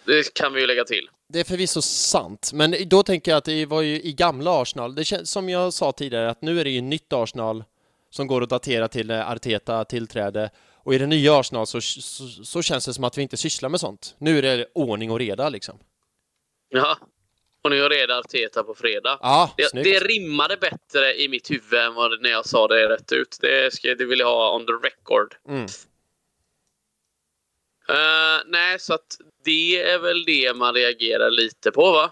Det 0.06 0.34
kan 0.34 0.54
vi 0.54 0.62
ju 0.62 0.68
lägga 0.68 0.84
till. 0.84 1.10
Det 1.34 1.40
är 1.40 1.44
förvisso 1.44 1.82
sant, 1.82 2.52
men 2.54 2.76
då 2.86 3.04
tänker 3.04 3.32
jag 3.32 3.38
att 3.38 3.46
det 3.46 3.66
var 3.66 3.82
ju 3.82 4.02
i 4.02 4.14
gamla 4.14 4.62
Arsenal. 4.62 4.96
Det 4.96 5.06
känns 5.06 5.32
som 5.32 5.50
jag 5.50 5.74
sa 5.74 5.92
tidigare 5.92 6.30
att 6.30 6.42
nu 6.42 6.60
är 6.60 6.64
det 6.64 6.70
ju 6.70 6.82
nytt 6.82 7.14
Arsenal 7.14 7.64
som 8.10 8.28
går 8.28 8.44
att 8.44 8.50
datera 8.50 8.88
till 8.88 9.10
eh, 9.10 9.32
Arteta 9.32 9.86
tillträde 9.86 10.50
och 10.76 10.94
i 10.94 10.98
det 10.98 11.08
nya 11.08 11.40
Arsenal 11.40 11.68
så, 11.68 11.82
så, 11.82 12.28
så 12.28 12.62
känns 12.62 12.86
det 12.86 12.94
som 12.94 13.04
att 13.04 13.18
vi 13.18 13.22
inte 13.22 13.38
sysslar 13.38 13.70
med 13.70 13.80
sånt. 13.80 14.16
Nu 14.18 14.38
är 14.38 14.42
det 14.42 14.66
ordning 14.74 15.12
och 15.12 15.20
reda 15.20 15.50
liksom. 15.50 15.80
Ja. 16.70 16.98
Och 17.62 17.70
nu 17.70 17.84
är 17.84 17.90
redan 17.90 18.20
Arteta 18.20 18.64
på 18.64 18.76
fredag. 18.76 19.18
Ja, 19.22 19.54
Det, 19.58 19.70
snyggt. 19.70 19.84
det 19.86 20.00
rimmade 20.00 20.58
bättre 20.58 21.22
i 21.22 21.28
mitt 21.30 21.52
huvud 21.52 21.74
än 21.80 21.94
vad 21.94 22.22
när 22.22 22.30
jag 22.30 22.46
sa 22.46 22.68
det 22.68 22.90
rätt 22.90 23.12
ut. 23.12 23.38
Det, 23.42 23.74
ska, 23.74 23.96
det 23.96 24.06
vill 24.06 24.20
jag 24.20 24.28
ha 24.28 24.56
on 24.56 24.66
the 24.66 24.72
record. 24.74 25.36
Mm. 25.48 25.66
Eh, 27.90 28.42
nej, 28.46 28.80
så 28.80 28.94
att 28.94 29.18
det 29.46 29.82
är 29.82 30.00
väl 30.00 30.24
det 30.26 30.54
man 30.56 30.74
reagerar 30.74 31.30
lite 31.32 31.72
på, 31.72 31.92
va? 31.92 32.12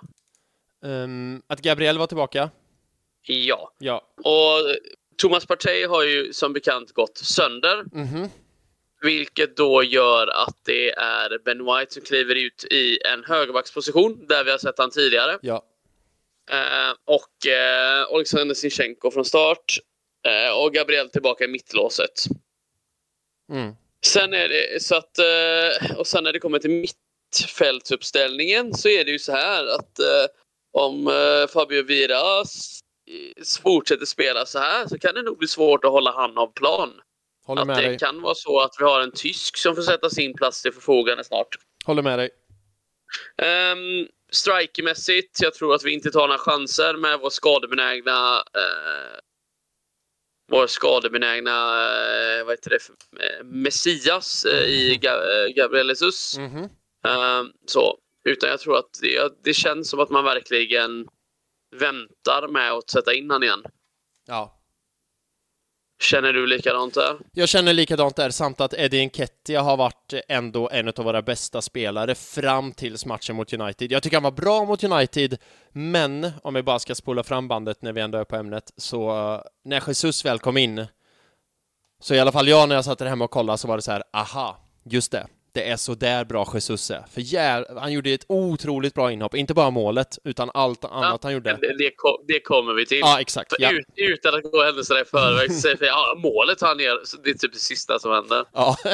Ehm, 0.86 1.41
att 1.48 1.62
Gabriel 1.62 1.98
var 1.98 2.08
tillbaka. 2.08 2.50
Ja. 3.22 3.72
Ja. 3.78 4.02
Och 4.24 4.76
Thomas 5.18 5.45
Partey 5.45 5.86
har 5.86 6.04
ju 6.04 6.34
som 6.34 6.54
bekant 6.54 6.91
gått 6.91 7.18
sönder, 7.18 7.86
Mhm. 7.91 8.30
Vilket 9.02 9.58
då 9.58 9.84
gör 9.84 10.28
att 10.28 10.56
det 10.66 10.91
är 10.91 11.39
Ben 11.45 11.66
White 11.66 11.93
som 11.93 12.04
kliver 12.04 12.36
ut 12.36 12.64
i 12.64 13.00
en 13.06 13.24
högerbacksposition, 13.24 14.28
där 14.28 14.43
vi 14.43 14.52
har 14.52 14.58
sett 14.58 14.78
han 14.78 14.91
tidigare. 14.91 15.38
Ja. 15.41 15.66
Eh, 16.52 16.93
och 17.06 17.48
eh, 17.48 18.04
Alexander 18.14 18.56
Sinchenko 18.56 19.12
från 19.12 19.26
start. 19.26 19.80
Eh, 20.28 20.50
och 20.64 20.74
Gabriel 20.74 21.10
tillbaka 21.10 21.43
i 21.43 21.48
mittlåset. 21.48 22.24
Mm. 23.52 23.74
Sen 24.06 24.34
är 24.34 24.50
det 24.50 24.84
så 24.84 24.95
att, 24.95 25.18
eh, 25.20 25.91
och 25.98 26.08
sen 26.08 26.24
när 26.24 26.34
det 26.34 26.39
kommer 26.39 26.60
till 26.60 26.70
mittfältsuppställningen 26.72 28.74
så 28.74 28.89
är 28.89 29.06
det 29.06 29.12
ju 29.12 29.20
så 29.20 29.32
här 29.32 29.66
att 29.66 30.00
eh, 30.00 30.26
om 30.72 31.08
eh, 31.08 31.48
Fabio 31.48 31.84
Vieira 31.84 32.41
s- 32.41 32.80
fortsätter 33.64 34.06
spela 34.06 34.45
så 34.45 34.60
här 34.60 34.88
så 34.88 35.00
kan 35.00 35.16
det 35.16 35.22
nog 35.22 35.38
bli 35.38 35.48
svårt 35.48 35.86
att 35.86 35.91
hålla 35.91 36.12
han 36.12 36.38
av 36.38 36.54
plan. 36.54 37.02
Håller 37.48 37.62
Att 37.62 37.68
med 37.68 37.78
det 37.78 37.88
dig. 37.88 37.98
kan 38.00 38.22
vara 38.22 38.36
så 38.36 38.60
att 38.62 38.76
vi 38.80 38.84
har 38.84 39.02
en 39.02 39.12
tysk 39.12 39.58
som 39.58 39.76
får 39.76 39.82
sätta 39.82 40.10
sin 40.10 40.34
plats 40.34 40.62
till 40.62 40.74
förfogande 40.74 41.24
snart. 41.24 41.48
Håller 41.86 42.02
med 42.02 42.20
dig. 42.20 42.30
Um, 43.72 44.08
Strikermässigt, 44.32 45.41
jag 45.41 45.54
tror 45.54 45.76
att 45.76 45.84
vi 45.84 45.91
inte 45.93 46.12
tar 46.12 46.28
några 46.28 46.38
chanser 46.39 46.93
med 46.93 47.20
vår 47.20 47.30
skadebenägna 47.30 48.36
eh, 48.38 49.20
vår 50.52 50.68
skadebenägna 50.68 51.52
eh, 52.39 52.43
vad 52.45 52.54
heter 52.54 52.70
det, 52.70 52.80
för, 52.80 52.93
eh, 52.93 53.43
Messias 53.43 54.45
eh, 54.45 54.64
i 54.66 55.00
Ga- 55.02 55.45
eh, 55.48 55.54
Gabriel 55.56 55.88
Jesus. 55.89 56.38
Mhm. 56.38 56.70
Ehm, 57.08 57.52
så. 57.66 57.98
Utan 58.30 58.50
jag 58.50 58.60
tror 58.60 58.78
att 58.78 58.89
det, 59.02 59.34
det 59.43 59.54
känns 59.54 59.89
som 59.89 60.00
att 60.00 60.10
man 60.10 60.24
verkligen 60.24 61.08
väntar 61.76 62.48
med 62.48 62.72
att 62.72 62.89
sätta 62.89 63.14
in 63.14 63.30
han 63.32 63.43
igen. 63.43 63.64
Ja. 64.28 64.57
Känner 66.00 66.34
du 66.34 66.48
likadant 66.48 66.93
där? 66.93 67.18
Jag 67.34 67.50
känner 67.50 67.74
likadant 67.74 68.16
där, 68.16 68.30
samt 68.30 68.62
att 68.62 68.74
Eddie 68.74 69.06
Nketiah 69.06 69.64
har 69.64 69.78
varit 69.78 70.14
ändå 70.28 70.70
en 70.70 70.88
av 70.88 71.04
våra 71.04 71.22
bästa 71.22 71.62
spelare 71.62 72.16
fram 72.16 72.72
tills 72.72 73.06
matchen 73.06 73.36
mot 73.36 73.54
United. 73.54 73.91
Jag 73.91 74.04
tycker 74.04 74.18
han 74.18 74.24
var 74.24 74.32
bra 74.32 74.66
mot 74.66 74.84
United, 74.84 75.38
men 75.72 76.32
om 76.43 76.54
vi 76.54 76.64
bara 76.64 76.80
ska 76.80 76.95
spola 76.95 77.24
fram 77.24 77.48
bandet 77.48 77.82
när 77.82 77.93
vi 77.93 78.02
ändå 78.02 78.18
är 78.18 78.24
på 78.24 78.36
ämnet, 78.36 78.74
så 78.78 79.10
eh, 79.34 79.41
när 79.66 79.84
Jesus 79.88 80.26
väl 80.26 80.39
kom 80.39 80.58
in, 80.58 80.86
så 82.00 82.14
i 82.14 82.20
alla 82.20 82.32
fall 82.32 82.48
jag 82.48 82.70
när 82.70 82.76
jag 82.76 82.86
satt 82.86 83.00
där 83.00 83.06
hemma 83.06 83.26
och 83.26 83.32
kollade 83.32 83.58
så 83.58 83.68
var 83.68 83.76
det 83.76 83.82
så 83.82 83.91
här, 83.91 84.04
aha, 84.14 84.58
just 84.84 85.12
det, 85.12 85.28
det 85.58 85.64
är 85.70 85.78
så 85.78 85.95
där 85.95 86.26
bra 86.26 86.51
Jesus 86.53 86.91
är. 86.91 87.05
För 87.12 87.22
jär, 87.22 87.66
han 87.80 87.91
gjorde 87.93 88.10
ett 88.12 88.26
otroligt 88.28 88.93
bra 88.93 89.12
inhopp, 89.12 89.36
inte 89.36 89.53
bara 89.53 89.70
målet, 89.70 90.20
utan 90.24 90.51
allt 90.53 90.86
annat 90.86 91.24
han 91.24 91.34
gjorde. 91.34 91.58
Det, 91.62 91.78
det, 91.78 91.91
ko- 91.95 92.24
det 92.28 92.39
kommer 92.39 92.74
vi 92.74 92.86
till. 92.86 92.99
Ja, 92.99 93.22
exakt. 93.22 93.53
Ja. 93.60 93.72
ut, 93.72 93.86
utan 93.95 94.36
att 94.36 94.51
gå 94.51 94.64
händelserna 94.64 95.01
i 95.01 95.05
förväg 95.05 95.51
så 95.53 95.62
säger 95.62 95.78
vi 95.78 95.88
ja, 95.88 96.16
målet 96.18 96.62
han 96.62 96.78
så 97.05 97.18
det 97.18 97.30
är 97.30 97.34
typ 97.34 97.53
det 97.53 97.60
sista 97.60 97.99
som 97.99 98.12
händer. 98.12 98.45
Ja. 98.53 98.78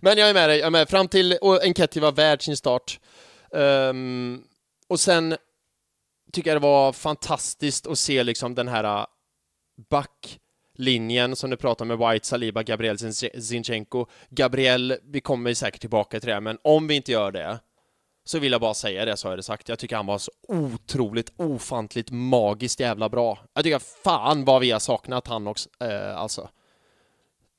Men 0.00 0.18
jag 0.18 0.28
är 0.30 0.34
med 0.34 0.48
dig, 0.48 0.58
jag 0.58 0.66
är 0.66 0.70
med. 0.70 0.88
Fram 0.88 1.08
till 1.08 1.38
Enketti 1.62 2.00
var 2.00 2.12
värd 2.12 2.42
sin 2.42 2.56
start. 2.56 3.00
Ehm, 3.54 4.42
och 4.88 5.00
sen 5.00 5.36
tycker 6.32 6.50
jag 6.50 6.56
det 6.62 6.66
var 6.66 6.92
fantastiskt 6.92 7.86
att 7.86 7.98
se 7.98 8.22
liksom 8.22 8.54
den 8.54 8.68
här 8.68 8.84
äh, 8.84 9.06
backlinjen 10.78 11.36
som 11.36 11.50
du 11.50 11.56
pratar 11.56 11.84
med 11.84 11.98
White, 11.98 12.26
Saliba, 12.26 12.62
Gabriel, 12.62 12.96
Zin- 12.96 13.40
Zinchenko. 13.40 14.06
Gabriel, 14.30 14.96
vi 15.04 15.20
kommer 15.20 15.54
säkert 15.54 15.80
tillbaka 15.80 16.20
till 16.20 16.28
det, 16.28 16.40
men 16.40 16.58
om 16.62 16.86
vi 16.86 16.94
inte 16.94 17.12
gör 17.12 17.32
det 17.32 17.58
så 18.26 18.38
vill 18.38 18.52
jag 18.52 18.60
bara 18.60 18.74
säga 18.74 19.04
det 19.04 19.16
så 19.16 19.28
har 19.28 19.32
jag 19.32 19.38
det 19.38 19.42
sagt. 19.42 19.68
Jag 19.68 19.78
tycker 19.78 19.96
han 19.96 20.06
var 20.06 20.18
så 20.18 20.30
otroligt, 20.48 21.32
ofantligt, 21.36 22.10
magiskt 22.10 22.80
jävla 22.80 23.08
bra. 23.08 23.38
Jag 23.54 23.64
tycker 23.64 23.78
fan 23.78 24.44
vad 24.44 24.60
vi 24.60 24.70
har 24.70 24.78
saknat 24.80 25.26
han 25.26 25.46
också, 25.46 25.68
eh, 25.80 26.16
alltså. 26.16 26.48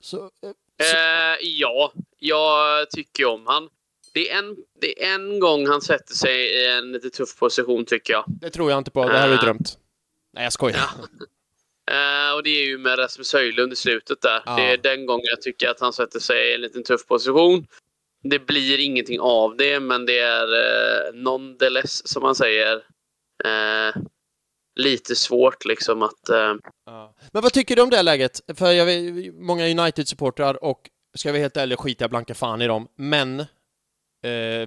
Så, 0.01 0.18
eh, 0.18 0.30
så, 0.41 0.95
Eh, 0.97 1.38
ja, 1.41 1.91
jag 2.20 2.89
tycker 2.89 3.26
om 3.26 3.43
han. 3.47 3.70
Det 4.13 4.32
är, 4.32 4.39
en, 4.39 4.55
det 4.82 5.03
är 5.05 5.16
en 5.16 5.39
gång 5.39 5.68
han 5.68 5.82
sätter 5.82 6.13
sig 6.13 6.34
i 6.63 6.72
en 6.78 6.91
lite 6.91 7.09
tuff 7.09 7.39
position 7.39 7.86
tycker 7.86 8.13
jag. 8.13 8.24
det 8.28 8.49
tror 8.49 8.70
jag 8.72 8.78
inte 8.78 8.91
på, 8.91 9.05
det 9.07 9.13
här 9.13 9.22
har 9.22 9.30
du 9.30 9.36
Ah. 9.38 9.41
drömt. 9.41 9.78
Nej, 10.34 10.43
jag 10.43 10.53
skojar. 10.53 10.80
Eh, 11.92 12.36
och 12.36 12.44
det 12.44 12.50
är 12.50 12.66
ju 12.66 12.78
med 12.78 13.00
Rasmus 13.00 13.34
Höjlund 13.34 13.74
i 13.74 13.76
slutet 13.76 14.22
där. 14.22 14.44
Ja. 14.46 14.56
Det 14.56 14.62
är 14.62 14.78
den 14.78 15.06
gången 15.06 15.26
jag 15.26 15.42
tycker 15.42 15.70
att 15.70 15.80
han 15.80 15.94
sätter 15.94 16.20
sig 16.20 16.52
i 16.52 16.54
en 16.56 16.62
liten 16.62 16.84
tuff 16.84 17.06
position. 17.08 17.68
Det 18.24 18.40
blir 18.40 18.80
ingenting 18.80 19.20
av 19.20 19.58
det, 19.58 19.80
men 19.80 20.06
det 20.06 20.20
är 20.20 20.48
eh, 20.54 21.14
nonetheless, 21.14 22.08
som 22.08 22.24
man 22.24 22.36
säger, 22.36 22.76
eh, 23.46 23.96
lite 24.76 25.16
svårt 25.16 25.66
liksom 25.66 26.02
att... 26.02 26.30
Eh, 26.30 26.54
Ja. 26.86 27.16
Men 27.34 27.42
vad 27.44 27.54
tycker 27.54 27.76
du 27.76 27.82
om 27.82 27.90
det 27.90 28.02
läget? 28.02 28.42
För 28.58 28.72
jag 28.72 28.86
vet, 28.86 29.34
många 29.34 29.68
United-supportrar 29.68 30.64
och 30.64 30.90
ska 31.18 31.32
vara 31.32 31.42
helt 31.42 31.58
ärlig 31.58 31.80
skiter 31.80 32.04
jag 32.04 32.10
blanka 32.10 32.34
fan 32.36 32.62
i 32.62 32.68
dem, 32.68 32.88
men 32.96 33.46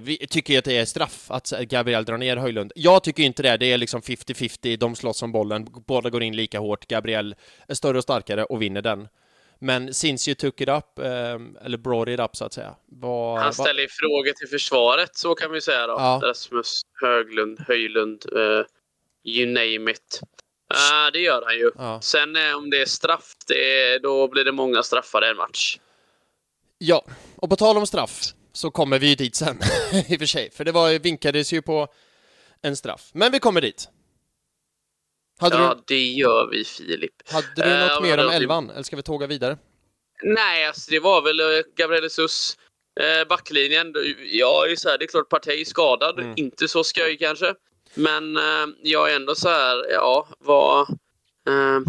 vi 0.01 0.27
tycker 0.29 0.53
ju 0.53 0.59
att 0.59 0.65
det 0.65 0.77
är 0.77 0.85
straff 0.85 1.31
att 1.31 1.49
Gabriel 1.49 2.05
drar 2.05 2.17
ner 2.17 2.37
Höjlund. 2.37 2.71
Jag 2.75 3.03
tycker 3.03 3.23
inte 3.23 3.43
det, 3.43 3.57
det 3.57 3.71
är 3.71 3.77
liksom 3.77 4.01
50-50, 4.01 4.77
de 4.77 4.95
slåss 4.95 5.23
om 5.23 5.31
bollen, 5.31 5.67
båda 5.87 6.09
går 6.09 6.23
in 6.23 6.35
lika 6.35 6.59
hårt, 6.59 6.87
Gabriel 6.87 7.35
är 7.67 7.73
större 7.73 7.97
och 7.97 8.03
starkare 8.03 8.43
och 8.43 8.61
vinner 8.61 8.81
den. 8.81 9.07
Men 9.59 9.93
since 9.93 10.29
you 10.29 10.35
took 10.35 10.61
it 10.61 10.69
up, 10.69 10.99
eh, 10.99 11.65
eller 11.65 11.77
brought 11.77 12.09
it 12.09 12.19
up 12.19 12.35
så 12.35 12.45
att 12.45 12.53
säga. 12.53 12.75
Vad, 12.85 13.39
han 13.39 13.53
ställer 13.53 13.81
ju 13.81 13.87
frågor 13.87 14.31
till 14.31 14.47
försvaret, 14.47 15.15
så 15.15 15.35
kan 15.35 15.51
vi 15.51 15.61
säga 15.61 15.87
då. 15.87 15.93
Ja. 15.93 16.21
Rasmus 16.23 16.81
Höglund, 17.01 17.59
Höjlund, 17.67 18.25
eh, 18.35 18.65
you 19.23 19.45
name 19.45 19.91
it. 19.91 20.21
Eh, 20.73 21.11
det 21.13 21.19
gör 21.19 21.43
han 21.45 21.55
ju. 21.57 21.71
Ja. 21.77 22.01
Sen 22.01 22.35
eh, 22.35 22.55
om 22.55 22.69
det 22.69 22.81
är 22.81 22.85
straff, 22.85 23.33
det 23.47 23.81
är, 23.81 23.99
då 23.99 24.27
blir 24.27 24.45
det 24.45 24.51
många 24.51 24.83
straffar 24.83 25.25
i 25.27 25.29
en 25.29 25.37
match. 25.37 25.77
Ja, 26.77 27.05
och 27.35 27.49
på 27.49 27.55
tal 27.55 27.77
om 27.77 27.87
straff 27.87 28.33
så 28.59 28.71
kommer 28.71 28.99
vi 28.99 29.07
ju 29.09 29.15
dit 29.15 29.35
sen, 29.35 29.57
i 30.09 30.15
och 30.15 30.19
för 30.19 30.25
sig. 30.25 30.51
För 30.51 30.65
det 30.65 30.71
var, 30.71 30.99
vinkades 30.99 31.53
ju 31.53 31.61
på 31.61 31.87
en 32.61 32.75
straff. 32.75 33.09
Men 33.13 33.31
vi 33.31 33.39
kommer 33.39 33.61
dit. 33.61 33.89
Hade 35.39 35.55
Ja, 35.57 35.75
du, 35.75 35.95
det 35.95 36.03
gör 36.07 36.47
vi 36.51 36.63
Filip. 36.65 37.11
hade 37.31 37.47
du 37.55 37.79
något 37.79 37.89
vad 37.89 38.01
mer 38.03 38.13
om 38.13 38.19
hade 38.19 38.29
vi- 38.29 38.35
elvan, 38.35 38.69
eller 38.69 38.83
ska 38.83 38.95
vi 38.95 39.03
tåga 39.03 39.27
vidare? 39.27 39.57
Nej, 40.23 40.65
alltså 40.67 40.91
det 40.91 40.99
var 40.99 41.21
väl 41.21 41.39
eh, 41.39 41.45
Gabriel 41.75 42.03
Jesus. 42.03 42.57
Eh, 42.99 43.27
backlinjen, 43.27 43.93
ja 44.31 44.65
det 44.65 44.71
är, 44.71 44.75
så 44.75 44.89
här, 44.89 44.97
det 44.97 45.05
är 45.05 45.07
klart 45.07 45.29
Partey 45.29 45.61
är 45.61 45.65
skadad. 45.65 46.19
Mm. 46.19 46.33
Inte 46.37 46.67
så 46.67 46.83
skoj 46.83 47.17
kanske. 47.17 47.53
Men 47.93 48.37
jag 48.83 49.11
är 49.11 49.15
ändå 49.15 49.35
så 49.35 49.49
här, 49.49 49.91
ja, 49.91 50.27
vad... 50.39 50.89
Eh, 51.47 51.79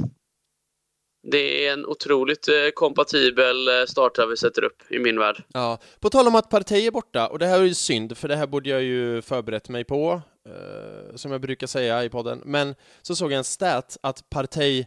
det 1.22 1.66
är 1.66 1.72
en 1.72 1.86
otroligt 1.86 2.48
eh, 2.48 2.54
kompatibel 2.74 3.68
eh, 3.68 3.84
startare 3.86 4.26
vi 4.26 4.36
sätter 4.36 4.64
upp 4.64 4.82
i 4.92 4.98
min 4.98 5.18
värld. 5.18 5.42
Ja, 5.52 5.78
på 6.00 6.10
tal 6.10 6.26
om 6.26 6.34
att 6.34 6.50
Partey 6.50 6.86
är 6.86 6.90
borta, 6.90 7.26
och 7.28 7.38
det 7.38 7.46
här 7.46 7.58
är 7.60 7.64
ju 7.64 7.74
synd, 7.74 8.18
för 8.18 8.28
det 8.28 8.36
här 8.36 8.46
borde 8.46 8.70
jag 8.70 8.82
ju 8.82 9.22
förberett 9.22 9.68
mig 9.68 9.84
på, 9.84 10.22
eh, 10.48 11.16
som 11.16 11.32
jag 11.32 11.40
brukar 11.40 11.66
säga 11.66 12.04
i 12.04 12.08
podden, 12.08 12.42
men 12.44 12.74
så 13.02 13.16
såg 13.16 13.32
jag 13.32 13.38
en 13.38 13.44
stat 13.44 13.96
att 14.02 14.30
Partey 14.30 14.86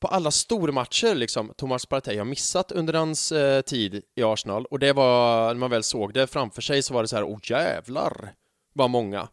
på 0.00 0.08
alla 0.08 0.30
stormatcher 0.30 1.14
liksom, 1.14 1.52
Thomas 1.56 1.86
Partey 1.86 2.18
har 2.18 2.24
missat 2.24 2.72
under 2.72 2.94
hans 2.94 3.32
eh, 3.32 3.60
tid 3.60 4.02
i 4.16 4.22
Arsenal, 4.22 4.64
och 4.66 4.78
det 4.78 4.92
var, 4.92 5.46
när 5.46 5.54
man 5.54 5.70
väl 5.70 5.82
såg 5.82 6.14
det 6.14 6.26
framför 6.26 6.62
sig 6.62 6.82
så 6.82 6.94
var 6.94 7.02
det 7.02 7.08
så 7.08 7.16
här, 7.16 7.24
oh 7.24 7.38
jävlar, 7.42 8.32
vad 8.72 8.90
många. 8.90 9.28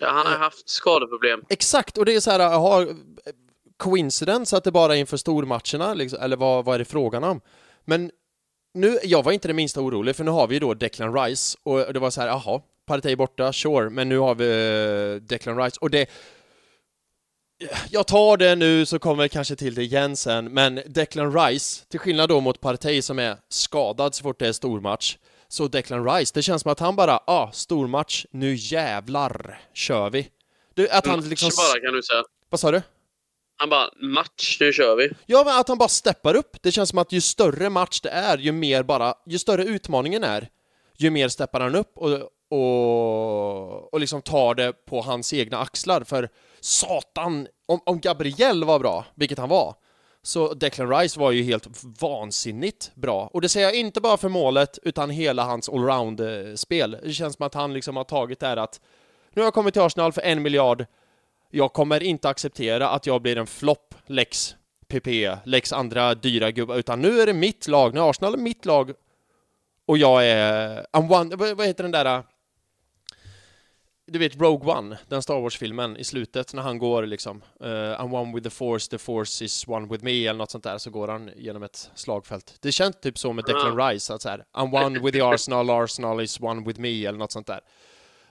Ja, 0.00 0.08
han 0.08 0.26
har 0.26 0.32
Eh. 0.34 0.38
haft 0.38 0.68
skadeproblem. 0.68 1.44
Exakt, 1.48 1.98
och 1.98 2.04
det 2.04 2.14
är 2.14 2.20
så 2.20 2.30
här, 2.30 2.40
jaha, 2.40 2.86
coincidence 3.78 4.56
att 4.56 4.64
det 4.64 4.72
bara 4.72 4.96
är 4.96 5.00
inför 5.00 5.16
stormatcherna, 5.16 5.94
liksom, 5.94 6.22
eller 6.22 6.36
vad, 6.36 6.64
vad 6.64 6.74
är 6.74 6.78
det 6.78 6.84
frågan 6.84 7.24
om? 7.24 7.40
Men 7.84 8.10
nu, 8.74 8.98
jag 9.04 9.22
var 9.22 9.32
inte 9.32 9.48
det 9.48 9.54
minsta 9.54 9.80
orolig, 9.80 10.16
för 10.16 10.24
nu 10.24 10.30
har 10.30 10.46
vi 10.46 10.54
ju 10.54 10.60
då 10.60 10.74
Declan 10.74 11.14
Rice, 11.14 11.58
och 11.62 11.92
det 11.92 11.98
var 11.98 12.10
så 12.10 12.20
här, 12.20 12.28
jaha, 12.28 12.60
Partey 12.86 13.16
borta, 13.16 13.52
sure, 13.52 13.90
men 13.90 14.08
nu 14.08 14.18
har 14.18 14.34
vi 14.34 14.46
eh, 15.14 15.22
Declan 15.22 15.58
Rice, 15.58 15.78
och 15.80 15.90
det... 15.90 16.10
Jag 17.90 18.06
tar 18.06 18.36
det 18.36 18.56
nu 18.56 18.86
så 18.86 18.98
kommer 18.98 19.22
jag 19.22 19.30
kanske 19.30 19.56
till 19.56 19.74
det 19.74 19.82
igen 19.82 20.16
sen, 20.16 20.44
men 20.44 20.80
Declan 20.86 21.32
Rice, 21.40 21.84
till 21.88 22.00
skillnad 22.00 22.28
då 22.28 22.40
mot 22.40 22.60
Partey 22.60 23.02
som 23.02 23.18
är 23.18 23.36
skadad 23.48 24.14
så 24.14 24.22
fort 24.22 24.38
det 24.38 24.48
är 24.48 24.52
stormatch, 24.52 25.16
så 25.48 25.68
Declan 25.68 26.10
Rice, 26.10 26.32
det 26.34 26.42
känns 26.42 26.62
som 26.62 26.72
att 26.72 26.80
han 26.80 26.96
bara, 26.96 27.20
ah, 27.24 27.50
stormatch, 27.52 28.26
nu 28.30 28.54
jävlar 28.54 29.60
kör 29.72 30.10
vi. 30.10 30.28
Du, 30.74 30.88
att 30.88 31.06
han 31.06 31.18
Match 31.18 31.28
liksom... 31.28 31.50
bara 31.56 31.80
kan 31.80 31.94
du 31.94 32.02
säga. 32.02 32.22
Vad 32.50 32.60
sa 32.60 32.70
du? 32.70 32.82
Han 33.60 33.68
bara, 33.68 33.90
match, 34.00 34.56
nu 34.60 34.72
kör 34.72 34.96
vi. 34.96 35.10
Ja, 35.26 35.42
men 35.44 35.60
att 35.60 35.68
han 35.68 35.78
bara 35.78 35.88
steppar 35.88 36.36
upp. 36.36 36.56
Det 36.62 36.72
känns 36.72 36.88
som 36.88 36.98
att 36.98 37.12
ju 37.12 37.20
större 37.20 37.70
match 37.70 38.00
det 38.00 38.08
är, 38.08 38.38
ju 38.38 38.52
mer 38.52 38.82
bara, 38.82 39.14
ju 39.26 39.38
större 39.38 39.64
utmaningen 39.64 40.24
är, 40.24 40.48
ju 40.96 41.10
mer 41.10 41.28
steppar 41.28 41.60
han 41.60 41.74
upp 41.74 41.92
och, 41.98 42.10
och, 42.50 43.92
och 43.94 44.00
liksom 44.00 44.22
tar 44.22 44.54
det 44.54 44.72
på 44.72 45.00
hans 45.00 45.32
egna 45.32 45.58
axlar. 45.58 46.04
För 46.04 46.28
satan, 46.60 47.46
om, 47.66 47.80
om 47.86 48.00
Gabriel 48.00 48.64
var 48.64 48.78
bra, 48.78 49.04
vilket 49.14 49.38
han 49.38 49.48
var, 49.48 49.74
så 50.22 50.54
Declan 50.54 50.90
Rice 50.90 51.20
var 51.20 51.30
ju 51.30 51.42
helt 51.42 51.66
vansinnigt 52.00 52.90
bra. 52.94 53.30
Och 53.32 53.40
det 53.40 53.48
säger 53.48 53.66
jag 53.66 53.76
inte 53.76 54.00
bara 54.00 54.16
för 54.16 54.28
målet, 54.28 54.78
utan 54.82 55.10
hela 55.10 55.44
hans 55.44 55.68
allround-spel. 55.68 56.98
Det 57.02 57.12
känns 57.12 57.36
som 57.36 57.46
att 57.46 57.54
han 57.54 57.72
liksom 57.72 57.96
har 57.96 58.04
tagit 58.04 58.40
det 58.40 58.46
här 58.46 58.56
att 58.56 58.80
nu 59.32 59.42
har 59.42 59.46
jag 59.46 59.54
kommit 59.54 59.74
till 59.74 59.82
Arsenal 59.82 60.12
för 60.12 60.22
en 60.22 60.42
miljard, 60.42 60.86
jag 61.50 61.72
kommer 61.72 62.02
inte 62.02 62.28
acceptera 62.28 62.88
att 62.88 63.06
jag 63.06 63.22
blir 63.22 63.38
en 63.38 63.46
flopp, 63.46 63.94
Lex 64.06 64.56
PP, 64.88 65.36
Lex 65.44 65.72
andra 65.72 66.14
dyra 66.14 66.50
gubbar, 66.50 66.76
utan 66.76 67.00
nu 67.00 67.20
är 67.20 67.26
det 67.26 67.34
mitt 67.34 67.68
lag, 67.68 67.94
nu 67.94 68.00
är 68.00 68.10
Arsenal 68.10 68.36
mitt 68.36 68.66
lag 68.66 68.92
och 69.86 69.98
jag 69.98 70.26
är... 70.26 70.86
I'm 70.92 71.20
one, 71.20 71.54
vad 71.54 71.66
heter 71.66 71.82
den 71.82 71.92
där... 71.92 72.22
Du 74.06 74.18
vet 74.18 74.40
Rogue 74.40 74.74
One, 74.74 74.98
den 75.08 75.22
Star 75.22 75.40
Wars-filmen 75.40 75.96
i 75.96 76.04
slutet 76.04 76.54
när 76.54 76.62
han 76.62 76.78
går 76.78 77.06
liksom 77.06 77.42
eh, 77.60 77.66
I'm 77.66 78.14
one 78.14 78.34
with 78.34 78.44
the 78.44 78.50
force, 78.50 78.90
the 78.90 78.98
force 78.98 79.44
is 79.44 79.68
one 79.68 79.86
with 79.88 80.04
me 80.04 80.26
eller 80.26 80.38
något 80.38 80.50
sånt 80.50 80.64
där 80.64 80.78
så 80.78 80.90
går 80.90 81.08
han 81.08 81.30
genom 81.36 81.62
ett 81.62 81.90
slagfält. 81.94 82.54
Det 82.60 82.72
känns 82.72 82.96
typ 83.00 83.18
så 83.18 83.32
med 83.32 83.44
Declan 83.44 83.88
Rice, 83.88 84.14
att 84.14 84.22
så 84.22 84.28
här, 84.28 84.44
I'm 84.52 84.86
one 84.86 85.00
with 85.00 85.18
the 85.18 85.22
Arsenal, 85.22 85.70
Arsenal 85.70 86.20
is 86.20 86.40
one 86.40 86.66
with 86.66 86.80
me 86.80 87.06
eller 87.06 87.18
något 87.18 87.32
sånt 87.32 87.46
där. 87.46 87.60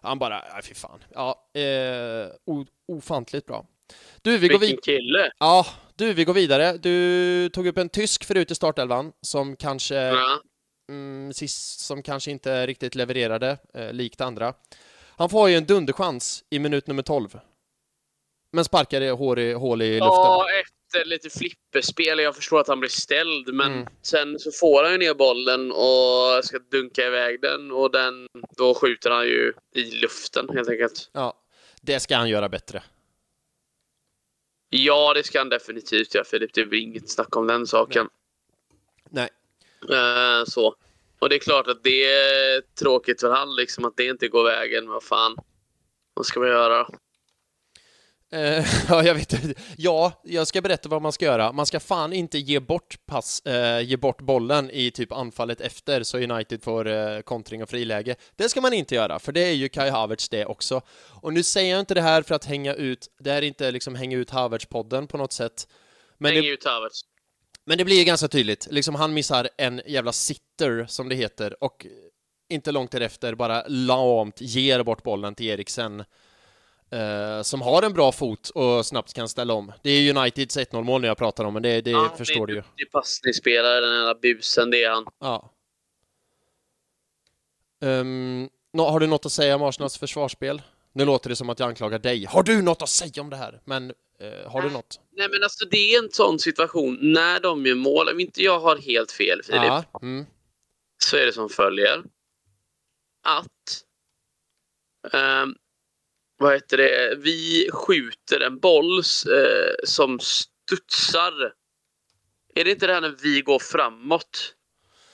Han 0.02 0.20
bara, 0.20 0.43
nej 0.54 0.64
fy 0.64 0.74
fan. 0.74 1.04
Ja, 1.14 1.50
eh, 1.54 2.28
ofantligt 2.88 3.45
bra. 3.45 3.66
Du, 4.22 4.38
vi 4.38 4.48
går 4.48 4.60
vidare. 4.60 4.82
kille! 4.84 5.32
Ja, 5.39 5.66
du, 5.95 6.14
vi 6.14 6.24
går 6.24 6.34
vidare. 6.34 6.78
Du 6.78 7.50
tog 7.50 7.68
upp 7.68 7.78
en 7.78 7.89
tysk 7.89 8.24
förut 8.26 8.52
i 8.52 8.56
startelvan 8.56 9.14
som 9.22 9.56
kanske, 9.56 9.95
Ja. 9.95 10.39
mm, 10.89 11.34
sist, 11.34 11.80
som 11.80 12.04
kanske 12.04 12.32
inte 12.32 12.68
riktigt 12.68 12.95
levererade, 12.95 13.58
eh, 13.74 13.93
likt 13.93 14.22
andra. 14.22 14.54
Han 15.18 15.30
får 15.30 15.50
ju 15.50 15.56
en 15.56 15.66
dunderchans 15.66 16.43
i 16.50 16.60
minut 16.60 16.88
nummer 16.88 17.04
12. 17.04 17.39
Men 18.52 18.66
sparkar 18.66 19.00
det 19.00 19.12
hål 19.12 19.39
i, 19.39 19.54
hål 19.54 19.82
i 19.82 19.93
luften. 19.93 20.08
Ja, 20.08 20.45
efter 20.88 21.06
lite 21.06 21.30
flipperspel. 21.30 22.20
Jag 22.20 22.36
förstår 22.36 22.60
att 22.60 22.68
han 22.68 22.80
blir 22.80 22.90
ställd, 22.90 23.54
men 23.54 23.72
Mm. 23.72 23.88
sen 24.02 24.40
så 24.40 24.52
får 24.52 24.84
han 24.84 24.92
ju 24.92 24.98
ner 24.98 25.14
bollen 25.14 25.72
och 25.72 26.46
ska 26.46 26.60
dunka 26.60 27.08
iväg 27.08 27.42
den 27.42 27.72
och 27.72 27.92
den, 27.92 28.28
då 28.58 28.74
skjuter 28.74 29.10
han 29.10 29.26
ju 29.26 29.54
i 29.76 29.92
luften 29.92 30.50
helt 30.54 30.70
enkelt. 30.70 31.10
Ja, 31.14 31.34
det 31.82 32.00
ska 32.00 32.16
han 32.16 32.30
göra 32.30 32.50
bättre. 32.50 32.84
Ja, 34.70 35.14
det 35.14 35.24
ska 35.24 35.40
han 35.40 35.50
definitivt 35.50 36.16
göra 36.16 36.26
Filip. 36.26 36.54
Det 36.54 36.66
blir 36.66 36.80
inget 36.80 37.10
snack 37.10 37.36
om 37.36 37.48
den 37.48 37.68
saken. 37.68 38.10
Nej. 39.10 39.30
Eh, 39.92 40.46
så. 40.48 40.76
Och 41.20 41.30
det 41.30 41.36
är 41.36 41.40
klart 41.40 41.68
att 41.68 41.84
det 41.84 42.06
är 42.06 42.62
tråkigt 42.80 43.22
för 43.22 43.30
han 43.30 43.56
liksom 43.56 43.86
att 43.86 43.98
det 43.98 44.06
inte 44.06 44.28
går 44.28 44.44
vägen. 44.44 44.90
Vad 44.90 45.04
fan. 45.04 45.36
Vad 46.14 46.26
ska 46.26 46.40
man 46.40 46.50
göra? 46.50 46.88
Eh, 48.32 48.65
ja, 48.89 49.03
jag 49.03 49.15
vet. 49.15 49.34
Ja, 49.78 50.21
jag 50.23 50.47
ska 50.47 50.61
berätta 50.61 50.89
vad 50.89 51.01
man 51.01 51.11
ska 51.11 51.25
göra. 51.25 51.51
Man 51.51 51.65
ska 51.65 51.80
fan 51.80 52.13
inte 52.13 52.38
ge 52.38 52.59
bort 52.59 53.05
pass, 53.05 53.45
eh, 53.45 53.82
ge 53.82 53.97
bort 53.97 54.21
bollen 54.21 54.69
i 54.71 54.91
typ 54.91 55.11
anfallet 55.11 55.61
efter 55.61 56.03
så 56.03 56.17
United 56.17 56.63
får 56.63 56.88
eh, 56.88 57.19
kontring 57.21 57.63
och 57.63 57.69
friläge. 57.69 58.15
Det 58.36 58.49
ska 58.49 58.61
man 58.61 58.73
inte 58.73 58.95
göra, 58.95 59.19
för 59.19 59.32
det 59.32 59.41
är 59.41 59.53
ju 59.53 59.69
Kai 59.69 59.89
Havertz 59.89 60.30
det 60.30 60.45
också. 60.45 60.82
Och 61.21 61.34
nu 61.34 61.43
säger 61.43 61.71
jag 61.71 61.80
inte 61.80 61.93
det 61.93 62.01
här 62.01 62.21
för 62.21 62.36
att 62.36 62.45
hänga 62.45 62.73
ut, 62.73 63.07
det 63.19 63.32
är 63.32 63.41
inte 63.41 63.71
liksom 63.71 63.95
hänga 63.95 64.17
ut 64.17 64.32
Havertz-podden 64.32 65.07
på 65.07 65.17
något 65.17 65.34
sätt. 65.34 65.67
Men 66.17 66.34
Häng 66.34 66.41
det, 66.41 66.49
ut 66.49 66.65
Havertz. 66.65 67.01
men 67.65 67.78
det 67.78 67.86
blir 67.86 67.97
ju 67.97 68.03
ganska 68.03 68.28
tydligt. 68.28 68.67
Liksom 68.71 68.95
han 68.95 69.13
missar 69.13 69.49
en 69.57 69.82
jävla 69.86 70.11
sitter, 70.11 70.86
som 70.89 71.09
det 71.09 71.15
heter, 71.15 71.63
och 71.63 71.86
inte 72.49 72.71
långt 72.71 72.91
därefter 72.91 73.36
bara 73.36 73.63
lamt 73.67 74.41
ger 74.41 74.84
bort 74.84 75.03
bollen 75.03 75.36
till 75.36 75.45
Eriksen. 75.45 76.03
Eh, 76.92 77.42
som 77.42 77.62
har 77.62 77.84
en 77.84 77.94
bra 77.94 78.12
fot 78.12 78.50
och 78.50 78.86
snabbt 78.86 79.14
kan 79.14 79.30
ställa 79.30 79.54
om. 79.54 79.72
Det 79.84 79.90
är 79.90 80.18
Uniteds 80.18 80.58
1-0 80.58 80.84
mål 80.84 81.04
jag 81.04 81.18
pratar 81.18 81.44
om, 81.46 81.54
men 81.54 81.64
det, 81.64 81.82
det 81.82 81.92
Ja, 81.92 82.14
förstår 82.18 82.48
det 82.48 82.54
du 82.54 82.58
är 82.60 82.62
ju. 82.64 82.68
duktig 82.68 82.92
passningsspelare, 82.92 83.80
den 83.86 83.96
jävla 83.96 84.16
busen, 84.16 84.72
det 84.72 84.84
är 84.84 84.90
han. 84.90 85.06
Ja. 85.20 85.54
Ehm, 87.82 88.50
Nå, 88.74 88.90
har 88.90 89.00
du 89.00 89.08
något 89.08 89.26
att 89.26 89.32
säga 89.32 89.56
om 89.56 89.64
Arsenals 89.64 89.98
försvarsspel? 89.98 90.62
Nu 90.94 91.06
låter 91.06 91.30
det 91.30 91.36
som 91.36 91.50
att 91.50 91.60
jag 91.60 91.70
anklagar 91.70 92.00
dig. 92.00 92.26
Har 92.26 92.44
du 92.44 92.62
något 92.62 92.82
att 92.82 92.90
säga 92.90 93.22
om 93.22 93.30
det 93.30 93.36
här? 93.36 93.62
Men 93.66 93.94
eh, 94.20 94.52
har 94.52 94.62
du 94.62 94.70
något? 94.70 95.00
Nej, 95.12 95.28
men 95.30 95.44
alltså 95.44 95.66
det 95.66 95.78
är 95.96 96.04
en 96.04 96.10
sån 96.12 96.40
situation 96.40 96.98
när 97.02 97.40
de 97.40 97.66
gör 97.66 97.76
mål. 97.76 98.10
Om 98.10 98.20
inte 98.20 98.42
jag 98.44 98.60
har 98.60 98.78
helt 98.78 99.12
fel, 99.12 99.42
Filip, 99.44 99.64
Ja, 99.64 99.84
mm. 100.02 100.26
så 101.04 101.18
är 101.18 101.26
det 101.26 101.34
som 101.34 101.50
följer. 101.50 102.04
Att... 103.24 103.84
ehm, 105.14 105.56
vad 106.38 106.54
heter 106.54 106.78
det? 106.78 107.16
Vi 107.18 107.70
skjuter 107.74 108.40
en 108.40 108.60
boll 108.60 108.98
eh, 109.00 109.74
som 109.84 110.20
studsar. 110.20 111.54
Är 112.56 112.64
det 112.64 112.72
inte 112.72 112.88
det 112.88 112.94
här 112.94 113.02
när 113.02 113.16
vi 113.22 113.42
går 113.42 113.60
framåt? 113.60 114.54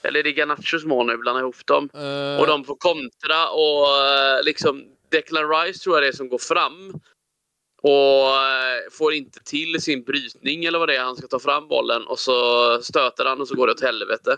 Eller 0.02 0.20
är 0.20 0.24
det 0.24 0.32
Garnachos 0.32 0.84
mål 0.84 1.06
nu? 1.06 1.16
Blandar 1.16 1.42
ihop 1.42 1.66
dem. 1.66 1.90
Eh, 1.94 2.40
Och 2.40 2.46
de 2.46 2.64
får 2.64 2.76
kontra 2.76 3.48
och 3.48 4.06
eh, 4.06 4.42
liksom 4.44 4.84
Declan 5.10 5.48
Rice 5.50 5.78
tror 5.78 5.96
jag 5.96 6.02
det 6.02 6.08
är 6.08 6.12
som 6.12 6.28
går 6.28 6.38
fram. 6.38 6.92
Och 7.82 8.26
eh, 8.36 8.90
får 8.92 9.12
inte 9.14 9.40
till 9.44 9.82
sin 9.82 10.02
brytning 10.04 10.64
eller 10.64 10.78
vad 10.78 10.88
det 10.88 10.96
är. 10.96 11.02
Han 11.04 11.16
ska 11.16 11.26
ta 11.26 11.38
fram 11.38 11.68
bollen 11.68 12.06
och 12.06 12.18
så 12.18 12.34
stöter 12.82 13.24
han 13.24 13.40
och 13.40 13.48
så 13.48 13.54
går 13.54 13.66
det 13.66 13.72
åt 13.72 13.82
helvete. 13.82 14.36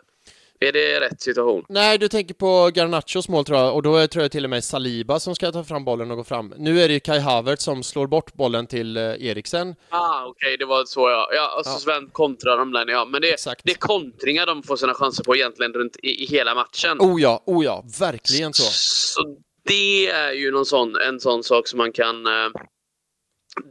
Är 0.61 0.73
det 0.73 1.01
rätt 1.01 1.21
situation? 1.21 1.65
Nej, 1.69 1.99
du 1.99 2.09
tänker 2.09 2.35
på 2.35 2.71
Garnachos 2.75 3.29
mål 3.29 3.45
tror 3.45 3.59
jag, 3.59 3.75
och 3.75 3.83
då 3.83 3.97
är, 3.97 4.07
tror 4.07 4.23
jag 4.25 4.33
till 4.33 4.45
och 4.45 4.51
med 4.51 4.65
Saliba 4.65 5.21
som 5.21 5.35
ska 5.35 5.53
ta 5.53 5.65
fram 5.65 5.85
bollen 5.85 6.11
och 6.11 6.17
gå 6.17 6.25
fram. 6.25 6.55
Nu 6.57 6.81
är 6.81 6.89
det 6.89 6.95
ju 6.95 7.01
Kai 7.01 7.19
Havertz 7.19 7.65
som 7.65 7.83
slår 7.83 8.07
bort 8.07 8.35
bollen 8.35 8.67
till 8.67 8.97
eh, 8.97 9.03
Eriksen. 9.03 9.75
Ah, 9.89 10.25
okej, 10.27 10.57
det 10.57 10.65
var 10.65 10.85
så 10.85 11.01
ja. 11.01 11.29
Ja, 11.33 11.59
och 11.59 11.65
så 11.65 11.71
Ja. 11.71 11.79
Sven 11.79 12.11
kontrar 12.11 12.59
de 12.59 12.73
den, 12.73 12.89
ja. 12.89 13.05
Men 13.05 13.23
det, 13.23 13.33
Exakt. 13.33 13.61
det 13.65 13.71
är 13.71 13.77
kontringar 13.77 14.47
de 14.47 14.63
får 14.63 14.77
sina 14.77 14.95
chanser 14.95 15.25
på 15.25 15.37
egentligen 15.37 15.73
runt 15.73 15.97
i, 16.03 16.23
i 16.23 16.27
hela 16.27 16.55
matchen. 16.55 16.99
Oh 17.01 17.23
ja, 17.23 17.43
oh 17.47 17.65
ja, 17.65 17.85
verkligen 18.01 18.53
så. 18.55 18.63
Så 18.73 19.37
det 19.65 20.11
är 20.11 20.33
ju 20.33 20.51
någon 20.51 20.67
sån, 20.67 20.97
en 20.97 21.21
sån 21.21 21.45
sak 21.45 21.69
som 21.69 21.77
man 21.79 21.93
kan 21.93 22.27
eh, 22.27 22.51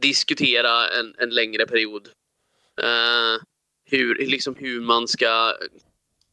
diskutera 0.00 0.88
en, 0.88 1.14
en 1.18 1.30
längre 1.30 1.66
period. 1.66 2.08
Eh, 2.82 3.42
hur, 3.90 4.14
liksom 4.14 4.54
hur 4.54 4.80
man 4.80 5.08
ska 5.08 5.52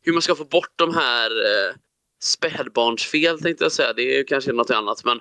hur 0.04 0.14
man 0.14 0.22
ska 0.22 0.36
få 0.36 0.46
bort 0.46 0.72
de 0.76 0.94
här 0.96 1.30
eh, 1.32 1.76
spädbarnsfel 2.24 3.40
tänkte 3.42 3.64
jag 3.66 3.72
säga. 3.72 3.94
Det 3.94 4.02
är 4.14 4.18
ju 4.18 4.24
kanske 4.24 4.52
något 4.52 4.70
annat. 4.72 5.04
Men 5.06 5.18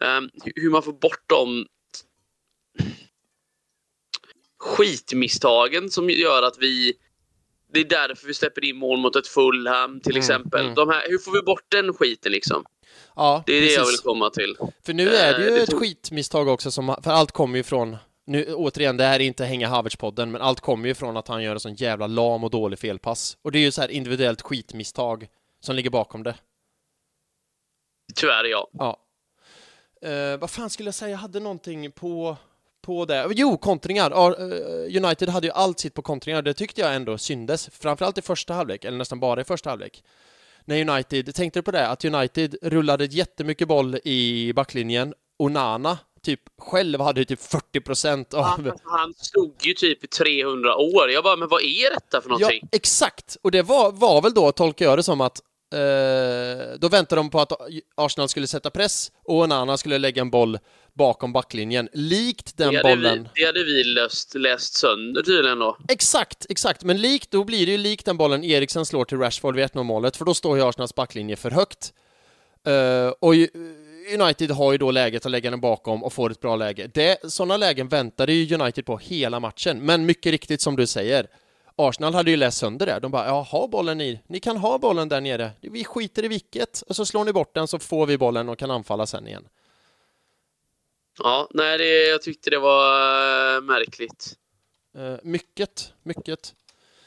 eh, 0.00 0.28
hur- 0.56 0.70
man 0.70 0.82
får 0.82 0.92
bort 0.92 1.22
de 1.26 1.66
skitmisstagen 4.58 5.90
som 5.90 6.10
gör 6.10 6.42
att 6.42 6.58
vi 6.58 6.92
det 7.72 7.80
är 7.80 7.84
därför 7.84 8.26
vi 8.26 8.34
släpper 8.34 8.64
in 8.64 8.76
mål 8.76 8.98
mot 8.98 9.16
ett 9.16 9.26
Fulham 9.26 10.00
till 10.00 10.12
Mm, 10.12 10.20
exempel. 10.20 10.60
mm. 10.60 10.74
De 10.74 10.88
här, 10.88 11.02
hur 11.08 11.18
får 11.18 11.32
vi 11.32 11.42
bort 11.42 11.64
den 11.68 11.94
skiten 11.94 12.32
liksom? 12.32 12.64
Ja, 13.16 13.42
Det 13.46 13.52
är 13.52 13.60
det 13.60 13.66
jag 13.66 13.80
vill 13.80 13.84
precis. 13.86 14.00
komma 14.00 14.30
till. 14.30 14.56
För 14.86 14.92
nu 14.92 15.08
är 15.08 15.38
det 15.38 15.44
ju 15.44 15.48
Eh, 15.48 15.54
det 15.54 15.62
ett 15.62 15.70
tog- 15.70 15.80
skitmisstag 15.80 16.48
också, 16.48 16.70
som, 16.70 16.96
för 17.04 17.10
allt 17.10 17.32
kommer 17.32 17.56
ju 17.56 17.62
från 17.62 17.96
nu, 18.26 18.54
återigen, 18.54 18.96
det 18.96 19.04
här 19.04 19.20
är 19.20 19.24
inte 19.24 19.44
Hänga 19.44 19.68
Havertz-podden, 19.68 20.26
men 20.26 20.40
allt 20.40 20.60
kommer 20.60 20.88
ju 20.88 20.94
från 20.94 21.16
att 21.16 21.28
han 21.28 21.42
gör 21.42 21.52
en 21.52 21.60
sån 21.60 21.74
jävla 21.74 22.06
lam 22.06 22.44
och 22.44 22.50
dålig 22.50 22.78
felpass. 22.78 23.38
Och 23.42 23.52
det 23.52 23.58
är 23.58 23.60
ju 23.60 23.70
så 23.70 23.80
här 23.80 23.88
individuellt 23.88 24.42
skitmisstag 24.42 25.28
som 25.60 25.76
ligger 25.76 25.90
bakom 25.90 26.22
det. 26.22 26.34
Tyvärr 28.14 28.44
ja. 28.44 28.68
Ja. 28.72 29.00
Eh, 30.08 30.36
vad 30.36 30.50
fan 30.50 30.70
skulle 30.70 30.86
jag 30.86 30.94
säga? 30.94 31.10
Jag 31.10 31.18
hade 31.18 31.40
någonting 31.40 31.92
på, 31.92 32.36
på 32.82 33.04
det. 33.04 33.28
Jo, 33.30 33.56
kontringar. 33.56 34.10
Eh, 34.10 35.04
United 35.04 35.28
hade 35.28 35.46
ju 35.46 35.52
allt 35.52 35.78
sitt 35.78 35.94
på 35.94 36.02
kontringar. 36.02 36.42
Det 36.42 36.54
tyckte 36.54 36.80
jag 36.80 36.94
ändå 36.94 37.18
syndes. 37.18 37.68
Framförallt 37.72 38.18
i 38.18 38.22
första 38.22 38.54
halvlek, 38.54 38.84
eller 38.84 38.98
nästan 38.98 39.20
bara 39.20 39.40
i 39.40 39.44
första 39.44 39.70
halvlek. 39.70 40.04
När 40.64 40.90
United, 40.90 41.34
tänkte 41.34 41.58
du 41.58 41.62
på 41.62 41.70
det? 41.70 41.88
Att 41.88 42.04
United 42.04 42.56
rullade 42.62 43.04
jättemycket 43.04 43.68
boll 43.68 43.98
i 44.04 44.52
backlinjen. 44.52 45.14
Onana, 45.38 45.98
typ 46.26 46.40
själv 46.58 47.00
hade 47.00 47.24
typ 47.24 47.42
40 47.42 47.80
procent 47.80 48.34
av... 48.34 48.42
Han, 48.44 48.72
han 48.84 49.14
stod 49.14 49.54
ju 49.66 49.72
typ 49.74 50.04
i 50.04 50.06
300 50.06 50.76
år. 50.76 51.10
Jag 51.10 51.24
bara, 51.24 51.36
men 51.36 51.48
vad 51.48 51.62
är 51.62 51.90
detta 51.94 52.20
för 52.20 52.30
Ja, 52.30 52.38
någonting? 52.38 52.68
exakt! 52.72 53.36
Och 53.42 53.50
det 53.50 53.62
var, 53.62 53.92
var 53.92 54.22
väl 54.22 54.34
då, 54.34 54.52
tolkar 54.52 54.84
jag 54.84 54.98
det 54.98 55.02
som, 55.02 55.20
att 55.20 55.40
eh, 55.74 56.78
då 56.78 56.88
väntade 56.88 57.18
de 57.20 57.30
på 57.30 57.40
att 57.40 57.52
Arsenal 57.94 58.28
skulle 58.28 58.46
sätta 58.46 58.70
press 58.70 59.12
och 59.24 59.36
Onana 59.36 59.76
skulle 59.76 59.98
lägga 59.98 60.20
en 60.20 60.30
boll 60.30 60.58
bakom 60.94 61.32
backlinjen. 61.32 61.88
Likt 61.92 62.56
den 62.56 62.74
det, 62.74 62.82
bollen... 62.82 63.28
vi, 63.34 63.40
det 63.40 63.46
hade 63.46 63.64
vi 63.64 63.84
löst, 63.84 64.34
läst 64.34 64.74
sönder 64.74 65.22
tydligen 65.22 65.58
då. 65.58 65.76
Exakt, 65.88 66.46
exakt. 66.48 66.84
Men 66.84 67.00
likt, 67.00 67.30
då 67.30 67.44
blir 67.44 67.66
det 67.66 67.72
ju 67.72 67.78
likt 67.78 68.04
den 68.06 68.16
bollen 68.16 68.44
Eriksen 68.44 68.86
slår 68.86 69.04
till 69.04 69.18
Rashford 69.18 69.56
vid 69.56 69.64
1-0 69.64 69.82
målet, 69.82 70.16
för 70.16 70.24
då 70.24 70.34
står 70.34 70.56
ju 70.56 70.64
Arsenals 70.64 70.94
backlinje 70.94 71.36
för 71.36 71.50
högt. 71.50 71.92
Eh, 72.66 73.08
och 73.20 73.34
ju- 73.34 73.48
United 74.14 74.50
har 74.50 74.72
ju 74.72 74.78
då 74.78 74.90
läget 74.90 75.26
att 75.26 75.32
lägga 75.32 75.50
den 75.50 75.60
bakom 75.60 76.04
och 76.04 76.12
får 76.12 76.30
ett 76.30 76.40
bra 76.40 76.56
läge. 76.56 76.90
Det, 76.94 77.32
sådana 77.32 77.56
lägen 77.56 77.88
väntade 77.88 78.32
ju 78.32 78.54
United 78.54 78.86
på 78.86 78.98
hela 78.98 79.40
matchen, 79.40 79.80
men 79.80 80.06
mycket 80.06 80.30
riktigt 80.30 80.60
som 80.60 80.76
du 80.76 80.86
säger, 80.86 81.26
Arsenal 81.76 82.14
hade 82.14 82.30
ju 82.30 82.36
läst 82.36 82.58
sönder 82.58 82.86
det. 82.86 82.98
De 83.00 83.10
bara, 83.10 83.26
ja, 83.26 83.42
ha 83.42 83.68
bollen 83.68 83.98
ni. 83.98 84.20
Ni 84.26 84.40
kan 84.40 84.56
ha 84.56 84.78
bollen 84.78 85.08
där 85.08 85.20
nere. 85.20 85.50
Vi 85.60 85.84
skiter 85.84 86.24
i 86.24 86.28
vilket. 86.28 86.82
Och 86.82 86.96
så 86.96 87.06
slår 87.06 87.24
ni 87.24 87.32
bort 87.32 87.54
den 87.54 87.68
så 87.68 87.78
får 87.78 88.06
vi 88.06 88.18
bollen 88.18 88.48
och 88.48 88.58
kan 88.58 88.70
anfalla 88.70 89.06
sen 89.06 89.28
igen. 89.28 89.48
Ja, 91.18 91.48
nej, 91.54 91.78
det, 91.78 92.08
jag 92.08 92.22
tyckte 92.22 92.50
det 92.50 92.58
var 92.58 93.56
eh, 93.56 93.60
märkligt. 93.60 94.34
Eh, 94.98 95.16
mycket, 95.22 95.92
mycket. 96.02 96.54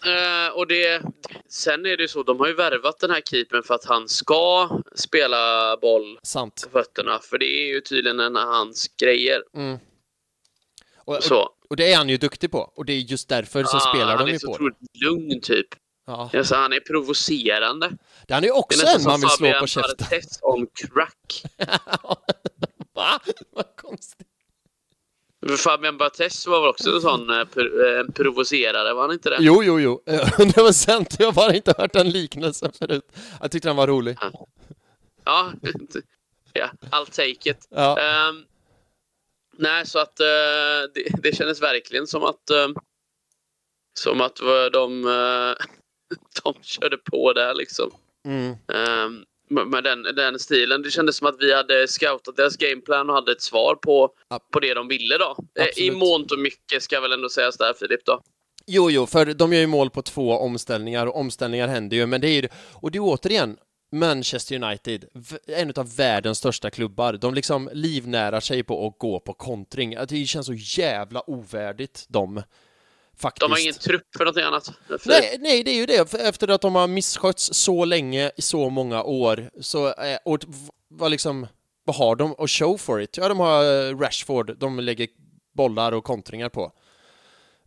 Eh, 0.05 0.53
och 0.57 0.67
det, 0.67 1.01
sen 1.49 1.85
är 1.85 1.97
det 1.97 2.01
ju 2.03 2.07
så, 2.07 2.23
de 2.23 2.39
har 2.39 2.47
ju 2.47 2.53
värvat 2.53 2.99
den 2.99 3.11
här 3.11 3.21
keepern 3.21 3.63
för 3.63 3.73
att 3.73 3.85
han 3.85 4.09
ska 4.09 4.69
spela 4.95 5.77
boll 5.77 6.19
Sant. 6.23 6.63
på 6.63 6.69
fötterna. 6.79 7.19
För 7.19 7.37
det 7.37 7.45
är 7.45 7.67
ju 7.67 7.81
tydligen 7.81 8.19
en 8.19 8.37
av 8.37 8.47
hans 8.47 8.87
grejer. 9.01 9.43
Mm. 9.55 9.77
Och, 10.97 11.17
och, 11.17 11.23
Så. 11.23 11.49
och 11.69 11.75
det 11.75 11.91
är 11.93 11.97
han 11.97 12.09
ju 12.09 12.17
duktig 12.17 12.51
på. 12.51 12.71
Och 12.75 12.85
det 12.85 12.93
är 12.93 12.97
just 12.99 13.29
därför 13.29 13.63
så 13.63 13.77
Ah, 13.77 13.79
spelar 13.79 14.15
han 14.15 14.17
de 14.25 14.29
är 14.29 14.33
ju 14.33 14.39
så 14.39 14.47
på 14.47 14.57
det. 14.57 14.63
otroligt 14.63 14.77
lugn 15.03 15.41
typ. 15.41 15.67
Ja. 16.05 16.29
Alltså, 16.33 16.55
han 16.55 16.73
är 16.73 16.79
provocerande. 16.79 17.91
Det 18.27 18.33
han 18.33 18.43
är 18.43 18.47
ju 18.47 18.53
Det 18.53 18.57
är 18.57 18.59
också 18.59 18.77
nästan 18.83 19.01
en 19.01 19.03
man 19.03 19.19
som 19.19 19.21
vill 19.21 19.29
slå 19.29 19.47
Fabian 19.47 19.61
på 19.61 19.67
käften. 19.67 19.95
Barthez 20.09 20.39
on 20.41 20.67
crack. 20.73 21.43
Va? 22.93 23.19
Vad 23.51 23.75
konstigt. 23.75 24.27
Fabian 25.47 25.97
Barthez 25.97 26.47
var 26.47 26.61
väl 26.61 26.69
också 26.69 26.95
en 26.95 27.01
sån 27.01 27.29
eh, 27.29 27.39
eh, 27.39 28.13
provocerare, 28.13 28.93
var 28.93 29.01
han 29.01 29.11
inte 29.11 29.29
det? 29.29 29.37
Jo, 29.39 29.63
jo, 29.63 29.79
jo. 29.79 30.03
Eh, 30.05 30.33
100 30.39 30.53
procent. 30.53 31.15
Jag 31.19 31.27
har 31.27 31.33
bara 31.33 31.55
inte 31.55 31.73
hört 31.77 31.93
den 31.93 32.09
liknelsen 32.09 32.71
förut. 32.71 33.11
Jag 33.41 33.51
tyckte 33.51 33.69
den 33.69 33.75
var 33.75 33.87
rolig. 33.87 34.17
Ja, 35.25 35.53
ja 36.53 36.69
I'll 36.91 37.05
take 37.05 37.49
it. 37.49 37.67
Ja. 37.69 37.99
Ehm, 37.99 38.43
nej, 39.57 39.87
så 39.87 39.99
att 39.99 40.19
eh, 40.19 40.25
det, 40.93 41.21
det 41.23 41.35
kändes 41.35 41.61
verkligen 41.61 42.07
som 42.07 42.23
att 42.23 42.49
eh, 42.49 42.67
som 43.93 44.21
att 44.21 44.35
de, 44.71 45.07
eh, 45.07 45.65
de 46.43 46.53
körde 46.61 46.97
på 46.97 47.33
där 47.33 47.53
liksom. 47.53 47.91
Mm. 48.25 48.55
Ehm, 48.73 49.25
med 49.49 49.83
den, 49.83 50.03
den 50.03 50.39
stilen. 50.39 50.81
Det 50.81 50.91
kändes 50.91 51.15
som 51.17 51.27
att 51.27 51.35
vi 51.39 51.53
hade 51.53 51.87
scoutat 51.87 52.35
deras 52.35 52.57
gameplan 52.57 53.09
och 53.09 53.15
hade 53.15 53.31
ett 53.31 53.41
svar 53.41 53.75
på, 53.75 54.09
Ja. 54.29 54.39
på 54.53 54.59
det 54.59 54.73
de 54.73 54.87
ville 54.87 55.17
då. 55.17 55.35
Eh, 55.59 55.65
I 55.65 55.69
Absolut. 55.69 55.97
månt 55.97 56.31
och 56.31 56.39
mycket 56.39 56.83
ska 56.83 56.99
väl 57.01 57.11
ändå 57.11 57.29
sägas 57.29 57.57
där 57.57 57.73
Filip 57.73 58.05
då. 58.05 58.21
Jo, 58.67 58.91
jo, 58.91 59.05
för 59.05 59.25
de 59.25 59.53
gör 59.53 59.59
ju 59.61 59.67
mål 59.67 59.89
på 59.89 60.01
två 60.01 60.31
omställningar 60.31 61.05
och 61.07 61.17
omställningar 61.19 61.67
händer 61.67 61.97
ju, 61.97 62.05
men 62.05 62.21
det 62.21 62.27
är 62.27 62.41
ju, 62.41 62.47
och 62.73 62.91
det 62.91 62.97
är 62.97 63.01
återigen 63.03 63.57
Manchester 63.91 64.63
United, 64.63 65.05
en 65.47 65.73
av 65.75 65.95
världens 65.95 66.37
största 66.37 66.69
klubbar. 66.69 67.13
De 67.13 67.33
liksom 67.33 67.69
livnärar 67.73 68.39
sig 68.39 68.63
på 68.63 68.87
att 68.87 68.97
gå 68.97 69.19
på 69.19 69.33
kontring. 69.33 69.95
Att 69.95 70.09
Det 70.09 70.25
känns 70.25 70.45
så 70.45 70.53
jävla 70.53 71.29
ovärdigt 71.29 72.05
dem. 72.09 72.41
Faktiskt. 73.21 73.41
De 73.41 73.51
har 73.51 73.59
ingen 73.59 73.73
trupp 73.73 74.03
för 74.17 74.25
någonting 74.25 74.43
annat. 74.43 74.71
Nej, 75.05 75.37
nej, 75.39 75.63
det 75.63 75.71
är 75.71 75.75
ju 75.75 75.85
det. 75.85 76.11
För 76.11 76.17
Efter 76.19 76.47
att 76.47 76.61
de 76.61 76.75
har 76.75 76.87
misskötts 76.87 77.49
så 77.53 77.85
länge 77.85 78.31
i 78.37 78.41
så 78.41 78.69
många 78.69 79.03
år, 79.03 79.49
så, 79.61 79.87
eh, 79.87 80.17
och 80.25 80.39
vad 80.87 81.11
liksom, 81.11 81.47
vad 81.83 81.95
har 81.95 82.15
de 82.15 82.35
att 82.37 82.49
show 82.49 82.77
for 82.77 83.01
it? 83.01 83.17
Ja, 83.17 83.29
de 83.29 83.39
har 83.39 83.63
eh, 83.63 83.97
Rashford, 83.97 84.57
de 84.57 84.79
lägger 84.79 85.07
bollar 85.53 85.91
och 85.91 86.03
kontringar 86.03 86.49
på. 86.49 86.71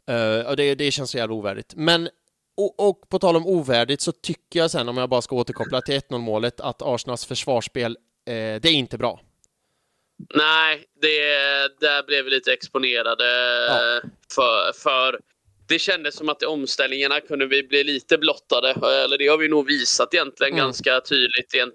Eh, 0.09 0.47
och 0.47 0.57
det, 0.57 0.75
det 0.75 0.91
känns 0.91 1.11
så 1.11 1.19
jävla 1.19 1.35
ovärdigt. 1.35 1.75
Men, 1.77 2.09
och, 2.57 2.89
och 2.89 3.09
på 3.09 3.19
tal 3.19 3.37
om 3.37 3.47
ovärdigt 3.47 4.01
så 4.01 4.13
tycker 4.13 4.59
jag 4.61 4.71
sen, 4.71 4.89
om 4.89 4.97
jag 4.97 5.09
bara 5.09 5.23
ska 5.23 5.37
återkoppla 5.37 5.81
till 5.81 5.95
1-0 5.99 6.19
målet, 6.19 6.61
att 6.61 6.83
Arsenals 6.83 7.25
försvarsspel, 7.27 7.97
eh, 8.27 8.33
det 8.35 8.65
är 8.65 8.73
inte 8.73 8.99
bra. 8.99 9.21
Nej, 10.35 10.85
det, 11.01 11.09
där 11.81 12.07
blev 12.07 12.25
vi 12.25 12.31
lite 12.31 12.53
exponerade 12.53 13.25
Ja. 13.69 14.01
för, 14.35 14.73
för 14.83 15.21
det 15.69 15.79
kändes 15.79 16.15
som 16.17 16.29
att 16.29 16.43
i 16.43 16.47
omställningarna 16.47 17.21
kunde 17.21 17.47
vi 17.47 17.63
bli 17.63 17.85
lite 17.85 18.19
blottade. 18.19 18.71
Eller 19.05 19.19
det 19.19 19.27
har 19.29 19.39
vi 19.39 19.49
nog 19.49 19.67
visat 19.67 20.15
egentligen 20.15 20.53
Mm. 20.53 20.65
ganska 20.65 21.01
tydligt 21.01 21.55
igen, 21.55 21.73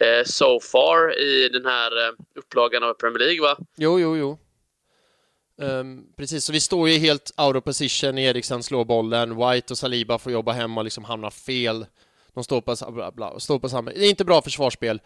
eh, 0.00 0.24
so 0.24 0.60
far 0.60 1.18
i 1.18 1.48
den 1.48 1.66
här 1.66 2.06
eh, 2.08 2.12
upplagan 2.34 2.82
av 2.82 2.94
Premier 2.94 3.18
League. 3.18 3.40
Va? 3.40 3.56
Jo, 3.76 4.00
jo, 4.00 4.16
jo. 4.16 4.38
Ehm, 5.62 6.04
precis, 6.16 6.44
så 6.44 6.52
vi 6.52 6.60
står 6.60 6.88
ju 6.88 6.98
helt 6.98 7.32
out 7.40 7.56
of 7.56 7.64
position. 7.64 8.18
Eriksen 8.18 8.62
slår 8.62 8.84
bollen, 8.84 9.36
White 9.36 9.72
och 9.72 9.78
Saliba 9.78 10.18
får 10.18 10.32
jobba 10.32 10.52
hem 10.52 10.78
och 10.78 10.84
liksom 10.84 11.04
hamnar 11.04 11.30
fel. 11.30 11.86
De 12.34 12.44
står 12.44 12.60
på, 12.60 12.92
bla, 12.92 13.10
bla, 13.12 13.40
står 13.40 13.58
på 13.58 13.68
samma... 13.68 13.90
Det 13.90 14.04
är 14.06 14.10
inte 14.10 14.24
bra 14.24 14.42
försvarsspel. 14.42 15.00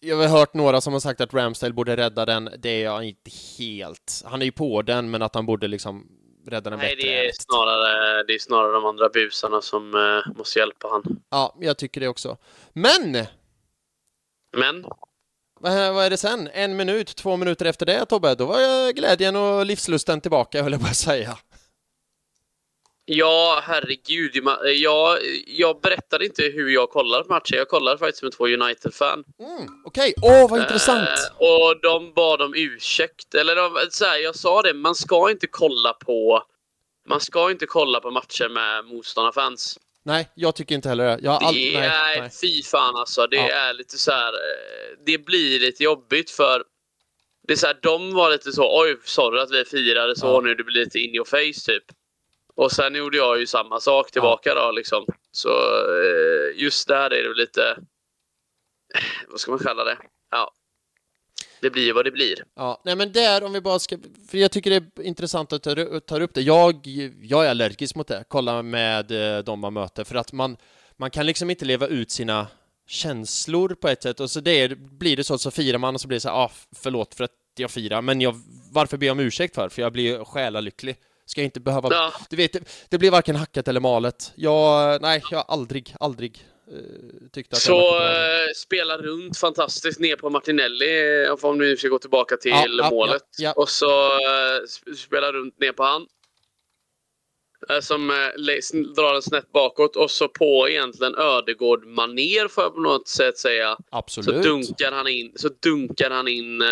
jag 0.00 0.16
har 0.16 0.26
hört 0.28 0.54
några 0.54 0.80
som 0.80 0.92
har 0.92 1.00
sagt 1.00 1.20
att 1.20 1.34
Ramsdale 1.34 1.72
borde 1.72 1.96
rädda 1.96 2.26
den. 2.26 2.50
Det 2.58 2.68
är 2.68 2.84
jag 2.84 3.04
inte 3.04 3.30
helt. 3.58 4.22
Han 4.24 4.40
är 4.42 4.46
ju 4.46 4.52
på 4.52 4.82
den, 4.82 5.10
men 5.10 5.22
att 5.22 5.34
han 5.34 5.46
borde 5.46 5.68
liksom 5.68 6.06
rädda 6.50 6.70
den 6.70 6.78
Nej, 6.78 6.96
bättre. 6.96 7.08
det 7.10 7.26
är, 7.28 7.32
snarare, 7.34 8.22
det 8.22 8.34
är 8.34 8.38
snarare 8.38 8.72
de 8.72 8.84
andra 8.86 9.08
busarna 9.08 9.60
som 9.62 9.94
eh, 9.94 10.32
måste 10.38 10.58
hjälpa 10.58 10.88
han. 10.88 11.02
Ja, 11.30 11.56
jag 11.60 11.78
tycker 11.78 12.00
det 12.00 12.08
också. 12.08 12.36
Men! 12.72 13.26
Men 14.56 14.84
Vad 15.60 15.94
vad 15.94 16.04
är 16.04 16.10
det 16.10 16.16
sen? 16.16 16.48
En 16.52 16.76
minut, 16.76 17.16
två 17.16 17.36
minuter 17.36 17.64
efter 17.64 17.86
det 17.86 18.06
Tobbe, 18.06 18.34
då 18.34 18.46
var 18.46 18.92
glädjen 18.92 19.36
och 19.36 19.66
livslusten 19.66 20.20
tillbaka 20.20 20.62
höll 20.62 20.72
jag 20.72 20.80
på 20.80 20.86
att 20.86 20.96
säga. 20.96 21.38
Ja, 23.10 23.60
herregud. 23.64 24.36
Jag, 24.76 25.18
jag 25.46 25.80
berättade 25.80 26.24
inte 26.24 26.42
hur 26.42 26.68
jag 26.70 26.90
kollar 26.90 27.22
på 27.22 27.32
matchen. 27.32 27.58
Jag 27.58 27.68
kollade 27.68 27.98
faktiskt 27.98 28.22
med 28.22 28.32
två 28.32 28.46
United-fan. 28.46 29.24
Mm, 29.40 29.68
Okej, 29.84 30.14
åh 30.22 30.50
vad 30.50 30.60
intressant! 30.60 31.08
Eh, 31.08 31.36
och 31.38 31.80
de 31.82 32.12
bad 32.14 32.42
om 32.42 32.52
ursäkt. 32.56 33.34
Eller 33.34 33.56
de, 33.56 33.78
så 33.90 34.04
här, 34.04 34.18
jag 34.18 34.36
sa 34.36 34.62
det, 34.62 34.74
man 34.74 34.94
ska 34.94 35.30
inte 35.30 35.46
kolla 35.46 35.92
på 35.92 36.42
man 37.08 37.20
ska 37.20 37.50
inte 37.50 37.66
kolla 37.66 38.00
på 38.00 38.10
matcher 38.10 38.48
med 38.48 38.84
motståndarfans. 38.84 39.78
Nej, 40.04 40.28
jag 40.34 40.54
tycker 40.54 40.74
inte 40.74 40.88
heller 40.88 41.04
det. 41.06 41.18
Jag 41.22 41.40
Det 41.40 41.46
all... 41.46 41.56
är, 41.56 41.80
nej, 41.80 42.20
nej. 42.20 42.30
fy 42.42 42.62
fan 42.62 42.96
alltså. 42.96 43.26
Det 43.26 43.36
Ja. 43.36 43.48
är 43.50 43.74
lite 43.74 43.98
så 43.98 44.10
här. 44.10 44.32
eh, 44.32 44.98
Det 45.06 45.18
blir 45.18 45.60
lite 45.60 45.84
jobbigt 45.84 46.30
för 46.30 46.64
det 47.46 47.52
är 47.52 47.56
så 47.56 47.66
här, 47.66 47.76
de 47.82 48.14
var 48.14 48.30
lite 48.30 48.52
så, 48.52 48.80
oj, 48.82 48.96
sorry 49.04 49.40
att 49.40 49.50
vi 49.50 49.64
firade 49.64 50.16
så 50.16 50.26
Ja. 50.26 50.40
nu, 50.40 50.54
det 50.54 50.64
blir 50.64 50.84
lite 50.84 50.98
in 50.98 51.14
your 51.14 51.24
face 51.24 51.72
typ. 51.72 51.84
Och 52.58 52.72
sen 52.72 52.94
gjorde 52.94 53.16
jag 53.16 53.40
ju 53.40 53.46
samma 53.46 53.80
sak 53.80 54.10
tillbaka 54.10 54.54
då 54.54 54.70
liksom. 54.70 55.06
Så 55.32 55.48
eh, 55.48 56.62
just 56.62 56.88
där 56.88 57.12
är 57.12 57.28
det 57.28 57.34
lite, 57.34 57.62
eh, 58.94 59.02
vad 59.28 59.40
ska 59.40 59.50
man 59.50 59.60
kalla 59.60 59.84
det? 59.84 59.98
Ja. 60.30 60.52
Det 61.60 61.70
blir 61.70 61.92
vad 61.92 62.04
det 62.04 62.10
blir. 62.10 62.44
Ja, 62.56 62.80
nej 62.84 62.96
men 62.96 63.12
där 63.12 63.44
om 63.44 63.52
vi 63.52 63.60
bara 63.60 63.78
ska, 63.78 63.98
för 64.30 64.38
jag 64.38 64.50
tycker 64.50 64.70
det 64.70 64.76
är 64.76 65.02
intressant 65.02 65.52
att 65.52 65.62
ta, 65.62 66.00
ta 66.00 66.20
upp 66.20 66.34
det. 66.34 66.40
Jag, 66.40 66.86
jag 67.22 67.46
är 67.46 67.50
allergisk 67.50 67.94
mot 67.94 68.08
det, 68.08 68.24
kolla 68.28 68.62
med 68.62 69.10
eh, 69.10 69.44
de 69.44 69.60
man 69.60 69.72
möter, 69.72 70.04
för 70.04 70.14
att 70.14 70.32
man, 70.32 70.56
man 70.96 71.10
kan 71.10 71.26
liksom 71.26 71.50
inte 71.50 71.64
leva 71.64 71.86
ut 71.86 72.10
sina 72.10 72.46
känslor 72.86 73.68
på 73.68 73.88
ett 73.88 74.02
sätt 74.02 74.20
och 74.20 74.30
så 74.30 74.40
det 74.40 74.60
är, 74.60 74.74
blir 74.74 75.16
det 75.16 75.24
så 75.24 75.38
så 75.38 75.50
firar 75.50 75.78
man 75.78 75.94
och 75.94 76.00
så 76.00 76.08
blir 76.08 76.16
det 76.16 76.20
så 76.20 76.28
här, 76.28 76.36
ah, 76.36 76.50
förlåt 76.76 77.14
för 77.14 77.24
att 77.24 77.36
jag 77.56 77.70
firar, 77.70 78.02
men 78.02 78.20
jag, 78.20 78.40
varför 78.72 78.96
ber 78.96 79.06
jag 79.06 79.12
om 79.12 79.20
ursäkt 79.20 79.54
för? 79.54 79.68
För 79.68 79.82
jag 79.82 79.92
blir 79.92 80.24
själalycklig. 80.24 80.96
Ska 81.28 81.40
jag 81.40 81.44
inte 81.46 81.60
behöva, 81.60 81.88
Ja. 81.90 82.12
du 82.30 82.36
vet, 82.36 82.52
det, 82.52 82.60
det 82.88 82.98
blir 82.98 83.10
varken 83.10 83.36
hackat 83.36 83.68
eller 83.68 83.80
malet. 83.80 84.32
Jag, 84.34 85.02
nej, 85.02 85.22
jag 85.30 85.38
har 85.38 85.44
aldrig, 85.48 85.94
aldrig 86.00 86.46
eh, 86.72 87.28
tyckt 87.32 87.52
att 87.52 87.58
Så 87.58 88.02
eh, 88.02 88.46
spela 88.56 88.98
runt 88.98 89.38
fantastiskt 89.38 90.00
ner 90.00 90.16
på 90.16 90.30
Martinelli, 90.30 91.24
eh, 91.26 91.44
om 91.44 91.58
vi 91.58 91.76
ska 91.76 91.88
gå 91.88 91.98
tillbaka 91.98 92.36
till 92.36 92.50
Ja, 92.78 92.90
målet. 92.90 93.22
ja, 93.38 93.44
ja. 93.44 93.52
Och 93.62 93.68
så 93.68 93.86
sp- 94.66 94.94
spela 94.94 95.32
runt 95.32 95.60
ner 95.60 95.72
på 95.72 95.82
han. 95.82 96.06
Eh, 97.70 97.80
som 97.80 98.08
drar 98.96 99.12
den 99.12 99.22
snett 99.22 99.52
bakåt 99.52 99.96
och 99.96 100.10
så 100.10 100.28
på 100.28 100.68
egentligen 100.68 101.14
ödegård 101.14 101.86
maner 101.86 102.48
får 102.48 102.64
jag 102.64 102.74
på 102.74 102.80
något 102.80 103.08
sätt 103.08 103.38
säga. 103.38 103.76
Så 103.76 103.82
Absolut. 103.90 104.42
dunkar 104.42 104.92
han 104.92 105.08
in, 105.08 105.32
så 105.36 105.48
dunkar 105.62 106.10
han 106.10 106.28
in 106.28 106.62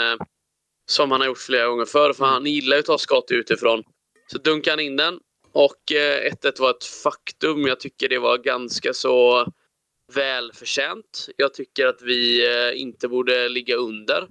som 0.90 1.10
han 1.10 1.20
har 1.20 1.28
gjort 1.28 1.38
flera 1.38 1.66
gånger 1.66 1.84
förr. 1.84 2.12
För 2.12 2.24
Mm. 2.24 2.32
han 2.34 2.46
gillar 2.46 2.76
ju 2.76 2.80
att 2.80 2.86
ta 2.86 2.98
skott 2.98 3.30
utifrån. 3.30 3.82
Så 4.26 4.38
dunkar 4.38 4.70
han 4.72 4.80
in 4.80 4.96
den. 4.96 5.20
Och 5.52 5.92
eh, 5.92 6.32
1-1 6.32 6.60
var 6.60 6.70
ett 6.70 6.84
faktum. 6.84 7.66
Jag 7.66 7.80
tycker 7.80 8.08
det 8.08 8.18
var 8.18 8.38
ganska 8.38 8.92
så 8.94 9.46
välförtjänt. 10.14 11.28
Jag 11.36 11.54
tycker 11.54 11.86
att 11.86 12.02
vi 12.02 12.46
eh, 12.46 12.80
inte 12.80 13.08
borde 13.08 13.48
ligga 13.48 13.74
under. 13.76 14.28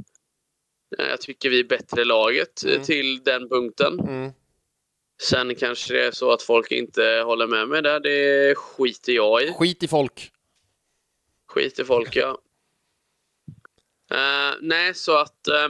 Eh, 0.98 1.08
Jag 1.08 1.22
tycker 1.22 1.50
vi 1.50 1.60
är 1.60 1.64
bättre 1.64 2.06
laget 2.06 2.66
eh, 2.66 2.72
Mm. 2.74 2.84
till 2.86 3.24
den 3.24 3.50
punkten. 3.50 4.00
Mm. 4.00 4.32
Sen 5.22 5.56
kanske 5.56 5.94
det 5.94 6.06
är 6.06 6.12
så 6.12 6.32
att 6.32 6.42
folk 6.44 6.72
inte 6.72 7.22
håller 7.26 7.48
med 7.48 7.68
mig 7.68 7.82
där. 7.82 8.00
Det 8.00 8.56
skiter 8.58 9.14
jag 9.14 9.44
i. 9.44 9.54
Skit 9.54 9.84
i 9.84 9.88
folk. 9.88 10.32
Skit 11.48 11.80
i 11.80 11.84
folk, 11.86 12.16
ja. 12.16 12.42
Eh, 14.12 14.56
nej, 14.62 14.94
så 14.94 15.18
att 15.18 15.48
eh, 15.48 15.68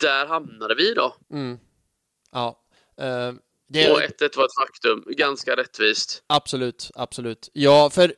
där 0.00 0.26
hamnade 0.26 0.74
vi 0.74 0.94
då. 0.94 1.16
Mm. 1.32 1.58
Ja. 2.32 2.62
Eh, 3.00 3.32
det 3.68 3.90
Och 3.90 4.02
är 4.02 4.08
1-1 4.08 4.36
var 4.36 4.44
ett 4.44 4.54
faktum. 4.60 5.04
Ganska 5.06 5.56
rättvist. 5.56 6.22
absolut, 6.26 6.90
absolut. 6.94 7.50
Ja, 7.52 7.90
för 7.90 8.14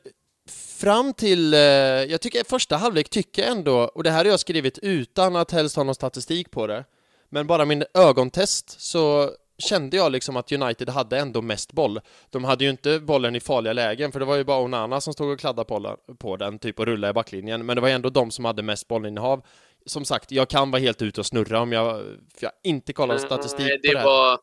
fram 0.79 1.12
till, 1.12 1.55
eh, 1.55 1.61
jag 1.61 2.20
tycker 2.20 2.45
första 2.45 2.76
halvlek 2.76 3.09
tycker 3.09 3.43
jag 3.43 3.51
ändå, 3.51 3.79
och 3.79 4.03
det 4.03 4.11
här 4.11 4.24
har 4.24 4.31
jag 4.31 4.41
skrivit 4.41 4.79
utan 4.79 5.37
att 5.37 5.51
helst 5.51 5.76
ha 5.76 5.85
någon 5.85 5.95
statistik 5.95 6.51
på 6.51 6.66
det, 6.66 6.85
men 7.29 7.47
bara 7.47 7.64
min 7.64 7.85
ögontest 7.95 8.81
så 8.81 9.31
kände 9.59 9.97
jag 9.97 10.12
liksom 10.12 10.37
att 10.37 10.53
United 10.53 10.89
hade 10.89 11.18
ändå 11.18 11.43
mest 11.43 11.72
boll. 11.72 12.01
De 12.31 12.45
hade 12.45 12.64
ju 12.64 12.70
inte 12.70 13.01
bollen 13.01 13.37
i 13.37 13.41
farliga 13.41 13.72
lägen, 13.72 14.12
för 14.12 14.20
det 14.20 14.26
var 14.26 14.37
ju 14.37 14.45
bara 14.45 14.61
Onana 14.61 15.01
som 15.01 15.12
stod 15.12 15.31
och 15.33 15.41
kladdade 15.41 15.68
på, 15.68 15.97
på 16.18 16.37
den, 16.37 16.59
typ 16.59 16.79
och 16.81 16.87
rullade 16.87 17.11
i 17.11 17.14
backlinjen, 17.14 17.66
men 17.66 17.76
det 17.76 17.81
var 17.81 17.89
ändå 17.89 18.11
de 18.11 18.31
som 18.31 18.45
hade 18.45 18.62
mest 18.62 18.89
bollinnehav. 18.89 19.47
Som 19.87 20.05
sagt, 20.05 20.33
jag 20.33 20.49
kan 20.49 20.70
vara 20.70 20.81
helt 20.81 21.03
ute 21.03 21.20
och 21.20 21.26
snurra 21.26 21.61
om 21.61 21.72
jag, 21.72 21.97
för 22.35 22.41
jag 22.41 22.53
inte 22.62 22.93
kollat 22.93 23.20
statistik 23.20 23.66
Nej, 23.66 23.79
på 23.79 23.87
det, 23.87 23.93
det 23.93 23.99
här. 23.99 24.05
var, 24.07 24.39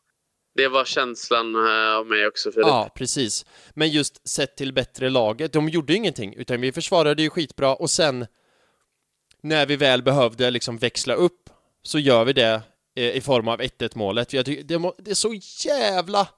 det 0.56 0.68
var 0.68 0.84
känslan 0.84 1.54
eh, 1.54 1.96
av 1.96 2.06
mig 2.06 2.26
också, 2.26 2.52
Filip. 2.52 2.66
Ja, 2.66 2.90
precis. 2.94 3.46
Men 3.74 3.88
just 3.88 4.28
sett 4.28 4.56
till 4.56 4.72
bättre 4.72 5.10
laget, 5.10 5.52
de 5.52 5.68
gjorde 5.68 5.92
ju 5.92 5.96
ingenting, 5.96 6.34
utan 6.34 6.60
vi 6.60 6.72
försvarade 6.72 7.22
ju 7.22 7.30
skitbra 7.30 7.74
och 7.74 7.90
sen 7.90 8.26
när 9.42 9.66
vi 9.66 9.76
väl 9.76 10.02
behövde 10.02 10.50
liksom 10.50 10.78
växla 10.78 11.14
upp 11.14 11.50
så 11.82 11.98
gör 11.98 12.24
vi 12.24 12.32
det 12.32 12.62
eh, 12.96 13.16
i 13.16 13.20
form 13.20 13.48
av 13.48 13.60
1-1 13.60 13.90
målet. 13.94 14.32
Jag 14.32 14.44
tycker 14.46 14.92
det 15.02 15.10
är 15.10 15.14
så 15.14 15.34
jävla 15.68 16.28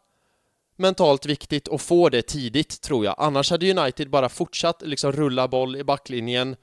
mentalt 0.76 1.26
viktigt 1.26 1.68
att 1.68 1.82
få 1.82 2.08
det 2.08 2.22
tidigt, 2.22 2.80
tror 2.80 3.04
jag. 3.04 3.14
Annars 3.18 3.50
hade 3.50 3.70
United 3.70 4.10
bara 4.10 4.28
fortsatt 4.28 4.82
liksom 4.82 5.12
rulla 5.12 5.48
boll 5.48 5.76
i 5.76 5.84
backlinjen 5.84 6.56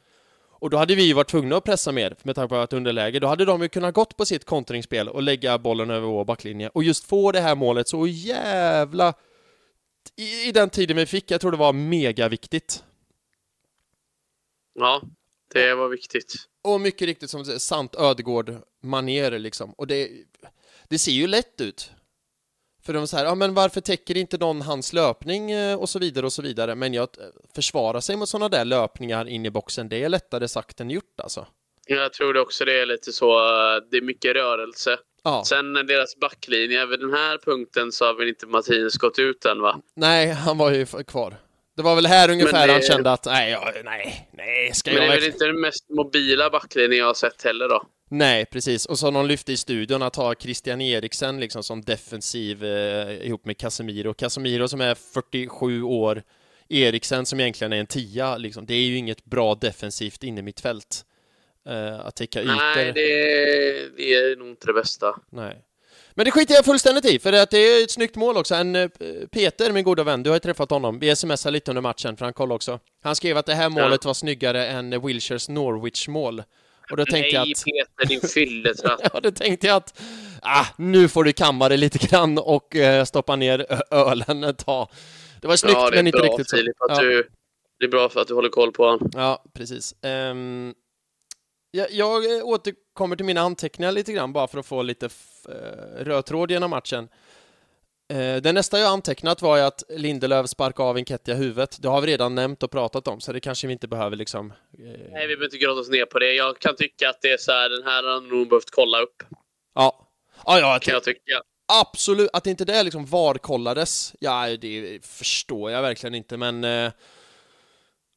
och 0.66 0.72
då 0.72 0.78
hade 0.78 0.96
vi 0.96 1.04
ju 1.04 1.14
varit 1.14 1.30
tvungna 1.30 1.58
att 1.58 1.64
pressa 1.64 1.92
mer 1.92 2.16
med 2.24 2.36
tanke 2.36 2.50
på 2.50 2.56
att 2.56 2.74
underläge. 2.74 3.20
Då 3.20 3.28
hade 3.28 3.46
de 3.46 3.62
ju 3.62 3.70
kunnat 3.70 3.94
gått 3.94 4.18
på 4.18 4.26
sitt 4.26 4.46
kontringsspel 4.46 5.10
och 5.10 5.24
lägga 5.24 5.58
bollen 5.58 5.90
över 5.90 6.08
vår 6.08 6.26
backlinje 6.26 6.70
och 6.70 6.84
just 6.84 7.06
få 7.06 7.32
det 7.32 7.40
här 7.40 7.56
målet 7.56 7.88
så 7.88 8.08
jävla 8.08 9.14
i, 10.16 10.48
i 10.48 10.52
den 10.52 10.70
tiden 10.70 10.98
vi 10.98 11.06
fick, 11.06 11.32
jag 11.32 11.42
tror 11.42 11.52
det 11.52 11.58
var 11.58 11.74
mega 11.74 12.30
viktigt. 12.30 12.84
Ja, 14.74 15.02
det 15.54 15.76
var 15.76 15.90
viktigt. 15.90 16.36
Och 16.62 16.82
mycket 16.82 17.06
riktigt 17.06 17.30
som 17.30 17.46
sant 17.46 17.96
ödegård 17.96 18.56
manér 18.82 19.40
liksom. 19.40 19.72
Och 19.72 19.88
det, 19.88 20.10
det 20.90 21.00
ser 21.00 21.12
ju 21.12 21.28
lätt 21.28 21.62
ut. 21.62 21.92
För 22.86 22.94
de 22.94 23.08
säger, 23.08 23.26
ja 23.26 23.36
men 23.36 23.54
varför 23.54 23.82
täcker 23.82 24.18
inte 24.18 24.38
någon 24.38 24.62
hans 24.62 24.94
löpning 24.94 25.52
eh, 25.52 25.80
och 25.80 25.90
så 25.90 26.00
vidare 26.00 26.26
och 26.26 26.34
så 26.34 26.42
vidare. 26.42 26.76
Men 26.76 26.94
jag 26.94 27.08
försvara 27.56 28.02
sig 28.02 28.16
mot 28.16 28.30
sådana 28.30 28.50
där 28.50 28.66
löpningar 28.66 29.28
in 29.30 29.46
i 29.46 29.50
boxen, 29.52 29.90
det 29.90 30.04
är 30.04 30.10
lättare 30.10 30.48
sagt 30.48 30.80
än 30.82 30.90
gjort 30.90 31.20
alltså. 31.24 31.48
Jag 31.88 32.14
tror 32.14 32.34
det 32.34 32.40
också 32.42 32.66
det 32.66 32.80
är 32.82 32.86
lite 32.86 33.12
så. 33.12 33.32
eh, 33.40 33.82
Det 33.92 33.98
är 33.98 34.02
mycket 34.02 34.36
rörelse. 34.36 34.98
Ja, 35.24 35.44
Sen 35.46 35.74
deras 35.74 36.16
backlinje, 36.16 36.82
över 36.82 36.98
den 36.98 37.14
här 37.14 37.38
punkten 37.38 37.92
så 37.92 38.06
har 38.06 38.14
väl 38.14 38.28
inte 38.28 38.48
Martinez 38.48 38.98
gått 38.98 39.20
ut 39.20 39.46
än 39.46 39.62
va? 39.62 39.80
nej, 39.96 40.30
han 40.32 40.58
var 40.58 40.72
ju 40.72 40.86
kvar. 40.86 41.36
Det 41.78 41.82
var 41.84 41.96
väl 41.96 42.06
här 42.06 42.32
ungefär 42.32 42.68
det- 42.68 42.74
han 42.74 42.82
kände 42.82 43.12
att, 43.12 43.26
nej, 43.26 43.58
nej, 43.84 44.30
nej, 44.34 44.72
ska 44.74 44.92
Men 44.92 45.02
jag 45.02 45.10
det 45.12 45.16
är 45.16 45.20
väl 45.22 45.30
inte 45.30 45.46
den 45.46 45.62
mest 45.62 45.90
mobila 45.90 46.50
backlinjen 46.50 47.00
jag 47.00 47.06
har 47.06 47.14
sett 47.14 47.44
heller 47.44 47.70
då. 47.70 47.84
Nej, 48.18 48.46
precis. 48.46 48.86
Och 48.86 49.00
så 49.00 49.12
någon 49.12 49.28
lyfte 49.28 49.52
i 49.54 49.58
studion 49.58 50.02
att 50.02 50.16
ha 50.16 50.36
Christian 50.36 50.82
Eriksen 50.82 51.40
liksom 51.40 51.64
som 51.64 51.82
defensiv 51.82 52.66
eh, 52.66 53.28
ihop 53.28 53.46
med 53.46 53.58
Casemiro. 53.58 54.14
Casemiro 54.14 54.68
som 54.68 54.82
är 54.82 54.96
47 54.96 55.84
år, 55.84 56.24
Eriksen 56.70 57.26
som 57.26 57.40
egentligen 57.40 57.74
är 57.74 57.78
en 57.78 57.88
tia, 57.88 58.38
liksom. 58.38 58.66
Det 58.66 58.74
är 58.74 58.82
ju 58.82 58.98
inget 58.98 59.26
bra 59.26 59.56
defensivt 59.56 60.24
inne 60.24 60.40
i 60.40 60.44
mitt 60.44 60.60
fält. 60.60 61.06
Eh, 61.68 62.00
att 62.00 62.16
täcka 62.16 62.42
ytor. 62.42 62.56
Nej, 62.56 62.92
det, 62.94 63.02
det 63.98 64.14
är 64.14 64.36
nog 64.36 64.48
inte 64.48 64.68
det 64.68 64.74
bästa. 64.74 65.16
Nej. 65.30 65.62
Men 66.14 66.26
det 66.26 66.32
skiter 66.32 66.56
jag 66.56 66.66
fullständigt 66.66 67.06
i, 67.06 67.20
för 67.20 67.34
att 67.34 67.52
det 67.52 67.58
är 67.58 67.84
ett 67.84 67.92
snyggt 67.92 68.16
mål 68.16 68.38
också. 68.38 68.56
En, 68.56 68.76
eh, 68.76 68.90
Peter, 69.32 69.72
min 69.72 69.84
goda 69.84 70.04
vän, 70.04 70.24
du 70.24 70.30
har 70.30 70.36
ju 70.36 70.40
träffat 70.40 70.70
honom. 70.70 71.00
Vi 71.00 71.16
smsade 71.16 71.54
lite 71.54 71.72
under 71.72 71.82
matchen, 71.82 72.18
för 72.18 72.26
han 72.26 72.34
kollade 72.34 72.56
också. 72.56 72.80
Han 73.04 73.16
skrev 73.16 73.38
att 73.38 73.46
det 73.46 73.56
här 73.56 73.70
målet 73.70 74.06
var 74.06 74.14
snyggare 74.14 74.68
än 74.68 75.06
Wilshires 75.06 75.50
Norwich-mål. 75.50 76.44
Och 76.92 76.98
då 76.98 77.06
tänkte 77.06 77.36
jag 77.36 77.46
Nej, 77.48 77.52
att... 77.54 77.64
Peter, 77.98 78.08
din 78.08 78.22
fylletratt. 78.30 79.00
Ja, 79.14 79.20
då 79.20 79.32
tänkte 79.32 79.68
jag 79.68 79.76
att 79.76 80.02
ah, 80.42 80.66
nu 80.78 81.08
får 81.08 81.24
du 81.24 81.34
kamma 81.34 81.70
det 81.70 81.78
lite 81.78 82.08
grann 82.08 82.38
och 82.38 82.76
eh, 82.76 83.06
stoppa 83.06 83.36
ner 83.36 83.66
ölen 83.92 84.44
ett 84.44 84.58
tag. 84.66 84.90
Det 85.42 85.48
var 85.48 85.56
snyggt, 85.56 85.76
ja, 85.78 85.90
det 85.90 85.96
men 85.96 86.08
inte 86.08 86.20
bra, 86.20 86.28
riktigt 86.28 86.50
så. 86.50 86.56
Filip, 86.58 86.82
att 86.82 86.98
Ja, 86.98 87.04
du, 87.04 87.30
det 87.80 87.86
är 87.86 87.90
bra 87.90 88.10
för 88.10 88.22
att 88.22 88.28
du 88.28 88.34
håller 88.34 88.50
koll 88.50 88.72
på 88.72 88.84
honom. 88.86 89.10
ja, 89.14 89.44
precis. 89.54 89.96
Ehm, 90.02 90.74
jag, 91.72 91.92
jag 91.92 92.24
återkommer 92.46 93.16
till 93.16 93.26
mina 93.26 93.42
anteckningar 93.42 93.92
lite 93.92 94.14
grann 94.14 94.34
bara 94.34 94.48
för 94.48 94.60
att 94.60 94.66
få 94.66 94.82
lite 94.82 95.06
f- 95.06 95.46
eh, 95.50 96.04
röd 96.06 96.26
tråd 96.26 96.52
genom 96.52 96.70
matchen. 96.70 97.08
Eh, 98.14 98.36
det 98.42 98.52
nästa 98.54 98.80
jag 98.80 98.88
antecknat 98.88 99.42
var 99.42 99.58
ju 99.58 99.64
att 99.64 99.84
Lindelöf 99.90 100.50
sparkade 100.50 100.90
av 100.90 100.98
Enketia 100.98 101.36
huvudet. 101.36 101.78
Det 101.82 101.88
har 101.88 102.02
vi 102.02 102.08
redan 102.08 102.36
nämnt 102.36 102.64
och 102.64 102.72
pratat 102.72 103.08
om, 103.08 103.22
så 103.22 103.34
det 103.34 103.40
kanske 103.40 103.68
vi 103.68 103.74
inte 103.74 103.88
behöver 103.88 104.16
liksom... 104.18 104.52
Eh, 104.52 104.58
Nej, 104.78 104.98
vi 105.28 105.36
behöver 105.36 105.46
inte 105.46 105.58
grotta 105.58 105.80
oss 105.80 105.90
ner 105.90 106.06
på 106.06 106.20
det. 106.20 106.34
Jag 106.34 106.60
kan 106.60 106.76
tycka 106.76 107.10
att 107.10 107.22
det 107.22 107.32
är 107.32 107.38
så 107.38 107.52
här, 107.52 107.70
den 107.70 107.84
här 107.84 108.04
har 108.04 108.22
nog 108.22 108.50
behövt 108.50 108.72
kolla 108.72 109.02
upp. 109.02 109.24
ja. 109.76 110.02
Ja, 110.46 110.60
ja, 110.60 110.80
Kan 110.82 110.94
jag 110.94 111.04
tycka. 111.04 111.42
absolut. 111.74 112.30
Att 112.34 112.48
inte 112.48 112.66
det 112.66 112.84
liksom 112.84 113.06
VAR-kollades, 113.06 114.14
ja, 114.20 114.58
det 114.58 115.06
förstår 115.06 115.72
jag 115.72 115.82
verkligen 115.82 116.16
inte, 116.16 116.38
men... 116.38 116.64
Eh, 116.64 116.92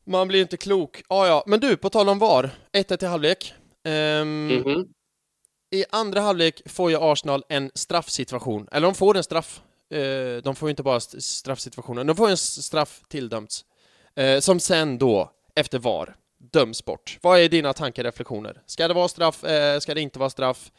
man 0.06 0.28
blir 0.28 0.40
inte 0.40 0.56
klok. 0.56 1.02
Ja, 1.08 1.26
ja. 1.26 1.44
Men 1.46 1.60
du, 1.60 1.76
på 1.76 1.90
tal 1.90 2.08
om 2.08 2.18
VAR. 2.18 2.50
1-1 2.72 3.04
i 3.04 3.06
halvlek. 3.06 3.54
Ehm, 3.84 4.46
Mhm. 4.46 4.88
I 5.74 5.84
andra 5.90 6.20
halvlek 6.20 6.62
får 6.70 6.90
ju 6.90 6.96
Arsenal 7.00 7.44
en 7.48 7.70
straffsituation. 7.74 8.68
Eller 8.72 8.86
de 8.86 8.94
får 8.94 9.16
en 9.16 9.22
straff. 9.24 9.60
Eh, 9.90 10.42
de 10.42 10.56
får 10.56 10.68
ju 10.68 10.70
inte 10.70 10.82
bara 10.82 10.96
st- 10.96 11.20
straffsituationen, 11.20 12.06
de 12.06 12.16
får 12.16 12.28
en 12.28 12.36
straff 12.36 13.00
tilldömts. 13.08 13.64
Eh, 14.16 14.40
som 14.40 14.60
sen 14.60 14.98
då, 14.98 15.32
efter 15.54 15.78
VAR, 15.78 16.16
döms 16.52 16.84
bort. 16.84 17.18
Vad 17.22 17.38
är 17.40 17.48
dina 17.48 17.72
tankar 17.72 18.02
och 18.02 18.04
reflektioner? 18.06 18.62
Ska 18.66 18.88
det 18.88 18.94
vara 18.94 19.08
straff? 19.08 19.44
Eh, 19.44 19.78
ska 19.80 19.94
det 19.94 20.00
inte 20.00 20.18
vara 20.18 20.30
straff? 20.30 20.70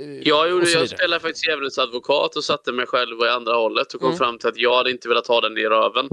Eh, 0.00 0.04
Jag, 0.28 0.50
gjorde, 0.50 0.70
jag 0.70 0.88
spelade 0.88 1.20
faktiskt 1.20 1.48
djävulens 1.48 1.78
advokat 1.78 2.36
och 2.36 2.44
satte 2.44 2.72
mig 2.72 2.86
själv 2.86 3.20
i 3.20 3.28
andra 3.28 3.54
hållet 3.54 3.94
och 3.94 4.00
kom 4.00 4.08
Mm. 4.08 4.18
fram 4.18 4.38
till 4.38 4.48
att 4.48 4.56
jag 4.56 4.76
hade 4.76 4.90
inte 4.90 5.08
velat 5.08 5.26
ha 5.26 5.40
den 5.40 5.58
i 5.58 5.64
röven. 5.64 6.08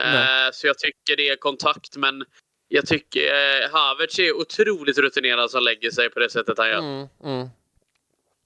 Eh, 0.00 0.50
så 0.52 0.66
jag 0.66 0.78
tycker 0.78 1.16
det 1.16 1.28
är 1.28 1.36
kontakt, 1.36 1.96
men 1.96 2.24
jag 2.68 2.86
tycker 2.86 3.20
eh, 3.20 3.70
Havertz 3.72 4.18
är 4.18 4.36
otroligt 4.36 4.98
rutinerad 4.98 5.50
som 5.50 5.62
lägger 5.62 5.90
sig 5.90 6.10
på 6.10 6.18
det 6.18 6.30
sättet 6.30 6.58
han 6.58 6.68
gör. 6.68 6.78
Mm, 6.78 7.08
mm. 7.24 7.48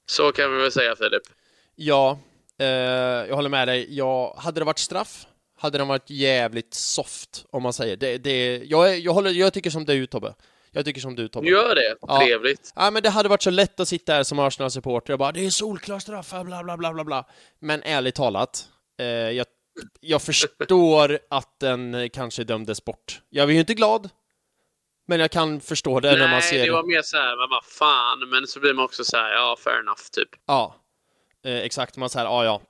Så 0.07 0.33
kan 0.33 0.57
vi 0.57 0.63
väl 0.63 0.73
säga 0.73 0.97
Filip. 0.97 1.23
Ja, 1.75 2.19
eh, 2.59 2.67
jag 3.29 3.37
håller 3.37 3.49
med 3.49 3.69
dig. 3.69 3.87
Ja, 3.89 4.35
hade 4.39 4.61
det 4.61 4.65
varit 4.65 4.79
straff 4.79 5.27
hade 5.57 5.79
den 5.79 5.89
varit 5.89 6.11
jävligt 6.11 6.75
soft, 6.75 7.45
om 7.51 7.63
man 7.63 7.73
säger. 7.73 7.97
Det, 7.97 8.19
det, 8.19 8.57
jag, 8.65 8.99
jag, 8.99 9.13
håller, 9.13 9.31
jag 9.31 9.53
tycker 9.53 9.71
som 9.71 9.85
du, 9.85 10.07
Tobbe. 10.07 10.35
Jag 10.71 10.85
tycker 10.85 11.01
som 11.01 11.15
du, 11.15 11.29
Tobbe. 11.29 11.49
Gör 11.49 11.75
det. 11.75 11.97
Ja. 12.01 12.19
Trevligt. 12.19 12.73
Ja, 12.77 12.91
men 12.91 13.03
det 13.03 13.11
hade 13.11 13.29
varit 13.29 13.43
så 13.43 13.51
lätt 13.51 13.81
att 13.81 13.89
sitta 13.89 14.13
här 14.13 14.23
som 14.23 14.39
Arsenal-supporter 14.39 15.13
och 15.13 15.19
bara 15.19 15.33
det 15.33 15.47
är 15.47 15.51
solklar 15.51 15.99
straff, 15.99 16.31
bla 16.31 16.65
bla 16.65 16.77
bla 16.77 16.93
bla 16.93 17.05
bla. 17.05 17.27
Men 17.59 17.83
ärligt 17.83 18.15
talat, 18.15 18.69
eh, 18.99 19.07
jag, 19.07 19.47
jag 20.01 20.23
förstår 20.23 21.19
att 21.31 21.61
den 21.61 22.11
kanske 22.13 22.45
dömdes 22.45 22.85
bort. 22.85 23.21
Jag 23.31 23.49
är 23.49 23.53
ju 23.53 23.61
inte 23.61 23.75
glad, 23.75 24.11
men 25.07 25.21
jag 25.21 25.31
kan 25.31 25.61
förstå 25.61 26.01
det 26.01 26.11
när 26.13 26.19
man 26.19 26.31
Nej, 26.31 26.43
ser 26.43 26.67
det 26.67 26.73
var 26.73 26.83
mer 26.83 27.03
så 27.03 27.17
här, 27.17 27.37
vad 27.37 27.65
fan. 27.65 28.29
Men 28.31 28.47
så 28.47 28.61
blir 28.61 28.75
man 28.75 28.85
också 28.85 29.05
så 29.05 29.17
här, 29.17 29.33
ja, 29.33 29.57
fair 29.65 29.79
enough, 29.79 30.03
typ. 30.13 30.29
Ja, 30.47 30.84
eh, 31.45 31.57
exakt. 31.59 31.97
Man 31.97 32.11
säger 32.11 32.27
ja, 32.27 32.45
ja, 32.45 32.63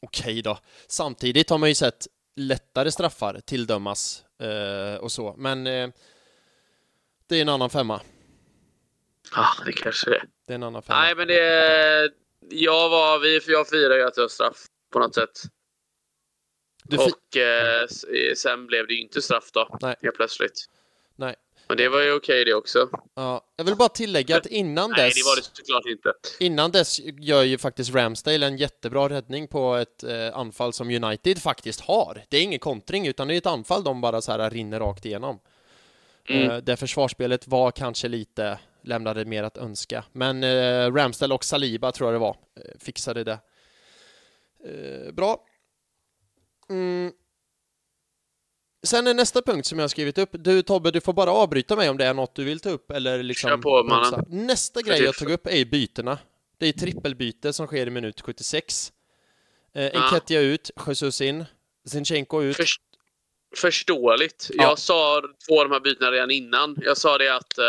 okej 0.00 0.42
då. 0.42 0.58
Samtidigt 0.86 1.50
har 1.50 1.58
man 1.58 1.68
ju 1.68 1.74
sett 1.74 2.06
lättare 2.36 2.90
straffar 2.90 3.40
tildömas 3.40 4.24
eh, 4.42 4.94
och 5.00 5.12
så, 5.12 5.34
men 5.38 5.66
eh, 5.66 5.88
det 7.26 7.36
är 7.36 7.42
en 7.42 7.48
annan 7.48 7.70
femma. 7.70 8.00
Ja, 9.34 9.46
det 9.66 9.72
kanske 9.72 10.10
det 10.10 10.16
är. 10.16 10.24
Det 10.46 10.52
är 10.52 10.54
en 10.54 10.62
annan 10.62 10.82
femma. 10.82 11.00
Nej, 11.00 11.14
men 11.14 11.28
det... 11.28 12.10
Jag 12.48 12.88
var... 12.88 13.18
Vi, 13.18 13.40
jag 13.46 13.68
firar 13.68 13.96
ju 13.96 14.02
att 14.02 14.16
jag 14.16 14.30
straff 14.30 14.66
på 14.92 14.98
något 14.98 15.14
sätt. 15.14 15.42
Och 16.98 17.36
eh, 17.36 17.82
s- 17.84 18.04
sen 18.36 18.66
blev 18.66 18.86
det 18.86 18.94
ju 18.94 19.00
inte 19.00 19.22
straff 19.22 19.50
då, 19.52 19.78
Nej. 19.80 19.96
helt 20.02 20.16
plötsligt. 20.16 20.64
Nej. 21.16 21.34
Men 21.70 21.76
det 21.76 21.88
var 21.88 22.00
ju 22.00 22.12
okej 22.12 22.44
det 22.44 22.54
också. 22.54 22.88
ja, 23.14 23.44
jag 23.56 23.64
vill 23.64 23.76
bara 23.76 23.88
tillägga 23.88 24.36
att 24.36 24.46
innan 24.46 24.90
Nej, 24.90 25.04
dess, 25.04 25.14
det 25.14 25.22
var 25.24 25.36
det 25.36 25.42
såklart 25.42 25.86
inte. 25.86 26.12
innan 26.40 26.70
dess 26.70 27.00
gör 27.00 27.42
ju 27.42 27.58
faktiskt 27.58 27.94
Ramsdale 27.94 28.46
en 28.46 28.56
jättebra 28.56 29.08
räddning 29.08 29.48
på 29.48 29.74
ett 29.74 30.02
eh, 30.02 30.36
anfall 30.38 30.72
som 30.72 30.90
United 30.90 31.38
faktiskt 31.38 31.80
har. 31.80 32.24
Det 32.28 32.36
är 32.36 32.42
ingen 32.42 32.58
kontring, 32.58 33.06
utan 33.06 33.28
det 33.28 33.34
är 33.34 33.38
ett 33.38 33.46
anfall 33.46 33.84
de 33.84 34.00
bara 34.00 34.20
så 34.20 34.32
här 34.32 34.50
rinner 34.50 34.80
rakt 34.80 35.06
igenom. 35.06 35.40
Mm. 36.28 36.50
Eh, 36.50 36.56
där 36.56 36.76
försvarsspelet 36.76 37.46
var 37.46 37.70
kanske 37.70 38.08
lite, 38.08 38.58
lämnade 38.82 39.24
mer 39.24 39.42
att 39.42 39.56
önska. 39.56 40.04
Men 40.12 40.44
eh, 40.44 40.92
Ramsdale 40.94 41.34
och 41.34 41.44
Saliba 41.44 41.92
tror 41.92 42.08
jag 42.08 42.14
det 42.14 42.18
var, 42.18 42.36
eh, 42.56 42.78
fixade 42.80 43.24
det. 43.24 43.38
Eh, 44.64 45.12
bra. 45.12 45.44
Mm. 46.70 47.12
Sen 48.82 49.06
är 49.06 49.14
nästa 49.14 49.42
punkt 49.42 49.66
som 49.66 49.78
jag 49.78 49.82
har 49.82 49.88
skrivit 49.88 50.18
upp. 50.18 50.30
Du 50.32 50.62
Tobbe, 50.62 50.90
du 50.90 51.00
får 51.00 51.12
bara 51.12 51.30
avbryta 51.30 51.76
mig 51.76 51.88
om 51.88 51.96
det 51.96 52.04
är 52.04 52.14
något 52.14 52.34
du 52.34 52.44
vill 52.44 52.60
ta 52.60 52.70
upp 52.70 52.90
eller 52.90 53.22
liksom... 53.22 53.50
Kör 53.50 53.56
på, 53.56 53.84
mannen. 53.84 54.24
Nästa 54.28 54.82
grej 54.82 55.02
jag 55.02 55.14
tog 55.14 55.30
upp 55.30 55.46
är 55.46 55.64
bytena. 55.64 56.18
Det 56.58 56.66
är 56.66 56.72
trippelbyte 56.72 57.52
som 57.52 57.66
sker 57.66 57.86
i 57.86 57.90
minut 57.90 58.20
76. 58.20 58.92
Eh, 59.74 59.84
Ja. 59.84 59.90
Enketia 59.90 60.40
ut, 60.40 60.70
Jesus 60.86 61.20
in, 61.20 61.44
Zinchenko 61.88 62.42
ut. 62.42 62.56
Först, 62.56 62.80
förståeligt. 63.56 64.50
Ja. 64.54 64.62
Jag 64.62 64.78
sa 64.78 65.22
två 65.48 65.60
av 65.60 65.68
de 65.68 65.72
här 65.72 65.80
bytena 65.80 66.10
redan 66.10 66.30
innan. 66.30 66.76
Jag 66.82 66.96
sa 66.96 67.18
det 67.18 67.36
att 67.36 67.58
eh, 67.58 67.64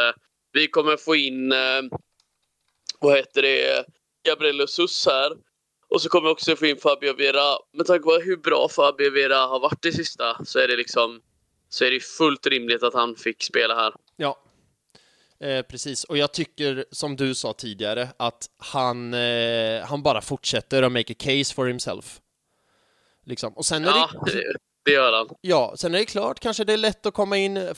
vi 0.53 0.68
kommer 0.68 0.97
få 0.97 1.16
in, 1.16 1.51
eh, 1.51 1.57
vad 2.99 3.18
heter 3.18 3.41
det, 3.41 3.86
Gabriel 4.26 4.68
Sus 4.68 5.05
här. 5.05 5.32
Och 5.91 6.01
så 6.01 6.09
kommer 6.09 6.27
vi 6.27 6.33
också 6.33 6.55
få 6.55 6.65
in 6.65 6.77
Fabio 6.77 7.13
Vera. 7.15 7.57
Med 7.73 7.85
tanke 7.85 8.03
på 8.03 8.19
hur 8.23 8.37
bra 8.37 8.69
Fabio 8.69 9.11
Vera 9.11 9.35
har 9.35 9.59
varit 9.59 9.81
det 9.81 9.91
sista 9.91 10.45
så 10.45 10.59
är 10.59 10.67
det 10.67 10.75
liksom 10.77 11.21
så 11.69 11.85
är 11.85 11.91
det 11.91 11.99
fullt 11.99 12.47
rimligt 12.47 12.83
att 12.83 12.93
han 12.93 13.15
fick 13.15 13.43
spela 13.43 13.75
här. 13.75 13.93
Ja, 14.15 14.37
eh, 15.43 15.61
precis. 15.61 16.03
Och 16.03 16.17
jag 16.17 16.33
tycker, 16.33 16.85
som 16.91 17.15
du 17.15 17.35
sa 17.35 17.53
tidigare, 17.53 18.07
att 18.17 18.49
han, 18.57 19.13
eh, 19.13 19.81
han 19.83 20.03
bara 20.03 20.21
fortsätter 20.21 20.83
att 20.83 20.91
make 20.91 21.13
a 21.13 21.15
case 21.19 21.53
for 21.53 21.65
himself. 21.65 22.19
Liksom. 23.25 23.53
Och 23.53 23.65
sen 23.65 23.83
är, 23.85 23.87
Ja, 23.87 24.09
det, 24.25 24.31
det, 24.31 24.53
det 24.85 24.91
gör 24.91 25.13
han. 25.13 25.27
ja, 25.41 25.73
sen 25.77 25.95
är 25.95 25.99
det 25.99 26.05
klart, 26.05 26.39
kanske 26.39 26.63
det 26.63 26.73
är 26.73 26.77
lätt 26.77 27.05
att 27.05 27.13
komma 27.13 27.37
in, 27.37 27.69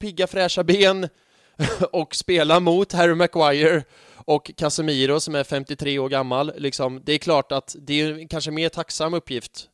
pigga 0.00 0.26
fräscha 0.26 0.64
ben 0.64 1.08
och 1.92 2.14
spela 2.14 2.60
mot 2.60 2.92
Harry 2.92 3.14
Maguire 3.14 3.84
och 4.24 4.50
Casemiro 4.56 5.20
som 5.20 5.34
är 5.34 5.44
53 5.44 5.98
år 5.98 6.08
gammal. 6.08 6.52
Liksom, 6.56 7.00
det 7.04 7.12
är 7.12 7.18
klart 7.18 7.52
att 7.52 7.76
det 7.78 8.00
är 8.00 8.28
kanske 8.28 8.50
mer 8.50 8.68
tacksam 8.68 9.14
uppgift. 9.14 9.68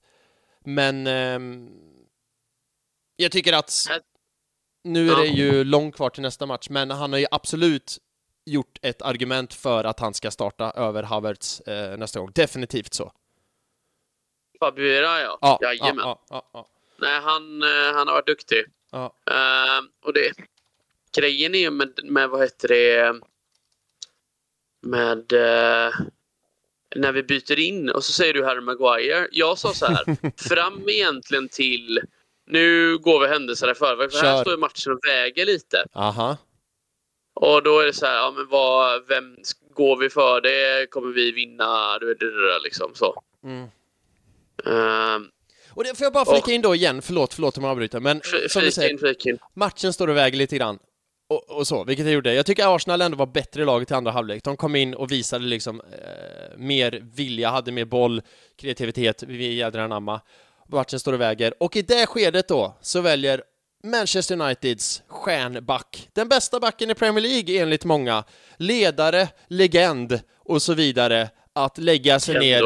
Men 0.64 1.06
ehm, 1.06 1.68
jag 3.16 3.32
tycker 3.32 3.52
att 3.52 3.72
Äh, 3.90 3.96
nu 4.84 5.10
är 5.10 5.16
det 5.16 5.26
ju 5.26 5.64
långt 5.64 5.96
kvar 5.96 6.10
till 6.10 6.22
nästa 6.22 6.46
match, 6.46 6.66
men 6.70 6.90
han 6.90 7.12
har 7.12 7.18
ju 7.20 7.26
absolut 7.30 7.98
gjort 8.46 8.78
ett 8.82 9.02
argument 9.02 9.54
för 9.54 9.84
att 9.84 10.00
han 10.00 10.14
ska 10.14 10.30
starta 10.30 10.70
över 10.70 11.02
Havertz 11.02 11.60
eh, 11.60 11.96
nästa 11.98 12.20
gång. 12.20 12.30
Definitivt 12.34 12.94
så. 12.94 13.12
Fabio 14.60 14.84
Vera 14.84 15.20
ja. 15.20 15.38
Ja, 15.40 15.58
Jajamän. 15.62 16.04
ja, 16.04 16.24
ja, 16.30 16.50
ja, 16.52 16.68
Nej, 16.98 17.20
han, 17.20 17.62
eh, 17.62 17.94
han 17.94 18.08
har 18.08 18.14
varit 18.14 18.26
duktig. 18.26 18.64
ja. 18.90 19.14
Eh, 19.30 19.80
och 20.04 20.12
det, 20.12 20.32
grejen 21.16 21.54
är 21.54 21.58
ju 21.58 21.70
med, 21.70 22.00
med, 22.04 22.30
vad 22.30 22.40
heter 22.40 22.68
det, 22.68 23.20
med 24.82 25.32
eh, 25.32 25.92
när 26.96 27.12
vi 27.12 27.22
byter 27.22 27.58
in 27.58 27.90
och 27.90 28.04
så 28.04 28.12
säger 28.12 28.34
du 28.34 28.44
Harry 28.44 28.60
Maguire. 28.60 29.28
Jag 29.32 29.58
sa 29.58 29.74
så 29.74 29.86
här, 29.86 30.04
fram 30.48 30.88
egentligen 30.88 31.48
till, 31.48 32.00
nu 32.46 32.98
går 32.98 33.20
vi 33.20 33.28
händelserna 33.28 33.72
i 33.72 33.74
förväg, 33.74 34.12
för 34.12 34.18
Kör. 34.18 34.26
här 34.26 34.40
står 34.40 34.52
ju 34.52 34.58
matchen 34.58 34.92
och 34.92 34.98
väger 35.06 35.46
lite. 35.46 35.84
Aha. 35.94 36.36
Och 37.34 37.62
då 37.62 37.80
är 37.80 37.86
det 37.86 37.92
så 37.92 38.06
här, 38.06 38.14
ja 38.16 38.32
men 38.36 38.48
vad, 38.48 39.08
vem 39.08 39.36
går 39.74 39.96
vi 39.96 40.10
för 40.10 40.40
det? 40.40 40.86
Kommer 40.90 41.12
vi 41.12 41.32
vinna? 41.32 41.98
Du 41.98 42.06
vet, 42.06 42.18
liksom 42.62 42.90
så. 42.94 43.22
Mm. 43.44 43.62
Uh, 44.66 45.28
Och 45.74 45.84
det 45.84 45.98
får 45.98 46.04
jag 46.04 46.12
bara 46.12 46.24
flika 46.24 46.52
in 46.52 46.62
då 46.62 46.74
igen, 46.74 47.02
förlåt, 47.02 47.34
förlåt 47.34 47.58
om 47.58 47.64
jag 47.64 47.70
avbryter, 47.70 48.00
men 48.00 48.20
som 48.48 48.62
du 48.62 48.70
säger, 48.70 49.28
in. 49.28 49.38
matchen 49.54 49.92
står 49.92 50.08
och 50.08 50.16
väger 50.16 50.38
lite 50.38 50.56
grann. 50.56 50.78
Och, 51.28 51.50
och 51.50 51.66
så, 51.66 51.84
vilket 51.84 52.06
jag 52.06 52.14
gjorde. 52.14 52.34
Jag 52.34 52.46
tycker 52.46 52.76
Arsenal 52.76 53.00
ändå 53.00 53.16
var 53.16 53.26
bättre 53.26 53.62
i 53.62 53.64
laget 53.64 53.90
i 53.90 53.94
andra 53.94 54.10
halvlek. 54.10 54.44
De 54.44 54.56
kom 54.56 54.76
in 54.76 54.94
och 54.94 55.12
visade 55.12 55.44
liksom 55.44 55.80
eh, 55.80 56.58
mer 56.58 57.00
vilja, 57.14 57.50
hade 57.50 57.72
mer 57.72 57.84
boll, 57.84 58.22
kreativitet, 58.56 59.22
vi 59.22 59.54
jädrar 59.54 59.82
anamma. 59.84 60.20
Matchen 60.68 61.00
står 61.00 61.12
och 61.12 61.20
väger. 61.20 61.62
Och 61.62 61.76
i 61.76 61.82
det 61.82 62.06
skedet 62.06 62.48
då 62.48 62.76
så 62.80 63.00
väljer 63.00 63.42
Manchester 63.84 64.40
Uniteds 64.40 65.02
stjärnback, 65.08 66.08
den 66.12 66.28
bästa 66.28 66.60
backen 66.60 66.90
i 66.90 66.94
Premier 66.94 67.22
League 67.22 67.62
enligt 67.62 67.84
många, 67.84 68.24
ledare, 68.56 69.28
legend 69.48 70.20
och 70.38 70.62
så 70.62 70.74
vidare, 70.74 71.30
att 71.52 71.78
lägga 71.78 72.20
sig 72.20 72.38
ner 72.38 72.62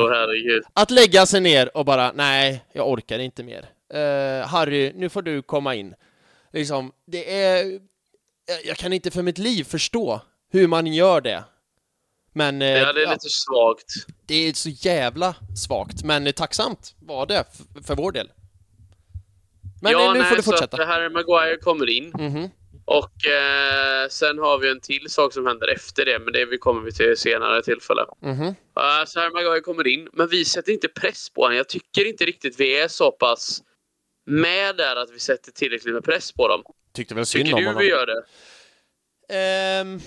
att 0.75 0.91
lägga 0.91 1.27
sig 1.27 1.41
ner 1.41 1.77
och 1.77 1.85
bara, 1.85 2.13
nej, 2.13 2.65
jag 2.73 2.89
orkar 2.89 3.19
inte 3.19 3.43
mer. 3.43 3.69
Eh, 3.95 4.47
Harry, 4.47 4.93
nu 4.95 5.09
får 5.09 5.23
du 5.23 5.43
komma 5.43 5.75
in. 5.75 5.95
Liksom, 6.53 6.93
det 7.07 7.43
är... 7.43 7.81
jag- 8.47 8.65
Jag 8.67 8.77
kan 8.77 8.93
inte 8.93 9.11
för 9.11 9.23
mitt 9.23 9.39
liv 9.39 9.65
förstå 9.65 10.21
hur 10.53 10.67
man 10.69 10.87
gör 10.87 11.21
det. 11.21 11.45
Men 12.35 12.63
eh, 12.63 12.69
Ja, 12.69 12.93
det 12.93 13.01
är 13.01 13.05
ja, 13.05 13.13
lite 13.13 13.29
svagt. 13.29 13.93
det 14.27 14.35
är 14.35 14.53
så 14.53 14.69
jävla 14.69 15.35
svagt, 15.67 16.05
men 16.05 16.27
eh, 16.27 16.33
tacksamt 16.33 16.95
var 17.01 17.27
det 17.27 17.45
för 17.87 17.95
vår 17.97 18.13
del. 18.13 18.31
Men 19.83 19.93
ja, 19.93 20.07
eh, 20.07 20.13
nu 20.13 20.19
nej, 20.19 20.29
får 20.29 20.37
du 20.37 20.43
fortsätta. 20.43 20.83
att 20.83 20.89
Harry 20.89 21.09
Maguire 21.09 21.57
kommer 21.57 21.89
in. 21.91 22.13
Mhm. 22.19 22.51
Och 22.85 23.27
eh, 23.27 24.09
sen 24.09 24.39
har 24.39 24.59
vi 24.59 24.71
en 24.71 24.81
till 24.81 25.11
sak 25.11 25.33
som 25.33 25.47
händer 25.47 25.69
efter 25.69 26.05
det, 26.05 26.19
men 26.19 26.33
det 26.33 26.45
vi 26.45 26.59
kommer 26.59 26.81
vi 26.83 26.93
till 26.93 27.17
senare 27.17 27.63
tillfälle. 27.63 28.03
Mhm. 28.23 28.43
Uh, 28.47 29.05
så 29.07 29.21
här 29.21 29.31
Maguire 29.31 29.61
kommer 29.61 29.87
in, 29.87 30.09
men 30.13 30.29
vi 30.29 30.45
sätter 30.45 30.73
inte 30.73 30.89
press 30.89 31.31
på 31.31 31.43
honom. 31.43 31.57
Jag 31.57 31.69
tycker 31.69 32.05
inte 32.09 32.25
riktigt 32.25 32.61
vi 32.61 32.81
är 32.81 32.89
så 32.89 33.11
pass 33.13 33.63
med 34.27 34.77
där 34.77 34.97
att 34.97 35.11
vi 35.11 35.19
sätter 35.19 35.53
tillräckligt 35.53 35.95
med 35.95 36.05
press 36.05 36.33
på 36.33 36.49
dem. 36.49 36.63
Tyckte 36.93 37.15
väl 37.15 37.27
synd 37.27 37.45
Tycker 37.45 37.57
om 37.57 37.61
du 37.63 37.67
honom. 37.67 37.83
vi 37.83 37.89
gör 37.89 38.07
det? 38.07 38.25
Ehm, 39.29 40.01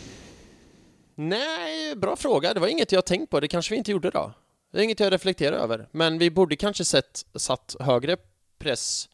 nej, 1.15 1.95
bra 1.95 2.15
fråga. 2.15 2.53
Det 2.53 2.59
var 2.59 2.67
inget 2.67 2.91
jag 2.91 3.05
tänkt 3.05 3.29
på. 3.29 3.39
Det 3.39 3.47
kanske 3.47 3.73
vi 3.73 3.77
inte 3.77 3.91
gjorde 3.91 4.09
då. 4.09 4.33
Det 4.71 4.79
är 4.79 4.83
inget 4.83 4.99
jag 4.99 5.13
reflekterar 5.13 5.57
över. 5.57 5.87
Men 5.91 6.17
vi 6.17 6.29
borde 6.31 6.55
kanske 6.55 6.85
sett, 6.85 7.25
satt 7.35 7.75
högre 7.79 8.17
press 8.59 9.09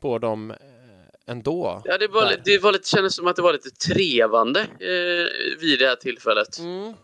på 0.00 0.18
dem 0.18 0.50
eh, 0.50 0.56
ändå. 1.26 1.82
Ja, 1.84 1.98
det, 1.98 2.08
var, 2.08 2.24
Där. 2.24 2.42
det 2.44 2.58
var 2.58 2.72
lite, 2.72 2.88
kändes 2.88 3.14
som 3.14 3.26
att 3.26 3.36
det 3.36 3.42
var 3.42 3.52
lite 3.52 3.70
trevande 3.70 4.60
eh, 4.60 5.58
vid 5.60 5.78
det 5.78 5.86
här 5.86 5.96
tillfället. 5.96 6.58
Mm. 6.58 6.94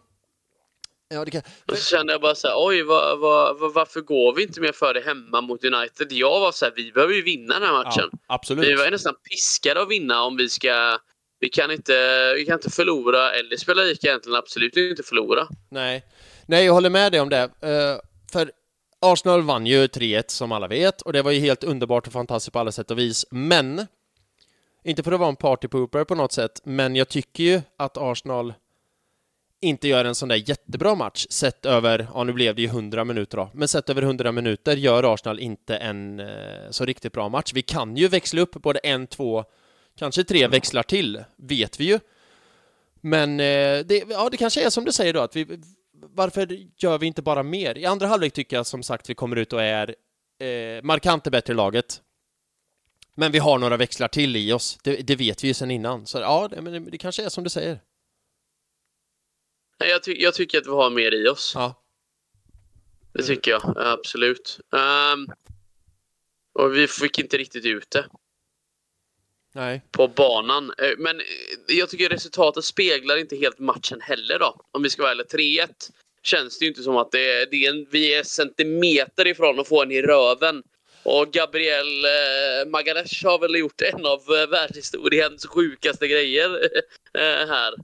Ja, 1.08 1.24
det 1.24 1.30
kan... 1.30 1.42
Och 1.68 1.78
så 1.78 1.96
kände 1.96 2.12
jag 2.12 2.20
bara 2.20 2.34
så 2.34 2.48
här, 2.48 2.54
oj, 2.58 2.82
vad, 2.82 3.18
vad, 3.18 3.58
vad, 3.58 3.74
varför 3.74 4.00
går 4.00 4.34
vi 4.34 4.42
inte 4.42 4.60
mer 4.60 4.72
för 4.72 4.94
det 4.94 5.00
hemma 5.00 5.40
mot 5.40 5.64
United? 5.64 6.12
Jag 6.12 6.40
var 6.40 6.52
så 6.52 6.64
här, 6.64 6.72
vi 6.76 6.92
behöver 6.92 7.14
ju 7.14 7.22
vinna 7.22 7.54
den 7.54 7.62
här 7.62 7.72
matchen. 7.72 8.08
Ja, 8.12 8.18
absolut. 8.26 8.64
Vi 8.64 8.74
var 8.74 8.84
ju 8.84 8.90
nästan 8.90 9.14
piskade 9.30 9.82
att 9.82 9.90
vinna 9.90 10.22
om 10.22 10.36
vi 10.36 10.48
ska... 10.48 10.98
Vi 11.40 11.48
kan 11.48 11.70
inte, 11.70 11.92
vi 12.34 12.44
kan 12.44 12.54
inte 12.54 12.70
förlora, 12.70 13.32
eller 13.32 13.56
spela 13.56 13.82
lika 13.82 14.08
egentligen 14.08 14.38
absolut 14.38 14.76
inte 14.76 15.02
förlora. 15.02 15.48
Nej. 15.70 16.04
Nej, 16.46 16.64
jag 16.64 16.72
håller 16.72 16.90
med 16.90 17.12
dig 17.12 17.20
om 17.20 17.28
det. 17.28 17.42
Eh, 17.42 18.00
för 18.32 18.50
Arsenal 19.00 19.42
vann 19.42 19.66
ju 19.66 19.86
3-1 19.86 20.24
som 20.26 20.52
alla 20.52 20.68
vet 20.68 21.02
och 21.02 21.12
det 21.12 21.22
var 21.22 21.30
ju 21.30 21.40
helt 21.40 21.64
underbart 21.64 22.06
och 22.06 22.12
fantastiskt 22.12 22.52
på 22.52 22.58
alla 22.58 22.72
sätt 22.72 22.90
och 22.90 22.98
vis. 22.98 23.26
Men, 23.30 23.86
inte 24.84 25.02
för 25.02 25.12
att 25.12 25.20
vara 25.20 25.28
en 25.28 25.36
partypooper 25.36 26.04
på 26.04 26.14
något 26.14 26.32
sätt, 26.32 26.60
men 26.64 26.96
jag 26.96 27.08
tycker 27.08 27.44
ju 27.44 27.60
att 27.76 27.96
Arsenal 27.96 28.54
inte 29.66 29.88
gör 29.88 30.04
en 30.04 30.14
sån 30.14 30.28
där 30.28 30.48
jättebra 30.48 30.94
match 30.94 31.26
sett 31.30 31.66
över, 31.66 32.08
ja 32.14 32.24
nu 32.24 32.32
blev 32.32 32.54
det 32.54 32.62
ju 32.62 32.68
100 32.68 33.04
minuter 33.04 33.36
då, 33.36 33.50
men 33.54 33.68
sett 33.68 33.90
över 33.90 34.02
100 34.02 34.32
minuter 34.32 34.76
gör 34.76 35.14
Arsenal 35.14 35.40
inte 35.40 35.76
en 35.76 36.20
eh, 36.20 36.70
så 36.70 36.84
riktigt 36.84 37.12
bra 37.12 37.28
match. 37.28 37.52
Vi 37.54 37.62
kan 37.62 37.96
ju 37.96 38.08
växla 38.08 38.40
upp 38.40 38.52
både 38.52 38.78
en, 38.78 39.06
två, 39.06 39.44
kanske 39.98 40.24
tre 40.24 40.46
växlar 40.46 40.82
till, 40.82 41.24
vet 41.36 41.80
vi 41.80 41.84
ju. 41.84 41.98
Men 43.00 43.40
eh, 43.40 43.78
det, 43.86 44.04
ja, 44.10 44.28
det 44.30 44.36
kanske 44.36 44.66
är 44.66 44.70
som 44.70 44.84
du 44.84 44.92
säger 44.92 45.12
då, 45.12 45.20
att 45.20 45.36
vi, 45.36 45.46
varför 45.92 46.48
gör 46.76 46.98
vi 46.98 47.06
inte 47.06 47.22
bara 47.22 47.42
mer? 47.42 47.78
I 47.78 47.86
andra 47.86 48.06
halvlek 48.06 48.32
tycker 48.32 48.56
jag 48.56 48.66
som 48.66 48.82
sagt 48.82 49.10
vi 49.10 49.14
kommer 49.14 49.36
ut 49.36 49.52
och 49.52 49.62
är 49.62 49.94
eh, 50.38 50.82
markant 50.82 51.24
det 51.24 51.30
bättre 51.30 51.54
laget. 51.54 52.02
Men 53.14 53.32
vi 53.32 53.38
har 53.38 53.58
några 53.58 53.76
växlar 53.76 54.08
till 54.08 54.36
i 54.36 54.52
oss, 54.52 54.78
det, 54.82 55.06
det 55.06 55.16
vet 55.16 55.44
vi 55.44 55.48
ju 55.48 55.54
sedan 55.54 55.70
innan. 55.70 56.06
Så 56.06 56.18
ja, 56.18 56.48
det, 56.48 56.62
men 56.62 56.72
det, 56.72 56.90
det 56.90 56.98
kanske 56.98 57.24
är 57.24 57.28
som 57.28 57.44
du 57.44 57.50
säger. 57.50 57.80
Nej, 59.80 59.90
Jag, 59.90 60.02
ty 60.02 60.16
jag 60.18 60.34
tycker 60.34 60.58
att 60.58 60.66
vi 60.66 60.70
har 60.70 60.90
mer 60.90 61.14
i 61.14 61.28
oss. 61.28 61.52
Ja. 61.54 61.82
Det 63.12 63.22
tycker 63.22 63.50
jag, 63.50 63.74
absolut. 63.76 64.60
Ehm, 64.76 65.26
och 66.58 66.76
vi 66.76 66.88
fick 66.88 67.18
inte 67.18 67.36
riktigt 67.38 67.64
ut 67.64 67.90
det 67.90 68.06
Nej. 69.52 69.82
på 69.90 70.08
banan. 70.08 70.72
Eh, 70.78 70.90
Men 70.98 71.20
eh, 71.20 71.24
jag 71.68 71.88
tycker 71.90 72.08
resultatet 72.08 72.64
speglar 72.64 73.16
inte 73.16 73.36
helt 73.36 73.58
matchen 73.58 74.00
heller 74.00 74.38
då. 74.38 74.60
Om 74.70 74.82
vi 74.82 74.90
ska 74.90 75.02
vara 75.02 75.12
ärliga. 75.12 75.66
3-1 75.66 75.68
känns 76.22 76.58
det 76.58 76.64
ju 76.64 76.68
inte 76.68 76.82
som 76.82 76.96
att 76.96 77.12
det 77.12 77.30
är, 77.30 77.46
det 77.50 77.56
är 77.56 77.70
en, 77.70 77.86
vi 77.90 78.14
är 78.14 78.22
centimeter 78.22 79.26
ifrån 79.26 79.60
att 79.60 79.68
få 79.68 79.82
en 79.82 79.92
i 79.92 80.02
röven. 80.02 80.62
Och 81.02 81.32
Gabriel 81.32 82.04
eh, 82.04 82.68
Magaresh 82.70 83.26
har 83.26 83.38
väl 83.38 83.56
gjort 83.56 83.80
en 83.80 84.06
av 84.06 84.20
eh, 84.34 84.46
världshistoriens 84.50 85.46
sjukaste 85.46 86.08
grejer 86.08 86.54
eh, 87.14 87.48
här. 87.48 87.74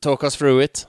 Talk 0.00 0.22
us 0.22 0.36
through 0.36 0.64
it. 0.64 0.86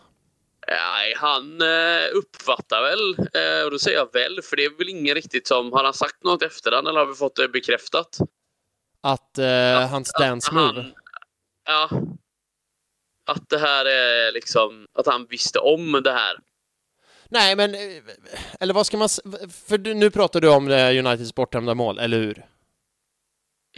Nej, 0.68 1.14
han 1.18 1.62
eh, 1.62 2.08
uppfattar 2.14 2.82
väl, 2.82 3.10
eh, 3.20 3.66
och 3.66 3.72
då 3.72 3.80
säger 3.80 3.98
jag 3.98 4.14
väl, 4.14 4.42
för 4.42 4.56
det 4.56 4.66
är 4.66 4.78
väl 4.78 4.90
ingen 4.90 5.16
riktigt 5.16 5.48
som... 5.48 5.74
Har 5.74 5.84
han 5.84 5.94
sagt 5.94 6.24
något 6.24 6.44
efterhand 6.44 6.88
eller 6.88 7.00
har 7.00 7.08
vi 7.08 7.14
fått 7.14 7.36
det 7.36 7.48
bekräftat? 7.50 8.18
Att 9.02 9.38
eh, 9.38 9.88
hans 9.90 10.12
dance 10.20 10.54
move. 10.54 10.64
Han, 10.64 10.94
ja. 11.66 11.90
Att 13.28 13.50
det 13.50 13.58
här 13.58 13.86
är 13.86 14.32
liksom... 14.32 14.88
Att 14.94 15.08
han 15.08 15.26
visste 15.26 15.60
om 15.60 15.92
det 16.04 16.12
här. 16.12 16.38
Nej, 17.30 17.56
men... 17.56 17.76
eh, 17.76 18.04
Eller 18.60 18.74
vad 18.74 18.86
ska 18.86 18.98
man... 18.98 19.10
För 19.68 19.94
nu 19.94 20.12
pratar 20.12 20.42
du 20.42 20.50
om 20.50 20.68
Uniteds 20.70 21.36
bortdömda 21.36 21.74
mål, 21.74 22.00
eller 22.00 22.18
hur? 22.18 22.46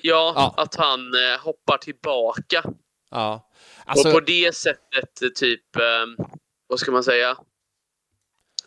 Ja, 0.01 0.33
Ja. 0.35 0.53
att 0.63 0.75
han 0.75 1.11
hoppar 1.39 1.77
tillbaka. 1.77 2.63
Ja. 3.11 3.49
och 3.85 3.89
Alltså, 3.91 4.11
på 4.11 4.19
det 4.19 4.55
sättet 4.55 5.35
typ... 5.35 5.75
Eh, 5.75 6.25
vad 6.67 6.79
ska 6.79 6.91
man 6.91 7.03
säga? 7.03 7.37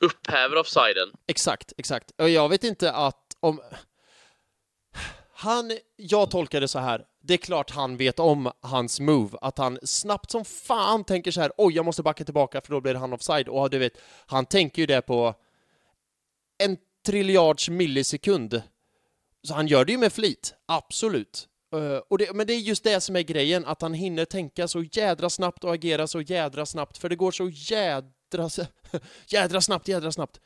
Upphäver 0.00 0.56
offsiden. 0.56 1.12
exakt, 1.26 1.72
exakt. 1.76 2.10
Och 2.18 2.30
jag 2.30 2.48
vet 2.48 2.64
inte 2.64 2.92
att 2.92 3.36
om... 3.40 3.60
Han... 5.32 5.72
Jag 5.96 6.30
tolkar 6.30 6.60
det 6.60 6.68
så 6.68 6.78
här. 6.78 7.04
Det 7.22 7.34
är 7.34 7.38
klart 7.38 7.70
han 7.70 7.96
vet 7.96 8.18
om 8.18 8.52
hans 8.60 9.00
move. 9.00 9.38
Att 9.40 9.58
han 9.58 9.78
snabbt 9.82 10.30
som 10.30 10.44
fan 10.44 11.04
tänker 11.04 11.30
så 11.30 11.40
här. 11.40 11.52
Oj, 11.56 11.74
jag 11.74 11.84
måste 11.84 12.02
backa 12.02 12.24
tillbaka 12.24 12.60
för 12.60 12.72
då 12.72 12.80
blir 12.80 12.94
han 12.94 13.12
offside. 13.12 13.48
Och 13.48 13.70
du 13.70 13.78
vet, 13.78 13.92
han 14.26 14.46
tänker 14.46 14.82
ju 14.82 14.86
det 14.86 15.02
på 15.02 15.34
en 16.58 16.76
triljards 17.06 17.68
millisekund. 17.68 18.62
Så 19.42 19.54
han 19.54 19.66
gör 19.66 19.84
det 19.84 19.92
ju 19.92 19.98
med 19.98 20.12
flit, 20.12 20.54
absolut. 20.66 21.48
Uh, 21.74 22.00
och 22.08 22.18
det, 22.18 22.32
men 22.34 22.46
det 22.46 22.52
är 22.52 22.58
just 22.58 22.84
det 22.84 23.00
som 23.00 23.16
är 23.16 23.22
grejen, 23.22 23.66
att 23.66 23.82
han 23.82 23.94
hinner 23.94 24.24
tänka 24.24 24.68
så 24.68 24.82
jädra 24.82 25.30
snabbt 25.30 25.64
och 25.64 25.74
agera 25.74 26.06
så 26.06 26.20
jädra 26.20 26.66
snabbt, 26.66 26.98
för 26.98 27.08
det 27.08 27.16
går 27.16 27.30
så 27.30 27.48
jädra... 27.48 28.50
jädra 29.26 29.60
snabbt, 29.60 29.88
jädra 29.88 30.12
snabbt. 30.12 30.40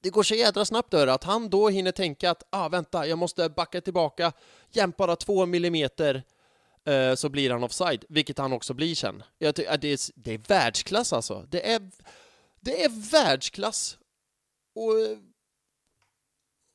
Det 0.00 0.10
går 0.10 0.22
så 0.22 0.34
jädra 0.34 0.64
snabbt 0.64 0.94
över 0.94 1.06
att 1.06 1.24
han 1.24 1.50
då 1.50 1.68
hinner 1.68 1.92
tänka 1.92 2.30
att 2.30 2.42
ah, 2.50 2.68
vänta, 2.68 3.06
jag 3.06 3.18
måste 3.18 3.48
backa 3.48 3.80
tillbaka 3.80 4.32
jämt 4.70 4.96
bara 4.96 5.16
två 5.16 5.46
millimeter 5.46 6.22
uh, 6.88 7.14
så 7.14 7.28
blir 7.28 7.50
han 7.50 7.64
offside, 7.64 8.04
vilket 8.08 8.38
han 8.38 8.52
också 8.52 8.74
blir 8.74 8.94
sen. 8.94 9.22
Jag 9.38 9.54
ty- 9.54 9.66
det, 9.80 9.88
är, 9.92 10.20
det 10.20 10.34
är 10.34 10.38
världsklass 10.38 11.12
alltså. 11.12 11.46
Det 11.50 11.72
är, 11.72 11.90
det 12.60 12.84
är 12.84 13.10
världsklass. 13.10 13.98
Och 14.74 15.00
eh, 15.00 15.18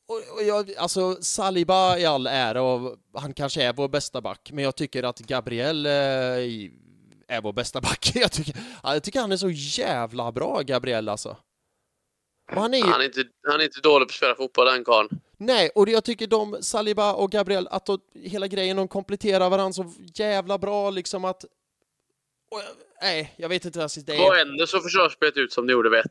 och, 0.10 0.36
och 0.38 0.43
jag, 0.43 0.76
alltså 0.78 1.18
Saliba 1.22 1.97
i 1.97 2.05
all 2.05 2.28
ära 2.28 2.62
och 2.62 2.97
han 3.14 3.34
kanske 3.34 3.64
är 3.64 3.74
vår 3.74 3.88
bästa 3.88 4.22
back, 4.22 4.49
men 4.53 4.64
jag 4.64 4.76
tycker 4.76 5.03
att 5.03 5.20
Gabriel 5.20 5.86
eh, 5.86 5.91
är 7.28 7.41
vår 7.41 7.53
bästa 7.53 7.82
back. 7.82 8.12
Jag 8.16 8.32
tycker, 8.32 8.55
ja, 8.84 8.93
jag 8.93 9.03
tycker 9.03 9.20
han 9.20 9.32
är 9.32 9.38
så 9.38 9.49
jävla 9.49 10.32
bra, 10.32 10.62
Gabriel 10.62 11.10
alltså. 11.10 11.38
Och 12.51 12.62
han 12.62 12.74
är 12.74 12.78
ju, 12.78 12.84
Han 12.84 13.01
är 13.01 13.05
inte, 13.05 13.24
han 13.47 13.60
är 13.60 13.64
inte 13.64 13.80
dålig 13.82 14.07
på 14.07 14.12
att 14.12 14.16
spela 14.16 14.36
fotboll, 14.36 14.66
den 14.66 14.84
karln. 14.84 15.10
nej, 15.38 15.70
och 15.76 15.86
det- 15.86 15.91
jag 15.91 16.03
tycker 16.03 16.28
de, 16.28 16.57
Saliba 16.62 17.14
och 17.14 17.32
Gabriel, 17.32 17.68
att 17.72 17.86
de, 17.86 17.99
hela 18.16 18.47
grejen, 18.47 18.78
de 18.78 18.88
kompletterar 18.88 19.49
varandra 19.49 19.74
så 19.74 19.93
jävla 20.16 20.57
bra 20.57 20.89
liksom 20.89 21.26
att... 21.26 21.43
Och, 22.51 22.62
nej, 23.01 23.34
jag 23.38 23.49
vet 23.49 23.66
inte 23.66 23.80
vad 23.80 23.84
jag 23.84 23.91
ska 23.91 24.01
säga. 24.01 24.28
Och 24.28 24.38
ändå 24.38 24.68
så 24.68 24.80
försvarsspelet 24.80 25.38
ut 25.38 25.53
som 25.53 25.68
det 25.68 25.74
gjorde 25.74 25.89
vid 25.89 25.99
1-1. 25.99 26.03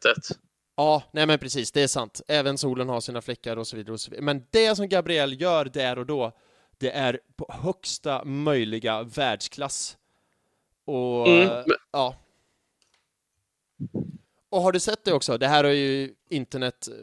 Ja, 0.78 1.02
nej 1.12 1.26
men 1.26 1.38
precis, 1.38 1.72
det 1.72 1.82
är 1.82 1.86
sant. 1.86 2.20
Även 2.28 2.58
solen 2.58 2.88
har 2.88 3.00
sina 3.00 3.20
fläckar 3.22 3.56
och 3.56 3.66
så 3.66 3.76
vidare. 3.76 3.92
Och 3.92 4.00
så 4.00 4.10
vidare. 4.10 4.24
Men 4.24 4.46
det 4.50 4.76
som 4.76 4.88
Gabriel 4.88 5.40
gör 5.40 5.64
där 5.64 5.98
och 5.98 6.06
då, 6.06 6.32
det 6.78 6.90
är 6.90 7.20
på 7.36 7.46
högsta 7.62 8.24
möjliga 8.24 9.02
världsklass. 9.02 9.96
Och 10.84 11.28
Mm, 11.28 11.48
eh, 11.48 11.64
ja. 11.90 12.16
Och 14.50 14.62
har 14.62 14.72
du 14.72 14.80
sett 14.80 15.04
det 15.04 15.12
också? 15.12 15.38
Det 15.38 15.46
här 15.48 15.64
har 15.64 15.70
ju 15.70 16.14
internet 16.30 16.88
eh, 16.88 16.94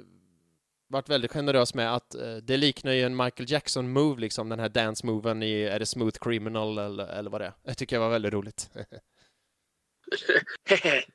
varit 0.87 1.09
väldigt 1.09 1.31
generös 1.31 1.73
med 1.73 1.95
att 1.95 2.15
eh, 2.15 2.35
det 2.35 2.57
liknar 2.57 2.91
ju 2.91 3.01
en 3.01 3.15
Michael 3.15 3.51
Jackson-move, 3.51 4.19
liksom 4.19 4.49
den 4.49 4.59
här 4.59 4.69
dance-moven 4.69 5.43
i, 5.43 5.63
är 5.63 5.79
det 5.79 5.85
Smooth 5.85 6.17
Criminal 6.21 6.77
eller, 6.77 7.07
eller 7.07 7.29
vad 7.29 7.41
det 7.41 7.45
är? 7.45 7.53
Det 7.63 7.73
tycker 7.73 7.95
jag 7.95 8.01
var 8.01 8.09
väldigt 8.09 8.33
roligt. 8.33 8.69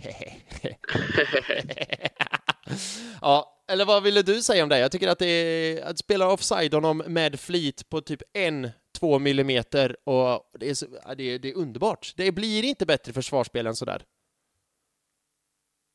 ja, 3.20 3.64
eller 3.68 3.84
vad 3.84 4.02
ville 4.02 4.22
du 4.22 4.42
säga 4.42 4.62
om 4.62 4.68
det? 4.68 4.78
Jag 4.78 4.92
tycker 4.92 5.08
att 5.08 5.18
det 5.18 5.26
är 5.26 5.84
att 5.84 5.98
spela 5.98 6.32
offside 6.32 6.74
honom 6.74 7.02
med 7.06 7.40
flit 7.40 7.88
på 7.88 8.00
typ 8.00 8.22
en, 8.32 8.70
två 8.98 9.18
millimeter 9.18 9.96
och 10.04 10.50
det 10.60 10.70
är, 10.70 10.74
så, 10.74 10.86
det 11.16 11.34
är, 11.34 11.38
det 11.38 11.50
är 11.50 11.56
underbart. 11.56 12.12
Det 12.16 12.32
blir 12.32 12.64
inte 12.64 12.86
bättre 12.86 13.12
försvarsspel 13.12 13.66
än 13.66 13.76
sådär. 13.76 14.04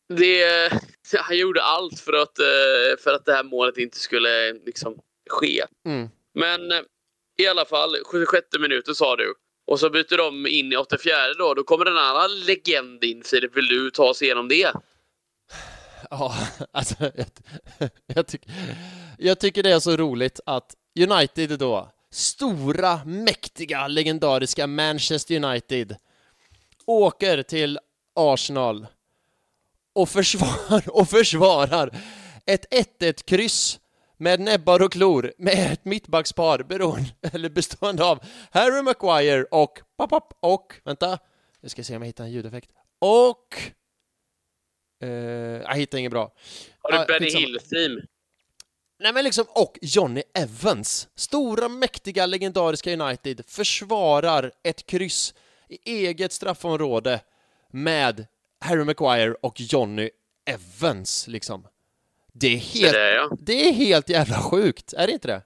det, 0.10 0.72
han 1.20 1.38
gjorde 1.38 1.64
allt 1.64 2.00
för 2.00 2.14
att, 2.14 2.40
eh, 2.40 3.04
för 3.04 3.14
att 3.14 3.26
det 3.26 3.34
här 3.34 3.44
målet 3.44 3.78
inte 3.78 4.00
skulle 4.00 4.54
liksom, 4.54 5.00
ske. 5.30 5.64
Mm. 5.86 6.10
Men 6.34 6.72
eh, 6.72 6.82
i 7.38 7.48
alla 7.48 7.66
fall, 7.66 7.96
76 8.06 8.48
minuten 8.60 8.96
sa 8.96 9.16
du. 9.16 9.34
Och 9.66 9.80
så 9.80 9.90
byter 9.90 10.18
de 10.18 10.48
in 10.48 10.74
i 10.74 10.76
84 10.76 11.14
då. 11.38 11.54
Då 11.54 11.64
kommer 11.64 11.86
en 11.86 11.98
annan 11.98 12.40
legend 12.40 13.04
in. 13.04 13.24
Filip, 13.24 13.58
vill 13.58 13.68
du 13.68 13.92
ta 13.92 14.04
oss 14.04 14.22
igenom 14.22 14.48
det? 14.48 14.74
Ja, 16.10 16.36
alltså 16.72 16.96
jag, 17.00 17.26
jag, 18.16 18.28
tycker, 18.28 18.52
jag 19.18 19.40
tycker 19.40 19.64
det 19.64 19.72
är 19.72 19.80
så 19.80 19.98
roligt 19.98 20.40
att 20.46 20.76
United 21.00 21.60
då 21.60 21.92
stora, 22.12 23.02
mäktiga, 23.06 23.88
legendariska 23.88 24.68
Manchester 24.68 25.36
United 25.36 25.96
åker 26.86 27.44
till 27.44 27.80
Arsenal 28.16 28.88
och, 29.94 30.10
försvar 30.10 30.82
och 30.88 31.10
försvarar 31.10 31.98
ett 32.46 32.74
1-1-kryss 33.00 33.80
med 34.24 34.40
näbbar 34.40 34.82
och 34.82 34.92
klor 34.92 35.34
med 35.38 35.72
ett 35.74 35.86
mittbackspar 35.86 36.64
beroende, 36.64 37.10
eller 37.34 37.50
bestående 37.50 38.04
av 38.06 38.20
Harry 38.52 38.82
Maguire 38.82 39.44
och 39.44 39.80
pop, 39.98 40.10
pop, 40.10 40.34
och, 40.40 40.74
vänta, 40.84 41.20
jag 41.62 41.72
ska 41.72 41.84
se 41.84 41.96
om 41.96 42.02
jag 42.02 42.08
hittar 42.08 42.24
en 42.24 42.32
ljudeffekt, 42.32 42.70
och 43.00 43.58
eh, 45.02 45.10
jag 45.10 45.76
hittar 45.76 45.98
inget 45.98 46.12
bra. 46.12 46.34
Har 46.80 46.92
du 46.92 46.98
Ja, 46.98 47.06
Benny. 47.08 47.30
Hill-team? 47.30 48.02
Nej 49.00 49.14
men 49.14 49.24
liksom, 49.24 49.46
och 49.50 49.78
Johnny 49.82 50.24
Evans, 50.34 51.08
stora 51.16 51.70
mäktiga 51.70 52.26
legendariska 52.26 52.94
United, 52.94 53.42
försvarar 53.48 54.52
ett 54.64 54.86
kryss 54.86 55.34
i 55.70 55.78
eget 56.06 56.32
straffområde 56.32 57.22
med 57.72 58.28
Harry 58.60 58.84
Maguire 58.84 59.34
och 59.42 59.62
Johnny 59.62 60.10
Evans 60.46 61.28
liksom. 61.28 61.68
Det 62.34 62.48
är 62.48 62.52
Det 62.52 62.58
helt, 62.58 62.96
är 62.96 63.16
ja. 63.16 63.30
det 63.42 63.68
är 63.70 63.74
helt 63.74 64.10
jävla 64.10 64.42
sjukt, 64.42 64.94
är 64.94 65.08
det 65.08 65.14
inte 65.14 65.28
det? 65.28 65.42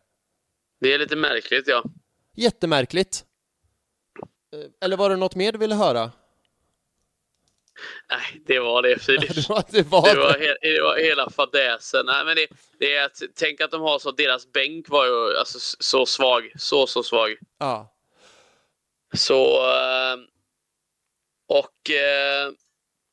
Det 0.80 0.94
är 0.94 1.00
lite 1.00 1.16
märkligt 1.16 1.68
ja. 1.68 1.84
Jättemärkligt. 2.36 3.26
Eh, 4.54 4.86
Eller 4.86 4.98
var 4.98 5.10
det 5.10 5.16
något 5.16 5.36
mer 5.36 5.52
du 5.52 5.58
ville 5.58 5.76
höra? 5.76 6.12
Nej, 8.10 8.42
det 8.46 8.60
var 8.60 8.82
det 8.82 9.00
Filip. 9.00 9.36
Det 9.36 9.50
var, 9.50 9.64
det 9.72 9.82
var, 9.84 10.14
Det 10.14 10.20
var, 10.20 10.34
he- 10.34 10.58
det 10.62 10.82
var 10.82 10.98
hela 10.98 11.30
fadäsen. 11.30 12.06
Nej, 12.06 12.26
men 12.26 12.36
det, 12.36 12.48
det 12.80 12.96
är 12.96 13.06
att, 13.06 13.22
tänk 13.36 13.62
att 13.62 13.72
de 13.72 13.82
har 13.82 14.00
så, 14.00 14.12
deras 14.12 14.52
bänk 14.52 14.90
var 14.90 15.06
ju 15.06 15.38
alltså, 15.38 15.60
så 15.80 16.06
svag. 16.06 16.52
Så, 16.58 16.88
så 16.88 17.04
svag. 17.04 17.36
Ja. 17.60 17.94
Så... 19.14 19.70
Eh, 19.72 20.18
och 21.50 21.92
eh, 21.92 22.50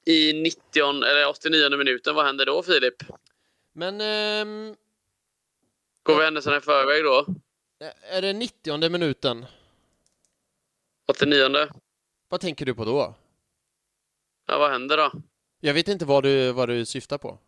i 0.06 0.32
90, 0.42 1.02
eller 1.04 1.28
89 1.28 1.76
minuten, 1.76 2.14
vad 2.14 2.26
händer 2.26 2.46
då 2.46 2.62
Filip? 2.62 2.94
Men 3.76 4.00
ehm, 4.00 4.76
Går 6.02 6.18
vi 6.18 6.24
händelserna 6.24 6.56
i 6.56 6.60
förväg 6.60 7.04
då? 7.04 7.26
är 8.10 8.22
det 8.22 8.32
90 8.32 8.88
minuten? 8.88 9.46
89? 11.06 11.68
Vad 12.28 12.40
tänker 12.40 12.66
du 12.66 12.74
på 12.74 12.84
då? 12.84 13.14
Ja, 14.46 14.58
vad 14.58 14.70
händer 14.70 14.96
då? 14.96 15.12
Jag 15.60 15.74
vet 15.74 15.88
inte 15.88 16.04
vad 16.04 16.22
du, 16.22 16.52
vad 16.52 16.68
du 16.68 16.84
syftar 16.86 17.18
på. 17.18 17.38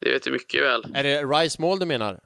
Det 0.00 0.10
vet 0.12 0.22
du 0.22 0.30
mycket 0.32 0.62
väl. 0.62 0.84
Är 0.94 1.02
det 1.02 1.24
Rice 1.24 1.60
mål 1.62 1.78
du 1.78 1.86
menar? 1.86 2.20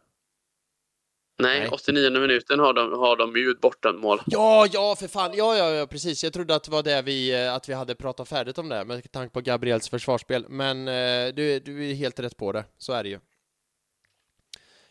Nej, 1.38 1.60
Nej. 1.60 1.68
89 1.72 2.10
minuten 2.10 2.58
har 2.58 2.72
de, 2.72 2.92
har 2.92 3.16
de 3.16 3.36
ju 3.36 3.50
ett 3.50 3.60
bortdömt 3.60 4.00
mål. 4.00 4.20
Ja, 4.26 4.66
ja, 4.72 4.96
för 4.96 5.08
fan. 5.08 5.30
Ja, 5.34 5.56
ja, 5.56 5.70
ja, 5.70 5.86
precis. 5.86 6.24
Jag 6.24 6.32
trodde 6.32 6.54
att 6.54 6.64
det 6.64 6.70
var 6.70 6.82
det 6.82 7.02
vi, 7.02 7.44
eh, 7.44 7.54
att 7.54 7.68
vi 7.68 7.72
hade 7.74 7.94
pratat 7.94 8.28
färdigt 8.28 8.58
om 8.58 8.68
det, 8.68 8.84
med 8.84 9.12
tanke 9.12 9.32
på 9.32 9.40
Gabriels 9.40 9.88
försvarsspel. 9.88 10.46
Men 10.48 10.88
eh, 10.88 11.34
du, 11.34 11.60
du 11.60 11.90
är 11.90 11.94
helt 11.94 12.20
rätt 12.20 12.36
på 12.36 12.52
det. 12.52 12.64
Så 12.78 12.92
är 12.92 13.02
det 13.02 13.08
ju. 13.08 13.18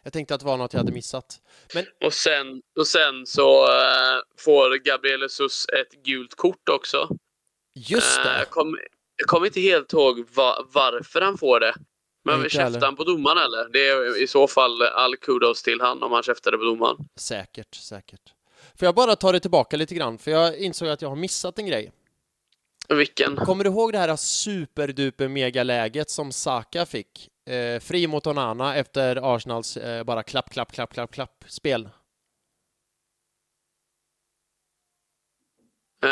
Jag 0.03 0.13
tänkte 0.13 0.33
att 0.35 0.39
det 0.39 0.45
var 0.45 0.57
något 0.57 0.73
jag 0.73 0.79
hade 0.79 0.91
missat. 0.91 1.35
Men 1.73 1.85
Och 2.05 2.13
sen, 2.13 2.61
och 2.79 2.87
sen 2.87 3.25
så 3.25 3.63
eh, 3.63 4.19
får 4.37 4.77
Gabriel 4.85 5.21
Jesus 5.21 5.65
ett 5.69 6.03
gult 6.03 6.35
kort 6.35 6.69
också. 6.69 7.09
just 7.73 8.23
det! 8.23 8.37
Jag 8.37 8.49
kommer 8.49 8.79
jag 9.15 9.27
kommer 9.27 9.45
inte 9.45 9.59
helt 9.59 9.93
ihåg 9.93 10.25
va, 10.33 10.65
varför 10.73 11.21
han 11.21 11.37
får 11.37 11.59
det. 11.59 11.73
Men 12.27 12.49
käftar 12.49 12.81
han 12.81 12.95
på 12.95 13.03
domaren 13.03 13.37
eller? 13.37 13.69
Det 13.73 13.87
är 13.87 14.23
i 14.23 14.27
så 14.27 14.47
fall 14.47 14.81
all 14.81 15.15
kudos 15.15 15.63
till 15.63 15.81
han 15.81 16.03
om 16.03 16.11
han 16.11 16.23
käftade 16.23 16.57
på 16.57 16.63
domaren. 16.63 16.97
Säkert, 17.15 17.75
säkert. 17.75 18.33
Får 18.79 18.85
jag 18.85 18.95
bara 18.95 19.15
ta 19.15 19.31
det 19.31 19.39
tillbaka 19.39 19.77
lite 19.77 19.95
grann, 19.95 20.17
för 20.17 20.31
jag 20.31 20.57
insåg 20.57 20.87
att 20.89 21.01
jag 21.01 21.09
har 21.09 21.15
missat 21.15 21.59
en 21.59 21.65
grej. 21.67 21.91
Vilken? 22.89 23.35
Kommer 23.35 23.63
du 23.63 23.69
ihåg 23.69 23.91
det 23.91 23.97
här 23.97 24.15
superduper 24.15 25.27
megaläget 25.27 26.09
som 26.09 26.31
Saka 26.31 26.85
fick? 26.85 27.29
Eh, 27.49 27.79
fri 27.79 28.07
mot 28.07 28.27
Onana 28.27 28.75
efter 28.75 29.35
Arsenals 29.35 29.77
eh, 29.77 30.03
bara 30.03 30.23
klapp, 30.23 30.49
klapp, 30.49 30.71
klapp, 30.71 30.93
klapp, 30.93 31.11
klapp 31.11 31.43
spel. 31.47 31.89
Eh, 36.03 36.09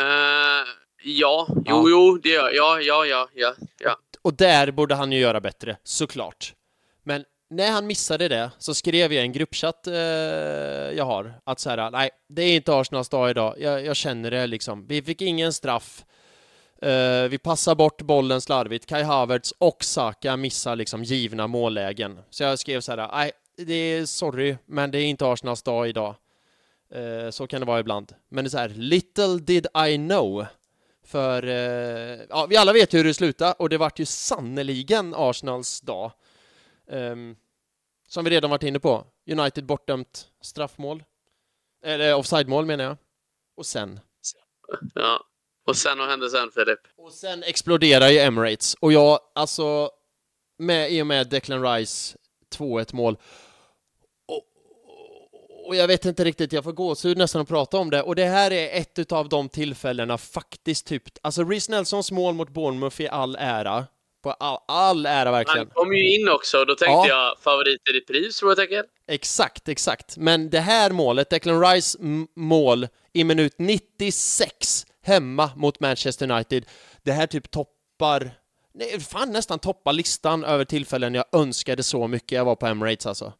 ja, 1.02 1.46
jo, 1.48 1.62
Ja. 1.64 1.84
jo, 1.90 2.18
det 2.22 2.28
gör 2.28 2.50
Ja, 2.52 2.80
ja, 2.80 3.06
ja, 3.06 3.28
ja, 3.34 3.54
ja. 3.78 3.96
Och 4.26 4.34
där 4.34 4.70
borde 4.70 4.94
han 4.94 5.12
ju 5.12 5.18
göra 5.18 5.40
bättre, 5.40 5.76
såklart. 5.82 6.54
Men 7.02 7.24
när 7.50 7.70
han 7.70 7.86
missade 7.86 8.28
det 8.28 8.50
så 8.58 8.74
skrev 8.74 9.12
jag 9.12 9.22
i 9.22 9.26
en 9.26 9.32
gruppchatt 9.32 9.86
eh, 9.86 9.94
jag 10.96 11.04
har 11.04 11.34
att 11.44 11.60
så 11.60 11.70
här, 11.70 11.90
nej, 11.90 12.10
det 12.28 12.42
är 12.42 12.56
inte 12.56 12.74
Arsenals 12.74 13.08
dag 13.08 13.30
idag. 13.30 13.54
Jag, 13.58 13.84
jag 13.84 13.96
känner 13.96 14.30
det 14.30 14.46
liksom. 14.46 14.86
Vi 14.86 15.02
fick 15.02 15.22
ingen 15.22 15.52
straff. 15.52 16.04
Eh, 16.82 17.22
vi 17.22 17.38
passar 17.38 17.74
bort 17.74 18.02
bollen 18.02 18.40
slarvigt. 18.40 18.86
Kai 18.86 19.02
Havertz 19.02 19.54
och 19.58 19.84
Saka 19.84 20.36
missar 20.36 20.76
liksom 20.76 21.04
givna 21.04 21.46
mållägen. 21.46 22.18
Så 22.30 22.42
jag 22.42 22.58
skrev 22.58 22.80
så 22.80 22.92
här, 22.92 23.08
nej, 23.12 23.32
det 23.56 23.74
är 23.74 24.06
sorry, 24.06 24.56
men 24.64 24.90
det 24.90 24.98
är 24.98 25.06
inte 25.06 25.26
Arsenals 25.26 25.62
dag 25.62 25.88
idag. 25.88 26.14
Eh, 26.94 27.30
så 27.30 27.46
kan 27.46 27.60
det 27.60 27.66
vara 27.66 27.80
ibland. 27.80 28.12
Men 28.28 28.44
det 28.44 28.48
är 28.48 28.50
så 28.50 28.58
här, 28.58 28.68
little 28.68 29.38
did 29.38 29.66
I 29.88 29.96
know. 29.96 30.46
För 31.06 31.46
eh, 31.46 32.20
ja, 32.28 32.46
vi 32.46 32.56
alla 32.56 32.72
vet 32.72 32.94
hur 32.94 33.04
det 33.04 33.14
slutade 33.14 33.52
och 33.52 33.68
det 33.68 33.78
vart 33.78 33.98
ju 33.98 34.04
sannoliken 34.04 35.14
Arsenals 35.16 35.80
dag. 35.80 36.12
Ehm, 36.90 37.36
som 38.08 38.24
vi 38.24 38.30
redan 38.30 38.50
varit 38.50 38.62
inne 38.62 38.80
på. 38.80 39.06
United 39.30 39.66
bortdömt 39.66 40.28
straffmål. 40.40 41.04
Eller 41.84 42.14
offside-mål 42.14 42.66
menar 42.66 42.84
jag. 42.84 42.96
Och 43.56 43.66
sen. 43.66 44.00
ja. 44.94 45.24
Och 45.66 45.76
sen 45.76 45.98
vad 45.98 46.08
hände 46.08 46.30
sen 46.30 46.50
Filip? 46.50 46.80
Och 46.96 47.12
sen 47.12 47.42
exploderar 47.42 48.08
ju 48.08 48.18
Emirates. 48.18 48.74
Och 48.74 48.92
jag, 48.92 49.20
alltså, 49.34 49.90
med, 50.58 50.92
i 50.92 51.02
och 51.02 51.06
med 51.06 51.28
Declan 51.28 51.62
Rice 51.62 52.18
2-1 52.56 52.94
mål. 52.94 53.18
Och, 55.66 55.76
jag 55.76 55.88
vet 55.88 56.04
inte 56.04 56.24
riktigt, 56.24 56.52
jag 56.52 56.64
får 56.64 56.72
gåshud 56.72 57.18
nästan 57.18 57.42
att 57.42 57.48
prata 57.48 57.76
om 57.78 57.90
det. 57.90 58.02
Och 58.02 58.14
det 58.16 58.24
här 58.24 58.50
är 58.50 58.80
ett 58.80 58.98
utav 58.98 59.28
de 59.28 59.48
tillfällena 59.48 60.18
faktiskt 60.18 60.86
typ, 60.86 61.02
alltså 61.22 61.44
Reece 61.44 61.68
Nelsons 61.68 62.12
mål 62.12 62.34
mot 62.34 62.48
Bournemouth 62.50 63.00
i 63.00 63.08
all 63.08 63.36
ära. 63.38 63.84
På 64.22 64.30
all, 64.32 64.58
all 64.68 65.06
ära 65.06 65.30
verkligen. 65.30 65.58
Han 65.58 65.66
kom 65.74 65.92
ju 65.92 66.14
in 66.14 66.28
också 66.28 66.64
då 66.64 66.74
tänkte 66.74 66.84
Ja. 66.92 67.08
jag 67.08 67.38
favorit 67.38 67.80
i 67.90 67.92
repris, 67.98 68.40
frågetecken. 68.40 68.84
Exakt, 69.08 69.68
exakt. 69.68 70.16
Men 70.16 70.50
det 70.50 70.60
här 70.60 70.90
målet, 70.90 71.30
Declan 71.30 71.60
Rice 71.60 71.98
mål 72.36 72.88
i 73.12 73.24
minut 73.24 73.54
96 73.58 74.86
hemma 75.02 75.50
mot 75.56 75.80
Manchester 75.80 76.30
United, 76.30 76.64
det 77.02 77.12
här 77.12 77.26
typ 77.26 77.50
toppar, 77.50 78.30
nej, 78.74 79.00
fan 79.00 79.32
nästan 79.32 79.58
toppar 79.58 79.92
listan 79.92 80.44
över 80.44 80.64
tillfällen 80.64 81.14
jag 81.14 81.24
önskade 81.32 81.82
så 81.82 82.08
mycket 82.08 82.32
jag 82.36 82.44
var 82.44 82.56
på 82.56 82.66
Emirates 82.66 83.06
alltså. 83.06 83.32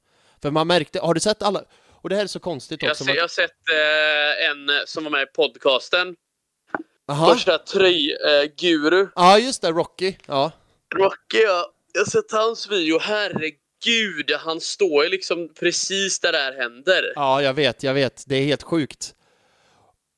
För 0.42 0.50
man 0.50 0.66
märkte, 0.66 1.00
har 1.00 1.14
du 1.14 1.20
sett 1.20 1.42
alla, 1.42 1.62
och 2.06 2.10
det 2.10 2.16
här 2.16 2.22
är 2.22 2.26
så 2.26 2.40
konstigt 2.40 2.82
Jag, 2.82 2.90
också. 2.90 3.04
ser, 3.04 3.14
jag 3.14 3.22
har 3.22 3.28
sett 3.28 3.50
eh, 3.50 4.50
en 4.50 4.86
som 4.86 5.04
var 5.04 5.10
med 5.10 5.22
i 5.22 5.26
podcasten. 5.26 6.16
Aha. 7.08 7.34
Första 7.34 7.58
tröjguru. 7.58 9.08
Ja, 9.14 9.38
just 9.38 9.62
det, 9.62 9.70
Rocky. 9.70 10.14
Ja. 10.26 10.52
Rocky, 10.94 11.38
ja. 11.44 11.72
Jag 11.92 12.00
har 12.00 12.06
sett 12.10 12.32
hans 12.32 12.70
video. 12.70 12.98
Herregud, 12.98 14.32
han 14.38 14.60
står 14.60 15.04
ju 15.04 15.10
liksom 15.10 15.48
precis 15.60 16.20
där 16.20 16.32
det 16.32 16.38
här 16.38 16.52
händer. 16.52 17.12
Ja, 17.14 17.42
jag 17.42 17.54
vet, 17.54 17.82
jag 17.82 17.94
vet. 17.94 18.24
Det 18.26 18.36
är 18.36 18.44
helt 18.44 18.62
sjukt. 18.62 19.14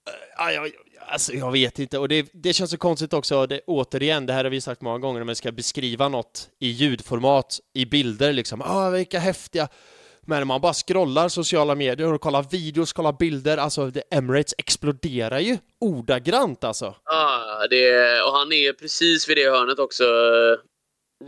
Eh, 0.08 0.14
Ja, 0.36 0.52
jag, 0.52 0.70
alltså, 1.06 1.32
jag 1.32 1.52
vet 1.52 1.78
inte. 1.78 1.98
Och 1.98 2.08
det, 2.08 2.26
det 2.32 2.52
känns 2.52 2.70
så 2.70 2.78
konstigt 2.78 3.12
också. 3.12 3.46
Det, 3.46 3.60
återigen, 3.66 4.26
det 4.26 4.32
här 4.32 4.44
har 4.44 4.50
vi 4.50 4.60
sagt 4.60 4.80
många 4.80 4.98
gånger, 4.98 5.20
när 5.20 5.24
man 5.26 5.36
ska 5.36 5.52
beskriva 5.52 6.08
något 6.08 6.48
i 6.58 6.68
ljudformat, 6.68 7.60
i 7.74 7.86
bilder 7.86 8.32
liksom. 8.32 8.62
Ah, 8.62 8.90
vilka 8.90 9.18
häftiga... 9.18 9.68
Men 10.28 10.46
man 10.46 10.60
bara 10.60 10.72
scrollar 10.72 11.28
sociala 11.28 11.74
medier 11.74 12.12
och 12.12 12.20
kollar 12.20 12.46
videos, 12.50 12.92
kollar 12.92 13.12
bilder, 13.12 13.56
alltså 13.56 13.86
det, 13.86 14.02
Emirates 14.10 14.54
exploderar 14.58 15.38
ju 15.38 15.58
ordagrant 15.80 16.64
alltså. 16.64 16.94
Ja, 17.04 17.66
det, 17.70 18.22
och 18.22 18.32
han 18.32 18.52
är 18.52 18.72
precis 18.72 19.28
vid 19.28 19.36
det 19.36 19.50
hörnet 19.50 19.78
också, 19.78 20.04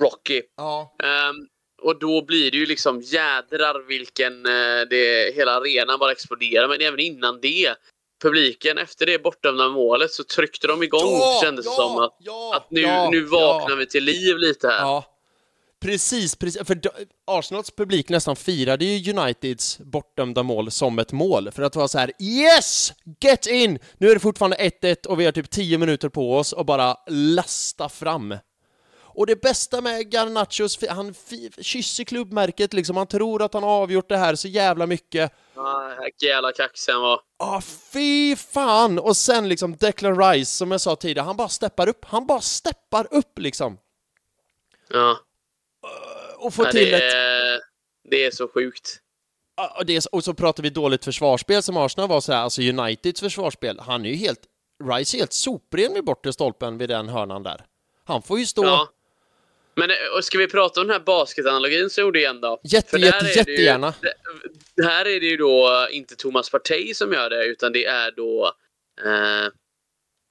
Rocky. 0.01 0.43
Ja. 0.57 0.97
Ehm, 1.03 1.47
och 1.83 1.99
då 1.99 2.25
blir 2.25 2.51
det 2.51 2.57
ju 2.57 2.67
liksom 2.67 3.01
jädrar 3.01 3.87
vilken... 3.89 4.47
eh, 4.47 4.89
det, 4.91 5.35
hela 5.35 5.53
arenan 5.53 5.99
bara 5.99 6.13
exploderar. 6.13 6.69
Men 6.69 6.81
även 6.81 7.01
innan 7.01 7.41
det, 7.41 7.75
publiken 8.23 8.79
efter 8.79 9.07
det 9.07 9.23
bortdömda 9.23 9.69
målet 9.69 10.11
så 10.11 10.25
tryckte 10.25 10.67
de 10.67 10.83
igång 10.83 11.21
kändes 11.43 11.65
det 11.67 11.73
som. 11.73 11.99
Att, 11.99 12.17
ja, 12.19 12.57
att 12.57 12.71
nu, 12.71 12.81
ja, 12.81 13.11
nu 13.11 13.23
vaknar 13.23 13.71
ja. 13.71 13.77
vi 13.77 13.87
till 13.87 14.05
liv 14.05 14.39
lite 14.39 14.69
här. 14.69 15.05
Ja, 15.81 15.89
precis, 15.89 16.37
precis. 16.37 16.67
För 16.67 16.81
Arsenals 17.27 17.71
publik 17.71 18.09
nästan 18.09 18.37
firade 18.37 18.85
ju 18.85 19.13
Uniteds 19.13 19.79
bortdömda 19.79 20.43
mål 20.43 20.71
som 20.71 20.99
ett 20.99 21.13
mål. 21.13 21.51
För 21.53 21.63
att 21.63 21.77
vara 21.77 21.89
så 21.89 21.99
här: 21.99 22.13
Yes! 22.19 22.93
Get 23.21 23.47
in! 23.47 23.79
Nu 23.99 24.11
är 24.11 24.15
det 24.15 24.21
fortfarande 24.21 24.57
1-1 24.57 25.07
och 25.07 25.21
vi 25.21 25.25
har 25.25 25.33
typ 25.33 25.51
10 25.51 25.79
minuter 25.79 26.09
på 26.09 26.37
oss 26.37 26.53
och 26.53 26.67
bara 26.67 26.97
lasta 27.07 27.89
fram. 27.89 28.35
Och 29.13 29.27
det 29.27 29.43
bästa 29.43 29.81
med 29.81 30.15
Garnachos, 30.15 30.79
han 30.89 31.15
kysser 31.61 32.05
klubbmärket 32.05 32.73
liksom, 32.73 32.97
han 32.97 33.07
tror 33.07 33.43
att 33.43 33.55
han 33.55 33.63
har 33.63 33.71
avgjort 33.71 34.09
det 34.09 34.17
här 34.17 34.35
så 34.35 34.49
jävla 34.49 34.87
mycket. 34.87 35.33
Ja, 35.55 35.97
jävla 36.23 36.53
kaxig 36.53 36.93
han 36.93 37.03
var. 37.03 37.21
Ah, 37.39 37.61
fy 37.93 38.37
fan! 38.37 38.99
Och 38.99 39.17
sen 39.17 39.49
liksom 39.49 39.77
Declan 39.77 40.23
Rice, 40.23 40.57
som 40.57 40.71
jag 40.71 40.81
sa 40.81 40.97
tidigare, 40.97 41.27
han 41.27 41.37
bara 41.37 41.49
steppar 41.49 41.89
upp. 41.89 42.05
Han 42.05 42.27
bara 42.27 42.41
steppar 42.41 43.07
upp 43.11 43.39
liksom. 43.39 43.79
Ja. 44.93 45.19
Och 46.37 46.55
får 46.55 46.65
Ja, 46.67 46.71
till 46.73 46.91
det, 46.91 46.97
ett... 47.09 47.15
är, 47.15 47.61
det 48.11 48.25
är 48.25 48.31
så 48.31 48.49
sjukt. 48.49 48.99
Och, 49.79 49.87
det 49.87 49.97
är, 49.97 50.03
och 50.15 50.25
så 50.25 50.35
pratar 50.35 50.63
vi 50.63 50.71
dåligt 50.71 51.05
försvarsspel 51.05 51.63
som 51.63 51.77
Arsenal 51.77 52.09
var 52.09 52.21
så 52.21 52.33
här, 52.33 52.41
alltså 52.43 52.63
Uniteds 52.63 53.21
försvarsspel, 53.21 53.79
han 53.81 54.05
är 54.05 54.11
ju 54.11 54.17
helt, 54.17 54.41
Rice 54.85 55.17
är 55.17 55.19
helt 55.19 55.33
sopren 55.33 55.95
vid 55.95 56.05
bortre 56.05 56.33
stolpen 56.33 56.79
vid 56.79 56.89
den 56.89 57.09
hörnan 57.09 57.43
där. 57.43 57.65
Han 58.05 58.23
får 58.23 58.39
ju 58.39 58.47
stå 58.47 58.65
Ja. 58.65 58.89
Men 59.75 59.91
eh, 59.91 59.97
och 60.17 60.25
ska 60.25 60.39
vi 60.39 60.49
prata 60.49 60.81
om 60.81 60.87
den 60.87 60.95
här 60.97 61.05
basketanalogin 61.05 61.91
så 61.91 62.01
gjorde 62.01 62.19
igen 62.19 62.41
då? 62.41 62.61
jätte, 62.65 62.97
jätte, 62.97 63.27
ju- 63.27 63.33
jättegärna. 63.35 63.95
det 64.77 64.85
Här 64.85 65.05
är 65.09 65.21
det 65.21 65.27
ju 65.27 65.37
då 65.37 65.89
inte 65.91 66.17
Thomas 66.17 66.51
Partey 66.51 66.95
som 66.95 67.13
gör 67.13 67.31
det, 67.31 67.45
utan 67.45 67.73
det 67.73 67.85
är 67.85 68.11
då... 68.11 68.53
Eh, 69.05 69.49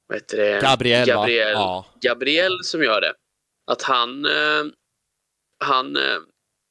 vad 0.07 0.17
heter 0.17 0.37
det? 0.37 0.61
Gabriel, 0.61 1.07
va? 1.09 1.13
Gabriel, 1.15 1.51
Ja. 1.51 1.85
Gabriel 2.01 2.63
som 2.63 2.83
gör 2.83 3.01
det. 3.01 3.13
Att 3.71 3.81
han... 3.81 4.25
Eh, 4.25 4.63
han 5.59 5.95
eh, 5.95 6.17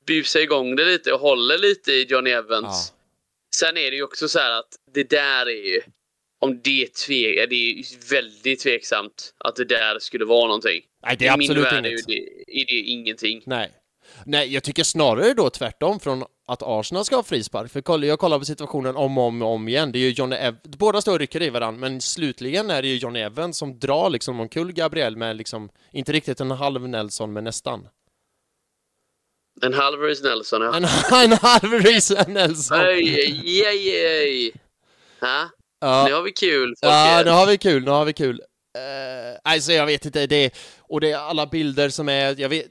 busar 0.06 0.40
igång 0.40 0.76
det 0.76 0.84
lite 0.84 1.12
och 1.12 1.20
håller 1.20 1.58
lite 1.58 1.92
i 1.92 2.04
Johnny 2.04 2.30
Evans. 2.30 2.92
Ja. 2.92 2.98
Sen 3.56 3.76
är 3.76 3.90
det 3.90 3.96
ju 3.96 4.02
också 4.02 4.28
så 4.28 4.38
här 4.38 4.50
att 4.50 4.68
det 4.94 5.10
där 5.10 5.46
är 5.46 5.66
ju... 5.66 5.80
Om 6.40 6.60
det 6.64 6.82
är, 6.82 6.86
tve, 6.86 7.46
det 7.46 7.54
är 7.54 8.10
väldigt 8.10 8.60
tveksamt 8.60 9.34
att 9.38 9.56
det 9.56 9.64
där 9.64 9.98
skulle 9.98 10.24
vara 10.24 10.46
någonting. 10.46 10.82
Nej, 11.06 11.16
det 11.18 11.26
är 11.26 11.34
I 11.34 11.38
min 11.38 11.50
absolut 11.50 11.72
värld 11.72 11.86
är 11.86 11.98
det, 12.06 12.60
är 12.60 12.66
det 12.66 12.80
ingenting. 12.80 13.42
Nej. 13.46 13.70
Nej, 14.26 14.54
jag 14.54 14.62
tycker 14.62 14.84
snarare 14.84 15.34
då 15.34 15.50
tvärtom 15.50 16.00
från 16.00 16.24
att 16.46 16.62
Arsenal 16.62 17.04
ska 17.04 17.16
ha 17.16 17.22
frispark. 17.22 17.72
För 17.72 18.06
jag 18.06 18.18
kollar 18.18 18.38
på 18.38 18.44
situationen 18.44 18.96
om 18.96 19.18
och 19.18 19.24
om, 19.24 19.42
om 19.42 19.68
igen. 19.68 19.92
Det 19.92 19.98
är 19.98 20.00
ju 20.00 20.10
Johnny 20.10 20.36
Ev- 20.36 20.60
Båda 20.62 21.00
står 21.00 21.12
och 21.12 21.18
rycker 21.18 21.42
i 21.42 21.50
varandra, 21.50 21.80
men 21.80 22.00
slutligen 22.00 22.70
är 22.70 22.82
det 22.82 22.88
ju 22.88 22.96
Johnny 22.96 23.20
Evans 23.20 23.58
som 23.58 23.78
drar 23.78 24.10
liksom 24.10 24.40
omkull 24.40 24.72
Gabriel 24.72 25.16
med 25.16 25.36
liksom, 25.36 25.70
inte 25.92 26.12
riktigt 26.12 26.40
en 26.40 26.50
halv 26.50 26.88
Nelson, 26.88 27.32
men 27.32 27.44
nästan. 27.44 27.88
En 29.62 29.74
halv 29.74 30.00
Reece 30.00 30.22
Nelson, 30.22 30.62
ja. 30.62 30.76
En, 30.76 30.84
en 31.32 31.38
halv 31.38 31.72
Reece 31.72 32.24
Nelson! 32.28 32.80
Oj, 32.80 33.64
oj, 33.66 33.92
oj. 34.22 34.52
Ha? 35.20 35.48
Ja. 35.80 36.04
Nu 36.08 36.14
har 36.14 36.22
vi 36.22 36.32
kul, 36.32 36.74
Ja, 36.80 37.06
folket. 37.08 37.26
nu 37.26 37.32
har 37.32 37.46
vi 37.46 37.58
kul, 37.58 37.84
nu 37.84 37.90
har 37.90 38.04
vi 38.04 38.12
kul. 38.12 38.40
Uh, 38.78 39.38
alltså 39.44 39.72
jag 39.72 39.86
vet 39.86 40.06
inte, 40.06 40.26
det 40.26 40.54
och 40.80 41.00
det 41.00 41.10
är 41.10 41.16
alla 41.16 41.46
bilder 41.46 41.88
som 41.88 42.08
är, 42.08 42.40
jag 42.40 42.48
vet, 42.48 42.66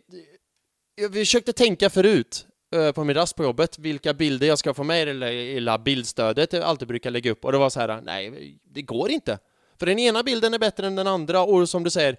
jag 1.01 1.14
försökte 1.14 1.53
tänka 1.53 1.89
förut 1.89 2.45
eh, 2.76 2.91
på 2.91 3.03
min 3.03 3.15
rast 3.15 3.35
på 3.35 3.43
jobbet, 3.43 3.80
vilka 3.80 4.14
bilder 4.14 4.47
jag 4.47 4.59
ska 4.59 4.73
få 4.73 4.84
med 4.84 5.01
i 5.01 5.05
det 5.05 5.31
lilla 5.31 5.77
bildstödet 5.77 6.53
jag 6.53 6.64
alltid 6.64 6.88
brukar 6.88 7.11
lägga 7.11 7.31
upp 7.31 7.45
och 7.45 7.51
det 7.51 7.57
var 7.57 7.69
så 7.69 7.80
här, 7.80 8.01
nej, 8.01 8.57
det 8.73 8.81
går 8.81 9.09
inte. 9.11 9.39
För 9.80 9.85
den 9.85 9.99
ena 9.99 10.23
bilden 10.23 10.53
är 10.53 10.59
bättre 10.59 10.88
än 10.88 10.95
den 10.95 11.07
andra 11.07 11.41
och 11.41 11.69
som 11.69 11.84
du 11.84 11.89
säger, 11.89 12.18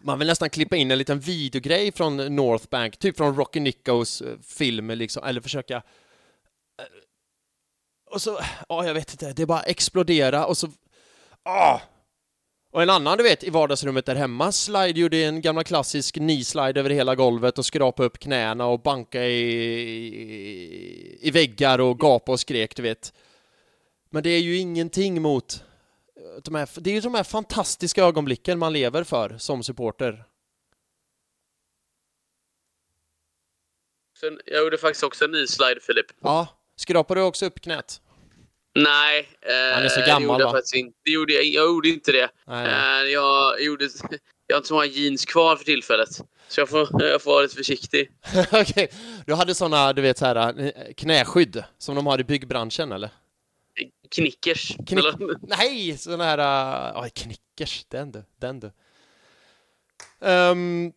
man 0.00 0.18
vill 0.18 0.28
nästan 0.28 0.50
klippa 0.50 0.76
in 0.76 0.90
en 0.90 0.98
liten 0.98 1.20
videogrej 1.20 1.92
från 1.92 2.16
North 2.16 2.68
Bank, 2.70 2.96
typ 2.96 3.16
från 3.16 3.36
Rocky 3.36 3.60
Nickos 3.60 4.20
eh, 4.20 4.38
film 4.42 4.90
liksom, 4.90 5.24
eller 5.24 5.40
försöka 5.40 5.76
eh, 5.76 5.82
och 8.10 8.22
så, 8.22 8.38
ja 8.68 8.86
jag 8.86 8.94
vet 8.94 9.12
inte, 9.12 9.32
det 9.32 9.46
bara 9.46 9.62
explodera 9.62 10.46
och 10.46 10.56
så, 10.58 10.68
ah! 11.42 11.80
Och 12.72 12.82
en 12.82 12.90
annan 12.90 13.18
du 13.18 13.24
vet 13.24 13.44
i 13.44 13.50
vardagsrummet 13.50 14.06
där 14.06 14.14
hemma, 14.14 14.52
Slide 14.52 15.00
gjorde 15.00 15.24
en 15.24 15.40
gammal 15.40 15.64
klassisk 15.64 16.14
knee-slide 16.14 16.80
över 16.80 16.90
hela 16.90 17.14
golvet 17.14 17.58
och 17.58 17.66
skrapa 17.66 18.04
upp 18.04 18.18
knäna 18.18 18.66
och 18.66 18.82
banka 18.82 19.24
i, 19.24 19.42
i, 20.12 21.18
i 21.20 21.30
väggar 21.30 21.78
och 21.78 21.98
gapa 21.98 22.32
och 22.32 22.40
skrek 22.40 22.76
du 22.76 22.82
vet. 22.82 23.12
Men 24.10 24.22
det 24.22 24.30
är 24.30 24.40
ju 24.40 24.56
ingenting 24.56 25.22
mot 25.22 25.64
de 26.44 26.54
här, 26.54 26.68
det 26.74 26.90
är 26.90 26.94
ju 26.94 27.00
de 27.00 27.14
här 27.14 27.24
fantastiska 27.24 28.04
ögonblicken 28.04 28.58
man 28.58 28.72
lever 28.72 29.04
för 29.04 29.38
som 29.38 29.62
supporter. 29.62 30.24
Jag 34.44 34.62
gjorde 34.64 34.78
faktiskt 34.78 35.04
också 35.04 35.24
en 35.24 35.30
ny 35.30 35.46
slide, 35.46 35.80
Filip. 35.80 36.06
Ja, 36.20 36.48
skrapar 36.76 37.14
du 37.14 37.22
också 37.22 37.46
upp 37.46 37.60
knät? 37.60 38.00
Nej, 38.74 39.28
eh, 39.42 39.74
Han 39.74 39.82
är 39.84 39.88
så 39.88 40.00
det 40.00 40.06
gammal, 40.06 40.22
gjorde 40.22 40.42
jag 40.42 40.46
va? 40.46 40.52
faktiskt 40.52 40.74
inte. 40.74 40.98
Det 41.04 41.10
gjorde 41.10 41.32
jag, 41.32 41.44
jag 41.44 41.66
gjorde 41.66 41.88
inte 41.88 42.12
det. 42.12 42.28
Nej. 42.46 42.66
Eh, 42.66 43.12
jag, 43.12 43.62
gjorde, 43.62 43.88
jag 44.46 44.54
har 44.54 44.58
inte 44.58 44.68
så 44.68 44.74
många 44.74 44.86
jeans 44.86 45.24
kvar 45.24 45.56
för 45.56 45.64
tillfället. 45.64 46.08
Så 46.48 46.60
jag 46.60 46.68
får, 46.68 47.02
jag 47.02 47.22
får 47.22 47.30
vara 47.30 47.42
lite 47.42 47.56
försiktig. 47.56 48.10
Okej, 48.52 48.88
du 49.26 49.34
hade 49.34 49.54
såna, 49.54 49.92
du 49.92 50.02
vet 50.02 50.18
så 50.18 50.26
här 50.26 50.60
eh, 50.60 50.92
knäskydd 50.96 51.64
som 51.78 51.94
de 51.94 52.06
har 52.06 52.20
i 52.20 52.24
byggbranschen 52.24 52.92
eller? 52.92 53.10
Knickers. 54.10 54.76
Knick- 54.76 54.98
Eller, 54.98 55.36
Nej, 55.58 55.98
sån 55.98 56.20
här... 56.20 56.38
Uh, 56.38 56.98
oh, 57.02 57.08
knickers, 57.08 57.84
den 57.88 58.12
du, 58.12 58.24
den 58.40 58.60
du. 58.60 58.70
Ehm, 60.20 60.92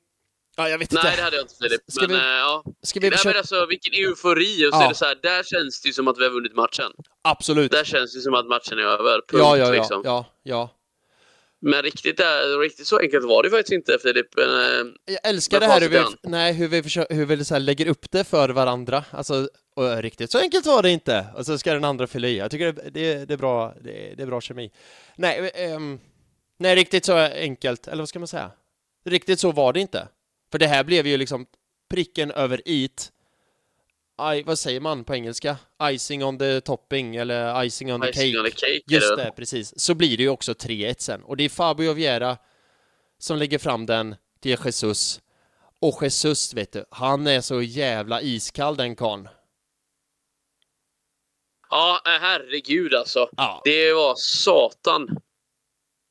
ja, 0.55 0.69
jag 0.69 0.77
vet 0.77 0.91
nej, 0.91 1.01
inte. 1.05 1.15
det 1.15 1.23
hade 1.23 1.35
jag 1.35 1.43
inte, 1.43 1.55
Filip. 1.61 1.81
Ska 1.87 2.01
Men, 2.01 2.09
vi- 2.09 2.15
eh, 2.15 2.21
ja. 2.23 2.63
Ska 2.83 2.99
vi 2.99 3.09
Nej, 3.09 3.19
men 3.25 3.37
alltså, 3.37 3.65
vilken 3.65 3.93
eufori! 3.93 4.67
Och 4.67 4.73
så 4.73 4.79
Ja. 4.79 4.85
är 4.85 4.89
det 4.89 4.95
så 4.95 5.05
här, 5.05 5.19
där 5.21 5.43
känns 5.43 5.81
det 5.81 5.87
ju 5.89 5.93
som 5.93 6.07
att 6.07 6.17
vi 6.17 6.23
har 6.23 6.31
vunnit 6.31 6.55
matchen. 6.55 6.91
Absolut. 7.21 7.71
Där 7.71 7.83
känns 7.83 8.13
det 8.13 8.21
som 8.21 8.33
att 8.33 8.47
matchen 8.47 8.79
är 8.79 8.83
över. 8.83 9.13
Punkt, 9.13 9.25
Ja, 9.31 9.57
ja, 9.57 9.65
ja, 9.65 9.71
liksom. 9.71 10.01
ja, 10.05 10.25
ja. 10.43 10.69
Men 11.63 11.81
riktigt, 11.81 12.17
där, 12.17 12.59
riktigt 12.59 12.87
så 12.87 12.99
enkelt 12.99 13.25
var 13.25 13.43
det 13.43 13.49
faktiskt 13.49 13.71
inte, 13.71 13.97
Filip. 14.01 14.37
Eh, 14.39 14.45
Jag 15.05 15.19
älskar 15.29 15.59
det 15.59 15.65
här 15.65 15.81
hur 15.81 15.89
vi, 15.89 16.03
nej, 16.23 16.53
hur 16.53 16.67
vi, 16.67 16.83
försöker, 16.83 17.15
hur 17.15 17.25
vi 17.25 17.45
så 17.45 17.59
lägger 17.59 17.87
upp 17.87 18.11
det 18.11 18.23
för 18.23 18.49
varandra. 18.49 19.05
Alltså, 19.11 19.49
och 19.75 19.97
riktigt 20.01 20.31
så 20.31 20.39
enkelt 20.39 20.65
var 20.65 20.83
det 20.83 20.89
inte. 20.89 21.25
Och 21.35 21.45
så 21.45 21.57
ska 21.57 21.73
den 21.73 21.83
andra 21.83 22.07
fylla 22.07 22.27
i. 22.27 22.37
Jag 22.37 22.51
tycker 22.51 22.73
det, 22.73 22.89
det, 22.89 23.25
det, 23.25 23.33
är, 23.33 23.37
bra, 23.37 23.73
det, 23.81 24.13
det 24.17 24.23
är 24.23 24.27
bra 24.27 24.41
kemi. 24.41 24.71
Nej, 25.15 25.51
ehm, 25.53 25.99
nej, 26.59 26.75
riktigt 26.75 27.05
så 27.05 27.17
enkelt, 27.17 27.87
eller 27.87 28.01
vad 28.01 28.09
ska 28.09 28.19
man 28.19 28.27
säga? 28.27 28.51
Riktigt 29.05 29.39
så 29.39 29.51
var 29.51 29.73
det 29.73 29.79
inte. 29.79 30.07
För 30.51 30.59
det 30.59 30.67
här 30.67 30.83
blev 30.83 31.07
ju 31.07 31.17
liksom 31.17 31.45
pricken 31.89 32.31
över 32.31 32.61
it. 32.65 33.11
I, 34.35 34.43
vad 34.43 34.59
säger 34.59 34.79
man 34.79 35.03
på 35.03 35.15
engelska? 35.15 35.57
Icing 35.83 36.23
on 36.23 36.37
the 36.39 36.61
topping 36.61 37.15
eller 37.15 37.63
icing 37.63 37.93
on 37.93 38.01
the 38.01 38.09
icing 38.09 38.31
cake. 38.33 38.39
on 38.39 38.45
the 38.45 38.51
cake. 38.51 38.81
Just 38.87 39.17
det, 39.17 39.31
precis. 39.35 39.79
Så 39.79 39.95
blir 39.95 40.17
det 40.17 40.23
ju 40.23 40.29
också 40.29 40.51
3-1 40.53 40.95
sen. 40.99 41.23
Och 41.23 41.37
det 41.37 41.43
är 41.43 41.49
Fabio 41.49 41.93
Viera 41.93 42.37
som 43.17 43.37
lägger 43.37 43.59
fram 43.59 43.85
den 43.85 44.15
till 44.39 44.51
Jesus. 44.65 45.21
Och 45.79 45.99
Jesus, 46.03 46.53
vet 46.53 46.71
du, 46.73 46.85
han 46.91 47.27
är 47.27 47.41
så 47.41 47.61
jävla 47.61 48.21
iskall 48.21 48.75
den 48.75 48.95
karln. 48.95 49.27
Ja, 51.69 52.01
eh, 52.05 52.11
herregud 52.21 52.93
alltså. 52.93 53.29
Ja. 53.37 53.61
Det 53.63 53.93
var 53.93 54.15
satan. 54.17 55.07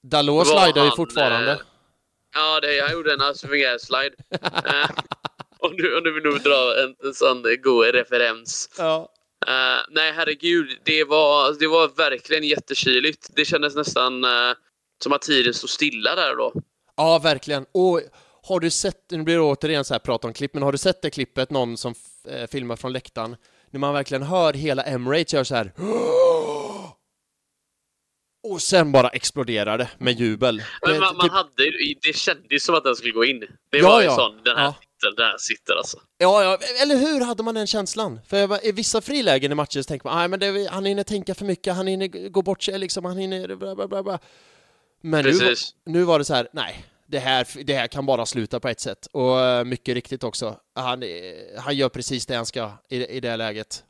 Dalot 0.03 0.47
slidar 0.47 0.85
ju 0.85 0.91
fortfarande. 0.91 1.53
eh, 1.53 1.59
Ja, 2.35 2.61
det, 2.61 2.75
jag 2.75 2.93
gjorde 2.93 3.13
en 3.13 3.21
Asperger 3.21 3.79
slide. 3.79 4.15
Om, 5.63 5.77
du, 5.77 5.97
om 5.99 6.05
du 6.05 6.13
vill 6.15 6.23
nog 6.23 6.41
dra 6.43 6.83
en, 6.83 6.95
en 7.09 7.15
sån 7.15 7.43
god 7.63 7.87
referens. 7.87 8.69
Ja. 8.79 9.09
Eh, 9.47 9.81
nej, 9.91 10.13
herregud. 10.13 10.79
Det 10.85 11.05
var, 11.05 11.59
det 11.61 11.67
var 11.67 11.89
verkligen 11.89 12.45
jättekyligt. 12.45 13.31
Det 13.37 13.45
kändes 13.45 13.75
nästan 13.75 14.25
eh, 14.25 14.31
som 15.03 15.13
att 15.13 15.23
tiden 15.23 15.55
stod 15.55 15.71
stilla 15.71 16.15
där 16.15 16.37
då. 16.37 16.53
ja, 16.97 17.19
verkligen. 17.19 17.67
Och 17.73 18.01
har 18.43 18.61
du 18.61 18.71
sett, 18.71 19.11
nu 19.11 19.23
blir 19.23 19.35
det 19.35 19.41
återigen 19.41 19.85
så 19.85 19.95
här 19.95 19.99
prat 19.99 20.25
om 20.25 20.33
klipp, 20.33 20.55
men 20.55 20.63
har 20.63 20.73
du 20.73 20.79
sett 20.79 21.03
det 21.03 21.11
klippet, 21.11 21.51
någon 21.51 21.77
som 21.77 21.95
eh, 22.29 22.47
filmar 22.47 22.77
från 22.77 22.93
läktaren, 22.93 23.37
när 23.71 23.81
man 23.81 23.95
verkligen 23.95 24.23
hör 24.23 24.53
hela 24.53 24.83
Emirates 24.83 25.33
göra 25.35 25.45
så 25.45 25.55
här 25.55 25.73
och 28.49 28.63
sen 28.63 28.93
bara 28.93 29.09
exploderar 29.09 29.79
det 29.79 29.89
med 29.99 30.21
jubel. 30.21 30.63
Men 30.83 30.93
Det- 30.95 31.01
man, 31.01 31.17
man 31.17 31.27
det- 31.27 31.33
hade, 31.33 31.51
det 32.03 32.17
kändes 32.17 32.65
som 32.65 32.75
att 32.75 32.85
den 32.85 32.97
skulle 32.97 33.13
gå 33.13 33.25
in. 33.25 33.41
Det 33.41 33.79
Ja, 33.79 33.89
var 33.91 34.01
ju 34.01 34.07
ja. 34.07 34.17
sån, 34.17 34.41
den 34.45 34.57
här 34.57 34.65
Ja. 34.65 34.75
Sitter, 35.01 35.17
den 35.17 35.27
här 35.27 35.39
sitter 35.39 35.75
alltså. 35.75 35.99
Ja, 36.19 36.43
ja, 36.45 36.59
eller 36.83 36.97
hur 36.97 37.21
hade 37.25 37.43
man 37.43 37.55
den 37.55 37.67
känslan? 37.67 38.21
För 38.29 38.67
i 38.67 38.73
vissa 38.73 39.01
frilägen 39.01 39.53
i 39.53 39.55
matcher 39.55 39.83
så 39.83 39.85
tänker 39.89 40.09
man, 40.09 40.19
nej 40.19 40.29
men 40.29 40.41
det, 40.41 40.71
han 40.71 40.85
hinner 40.85 41.03
tänka 41.03 41.35
för 41.35 41.45
mycket, 41.45 41.75
han 41.75 41.87
hinner 41.87 42.29
gå 42.29 42.43
bort 42.43 42.63
sig 42.63 42.79
liksom, 42.79 43.05
han 43.05 43.17
hinner 43.19 43.55
bla 43.57 43.75
bla 43.89 44.03
bla. 44.03 44.19
Men 45.03 45.25
nu, 45.25 45.31
Precis. 45.31 45.75
nu 45.87 46.03
var 46.05 46.19
det 46.19 46.25
så 46.25 46.35
här, 46.35 46.49
nej, 46.53 46.85
det 47.07 47.19
här, 47.19 47.47
det 47.65 47.75
här 47.75 47.87
kan 47.87 48.07
bara 48.07 48.27
sluta 48.27 48.61
på 48.61 48.69
ett 48.69 48.81
sätt. 48.81 49.07
Och 49.13 49.41
eh, 49.41 49.65
mycket 49.65 49.95
riktigt 49.95 50.25
också, 50.25 50.57
han, 50.75 51.03
eh, 51.03 51.09
han 51.59 51.77
gör 51.77 51.89
precis 51.89 52.27
det 52.27 52.35
han 52.35 52.47
ska 52.47 52.71
i, 52.89 53.07
i 53.07 53.21
det 53.21 53.37
läget. 53.37 53.85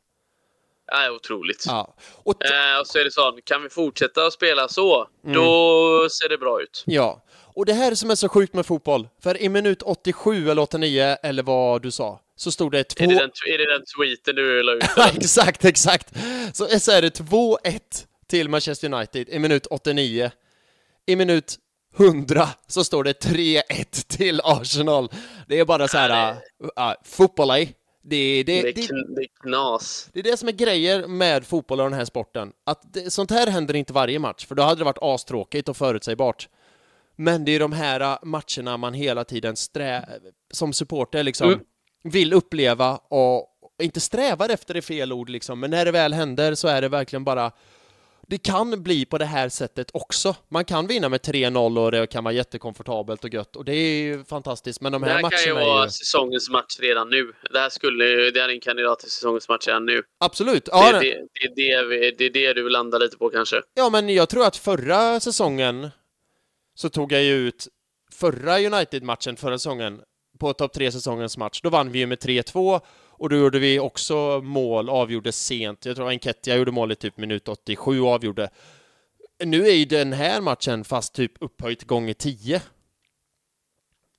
Ja, 0.93 1.11
otroligt. 1.11 1.63
Ja. 1.67 1.95
Och 2.23 2.45
Eh, 2.45 2.79
och 2.79 2.87
så 2.87 2.99
är 2.99 3.03
det 3.03 3.11
så, 3.11 3.39
kan 3.43 3.63
vi 3.63 3.69
fortsätta 3.69 4.25
att 4.25 4.33
spela 4.33 4.67
så, 4.67 5.07
Mm. 5.23 5.35
då 5.35 6.07
ser 6.09 6.29
det 6.29 6.37
bra 6.37 6.61
ut. 6.61 6.83
ja. 6.85 7.21
Och 7.53 7.65
det 7.65 7.73
här 7.73 7.95
som 7.95 8.11
är 8.11 8.15
så 8.15 8.29
sjukt 8.29 8.53
med 8.53 8.65
fotboll, 8.65 9.07
för 9.19 9.41
i 9.41 9.49
minut 9.49 9.81
87 9.81 10.49
eller 10.49 10.61
89 10.61 11.17
eller 11.23 11.43
vad 11.43 11.81
du 11.81 11.91
sa, 11.91 12.19
så 12.35 12.51
stod 12.51 12.71
det 12.71 12.83
två... 12.83 13.03
Är 13.03 13.07
det, 13.07 13.15
den, 13.15 13.31
är 13.53 13.57
det 13.57 13.73
den 13.73 13.85
tweeten 13.97 14.35
du 14.35 14.63
la 14.63 14.73
ut? 14.73 14.83
Exakt, 15.15 15.65
exakt. 15.65 16.13
Så, 16.53 16.79
så 16.79 16.91
är 16.91 17.01
det 17.01 17.19
2-1 17.19 17.57
till 18.27 18.49
Manchester 18.49 18.93
United 18.93 19.29
i 19.29 19.39
minut 19.39 19.65
89. 19.65 20.31
I 21.05 21.15
minut 21.15 21.57
100 21.97 22.47
så 22.67 22.83
står 22.83 23.03
det 23.03 23.25
3-1 23.25 23.63
till 24.17 24.41
Arsenal. 24.43 25.09
Det 25.47 25.59
är 25.59 25.65
bara 25.65 25.87
så 25.87 25.97
här, 25.97 26.31
uh, 26.31 26.93
fotboll 27.03 27.51
ej. 27.51 27.75
Det, 28.03 28.43
det, 28.43 28.61
Det 28.61 28.69
är, 28.69 28.73
det, 28.73 29.15
det 29.15 29.21
är 29.21 29.41
knas. 29.41 30.09
det 30.13 30.19
är 30.19 30.23
det 30.23 30.37
som 30.37 30.47
är 30.47 30.51
grejer 30.51 31.07
med 31.07 31.45
fotboll 31.45 31.79
och 31.79 31.89
den 31.89 31.99
här 31.99 32.05
sporten. 32.05 32.51
Att 32.63 32.93
det, 32.93 33.11
sånt 33.11 33.31
här 33.31 33.47
händer 33.47 33.75
inte 33.75 33.93
varje 33.93 34.19
match, 34.19 34.45
för 34.45 34.55
då 34.55 34.63
hade 34.63 34.81
det 34.81 34.85
varit 34.85 34.97
astråkigt 35.01 35.69
och 35.69 35.77
förutsägbart. 35.77 36.49
Men 37.23 37.45
det 37.45 37.51
är 37.55 37.59
de 37.59 37.71
här 37.71 37.99
äh, 37.99 38.17
matcherna 38.23 38.77
man 38.77 38.93
hela 38.93 39.23
tiden 39.23 39.55
strä 39.55 40.05
som 40.53 40.73
supporter 40.73 41.23
liksom 41.23 41.47
Mm. 41.53 41.59
vill 42.03 42.33
uppleva 42.33 42.95
och 42.97 43.47
inte 43.81 43.99
strävar 43.99 44.49
efter 44.49 44.75
är 44.75 44.81
fel 44.81 45.13
ord 45.13 45.29
liksom, 45.29 45.59
men 45.59 45.71
när 45.71 45.85
det 45.85 45.91
väl 45.91 46.13
händer 46.13 46.55
så 46.55 46.67
är 46.67 46.81
det 46.81 46.89
verkligen 46.89 47.23
bara 47.23 47.51
det 48.27 48.37
kan 48.37 48.83
bli 48.83 49.05
på 49.05 49.17
det 49.17 49.25
här 49.25 49.49
sättet 49.49 49.87
också. 49.93 50.35
Man 50.49 50.65
kan 50.65 50.87
vinna 50.87 51.09
med 51.09 51.19
3-0 51.21 51.77
och 51.85 51.91
det 51.91 52.07
kan 52.07 52.23
vara 52.23 52.33
jättekomfortabelt 52.33 53.23
och 53.23 53.33
gött 53.33 53.55
och 53.55 53.65
det 53.65 53.73
är 53.75 54.03
ju 54.03 54.23
fantastiskt. 54.23 54.81
Men 54.81 54.91
de 54.91 55.01
Det 55.01 55.07
här 55.07 55.13
här 55.15 55.29
kan 55.29 55.39
ju 55.47 55.53
matcherna 55.53 55.67
vara 55.73 55.85
ju... 55.85 55.89
säsongens 55.91 56.49
match 56.49 56.77
redan 56.79 57.09
nu. 57.09 57.31
Det 57.53 57.59
här 57.59 57.69
skulle 57.69 58.05
ju- 58.05 58.31
det 58.31 58.41
här 58.41 58.49
är 58.49 58.53
en 58.53 58.59
kandidat 58.59 58.99
till 58.99 59.11
säsongens 59.11 59.49
match 59.49 59.67
redan 59.67 59.85
nu. 59.85 60.01
Absolut. 60.19 60.69
Ja, 60.71 60.91
det- 60.91 60.99
det, 60.99 61.55
det, 61.55 61.83
det, 61.83 62.11
det 62.17 62.25
är 62.25 62.29
det 62.47 62.53
du 62.53 62.63
vill 62.63 62.73
landa 62.73 62.97
lite 62.97 63.17
på 63.17 63.29
kanske. 63.29 63.61
Ja, 63.73 63.89
men 63.89 64.09
jag 64.09 64.29
tror 64.29 64.45
att 64.45 64.57
förra 64.57 65.19
säsongen 65.19 65.89
så 66.73 66.89
tog 66.89 67.11
jag 67.11 67.23
ju 67.23 67.33
ut 67.33 67.67
förra 68.11 68.59
United-matchen 68.59 69.35
förra 69.35 69.57
säsongen 69.57 70.01
på 70.39 70.53
topp 70.53 70.75
3-säsongens 70.75 71.37
match. 71.37 71.61
Då 71.61 71.69
vann 71.69 71.91
vi 71.91 71.99
ju 71.99 72.05
med 72.05 72.17
3-2 72.17 72.81
och 73.21 73.29
då 73.29 73.35
gjorde 73.35 73.59
vi 73.59 73.79
också 73.79 74.41
mål, 74.43 74.89
avgjorde 74.89 75.31
sent. 75.31 75.85
Jag 75.85 75.95
tror 75.95 76.09
Enketia 76.09 76.55
gjorde 76.55 76.71
mål 76.71 76.91
i 76.91 76.95
typ 76.95 77.17
minut 77.17 77.47
87 77.47 78.01
och 78.01 78.09
avgjorde. 78.09 78.49
Nu 79.43 79.67
är 79.67 79.73
ju 79.73 79.85
den 79.85 80.13
här 80.13 80.41
matchen 80.41 80.83
fast 80.83 81.13
typ 81.13 81.31
upphöjt 81.39 81.83
gånger 81.83 82.13
10. 82.13 82.61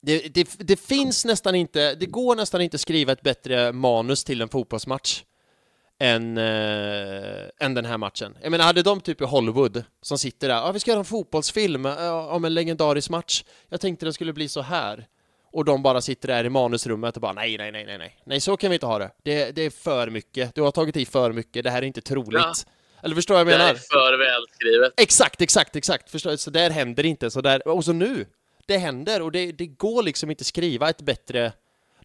Det, 0.02 0.34
det, 0.34 0.48
det 0.58 0.76
finns 0.80 1.24
nästan 1.24 1.54
inte, 1.54 1.94
det 1.94 2.06
går 2.06 2.36
nästan 2.36 2.60
inte 2.60 2.78
skriva 2.78 3.12
ett 3.12 3.22
bättre 3.22 3.72
manus 3.72 4.24
till 4.24 4.40
en 4.40 4.48
fotbollsmatch 4.48 5.22
än, 6.02 6.38
eh, 6.38 7.48
än 7.66 7.74
den 7.74 7.84
här 7.84 7.98
matchen. 7.98 8.36
Jag 8.42 8.50
menar, 8.50 8.64
hade 8.64 8.82
de 8.82 9.00
typ 9.00 9.20
i 9.20 9.24
Hollywood 9.24 9.84
som 10.02 10.18
sitter 10.18 10.48
där, 10.48 10.54
ja 10.54 10.72
vi 10.72 10.80
ska 10.80 10.90
göra 10.90 10.98
en 10.98 11.04
fotbollsfilm 11.04 11.86
eh, 11.86 12.34
om 12.34 12.44
en 12.44 12.54
legendarisk 12.54 13.10
match. 13.10 13.44
Jag 13.68 13.80
tänkte 13.80 14.06
det 14.06 14.12
skulle 14.12 14.32
bli 14.32 14.48
så 14.48 14.60
här. 14.62 15.06
Och 15.52 15.64
de 15.64 15.82
bara 15.82 16.00
sitter 16.00 16.28
där 16.28 16.44
i 16.44 16.48
manusrummet 16.50 17.16
och 17.16 17.20
bara 17.22 17.32
nej, 17.32 17.58
nej, 17.58 17.72
nej, 17.72 17.84
nej, 17.86 17.98
nej, 17.98 18.16
nej, 18.24 18.40
så 18.40 18.56
kan 18.56 18.70
vi 18.70 18.74
inte 18.76 18.86
ha 18.86 18.98
det. 18.98 19.10
Det, 19.22 19.50
det 19.50 19.62
är 19.62 19.70
för 19.70 20.10
mycket. 20.10 20.54
Du 20.54 20.62
har 20.62 20.70
tagit 20.70 20.96
i 20.96 21.06
för 21.06 21.32
mycket. 21.32 21.64
Det 21.64 21.70
här 21.70 21.82
är 21.82 21.86
inte 21.86 22.00
troligt. 22.00 22.42
Ja. 22.42 22.52
Eller 23.02 23.14
förstår 23.14 23.34
vad 23.34 23.40
jag 23.40 23.46
Det 23.46 23.50
menar? 23.52 23.64
här 23.64 23.74
är 23.74 23.78
för 23.78 24.18
välskrivet. 24.18 24.92
Exakt, 24.96 25.40
exakt, 25.40 25.76
exakt. 25.76 26.10
Förstår, 26.10 26.36
så 26.36 26.50
där 26.50 26.70
händer 26.70 27.06
inte. 27.06 27.30
Så 27.30 27.40
där, 27.40 27.68
och 27.68 27.84
så 27.84 27.92
nu, 27.92 28.26
det 28.66 28.76
händer 28.78 29.22
och 29.22 29.32
det, 29.32 29.52
det 29.52 29.66
går 29.66 30.02
liksom 30.02 30.30
inte 30.30 30.44
skriva 30.44 30.90
ett 30.90 31.02
bättre... 31.02 31.52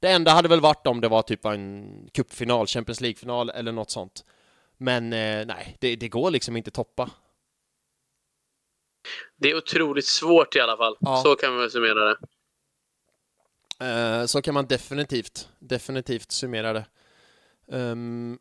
Det 0.01 0.07
enda 0.09 0.31
hade 0.31 0.49
väl 0.49 0.61
varit 0.61 0.87
om 0.87 1.01
det 1.01 1.07
var 1.07 1.21
typ 1.21 1.45
en 1.45 2.09
cupfinal, 2.13 2.67
Champions 2.67 3.01
League-final 3.01 3.49
eller 3.49 3.71
något 3.71 3.91
sånt. 3.91 4.25
Men 4.77 5.13
eh, 5.13 5.45
nej, 5.45 5.77
det, 5.79 5.95
det 5.95 6.09
går 6.09 6.31
liksom 6.31 6.57
inte 6.57 6.71
toppa. 6.71 7.09
Det 9.35 9.51
är 9.51 9.57
otroligt 9.57 10.05
svårt 10.07 10.55
i 10.55 10.59
alla 10.59 10.77
fall. 10.77 10.97
Ja. 10.99 11.21
Så 11.23 11.35
kan 11.35 11.49
man 11.51 11.59
väl 11.59 11.71
summera 11.71 12.05
det. 12.05 12.17
Eh, 13.85 14.25
så 14.25 14.41
kan 14.41 14.53
man 14.53 14.67
definitivt, 14.67 15.49
definitivt 15.59 16.31
summera 16.31 16.73
det. 16.73 16.85
Ehm, 17.71 18.39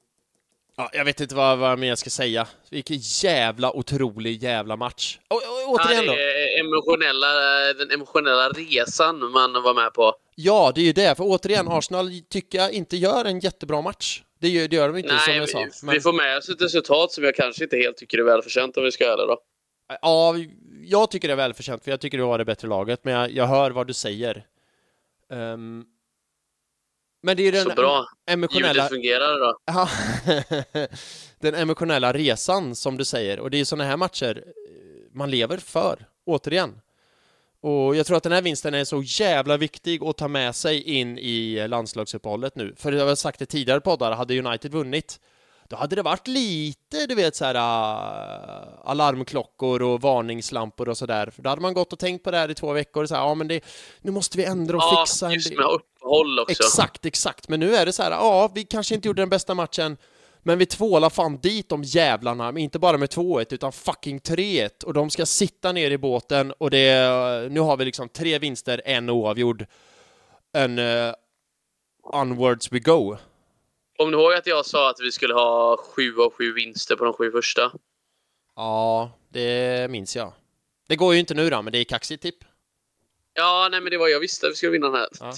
ja, 0.77 0.91
jag 0.93 1.05
vet 1.05 1.21
inte 1.21 1.35
vad, 1.35 1.59
vad 1.59 1.79
mer 1.79 1.89
jag 1.89 1.99
ska 1.99 2.11
säga. 2.11 2.47
Vilken 2.71 2.97
jävla 3.01 3.77
otrolig 3.77 4.43
jävla 4.43 4.77
match. 4.77 5.19
Och, 5.29 5.41
Ja, 5.43 5.65
återigen 5.67 6.07
då. 6.07 6.13
det 6.13 6.23
är 6.23 6.61
emotionella, 6.61 7.27
den 7.73 7.91
emotionella 7.91 8.49
resan 8.49 9.19
man 9.19 9.53
var 9.53 9.75
med 9.75 9.93
på. 9.95 10.15
Ja, 10.39 10.73
det 10.75 10.81
är 10.81 10.85
ju 10.85 10.93
det. 10.93 11.15
För 11.17 11.25
återigen, 11.27 11.69
Arsenal 11.69 12.11
tycker 12.31 12.59
jag 12.59 12.73
inte 12.73 12.97
gör 12.97 13.25
en 13.25 13.39
jättebra 13.41 13.83
match. 13.83 14.23
Det 14.41 14.49
gör, 14.49 14.69
det 14.69 14.77
gör 14.77 14.89
de 14.89 14.97
inte, 14.97 15.09
som 15.09 15.19
Nej, 15.27 15.37
jag 15.37 15.49
sa. 15.49 15.59
vi, 15.59 15.71
Men, 15.83 15.95
vi 15.95 16.01
får 16.01 16.13
med 16.13 16.39
oss 16.39 16.49
ett 16.49 16.63
resultat 16.63 17.13
som 17.13 17.25
jag 17.25 17.35
kanske 17.35 17.65
inte 17.65 17.77
helt 17.77 17.97
tycker 17.97 18.19
är 18.19 18.23
välförtjänt 18.23 18.77
om 18.77 18.85
vi 18.85 18.93
ska 18.93 19.05
göra 19.05 19.27
då. 19.27 19.39
Ja, 20.03 20.35
jag 20.83 21.11
tycker 21.11 21.29
det 21.29 21.35
är 21.35 21.37
välförtjänt, 21.37 21.85
för 21.85 21.91
jag 21.91 22.01
tycker 22.01 22.19
du 22.19 22.25
har 22.25 22.39
det 22.39 22.45
bättre 22.45 22.69
laget. 22.69 23.01
Men 23.05 23.15
jag, 23.15 23.31
jag 23.31 23.47
hör 23.47 23.71
vad 23.71 23.87
du 23.87 23.93
säger. 23.93 24.47
Ehm, 25.33 25.85
men 27.23 27.37
det 27.37 27.43
är 27.43 27.53
ju 27.53 27.59
Så 27.61 27.69
den 27.69 27.77
bra. 27.77 28.07
emotionella... 28.31 28.73
Ljudet 28.75 28.89
fungerar 28.89 29.41
då. 29.41 29.59
Den 31.41 31.55
emotionella 31.55 32.13
resan 32.13 32.75
som 32.75 32.97
du 32.97 33.05
säger. 33.05 33.41
Och 33.41 33.51
det 33.51 33.61
är 33.61 33.65
sådana 33.65 33.85
här 33.85 33.97
matcher 33.97 34.45
man 35.13 35.31
lever 35.31 35.57
för, 35.59 36.07
återigen. 36.27 36.81
Och 37.61 37.97
jag 37.97 38.07
tror 38.07 38.17
att 38.17 38.23
den 38.23 38.33
här 38.33 38.43
vinsten 38.43 38.75
är 38.75 38.85
så 38.85 39.03
jävla 39.03 39.57
viktig 39.57 40.05
att 40.05 40.17
ta 40.17 40.29
med 40.29 40.57
sig 40.57 40.83
in 40.83 41.19
i 41.19 41.69
landslagsuppehållet 41.69 42.57
nu. 42.57 42.75
För 42.77 42.93
jag 42.93 43.07
har 43.07 43.15
sagt 43.15 43.39
det 43.39 43.47
tidigare 43.47 43.81
poddar, 43.81 44.13
hade 44.13 44.39
United 44.39 44.73
vunnit 44.73 45.21
då 45.69 45.77
hade 45.77 45.97
det 45.97 46.03
varit 46.03 46.27
lite, 46.27 47.07
du 47.07 47.15
vet, 47.15 47.37
så 47.37 47.45
här 47.45 47.55
uh, 47.55 48.69
alarmklockor 48.85 49.83
och 49.83 50.01
varningslampor 50.01 50.89
och 50.89 50.99
sådär. 50.99 51.31
För 51.31 51.43
då 51.43 51.51
hade 51.51 51.63
man 51.63 51.75
gått 51.75 51.93
och 51.93 51.99
tänkt 51.99 52.25
på 52.25 52.31
det 52.31 52.37
här 52.37 52.51
i 52.51 52.55
två 52.55 52.73
veckor 52.73 53.03
och 53.03 53.09
så 53.09 53.15
här, 53.15 53.23
ja 53.23 53.35
men 53.35 53.49
det, 53.49 53.65
nu 54.01 54.11
måste 54.11 54.39
vi 54.39 54.45
ändra 54.45 54.77
och 54.77 54.83
Ja, 54.83 55.05
fixa 55.07 55.27
en 55.27 55.33
just 55.33 55.57
med 55.57 55.67
uppehåll 55.67 56.39
också. 56.39 56.53
Exakt, 56.53 57.07
exakt. 57.07 57.49
Men 57.49 57.61
nu 57.61 57.75
är 57.75 57.87
det 57.87 57.93
så 57.93 58.03
här, 58.03 58.11
ja, 58.11 58.51
vi 58.55 58.65
kanske 58.65 58.95
inte 58.95 59.09
gjorde 59.09 59.23
den 59.23 59.29
bästa 59.29 59.55
matchen, 59.55 59.97
men 60.47 60.59
vi 60.59 60.67
tvålar 60.67 61.11
fan 61.11 61.39
dit 61.41 61.69
de 61.69 61.83
jävlarna, 61.83 62.53
men 62.53 62.63
inte 62.63 62.79
bara 62.79 62.99
med 62.99 63.09
2-1 63.09 63.55
utan 63.55 63.73
fucking 63.73 64.19
3-1 64.19 64.85
och 64.85 64.95
de 64.95 65.11
ska 65.11 65.27
sitta 65.27 65.73
ner 65.73 65.91
i 65.91 65.99
båten 65.99 66.53
och 66.53 66.71
det, 66.71 67.53
nu 67.53 67.61
har 67.61 67.77
vi 67.77 67.85
liksom 67.85 68.09
tre 68.09 68.39
vinster, 68.39 68.83
en 68.85 69.11
oavgjord. 69.11 69.67
En 70.53 70.79
uh, 70.79 71.15
onwards 72.03 72.73
we 72.73 72.79
go. 72.79 73.17
Kommer 73.97 74.13
du 74.13 74.19
ihåg 74.19 74.33
att 74.33 74.47
jag 74.47 74.67
sa 74.67 74.91
att 74.91 75.01
vi 75.01 75.13
skulle 75.13 75.35
ha 75.35 75.77
sju 75.77 76.21
av 76.21 76.33
sju 76.33 76.53
vinster 76.53 76.97
på 76.97 77.05
de 77.05 77.13
sju 77.13 77.31
första? 77.31 77.73
Ja, 78.57 79.11
det 79.29 79.91
minns 79.91 80.17
jag. 80.17 80.33
Det 80.89 80.97
går 80.97 81.15
ju 81.15 81.21
inte 81.21 81.35
nu 81.35 81.51
då, 81.51 81.63
men 81.63 81.73
det 81.73 81.79
är 81.79 81.85
kaxigt 81.85 82.23
tipp. 82.23 82.39
Ja, 83.35 83.69
nej 83.71 83.81
men 83.81 83.91
det 83.91 83.99
var 83.99 84.09
jag 84.09 84.21
visste 84.21 84.47
att 84.47 84.53
vi 84.53 84.57
skulle 84.57 84.73
vinna 84.73 84.87
den 84.89 84.97
här. 84.97 85.09
Ja, 85.21 85.33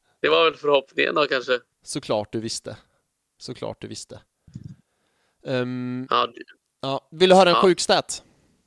det 0.20 0.28
var 0.28 0.44
väl 0.44 0.54
förhoppningen 0.54 1.14
då 1.14 1.26
kanske. 1.26 1.58
Såklart 1.82 2.32
du 2.32 2.40
visste. 2.40 2.76
Såklart 3.40 3.80
du 3.80 3.88
visste. 3.88 4.20
Ehm, 5.46 6.06
Ja, 6.10 6.26
d- 6.26 6.32
ja. 6.80 7.08
Vill 7.10 7.28
du 7.28 7.34
höra 7.36 7.48
en 7.50 7.54
Ja. 7.54 7.62
sjuk 7.62 7.80
stat? 7.80 8.22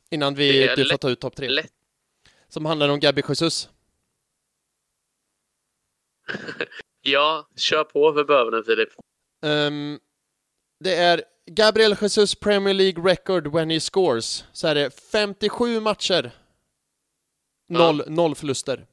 Innan 0.10 0.36
vi, 0.36 0.52
Det 0.60 0.76
du 0.76 0.84
får 0.84 0.90
lätt- 0.90 1.02
ta 1.02 1.10
ut 1.10 1.20
topp 1.20 1.36
tre. 1.36 1.50
lätt. 1.50 1.72
Som 2.50 2.66
handlar 2.66 2.90
om 2.90 3.00
Gabi 3.00 3.24
Jesus. 3.30 3.70
Ja, 7.02 7.50
kör 7.56 7.84
på 7.84 8.14
för 8.14 8.24
bövelen 8.24 8.64
Filip. 8.64 8.90
Ehm, 9.46 10.00
det 10.80 10.96
är 10.96 11.24
Gabriel 11.46 11.96
Jesus 12.02 12.36
Premier 12.36 12.74
League 12.74 13.04
record 13.12 13.48
when 13.54 13.70
he 13.70 13.80
scores. 13.80 14.46
Så 14.54 14.68
är 14.68 14.76
det 14.76 14.90
57 15.12 15.80
matcher. 15.80 16.32
Noll, 17.70 18.04
noll 18.08 18.36
förluster. 18.36 18.86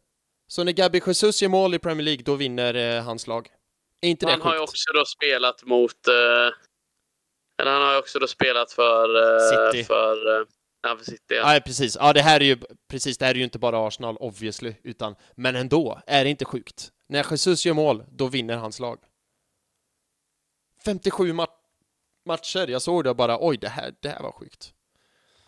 Så 0.47 0.65
när 0.65 0.73
Gabi 0.73 1.01
Jesus 1.07 1.43
gör 1.43 1.49
mål 1.49 1.75
i 1.75 1.79
Premier 1.79 2.05
League, 2.05 2.23
då 2.25 2.35
vinner 2.35 2.75
eh, 2.75 3.03
hans 3.05 3.27
lag. 3.27 3.49
Inte 4.03 4.27
det 4.27 4.33
Han 4.33 4.41
har 4.41 4.55
ju 4.55 4.61
också 4.61 4.93
då 4.93 5.05
spelat 5.05 5.65
mot... 5.65 6.09
Eh, 6.09 6.15
eller 7.63 7.71
han 7.73 7.83
har 7.83 7.93
ju 7.93 7.99
också 7.99 8.19
då 8.19 8.27
spelat 8.27 8.73
för... 8.73 9.17
Eh, 9.17 9.73
City. 9.73 9.85
För, 9.85 10.41
eh, 10.41 10.47
ja, 10.83 10.97
för 10.97 11.05
City. 11.05 11.35
Ja. 11.35 11.43
Nej, 11.47 11.61
precis. 11.61 11.97
Ja, 12.01 12.13
det 12.13 12.23
här 12.23 12.41
är 12.41 12.45
ju 12.45 12.59
precis, 12.91 13.19
det 13.19 13.25
här 13.25 13.35
är 13.35 13.39
ju 13.39 13.45
inte 13.45 13.59
bara 13.59 13.87
Arsenal, 13.87 14.17
obviously, 14.17 14.75
utan 14.85 15.17
men 15.37 15.57
ändå, 15.57 16.01
är 16.07 16.25
det 16.25 16.31
inte 16.31 16.45
sjukt? 16.45 16.93
När 17.09 17.27
Jesus 17.31 17.67
gör 17.67 17.75
mål, 17.75 18.05
då 18.13 18.27
vinner 18.27 18.57
hans 18.57 18.81
lag. 18.81 18.99
57 20.85 21.33
ma- 21.33 21.47
matcher, 22.27 22.67
jag 22.71 22.83
såg 22.83 23.05
det 23.05 23.11
och 23.11 23.17
bara 23.17 23.39
oj, 23.41 23.57
det 23.57 23.69
här, 23.69 23.95
det 24.01 24.09
här 24.09 24.23
var 24.23 24.33
sjukt. 24.33 24.73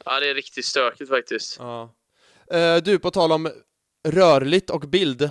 ja, 0.04 0.20
det 0.20 0.30
är 0.30 0.34
riktigt 0.34 0.64
stökigt 0.64 1.10
faktiskt. 1.10 1.56
Ja. 1.58 1.94
Eh, 2.50 2.76
du, 2.76 2.98
på 2.98 3.10
tal 3.10 3.32
om 3.32 3.50
rörligt 4.08 4.70
och 4.70 4.80
bild. 4.80 5.30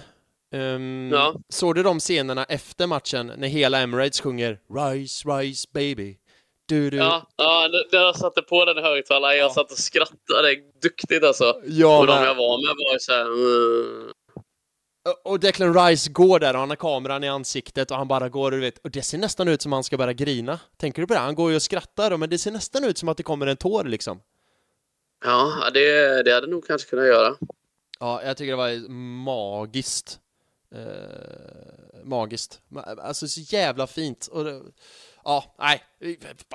Ehm, 0.52 1.10
Ja. 1.14 1.36
Såg 1.50 1.76
du 1.76 1.84
de 1.84 2.00
scenerna 2.00 2.44
efter 2.44 2.88
matchen 2.88 3.32
när 3.38 3.48
hela 3.48 3.80
Emirates 3.80 4.22
sjunger 4.22 4.60
Rise, 4.76 5.30
rise 5.30 5.68
baby? 5.74 6.18
Du, 6.66 6.90
du. 6.90 6.98
Ja, 6.98 7.28
ja 7.38 7.70
jag 7.92 8.16
satte 8.18 8.42
på 8.42 8.66
den 8.66 8.78
i 8.78 8.82
högtalaren, 8.82 9.38
jag 9.38 9.46
Ja. 9.50 9.54
satt 9.54 9.72
och 9.72 9.78
skrattade 9.78 10.56
duktigt 10.82 11.24
alltså. 11.24 11.62
Ja, 11.66 12.00
och 12.00 12.08
de 12.08 12.14
jag 12.24 12.36
var 12.36 12.68
med 12.68 12.76
var 12.86 12.94
ju 12.94 13.00
såhär... 13.00 13.26
Mm. 13.26 14.12
Och 15.24 15.40
Declan 15.40 15.74
Rice 15.88 16.10
går 16.12 16.40
där 16.40 16.54
och 16.54 16.60
han 16.60 16.70
har 16.70 16.76
kameran 16.76 17.24
i 17.24 17.30
ansiktet 17.30 17.92
och 17.92 17.98
han 17.98 18.08
bara 18.08 18.30
går 18.30 18.52
och 18.52 18.58
du 18.58 18.62
vet, 18.62 18.78
och 18.78 18.92
det 18.92 19.02
ser 19.02 19.18
nästan 19.18 19.48
ut 19.48 19.62
som 19.62 19.72
han 19.74 19.84
ska 19.84 19.98
börja 19.98 20.14
grina. 20.14 20.60
Tänker 20.78 21.02
du 21.02 21.08
på 21.08 21.14
det? 21.14 21.20
Han 21.20 21.36
går 21.36 21.50
ju 21.50 21.56
och 21.56 21.62
skrattar 21.62 22.18
men 22.18 22.30
det 22.30 22.38
ser 22.38 22.52
nästan 22.52 22.84
ut 22.84 22.98
som 22.98 23.10
att 23.10 23.18
det 23.18 23.24
kommer 23.24 23.48
en 23.48 23.58
tår 23.58 23.84
liksom. 23.84 24.22
Ja, 25.26 25.70
det, 25.74 26.24
det 26.24 26.34
hade 26.34 26.48
nog 26.48 26.68
kanske 26.68 26.90
kunnat 26.90 27.06
göra. 27.08 27.36
Ja, 28.00 28.24
jag 28.24 28.38
tycker 28.38 28.52
det 28.52 28.58
var 28.58 28.90
magiskt. 29.24 30.20
Eh, 30.76 32.04
magiskt. 32.04 32.60
Ma- 32.72 33.02
Alltså 33.02 33.28
så 33.28 33.40
jävla 33.42 33.88
fint. 33.88 34.28
Och 34.32 34.44
det, 34.46 34.62
Ja, 35.24 35.56
nej. 35.60 35.84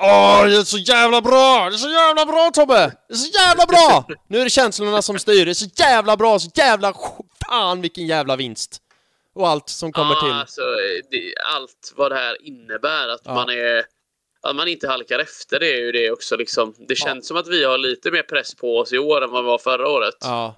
Åh, 0.01 0.45
det 0.47 0.57
är 0.57 0.63
så 0.63 0.79
jävla 0.79 1.21
bra! 1.23 1.69
Det 1.71 1.77
är 1.77 1.79
så 1.79 1.89
jävla 1.91 2.27
bra 2.27 2.51
Tobbe! 2.55 2.97
Det 3.09 3.15
är 3.15 3.19
så 3.19 3.39
jävla 3.39 3.67
bra! 3.67 4.07
Nu 4.29 4.39
är 4.41 4.45
det 4.45 4.51
känslorna 4.51 5.03
som 5.03 5.19
styr. 5.19 5.45
Det 5.45 5.53
är 5.53 5.55
så 5.55 5.69
jävla 5.77 6.17
bra, 6.17 6.39
så 6.39 6.51
jävla... 6.55 6.95
Fan 7.49 7.81
vilken 7.81 8.07
jävla 8.07 8.37
vinst! 8.37 8.83
Och 9.35 9.49
allt 9.49 9.69
som 9.69 9.93
kommer 9.93 10.15
ja, 10.15 10.21
till. 10.21 10.33
Alltså, 10.33 10.61
det, 11.11 11.35
allt 11.55 11.93
vad 11.97 12.11
det 12.11 12.17
här 12.17 12.43
innebär. 12.47 13.09
Att 13.09 13.21
Ja. 13.25 13.35
man 13.35 13.49
är... 13.51 13.85
Att 14.43 14.57
man 14.57 14.69
inte 14.69 14.89
halkar 14.89 15.19
efter 15.19 15.61
det 15.61 15.67
är 15.75 15.81
ju 15.81 15.93
det 15.93 16.11
också 16.11 16.37
liksom. 16.37 16.75
Det 16.79 16.97
känns 16.97 17.29
som 17.29 17.37
att 17.37 17.49
vi 17.49 17.65
har 17.65 17.79
lite 17.79 18.11
mer 18.11 18.23
press 18.23 18.55
på 18.55 18.79
oss 18.79 18.93
i 18.93 18.99
år 18.99 19.25
än 19.25 19.31
vad 19.31 19.45
vi 19.45 19.49
var 19.49 19.59
förra 19.59 19.89
året. 19.89 20.15
Ja. 20.21 20.55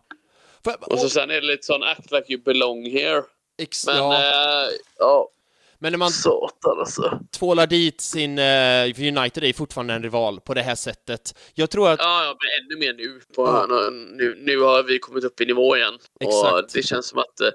För, 0.65 0.93
Och 0.93 0.99
så 0.99 1.05
och, 1.05 1.13
sen 1.13 1.31
är 1.31 1.35
det 1.41 1.47
lite 1.47 1.67
sån 1.67 1.83
act 1.83 2.11
like 2.13 2.33
you 2.33 2.43
belong 2.43 2.91
here. 2.91 3.23
Ex, 3.59 3.87
Men 3.87 3.97
ja. 3.97 4.15
eh, 4.15 4.71
ja, 4.99 5.31
Men 5.79 5.93
när 5.93 5.99
man 5.99 6.11
satan 6.11 6.79
alltså. 6.81 7.21
tvålar 7.31 7.67
dit 7.67 8.01
sin... 8.01 8.39
Eh, 8.39 8.95
för 8.95 9.09
United 9.19 9.45
är 9.45 9.53
fortfarande 9.53 9.95
en 9.95 10.03
rival 10.03 10.41
på 10.41 10.55
det 10.55 10.63
här 10.63 10.75
sättet. 10.75 11.39
Jag 11.55 11.71
tror 11.71 11.89
att... 11.91 11.99
Ja, 12.01 12.25
ja, 12.25 12.37
men 12.41 12.65
ännu 12.65 12.87
mer 12.87 12.93
nu. 12.95 13.21
På, 13.35 13.47
Ja. 13.47 13.91
nu. 13.91 14.35
Nu 14.39 14.59
har 14.61 14.83
vi 14.83 14.99
kommit 14.99 15.25
upp 15.25 15.41
i 15.41 15.47
nivå 15.47 15.77
igen. 15.77 15.95
Och 16.21 16.23
Exakt. 16.23 16.73
det 16.75 16.83
känns 16.83 17.07
som 17.09 17.19
att 17.19 17.41
eh, 17.41 17.51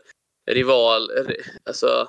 rival... 0.51 1.11
ri- 1.11 1.41
Alltså... 1.65 2.07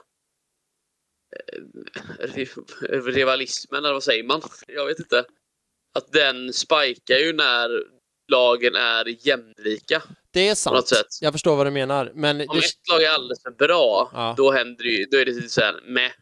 eh, 1.36 2.26
ri- 2.26 3.10
Rivalismen, 3.12 3.84
eller 3.84 3.92
vad 3.92 4.02
säger 4.02 4.24
man? 4.24 4.42
Jag 4.66 4.86
vet 4.86 4.98
inte. 4.98 5.24
Att 5.98 6.12
den 6.12 6.52
spikar 6.52 7.16
ju 7.16 7.32
när 7.32 7.68
lagen 8.28 8.74
är 8.74 9.26
jämlika. 9.26 10.02
Det 10.30 10.48
är 10.48 10.54
sant. 10.54 10.92
Jag 11.20 11.32
förstår 11.32 11.56
vad 11.56 11.66
du 11.66 11.70
menar. 11.70 12.12
Men 12.14 12.40
Om 12.40 12.46
det, 12.56 12.58
ett 12.64 12.88
lag 12.92 13.02
är 13.02 13.10
alldeles 13.10 13.42
för 13.42 13.50
bra, 13.50 14.10
Ja. 14.12 14.34
då 14.36 14.52
händer 14.52 14.84
det 14.84 14.90
ju, 14.90 15.04
då 15.04 15.16
är 15.16 15.24
det 15.24 15.32
lite 15.32 15.48
såhär 15.48 15.80
med. 15.86 16.12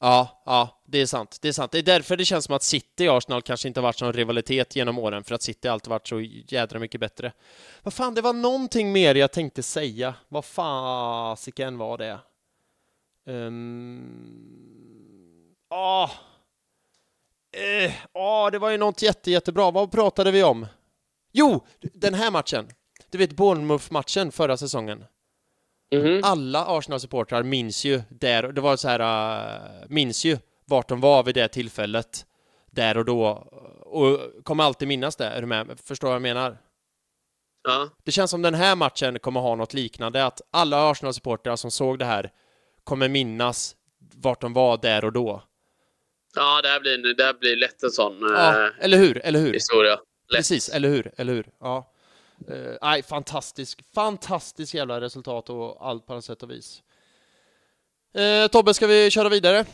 Ja, 0.00 0.42
ja, 0.46 0.82
det 0.86 0.98
är 0.98 1.06
sant. 1.06 1.38
Det 1.40 1.48
är 1.48 1.52
sant. 1.52 1.72
Det 1.72 1.78
är 1.78 1.82
därför 1.82 2.16
det 2.16 2.24
känns 2.24 2.44
som 2.44 2.54
att 2.54 2.62
City 2.62 3.08
och 3.08 3.16
Arsenal 3.16 3.42
kanske 3.42 3.68
inte 3.68 3.80
har 3.80 3.82
varit 3.82 4.00
någon 4.02 4.12
rivalitet 4.12 4.76
genom 4.76 4.98
åren, 4.98 5.24
för 5.24 5.34
att 5.34 5.42
City 5.42 5.68
alltid 5.68 5.90
varit 5.90 6.08
så 6.08 6.20
jädra 6.20 6.78
mycket 6.78 7.00
bättre. 7.00 7.32
Vad 7.82 7.94
fan, 7.94 8.14
det 8.14 8.20
var 8.20 8.32
någonting 8.32 8.92
mer 8.92 9.14
jag 9.14 9.32
tänkte 9.32 9.62
säga. 9.62 10.14
Vad 10.28 10.44
fasiken 10.44 11.78
var 11.78 11.98
det? 11.98 12.18
Um... 13.26 14.04
Ah. 15.70 16.10
Eh, 17.52 17.92
ah, 18.12 18.50
det 18.50 18.58
var 18.58 18.70
ju 18.70 18.76
något 18.76 19.02
jätte, 19.02 19.30
jättebra. 19.30 19.70
Vad 19.70 19.92
pratade 19.92 20.30
vi 20.30 20.42
om? 20.42 20.66
Jo, 21.32 21.66
den 21.80 22.14
här 22.14 22.30
matchen. 22.30 22.68
Du 23.10 23.18
vet 23.18 23.32
Bournemouth-matchen 23.32 24.32
förra 24.32 24.56
säsongen. 24.56 25.04
Mhm. 25.94 26.20
Alla 26.24 26.66
Arsenal-supportrar 26.66 27.42
minns 27.42 27.84
ju 27.84 28.02
där, 28.08 28.52
det 28.52 28.60
var 28.60 28.76
så 28.76 28.88
här, 28.88 29.00
äh, 29.00 29.88
minns 29.88 30.24
ju 30.24 30.38
vart 30.64 30.88
de 30.88 31.00
var 31.00 31.22
vid 31.22 31.34
det 31.34 31.48
tillfället. 31.48 32.26
Där 32.70 32.98
och 32.98 33.04
då. 33.04 33.26
Och 33.80 34.44
kommer 34.44 34.64
alltid 34.64 34.88
minnas 34.88 35.16
det, 35.16 35.26
är 35.26 35.40
du 35.40 35.46
med? 35.46 35.80
Förstår 35.84 36.08
vad 36.08 36.14
jag 36.14 36.22
menar? 36.22 36.58
Ja. 37.64 37.88
Det 38.04 38.12
känns 38.12 38.30
som 38.30 38.42
den 38.42 38.54
här 38.54 38.76
matchen 38.76 39.18
kommer 39.18 39.40
ha 39.40 39.54
något 39.54 39.74
liknande, 39.74 40.24
att 40.26 40.40
alla 40.50 40.90
Arsenal-supportrar 40.90 41.56
som 41.56 41.70
såg 41.70 41.98
det 41.98 42.04
här 42.04 42.32
kommer 42.84 43.08
minnas 43.08 43.76
vart 44.14 44.40
de 44.40 44.52
var 44.52 44.76
där 44.76 45.04
och 45.04 45.12
då. 45.12 45.42
Ja, 46.34 46.62
det 46.62 46.68
här 46.68 46.80
blir, 46.80 47.14
det 47.14 47.24
här 47.24 47.34
blir 47.34 47.56
lätt 47.56 47.82
en 47.82 47.90
sån 47.90 48.18
Ja, 48.20 48.66
eh, 48.66 48.70
eller 48.80 48.98
hur? 48.98 49.18
Eller 49.24 49.40
hur? 49.40 49.52
historia. 49.52 49.98
Lätt. 50.32 50.38
Precis, 50.38 50.68
eller 50.68 50.88
hur? 50.88 51.10
Eller 51.16 51.32
hur? 51.32 51.46
Ja. 51.60 51.92
Uh, 52.50 52.76
nej, 52.82 53.02
fantastisk, 53.02 53.80
fantastisk 53.94 54.74
jävla 54.74 55.00
resultat 55.00 55.50
och 55.50 55.86
allt 55.88 56.06
på 56.06 56.12
alla 56.12 56.22
sätt 56.22 56.42
och 56.42 56.50
vis. 56.50 56.82
Eh, 58.14 58.48
Tobbe, 58.48 58.74
ska 58.74 58.86
vi 58.86 59.10
köra 59.10 59.28
vidare? 59.28 59.64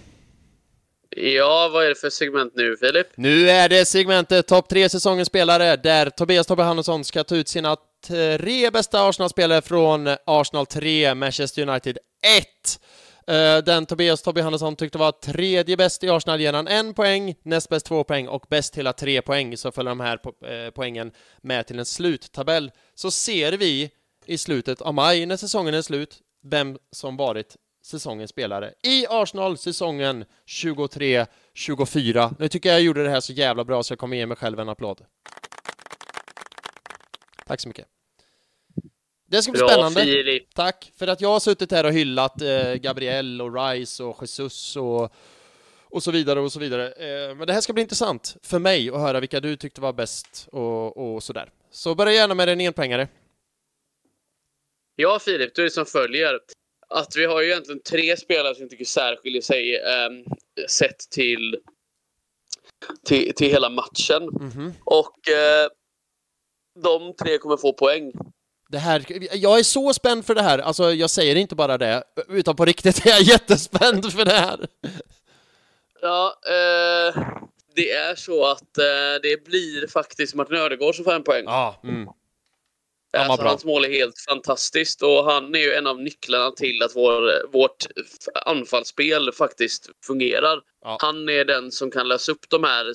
Ja, 1.16 1.70
vad 1.72 1.85
är 1.85 1.89
det 1.89 1.94
för 1.94 2.10
segment 2.10 2.52
nu, 2.56 2.76
Filip? 2.76 3.06
Nu 3.14 3.48
är 3.51 3.68
det 3.68 3.85
segmentet 3.85 4.47
Topp 4.47 4.68
3 4.68 4.89
säsongens 4.89 5.28
spelare 5.28 5.76
där 5.76 6.10
Tobias 6.10 6.47
Tobbe 6.47 6.62
Hannesson 6.62 7.05
ska 7.05 7.24
ta 7.24 7.36
ut 7.36 7.48
sina 7.48 7.76
tre 8.06 8.70
bästa 8.70 9.09
Arsenal-spelare 9.09 9.62
från 9.62 10.16
Arsenal 10.26 10.66
3, 10.66 11.14
Manchester 11.14 11.68
United 11.68 11.98
1. 12.39 12.47
Eh, 13.26 13.59
den 13.59 13.86
Tobias 13.86 14.22
Tobbe 14.22 14.42
Hannesson 14.42 14.76
tyckte 14.76 14.98
var 14.98 15.12
tredje 15.12 15.76
bäst 15.76 16.05
i 16.05 16.10
Arsenal 16.10 16.40
ger 16.40 16.52
han 16.52 16.68
en 16.68 16.94
poäng, 16.94 17.34
näst 17.42 17.68
bäst 17.68 17.86
två 17.86 18.05
poäng 18.05 18.28
och 18.28 18.46
bäst 18.51 18.78
hela 18.78 18.92
tre 18.92 19.22
poäng. 19.22 19.56
Så 19.56 19.72
följer 19.72 19.90
de 19.90 20.01
här 20.01 20.20
eh, 20.46 20.70
poängen 20.70 21.12
med 21.40 21.66
till 21.66 21.78
en 21.78 21.84
sluttabell. 21.84 22.70
Så 22.94 23.10
ser 23.10 23.52
vi 23.52 23.90
i 24.26 24.38
slutet 24.38 24.80
av 24.80 24.94
maj, 24.94 25.26
när 25.26 25.36
säsongen 25.36 25.74
är 25.74 25.82
slut, 25.82 26.18
vem 26.42 26.78
som 26.92 27.16
varit 27.16 27.56
säsongens 27.84 28.30
spelare 28.30 28.72
i 28.82 29.06
Arsenal 29.10 29.59
säsongen 29.59 30.24
23-24. 30.46 32.34
Nu 32.38 32.48
tycker 32.48 32.68
jag 32.68 32.76
jag 32.76 32.84
gjorde 32.84 33.02
det 33.02 33.10
här 33.10 33.20
så 33.20 33.32
jävla 33.32 33.64
bra 33.64 33.82
så 33.82 33.92
jag 33.92 33.98
kommer 33.98 34.16
ge 34.16 34.26
mig 34.26 34.36
själv 34.36 34.60
en 34.60 34.68
applåd. 34.68 35.05
Tack 37.46 37.60
så 37.60 37.68
mycket. 37.68 37.93
Det 39.26 39.42
ska 39.42 39.52
bli 39.52 39.59
Bra, 39.59 39.68
spännande. 39.68 40.02
Filip. 40.02 40.55
Tack 40.55 40.92
för 40.96 41.06
att 41.06 41.20
jag 41.20 41.28
har 41.28 41.40
suttit 41.40 41.70
här 41.70 41.84
och 41.84 41.92
hyllat 41.92 42.42
eh, 42.42 42.74
Gabriel 42.74 43.42
och 43.42 43.55
Rice 43.55 44.05
och 44.05 44.22
Jesus 44.22 44.76
och, 44.76 45.12
och 45.84 46.02
så 46.02 46.10
vidare 46.10 46.40
och 46.40 46.52
så 46.52 46.60
vidare. 46.60 46.92
Eh, 46.92 47.34
men 47.34 47.46
det 47.46 47.52
här 47.52 47.60
ska 47.60 47.72
bli 47.72 47.82
intressant 47.82 48.36
för 48.42 48.59
mig 48.59 48.90
att 48.90 49.01
höra 49.01 49.20
vilka 49.20 49.40
du 49.40 49.56
tyckte 49.56 49.80
var 49.80 49.92
bäst 49.92 50.48
och, 50.52 51.14
och 51.14 51.22
sådär. 51.22 51.51
Så 51.70 51.94
börja 51.94 52.12
gärna 52.12 52.34
med 52.34 52.48
en 52.48 52.60
enpoängare. 52.60 53.09
Ja, 54.96 55.18
Filip, 55.18 55.55
då 55.55 55.62
är 55.62 55.68
som 55.68 55.86
följer. 55.86 56.40
Att 56.88 57.16
vi 57.16 57.24
har 57.24 57.42
ju 57.42 57.51
egentligen 57.51 57.82
tre 57.82 58.16
spelare 58.16 58.55
som 58.55 58.62
jag 58.62 58.70
tycker 58.70 58.84
särskiljer 58.84 59.42
sig 59.42 59.76
ehm, 59.76 60.24
sett 60.68 60.98
till, 61.10 61.56
till, 63.06 63.34
till 63.34 63.51
hela 63.51 63.68
matchen. 63.68 64.22
Mhm. 64.40 64.72
Och 64.84 65.28
eh, 65.28 65.68
de 66.82 67.14
tre 67.16 67.38
kommer 67.38 67.56
få 67.56 67.72
poäng. 67.72 68.12
Det 68.74 68.80
här, 68.80 69.05
jag 69.32 69.59
är 69.59 69.62
så 69.62 69.92
spänd 69.92 70.26
för 70.26 70.34
det 70.34 70.42
här, 70.42 70.59
alltså 70.59 70.92
jag 70.92 71.10
säger 71.10 71.36
inte 71.36 71.55
bara 71.55 71.78
det, 71.78 72.05
utan 72.28 72.56
på 72.56 72.64
riktigt 72.64 73.06
är 73.06 73.10
jag 73.10 73.22
jättespänd 73.32 74.12
för 74.12 74.24
det 74.24 74.32
här. 74.32 74.66
Ja, 76.01 76.38
eh, 76.46 77.22
det 77.74 77.92
är 77.92 78.14
så 78.14 78.46
att 78.46 78.78
eh, 78.78 79.20
det 79.22 79.44
blir 79.44 79.86
faktiskt 79.86 80.34
Martin 80.34 80.56
Ödegård 80.56 80.94
som 80.94 81.05
får 81.05 81.12
en 81.12 81.22
poäng. 81.22 81.44
Ja, 81.44 81.80
mm. 81.84 82.09
Ja, 83.12 83.20
vad 83.20 83.30
alltså, 83.30 83.46
hans 83.46 83.64
mål 83.64 83.84
är 83.84 83.88
helt 83.88 84.18
fantastiskt 84.18 85.02
och 85.02 85.24
han 85.24 85.55
är 85.55 85.59
ju 85.59 85.72
en 85.72 85.86
av 85.86 86.01
nycklarna 86.01 86.51
till 86.51 86.82
att 86.82 86.96
vår, 86.96 87.52
vårt 87.52 87.86
anfallsspel 88.44 89.32
faktiskt 89.32 89.90
fungerar. 90.06 90.60
Ja. 90.84 90.98
Han 91.01 91.28
är 91.28 91.44
den 91.44 91.72
som 91.72 91.90
kan 91.90 92.09
lösa 92.09 92.32
upp 92.32 92.48
de 92.48 92.64
här 92.64 92.92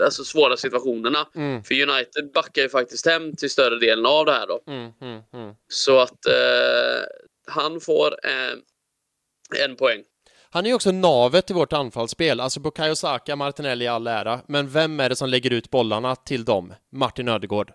alltså, 0.00 0.24
svåra 0.24 0.56
situationerna. 0.56 1.28
Mm, 1.34 1.62
För 1.64 1.74
United 1.74 2.32
backar 2.34 2.62
ju 2.62 2.68
faktiskt 2.68 3.06
hem 3.06 3.36
till 3.36 3.50
större 3.50 3.78
delen 3.78 4.06
av 4.06 4.26
det 4.26 4.32
här 4.32 4.46
då. 4.46 4.60
mm, 4.66 4.92
mm, 5.00 5.22
mm. 5.32 5.54
Så 5.68 5.98
att 5.98 6.26
eh, 6.26 7.02
han 7.46 7.80
får 7.80 8.06
eh, 8.24 9.64
en 9.64 9.76
poäng. 9.76 10.02
Han 10.50 10.64
är 10.66 10.70
ju 10.70 10.74
också 10.74 10.90
navet 10.90 11.50
i 11.50 11.54
vårt 11.54 11.72
anfallsspel, 11.72 12.40
alltså 12.40 12.60
Bukayo 12.60 12.94
Saka, 12.94 13.36
Martinelli 13.36 13.84
i 13.84 13.88
all 13.88 14.06
ära, 14.06 14.40
men 14.48 14.68
vem 14.68 15.00
är 15.00 15.08
det 15.08 15.16
som 15.16 15.28
lägger 15.28 15.52
ut 15.52 15.70
bollarna 15.70 16.16
till 16.16 16.44
dem? 16.44 16.74
Martin 16.92 17.28
Ödegård. 17.28 17.72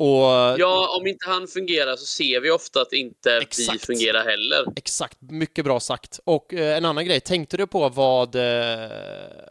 Och 0.00 0.60
Ja, 0.60 0.96
om 1.00 1.06
inte 1.06 1.30
han 1.30 1.46
fungerar 1.48 1.96
så 1.96 2.06
ser 2.06 2.40
vi 2.40 2.50
ofta 2.50 2.80
att 2.80 2.92
inte 2.92 3.38
vi 3.38 3.42
Exakt. 3.44 3.86
fungerar 3.86 4.24
heller. 4.24 4.64
Exakt, 4.76 5.18
mycket 5.20 5.64
bra 5.64 5.80
sagt. 5.80 6.20
Och 6.24 6.54
eh, 6.54 6.76
en 6.76 6.84
annan 6.84 7.04
grej, 7.04 7.20
tänkte 7.20 7.56
du 7.56 7.66
på 7.66 7.88
vad 7.88 8.34
eh, 8.34 8.42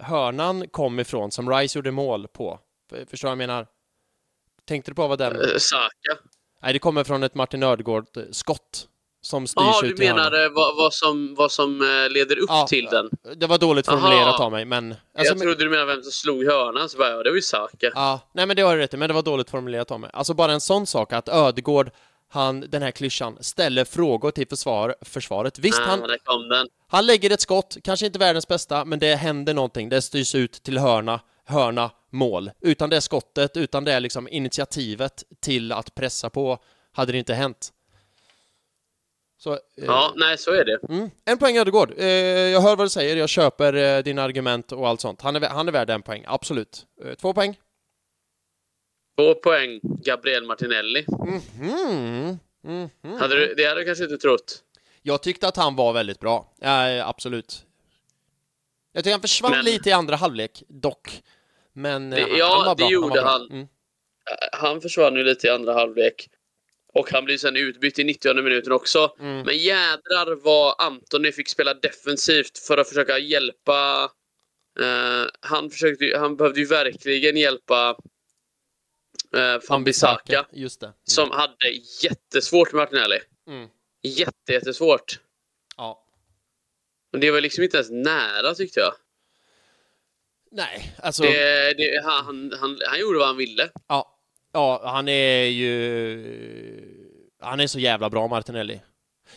hörnan 0.02 0.68
kom 0.68 1.00
ifrån 1.00 1.32
som 1.32 1.50
Rice 1.50 1.78
gjorde 1.78 1.92
mål 1.92 2.28
på? 2.28 2.60
Förstår 2.90 3.16
du 3.16 3.24
vad 3.28 3.32
jag 3.32 3.38
menar? 3.38 3.68
Tänkte 4.66 4.92
du 4.92 4.96
på 4.96 5.08
vad 5.08 5.18
den... 5.20 5.36
Eh, 5.36 5.58
Saka. 5.58 6.24
Nej, 6.62 6.74
det 6.74 6.80
kommer 6.80 7.04
från 7.04 7.24
ett 7.24 7.36
Martin 7.36 7.64
Ödegård-skott 7.64 8.88
som 9.22 9.48
styrs 9.48 9.64
Ja, 9.66 9.80
du 9.82 9.88
ut 9.90 10.00
hörnan. 10.00 10.16
menar 10.16 10.46
eh, 10.46 10.50
vad, 10.52 10.76
vad 10.78 10.94
som, 10.94 11.36
vad 11.36 11.52
som 11.52 11.82
eh, 11.82 12.10
leder 12.14 12.38
upp 12.40 12.50
Ja, 12.50 12.68
till 12.68 12.86
den? 12.86 13.10
Det 13.36 13.48
var 13.48 13.58
dåligt 13.58 13.88
Aha. 13.88 13.98
formulerat 14.00 14.40
av 14.40 14.52
mig, 14.52 14.66
men... 14.66 14.92
Alltså, 14.92 15.34
jag 15.34 15.40
trodde 15.42 15.64
du 15.64 15.70
menade 15.70 15.94
vem 15.94 16.04
som 16.04 16.12
slog 16.12 16.46
hörnan, 16.46 16.90
så 16.90 16.98
bara, 16.98 17.10
ja, 17.10 17.24
det 17.24 17.30
var 17.30 17.36
ju 17.36 17.42
Saka. 17.42 17.92
Ja, 17.96 18.20
nej 18.34 18.46
men 18.46 18.56
det 18.56 18.62
har 18.62 18.76
du 18.76 18.82
rätt 18.82 18.94
i, 18.94 18.98
men 18.98 19.08
det 19.08 19.14
var 19.14 19.22
dåligt 19.22 19.50
formulerat 19.50 19.92
av 19.92 20.00
mig. 20.00 20.10
Alltså 20.14 20.34
bara 20.34 20.52
en 20.52 20.62
sån 20.62 20.88
sak 20.88 21.14
att 21.14 21.30
Ödegård, 21.30 21.92
han, 22.32 22.60
den 22.70 22.82
här 22.82 22.92
klyschan, 22.92 23.38
ställer 23.40 23.86
frågor 23.86 24.32
till 24.32 24.48
försvar, 24.48 24.96
försvaret. 25.02 25.60
Visst, 25.60 25.80
ah, 25.80 25.84
han, 25.84 26.68
han 26.88 27.06
lägger 27.06 27.32
ett 27.32 27.42
skott, 27.42 27.78
kanske 27.84 28.06
inte 28.06 28.20
världens 28.20 28.48
bästa, 28.48 28.86
men 28.86 29.00
det 29.00 29.16
händer 29.16 29.54
någonting. 29.54 29.90
Det 29.90 30.02
styrs 30.02 30.36
ut 30.36 30.52
till 30.64 30.78
hörna, 30.78 31.20
hörna, 31.46 31.92
mål. 32.12 32.52
Utan 32.62 32.90
det 32.90 33.02
skottet, 33.02 33.58
utan 33.58 33.84
det 33.84 34.00
liksom 34.00 34.28
initiativet 34.28 35.24
till 35.42 35.72
att 35.72 35.96
pressa 35.96 36.30
på, 36.30 36.58
hade 36.92 37.12
det 37.12 37.18
inte 37.18 37.34
hänt. 37.34 37.70
Så, 39.42 39.54
eh, 39.54 39.58
Ja, 39.76 40.14
nej, 40.16 40.38
så 40.38 40.52
är 40.52 40.66
det. 40.66 40.80
mm, 40.90 41.10
en 41.26 41.38
poäng 41.38 41.58
Ödegård. 41.58 41.94
Eh, 41.98 42.06
jag 42.08 42.62
hör 42.62 42.76
vad 42.76 42.86
du 42.86 42.90
säger, 42.90 43.16
jag 43.18 43.30
köper 43.30 43.74
eh, 43.74 44.04
dina 44.04 44.24
argument 44.24 44.72
och 44.72 44.88
allt 44.88 45.02
sånt. 45.02 45.22
Han 45.22 45.36
är, 45.36 45.42
han 45.50 45.68
är 45.68 45.72
värd 45.72 45.90
en 45.90 46.02
poäng, 46.02 46.24
absolut. 46.28 46.86
Eh, 47.06 47.14
två 47.14 47.34
poäng. 47.34 47.60
Två 49.18 49.34
poäng, 49.36 49.80
Gabriel 49.84 50.46
Martinelli. 50.46 51.06
Mhm. 51.10 52.40
Mhm. 52.64 53.18
Hade 53.20 53.36
du, 53.36 53.54
det 53.56 53.66
hade 53.66 53.82
du 53.82 53.86
kanske 53.86 54.04
inte 54.04 54.18
trott. 54.18 54.64
Jag 55.02 55.24
tyckte 55.24 55.48
att 55.48 55.58
han 55.58 55.76
var 55.76 55.94
väldigt 55.94 56.20
bra. 56.20 56.54
Ja, 56.60 57.06
absolut. 57.10 57.66
Jag 58.94 59.04
tycker 59.04 59.12
han 59.14 59.22
försvann 59.22 59.52
Men- 59.52 59.66
lite 59.66 59.90
i 59.90 59.92
andra 59.92 60.16
halvlek, 60.16 60.64
dock. 60.68 61.22
Men 61.74 62.14
eh, 62.14 62.16
Det- 62.16 62.22
han, 62.22 62.38
ja, 62.38 62.56
han 62.58 62.66
var 62.66 62.76
det 62.76 62.82
bra. 62.84 62.92
gjorde 62.92 63.08
var 63.08 63.16
bra. 63.22 63.32
han. 63.32 63.52
Mm. 63.52 63.68
Han 64.52 64.82
försvann 64.82 65.16
ju 65.16 65.24
lite 65.24 65.48
i 65.48 65.50
andra 65.50 65.74
halvlek. 65.74 66.30
Och 66.94 67.12
han 67.12 67.26
blev 67.26 67.38
sen 67.38 67.56
utbytt 67.56 68.00
i 68.00 68.04
90 68.04 68.34
minuten 68.34 68.72
också. 68.72 69.16
Mm. 69.20 69.46
Men 69.46 69.58
jädrar 69.58 70.36
vad 70.36 70.76
Antoni 70.78 71.32
fick 71.32 71.50
spela 71.50 71.74
defensivt 71.74 72.58
för 72.58 72.78
att 72.78 72.88
försöka 72.88 73.18
hjälpa. 73.18 74.12
Eh, 74.80 75.26
han, 75.42 75.70
försökte, 75.70 76.18
han 76.18 76.38
behövde 76.38 76.60
ju 76.60 76.66
verkligen 76.66 77.38
hjälpa 77.38 77.98
eh, 79.36 79.70
Van 79.70 79.84
Bissaka. 79.84 80.46
Just 80.52 80.80
det. 80.80 80.86
Mm. 80.86 80.96
Som 81.04 81.32
hade 81.32 81.70
jättesvårt 82.04 82.74
med 82.74 82.80
Martinelli. 82.80 83.20
Mm. 83.48 83.70
Jätte, 84.02 84.54
jättesvårt. 84.54 85.20
Ja. 85.78 86.06
Men 87.12 87.22
det 87.22 87.32
var 87.32 87.42
liksom 87.42 87.64
inte 87.64 87.78
ens 87.78 87.92
nära 87.92 88.56
tyckte 88.56 88.80
jag. 88.80 88.94
Nej, 90.52 90.96
alltså... 90.98 91.24
Det, 91.24 91.74
det, 91.74 92.02
han, 92.04 92.26
han, 92.26 92.54
han, 92.60 92.80
han 92.88 93.00
gjorde 93.00 93.20
vad 93.20 93.28
han 93.28 93.38
ville. 93.38 93.70
Ja. 93.88 94.19
Ja, 94.54 94.82
han 94.86 95.08
är 95.08 95.44
ju... 95.44 96.96
Han 97.42 97.60
är 97.60 97.68
så 97.68 97.80
jävla 97.80 98.10
bra, 98.10 98.28
Martinelli. 98.28 98.82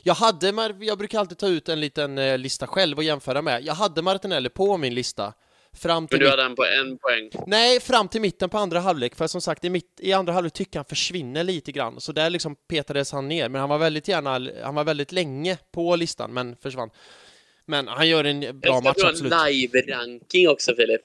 Jag 0.03 0.15
hade, 0.15 0.75
jag 0.81 0.99
brukar 0.99 1.19
alltid 1.19 1.39
ta 1.39 1.49
ut 1.49 1.69
en 1.69 1.81
liten 1.81 2.19
eh, 2.19 2.39
lista 2.39 2.67
själv 2.67 2.97
och 2.97 3.05
jämföra 3.05 3.43
med. 3.43 3.63
Jag 3.63 3.75
hade 3.75 4.03
Martinelli 4.03 4.49
på 4.49 4.77
min 4.77 4.95
lista. 4.95 5.33
Fram 5.77 6.03
Men 6.03 6.09
till 6.09 6.19
du 6.19 6.25
mitt... 6.25 6.31
hade 6.31 6.45
en, 6.45 6.55
på 6.57 6.65
en 6.65 6.99
poäng. 6.99 7.31
Nej, 7.47 7.81
fram 7.81 8.09
till 8.09 8.21
mitten 8.21 8.51
på 8.51 8.59
andra 8.59 8.81
halvlek. 8.81 9.15
För 9.15 9.27
som 9.27 9.41
sagt, 9.41 9.65
i, 9.65 9.71
mitt, 9.71 10.01
i 10.01 10.13
andra 10.13 10.33
halvlek 10.33 10.53
tycker 10.53 10.79
jag 10.79 10.81
han 10.81 10.89
försvinner 10.89 11.45
lite 11.45 11.73
grann. 11.73 12.01
Så 12.01 12.13
där 12.13 12.31
liksom 12.31 12.57
petades 12.69 13.13
han 13.13 13.29
ner. 13.29 13.49
Men 13.49 13.61
han 13.61 13.71
var 13.71 13.79
väldigt 13.79 14.09
gärna, 14.09 14.51
han 14.65 14.75
var 14.75 14.85
väldigt 14.85 15.13
länge 15.13 15.59
på 15.73 15.97
listan, 15.97 16.33
men 16.33 16.57
försvann. 16.57 16.91
Men 17.67 17.89
han 17.89 18.09
gör 18.09 18.25
en 18.25 18.41
bra 18.41 18.59
Jag 18.63 18.85
match, 18.85 18.99
ska 18.99 19.09
absolut. 19.09 19.33
ha 19.33 19.49
en 19.49 19.53
live-ranking 19.53 20.49
också 20.49 20.75
Filip. 20.75 21.01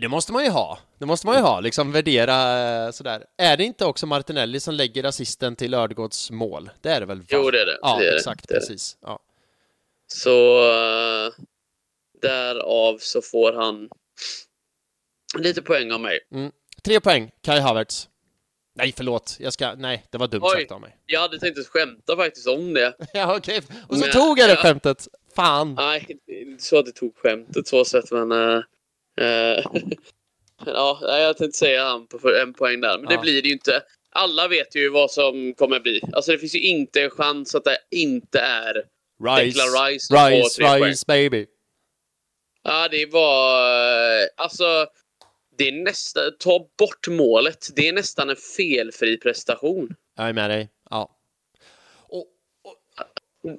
Det 0.00 0.08
måste 0.08 0.32
man 0.32 0.44
ju 0.44 0.50
ha. 0.50 0.78
Det 0.98 1.06
måste 1.06 1.26
man 1.26 1.36
ju 1.36 1.42
ha, 1.42 1.60
liksom 1.60 1.92
värdera 1.92 2.58
eh, 2.84 2.90
sådär. 2.90 3.24
Är 3.36 3.56
det 3.56 3.64
inte 3.64 3.84
också 3.84 4.06
Martinelli 4.06 4.60
som 4.60 4.74
lägger 4.74 5.04
assisten 5.04 5.56
till 5.56 5.74
Ödegårds 5.74 6.30
mål? 6.30 6.70
Det 6.80 6.88
är 6.88 7.00
det 7.00 7.06
väl? 7.06 7.18
va? 7.18 7.24
Jo, 7.28 7.50
det 7.50 7.62
är 7.62 7.66
det. 7.66 7.78
Ja, 7.82 7.98
det 7.98 8.08
är 8.08 8.16
exakt, 8.16 8.48
Det 8.48 8.54
precis. 8.54 8.96
Ja. 9.02 9.18
Så 10.06 10.60
uh, 10.62 11.32
därav 12.22 12.98
så 13.00 13.22
får 13.22 13.52
han 13.52 13.88
lite 15.38 15.62
poäng 15.62 15.92
av 15.92 16.00
mig. 16.00 16.18
Tre 16.82 17.00
poäng, 17.00 17.30
Kai 17.42 17.60
Havertz. 17.60 18.08
Nej, 18.74 18.94
förlåt. 18.96 19.36
Jag 19.40 19.52
ska... 19.52 19.74
Nej, 19.74 20.04
det 20.10 20.18
var 20.18 20.28
dumt 20.28 20.42
Oj. 20.44 20.60
sagt 20.60 20.72
av 20.72 20.80
mig. 20.80 20.96
Jag 21.06 21.20
hade 21.20 21.38
tänkt 21.38 21.58
att 21.58 21.66
skämta 21.66 22.16
faktiskt 22.16 22.48
om 22.48 22.74
det. 22.74 22.94
ja, 23.12 23.36
okej. 23.36 23.60
Och 23.88 23.96
så 23.96 24.00
Men- 24.00 24.10
tog 24.10 24.38
jag 24.38 24.48
det 24.48 24.54
ja. 24.54 24.62
skämtet. 24.62 25.08
Fan. 25.36 25.74
Nej, 25.74 26.18
inte 26.26 26.64
så 26.64 26.78
att 26.78 26.86
det 26.86 26.92
tog 26.92 27.16
skämtet 27.16 27.68
så 27.68 27.84
sett, 27.84 28.10
men... 28.10 28.32
eh, 28.32 28.38
eh, 28.38 28.60
ja, 30.66 30.98
nej, 31.02 31.22
jag 31.22 31.36
tänkte 31.36 31.58
säga 31.58 31.84
han 31.84 32.06
på 32.06 32.34
en 32.34 32.52
poäng 32.54 32.80
där, 32.80 32.98
men 32.98 33.08
det 33.08 33.14
Ja. 33.14 33.20
blir 33.20 33.42
det 33.42 33.48
ju 33.48 33.54
inte. 33.54 33.82
Alla 34.12 34.48
vet 34.48 34.76
ju 34.76 34.88
vad 34.90 35.10
som 35.10 35.54
kommer 35.54 35.80
bli. 35.80 36.00
Alltså 36.12 36.32
det 36.32 36.38
finns 36.38 36.54
ju 36.54 36.60
inte 36.60 37.02
en 37.02 37.10
chans 37.10 37.54
att 37.54 37.64
det 37.64 37.78
inte 37.90 38.38
är 38.40 38.74
Rice. 39.24 39.44
Declan 39.58 39.86
Rice 39.86 40.14
Rice, 40.14 40.62
poäng. 40.62 40.84
Rice, 40.84 41.04
baby. 41.08 41.46
Ja, 42.62 42.88
det 42.90 43.06
var... 43.06 43.60
eh, 44.20 44.26
Alltså, 44.36 44.86
det 45.58 45.68
är 45.68 45.72
nästan... 45.72 46.22
Ta 46.38 46.58
bort 46.78 47.08
målet. 47.08 47.68
Det 47.76 47.88
är 47.88 47.92
nästan 47.92 48.30
en 48.30 48.36
felfri 48.56 49.16
prestation. 49.18 49.94
Jag 50.16 50.28
är 50.28 50.32
med 50.32 50.50
dig. 50.50 50.68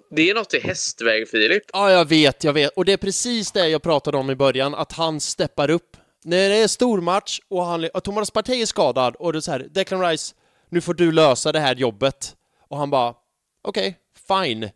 Det 0.10 0.30
är 0.30 0.34
något 0.36 0.53
i 0.53 0.60
hästväg, 0.60 1.30
Filip. 1.30 1.64
Ja, 1.74 1.91
jag 1.91 2.06
vet, 2.06 2.44
jag 2.44 2.53
vet. 2.53 2.74
Och 2.76 2.86
det 2.86 2.94
är 2.94 2.98
precis 2.98 3.52
det 3.52 3.68
jag 3.68 3.82
pratade 3.82 4.18
om 4.18 4.30
i 4.30 4.36
början, 4.36 4.76
att 4.76 4.91
han 4.91 5.20
steppar 5.20 5.70
upp. 5.70 5.98
När 6.24 6.49
det 6.49 6.56
är 6.56 6.68
stormatch 6.68 7.40
och, 7.49 7.66
han, 7.66 7.90
och 7.94 8.03
Thomas 8.03 8.32
Partey 8.32 8.62
är 8.62 8.66
skadad 8.66 9.16
och 9.16 9.34
det 9.34 9.40
är 9.40 9.41
så 9.41 9.52
här, 9.52 9.68
Declan 9.72 10.02
Rice, 10.02 10.36
nu 10.70 10.82
får 10.82 10.94
du 10.94 11.12
lösa 11.12 11.52
det 11.52 11.60
här 11.60 11.76
jobbet. 11.76 12.36
Och 12.68 12.78
han 12.78 12.90
bara, 12.90 13.14
okej, 13.62 13.98
fine. 14.28 14.70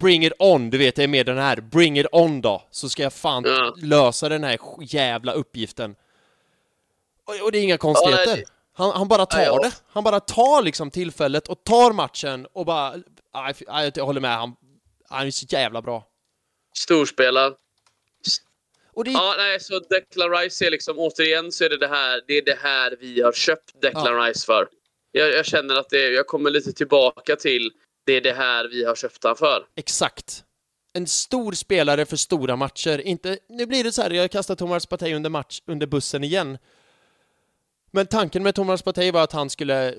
Bring 0.00 0.26
it 0.26 0.32
on, 0.38 0.70
du 0.70 0.78
vet, 0.78 0.96
det 0.96 1.02
är 1.02 1.08
mer 1.08 1.24
den 1.24 1.38
här, 1.38 1.60
bring 1.60 1.98
it 1.98 2.06
on 2.12 2.40
då, 2.40 2.62
så 2.70 2.88
ska 2.88 3.02
jag 3.02 3.12
fan 3.12 3.44
Ja. 3.46 3.74
lösa 3.76 4.28
den 4.28 4.44
här 4.44 4.58
jävla 4.80 5.32
uppgiften. 5.32 5.94
Och, 7.24 7.44
och 7.44 7.52
det 7.52 7.58
är 7.58 7.62
inga 7.62 7.78
konstigheter. 7.78 8.44
Han, 8.72 8.90
han 8.90 9.08
bara 9.08 9.26
tar 9.26 9.62
det. 9.62 9.72
Han 9.88 10.04
bara 10.04 10.20
tar 10.20 10.62
liksom 10.62 10.90
tillfället 10.90 11.48
och 11.48 11.64
tar 11.64 11.92
matchen 11.92 12.46
och 12.52 12.66
bara... 12.66 12.94
Nej, 13.42 13.92
jag 13.94 14.04
håller 14.04 14.20
med. 14.20 14.36
Han, 14.36 14.56
han 15.08 15.26
är 15.26 15.30
så 15.30 15.46
jävla 15.48 15.82
bra. 15.82 16.06
Storspelad. 16.76 17.56
Det, 19.04 19.10
Ja, 19.10 19.34
nej, 19.38 19.60
så 19.60 19.78
Declan 19.78 20.30
Rice 20.30 20.66
är 20.66 20.70
liksom, 20.70 20.98
återigen 20.98 21.52
så 21.52 21.64
är 21.64 21.68
det 21.68 21.78
det 21.78 21.88
här, 21.88 22.22
det 22.26 22.34
är 22.38 22.44
det 22.44 22.58
här 22.62 22.96
vi 23.00 23.22
har 23.22 23.32
köpt 23.32 23.80
Declan 23.82 24.22
Rice 24.22 24.46
för. 24.46 24.68
Jag, 25.12 25.32
jag 25.32 25.46
känner 25.46 25.74
att 25.74 25.90
det, 25.90 26.10
jag 26.10 26.26
kommer 26.26 26.50
lite 26.50 26.72
tillbaka 26.72 27.36
till, 27.36 27.70
det 28.06 28.12
är 28.12 28.20
det 28.20 28.32
här 28.32 28.68
vi 28.68 28.84
har 28.84 28.94
köpt 28.94 29.24
han 29.24 29.36
för. 29.36 29.66
Exakt. 29.76 30.44
En 30.92 31.06
stor 31.06 31.52
spelare 31.52 32.06
för 32.06 32.16
stora 32.16 32.56
matcher. 32.56 32.98
Inte, 32.98 33.38
nu 33.48 33.66
blir 33.66 33.84
det 33.84 33.92
så 33.92 34.02
här, 34.02 34.10
jag 34.10 34.30
kastar 34.30 34.54
Thomas 34.54 34.86
Partey 34.86 35.14
under, 35.14 35.30
match, 35.30 35.60
under 35.66 35.86
bussen 35.86 36.24
igen. 36.24 36.58
Men 37.90 38.06
tanken 38.06 38.42
med 38.42 38.54
Thomas 38.54 38.82
Partey 38.82 39.10
var 39.10 39.22
att 39.22 39.32
han 39.32 39.50
skulle 39.50 39.94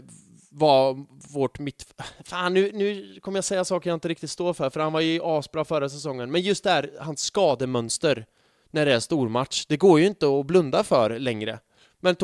vara 0.58 1.06
vårt 1.34 1.60
mitt... 1.60 1.94
Fan, 2.26 2.54
nu, 2.54 2.72
nu 2.72 3.20
kommer 3.20 3.38
jag 3.38 3.46
säga 3.46 3.66
saker 3.66 3.90
jag 3.90 3.96
inte 3.96 4.08
riktigt 4.08 4.32
står 4.32 4.54
för, 4.54 4.70
för 4.70 4.80
han 4.80 4.94
var 4.94 5.02
ju 5.02 5.20
asbra 5.24 5.66
förra 5.66 5.90
säsongen. 5.90 6.32
Men 6.32 6.42
just 6.42 6.64
där, 6.64 6.94
hans 7.00 7.22
skademönster 7.22 8.26
när 8.72 8.86
det 8.86 8.94
är 8.94 9.00
stormatch, 9.00 9.66
det 9.66 9.78
går 9.78 10.00
ju 10.00 10.06
inte 10.06 10.28
att 10.28 10.46
blunda 10.46 10.84
för 10.84 11.20
längre. 11.20 11.60
Men 12.00 12.16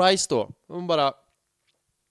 Rice 0.00 0.26
då, 0.30 0.50
hon 0.68 0.86
bara... 0.86 1.12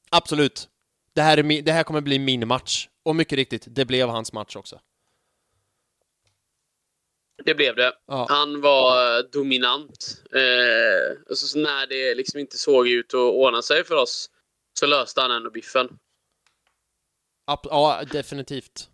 Absolut. 0.09 0.69
Det 1.13 1.21
här, 1.21 1.37
är 1.37 1.43
mi- 1.43 1.61
det 1.61 1.71
här 1.71 1.83
kommer 1.83 2.01
bli 2.01 2.19
min 2.19 2.47
match. 2.47 2.89
Och 3.03 3.15
mycket 3.15 3.35
riktigt, 3.35 3.65
det 3.67 3.85
blev 3.85 4.09
hans 4.09 4.33
match 4.33 4.55
också. 4.55 4.79
Det 7.45 7.55
blev 7.55 7.75
det. 7.75 7.93
Ja. 8.07 8.27
Han 8.29 8.61
var 8.61 9.17
eh, 9.17 9.23
dominant. 9.23 10.23
Eh, 10.31 11.29
och 11.29 11.37
så, 11.37 11.47
så 11.47 11.59
när 11.59 11.87
det 11.87 12.15
liksom 12.15 12.39
inte 12.39 12.57
såg 12.57 12.87
ut 12.87 13.13
att 13.13 13.19
ordna 13.19 13.61
sig 13.61 13.83
för 13.83 13.95
oss 13.95 14.29
så 14.73 14.85
löste 14.85 15.21
han 15.21 15.31
ändå 15.31 15.49
biffen. 15.49 15.89
Ja, 17.45 18.01
definitivt. 18.11 18.89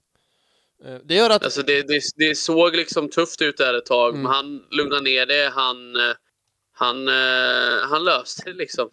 Eh, 0.86 0.96
Det 1.04 1.16
gör 1.16 1.30
att... 1.30 1.44
Alltså 1.44 1.62
det, 1.64 1.88
det, 1.88 2.02
det 2.16 2.36
såg 2.36 2.76
liksom 2.76 3.10
tufft 3.10 3.42
ut 3.42 3.58
där 3.58 3.74
ett 3.74 3.86
tag, 3.86 4.10
Mm. 4.10 4.22
men 4.24 4.32
han 4.32 4.66
lugnade 4.72 5.02
ner 5.02 5.26
det. 5.26 5.50
Han, 5.56 5.96
eh, 5.96 6.16
han, 6.72 7.08
eh, 7.08 7.88
han 7.90 8.04
löste 8.04 8.44
det 8.46 8.54
liksom. 8.54 8.90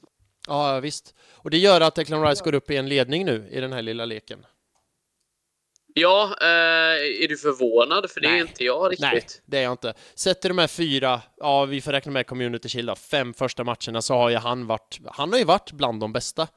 Ja, 0.48 0.80
visst. 0.80 1.14
Och 1.32 1.50
det 1.50 1.58
gör 1.58 1.80
att 1.80 1.94
Declan 1.94 2.28
Rice 2.28 2.44
går 2.44 2.54
upp 2.54 2.70
i 2.70 2.76
en 2.76 2.88
ledning 2.88 3.24
nu 3.24 3.48
i 3.50 3.60
den 3.60 3.72
här 3.72 3.82
lilla 3.82 4.04
leken. 4.04 4.46
Ja, 5.94 6.36
eh, 6.40 7.22
är 7.22 7.28
du 7.28 7.36
förvånad? 7.36 8.10
För 8.10 8.20
det 8.20 8.28
Nej. 8.28 8.38
är 8.38 8.42
inte 8.42 8.64
jag 8.64 8.90
riktigt. 8.92 9.00
Nej, 9.12 9.26
det 9.46 9.58
är 9.58 9.62
jag 9.62 9.72
inte. 9.72 9.94
Sätter 10.14 10.48
de 10.48 10.58
här 10.58 10.66
fyra, 10.66 11.22
ja 11.36 11.64
vi 11.64 11.80
får 11.80 11.92
räkna 11.92 12.12
med 12.12 12.26
Community 12.26 12.68
Shield 12.68 12.98
fem 12.98 13.34
första 13.34 13.64
matcherna 13.64 14.02
så 14.02 14.14
har 14.14 14.30
ju 14.30 14.36
han 14.36 14.66
varit, 14.66 14.98
han 15.06 15.32
har 15.32 15.38
ju 15.38 15.44
varit 15.44 15.72
bland 15.72 16.00
de 16.00 16.12
bästa. 16.12 16.48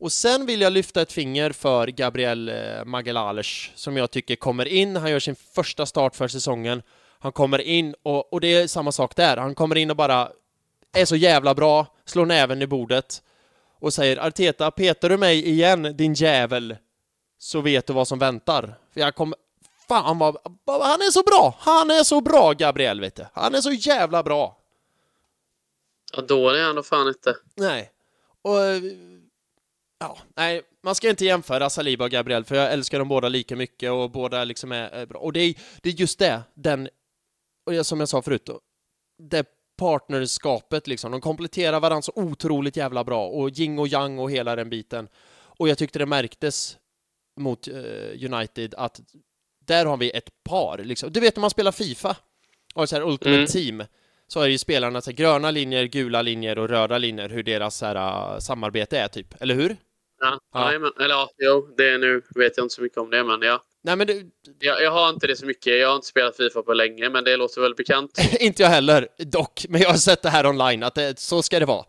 Och 0.00 0.12
sen 0.12 0.46
vill 0.46 0.60
jag 0.60 0.72
lyfta 0.72 1.02
ett 1.02 1.12
finger 1.12 1.52
för 1.52 1.86
Gabriel 1.86 2.48
eh, 2.48 2.84
Magalhaes 2.84 3.70
som 3.74 3.96
jag 3.96 4.10
tycker 4.10 4.36
kommer 4.36 4.68
in, 4.68 4.96
han 4.96 5.10
gör 5.10 5.18
sin 5.20 5.36
första 5.36 5.86
start 5.86 6.16
för 6.16 6.28
säsongen. 6.28 6.82
Han 7.18 7.32
kommer 7.32 7.60
in 7.60 7.94
och, 8.02 8.32
och 8.32 8.40
det 8.40 8.54
är 8.54 8.66
samma 8.66 8.92
sak 8.92 9.16
där, 9.16 9.36
han 9.36 9.54
kommer 9.54 9.76
in 9.76 9.90
och 9.90 9.96
bara 9.96 10.32
är 10.92 11.04
så 11.04 11.16
jävla 11.16 11.54
bra, 11.54 11.86
slår 12.04 12.26
näven 12.26 12.62
i 12.62 12.66
bordet 12.66 13.22
och 13.80 13.94
säger 13.94 14.26
Arteta, 14.26 14.70
petar 14.70 15.08
du 15.08 15.16
mig 15.16 15.48
igen 15.48 15.96
din 15.96 16.14
jävel 16.14 16.76
så 17.38 17.60
vet 17.60 17.86
du 17.86 17.92
vad 17.92 18.08
som 18.08 18.18
väntar. 18.18 18.74
För 18.92 19.00
jag 19.00 19.14
kommer... 19.14 19.38
Fan 19.88 20.18
vad... 20.18 20.36
Han 20.66 21.00
är 21.00 21.10
så 21.10 21.22
bra! 21.22 21.54
Han 21.58 21.90
är 21.90 22.04
så 22.04 22.20
bra, 22.20 22.52
Gabriel, 22.52 23.00
vet 23.00 23.16
du. 23.16 23.26
Han 23.32 23.54
är 23.54 23.60
så 23.60 23.72
jävla 23.72 24.22
bra. 24.22 24.56
Ja, 26.12 26.22
dålig 26.22 26.60
är 26.60 26.64
han 26.64 26.74
nog 26.74 26.86
fan 26.86 27.08
inte. 27.08 27.36
Nej. 27.54 27.90
Och... 28.42 28.56
eh, 30.00 30.06
Ja, 30.06 30.18
nej, 30.36 30.62
man 30.82 30.94
ska 30.94 31.10
inte 31.10 31.24
jämföra 31.24 31.70
Saliba 31.70 32.04
och 32.04 32.10
Gabriel, 32.10 32.44
för 32.44 32.56
jag 32.56 32.72
älskar 32.72 32.98
dem 32.98 33.08
båda 33.08 33.28
lika 33.28 33.56
mycket 33.56 33.90
och 33.90 34.10
båda 34.10 34.44
liksom 34.44 34.72
är, 34.72 34.88
är 34.88 35.06
bra. 35.06 35.20
Och 35.20 35.32
det 35.32 35.40
är, 35.40 35.54
det 35.82 35.88
är 35.88 35.94
just 35.94 36.18
det, 36.18 36.42
den... 36.54 36.88
Och 37.66 37.74
jag, 37.74 37.86
som 37.86 38.00
jag 38.00 38.08
sa 38.08 38.22
förut, 38.22 38.44
då, 38.44 38.60
det 39.18 39.46
partnerskapet 39.80 40.86
liksom. 40.86 41.12
De 41.12 41.20
kompletterar 41.20 41.80
varandra 41.80 42.02
så 42.02 42.12
otroligt 42.14 42.76
jävla 42.76 43.04
bra 43.04 43.26
och 43.26 43.50
yin 43.58 43.78
och 43.78 43.88
yang 43.88 44.18
och 44.18 44.30
hela 44.30 44.56
den 44.56 44.70
biten. 44.70 45.08
Och 45.32 45.68
jag 45.68 45.78
tyckte 45.78 45.98
det 45.98 46.06
märktes 46.06 46.78
mot 47.40 47.68
eh, 47.68 48.32
United 48.32 48.74
att 48.74 49.00
där 49.66 49.86
har 49.86 49.96
vi 49.96 50.10
ett 50.10 50.30
par. 50.44 50.78
Liksom. 50.78 51.12
Du 51.12 51.20
vet 51.20 51.36
när 51.36 51.40
man 51.40 51.50
spelar 51.50 51.72
Fifa 51.72 52.16
och 52.74 52.88
så 52.88 52.96
här 52.96 53.02
Ultimate 53.02 53.36
Mm. 53.36 53.46
Team 53.46 53.84
så 54.26 54.40
är 54.40 54.44
det 54.44 54.52
ju 54.52 54.58
spelarna 54.58 55.00
så 55.00 55.10
här, 55.10 55.16
gröna 55.16 55.50
linjer, 55.50 55.84
gula 55.84 56.22
linjer 56.22 56.58
och 56.58 56.68
röda 56.68 56.98
linjer 56.98 57.28
hur 57.28 57.42
deras 57.42 57.76
så 57.76 57.86
här, 57.86 58.34
uh, 58.34 58.38
samarbete 58.38 58.98
är 58.98 59.08
typ, 59.08 59.42
eller 59.42 59.54
hur? 59.54 59.76
Ja, 60.20 60.38
Ja. 60.54 60.72
ja. 60.72 60.78
Men, 60.78 60.92
eller 61.00 61.14
ja, 61.14 61.30
jo, 61.38 61.74
det 61.76 61.88
är 61.88 61.98
nu 61.98 62.22
vet 62.34 62.56
jag 62.56 62.64
inte 62.64 62.74
så 62.74 62.82
mycket 62.82 62.98
om 62.98 63.10
det, 63.10 63.24
men 63.24 63.42
ja. 63.42 63.62
Nej, 63.82 63.96
men 63.96 64.06
det, 64.06 64.22
Jag, 64.58 64.82
jag 64.82 64.90
har 64.90 65.10
inte 65.10 65.26
det 65.26 65.36
så 65.36 65.46
mycket. 65.46 65.78
Jag 65.78 65.88
har 65.88 65.96
inte 65.96 66.06
spelat 66.06 66.36
Fifa 66.36 66.62
på 66.62 66.74
länge, 66.74 67.08
men 67.08 67.24
det 67.24 67.36
låter 67.36 67.60
väl 67.60 67.74
bekant. 67.74 68.18
inte 68.40 68.62
jag 68.62 68.70
heller, 68.70 69.08
dock. 69.18 69.66
Men 69.68 69.80
jag 69.80 69.88
har 69.90 69.96
sett 69.96 70.22
det 70.22 70.30
här 70.30 70.46
online, 70.46 70.82
att 70.82 70.94
det, 70.94 71.18
så 71.18 71.42
ska 71.42 71.58
det 71.58 71.66
vara. 71.66 71.84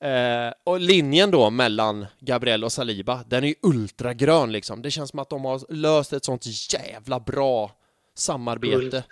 Eh, 0.00 0.52
och 0.64 0.80
linjen 0.80 1.30
då 1.30 1.50
mellan 1.50 2.06
Gabriel 2.20 2.64
och 2.64 2.72
Saliba, 2.72 3.20
den 3.26 3.44
är 3.44 3.48
ju 3.48 3.54
ultragrön 3.62 4.52
liksom. 4.52 4.82
Det 4.82 4.90
känns 4.90 5.10
som 5.10 5.18
att 5.18 5.30
de 5.30 5.44
har 5.44 5.72
löst 5.72 6.12
ett 6.12 6.24
sånt 6.24 6.46
jävla 6.72 7.20
bra 7.20 7.70
samarbete. 8.18 9.04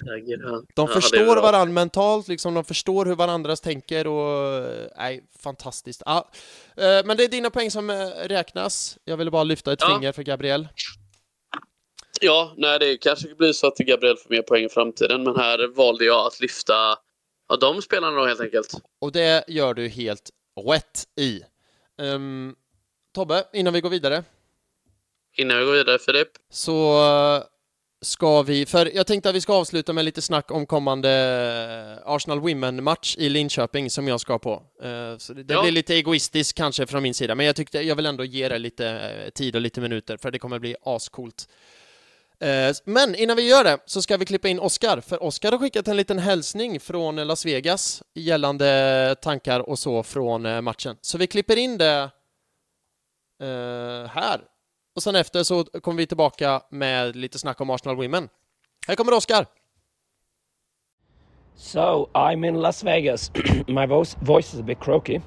De 0.75 0.89
förstår 0.89 1.37
varandra 1.43 1.73
mentalt, 1.73 2.29
liksom, 2.29 2.55
de 2.55 2.65
förstår 2.65 3.07
hur 3.07 3.15
varandras 3.15 3.61
tänker 3.61 4.07
och... 4.07 4.63
Nej, 4.97 5.25
fantastiskt. 5.39 6.03
Ja. 6.07 6.29
Eh, 6.77 7.05
Men 7.05 7.17
det 7.17 7.25
är 7.25 7.29
dina 7.29 7.51
poäng 7.51 7.71
som 7.71 7.91
eh, 7.91 8.07
räknas. 8.25 8.99
Jag 9.05 9.17
ville 9.17 9.31
bara 9.31 9.45
lyfta 9.45 9.73
ett 9.73 9.79
Ja. 9.83 9.89
finger 9.97 10.13
för 10.13 10.23
Gabriel. 10.23 10.69
Ja, 12.21 12.55
nej, 12.57 12.79
det 12.79 12.97
kanske 12.97 13.35
blir 13.35 13.53
så 13.53 13.67
att 13.67 13.77
Gabriel 13.79 14.17
får 14.17 14.31
mer 14.31 14.43
poäng 14.43 14.65
i 14.65 14.69
framtiden, 14.69 15.23
men 15.23 15.37
här 15.37 15.69
valde 15.77 16.05
jag 16.05 16.27
att 16.27 16.41
lyfta 16.41 16.75
ja, 17.49 17.57
de 17.61 17.83
spelarna 17.83 18.17
då 18.21 18.27
helt 18.27 18.41
enkelt. 18.41 18.75
Och 19.01 19.13
det 19.13 19.45
gör 19.49 19.75
du 19.75 19.89
helt 19.89 20.31
rätt 20.69 21.05
i. 21.21 21.41
Ehm, 22.03 22.55
Tobbe, 23.15 23.45
innan 23.53 23.73
vi 23.73 23.81
går 23.81 23.91
vidare 23.91 24.25
Innan 25.37 25.59
vi 25.59 25.65
går 25.65 25.73
vidare, 25.73 25.99
Filip. 25.99 26.29
så 26.51 26.99
ska 28.07 28.43
vi, 28.43 28.67
för 28.67 28.91
jag 28.97 29.07
tänkte 29.07 29.29
att 29.29 29.35
vi 29.35 29.41
ska 29.41 29.53
avsluta 29.55 29.93
med 29.93 30.05
lite 30.05 30.23
snack 30.23 30.51
om 30.51 30.67
kommande 30.67 31.11
eh, 32.05 32.13
Arsenal 32.13 32.41
Women-match 32.41 33.17
i 33.19 33.29
Linköping 33.29 33.91
som 33.91 34.09
jag 34.09 34.21
ska 34.21 34.39
på. 34.39 34.63
Eh, 34.83 35.19
Så 35.19 35.33
det, 35.33 35.55
Ja. 35.55 35.63
blir 35.63 35.73
lite 35.73 35.95
egoistiskt 35.95 36.59
kanske 36.59 36.87
från 36.87 37.03
min 37.03 37.15
sida, 37.15 37.35
men 37.35 37.47
jag 37.47 37.57
tyckte 37.57 37.81
jag 37.81 37.97
vill 37.97 38.07
ändå 38.07 38.25
ge 38.25 38.49
det 38.49 38.59
lite 38.59 38.89
eh, 38.89 39.31
tid 39.31 39.55
och 39.55 39.61
lite 39.61 39.81
minuter 39.81 40.17
för 40.17 40.31
det 40.31 40.39
kommer 40.39 40.59
bli 40.59 40.77
ascoolt. 40.85 41.49
Men 42.85 43.15
innan 43.15 43.37
vi 43.37 43.49
gör 43.49 43.65
det 43.65 43.79
så 43.87 44.03
ska 44.03 44.17
vi 44.17 44.25
klippa 44.27 44.49
in 44.49 44.61
Oscar, 44.61 45.01
för 45.01 45.23
Oscar 45.23 45.53
har 45.53 45.59
skickat 45.59 45.89
en 45.89 45.97
liten 45.97 46.19
hälsning 46.19 46.81
från 46.81 47.17
Las 47.17 47.47
Vegas 47.47 48.03
gällande 48.15 49.17
tankar 49.23 49.61
och 49.61 49.79
så 49.79 50.03
från 50.03 50.65
matchen. 50.65 50.97
Så 51.01 51.19
vi 51.19 51.27
klipper 51.27 51.57
in 51.57 51.79
det 51.79 52.11
här. 54.11 54.41
Och 54.97 55.03
sen 55.03 55.17
efter 55.17 55.43
så 55.43 55.65
kommer 55.65 55.99
vi 55.99 56.07
tillbaka 56.07 56.61
med 56.71 57.17
lite 57.17 57.39
snack 57.39 57.61
om 57.61 57.71
Arsenal 57.71 57.97
Women. 57.97 58.29
Här 58.87 58.95
kommer 58.95 59.15
Oscar! 59.15 59.47
So 61.57 62.09
I'm 62.15 62.49
in 62.49 62.55
Las 62.55 62.85
Vegas. 62.85 63.31
My 63.69 63.87
voice, 63.87 64.17
voice 64.21 64.55
is 64.55 64.61
a 64.61 64.63
bit 64.63 64.81
croaky. 64.81 65.21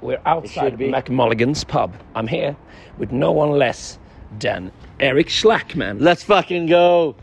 We're 0.00 0.20
outside. 0.24 0.78
McMulligan's 0.78 1.64
pub. 1.64 1.90
I'm 2.14 2.28
here 2.28 2.56
with 2.98 3.12
no 3.12 3.32
one 3.32 3.58
less 3.58 3.98
than 4.40 4.70
Eric 4.98 5.28
Schlackman. 5.28 6.00
Let's 6.00 6.24
fucking 6.24 6.66
go. 6.66 7.14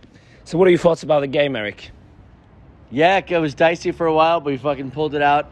So, 0.44 0.58
what 0.58 0.68
are 0.68 0.72
your 0.72 0.82
thoughts 0.82 1.04
about 1.04 1.22
the 1.22 1.40
game, 1.40 1.56
Eric? 1.56 1.92
Yeah, 2.92 3.22
it 3.28 3.42
was 3.42 3.56
dicey 3.56 3.92
for 3.92 4.06
a 4.06 4.14
while, 4.14 4.40
but 4.40 4.52
we 4.52 4.58
fucking 4.58 4.92
pulled 4.92 5.16
it 5.16 5.22
out. 5.22 5.46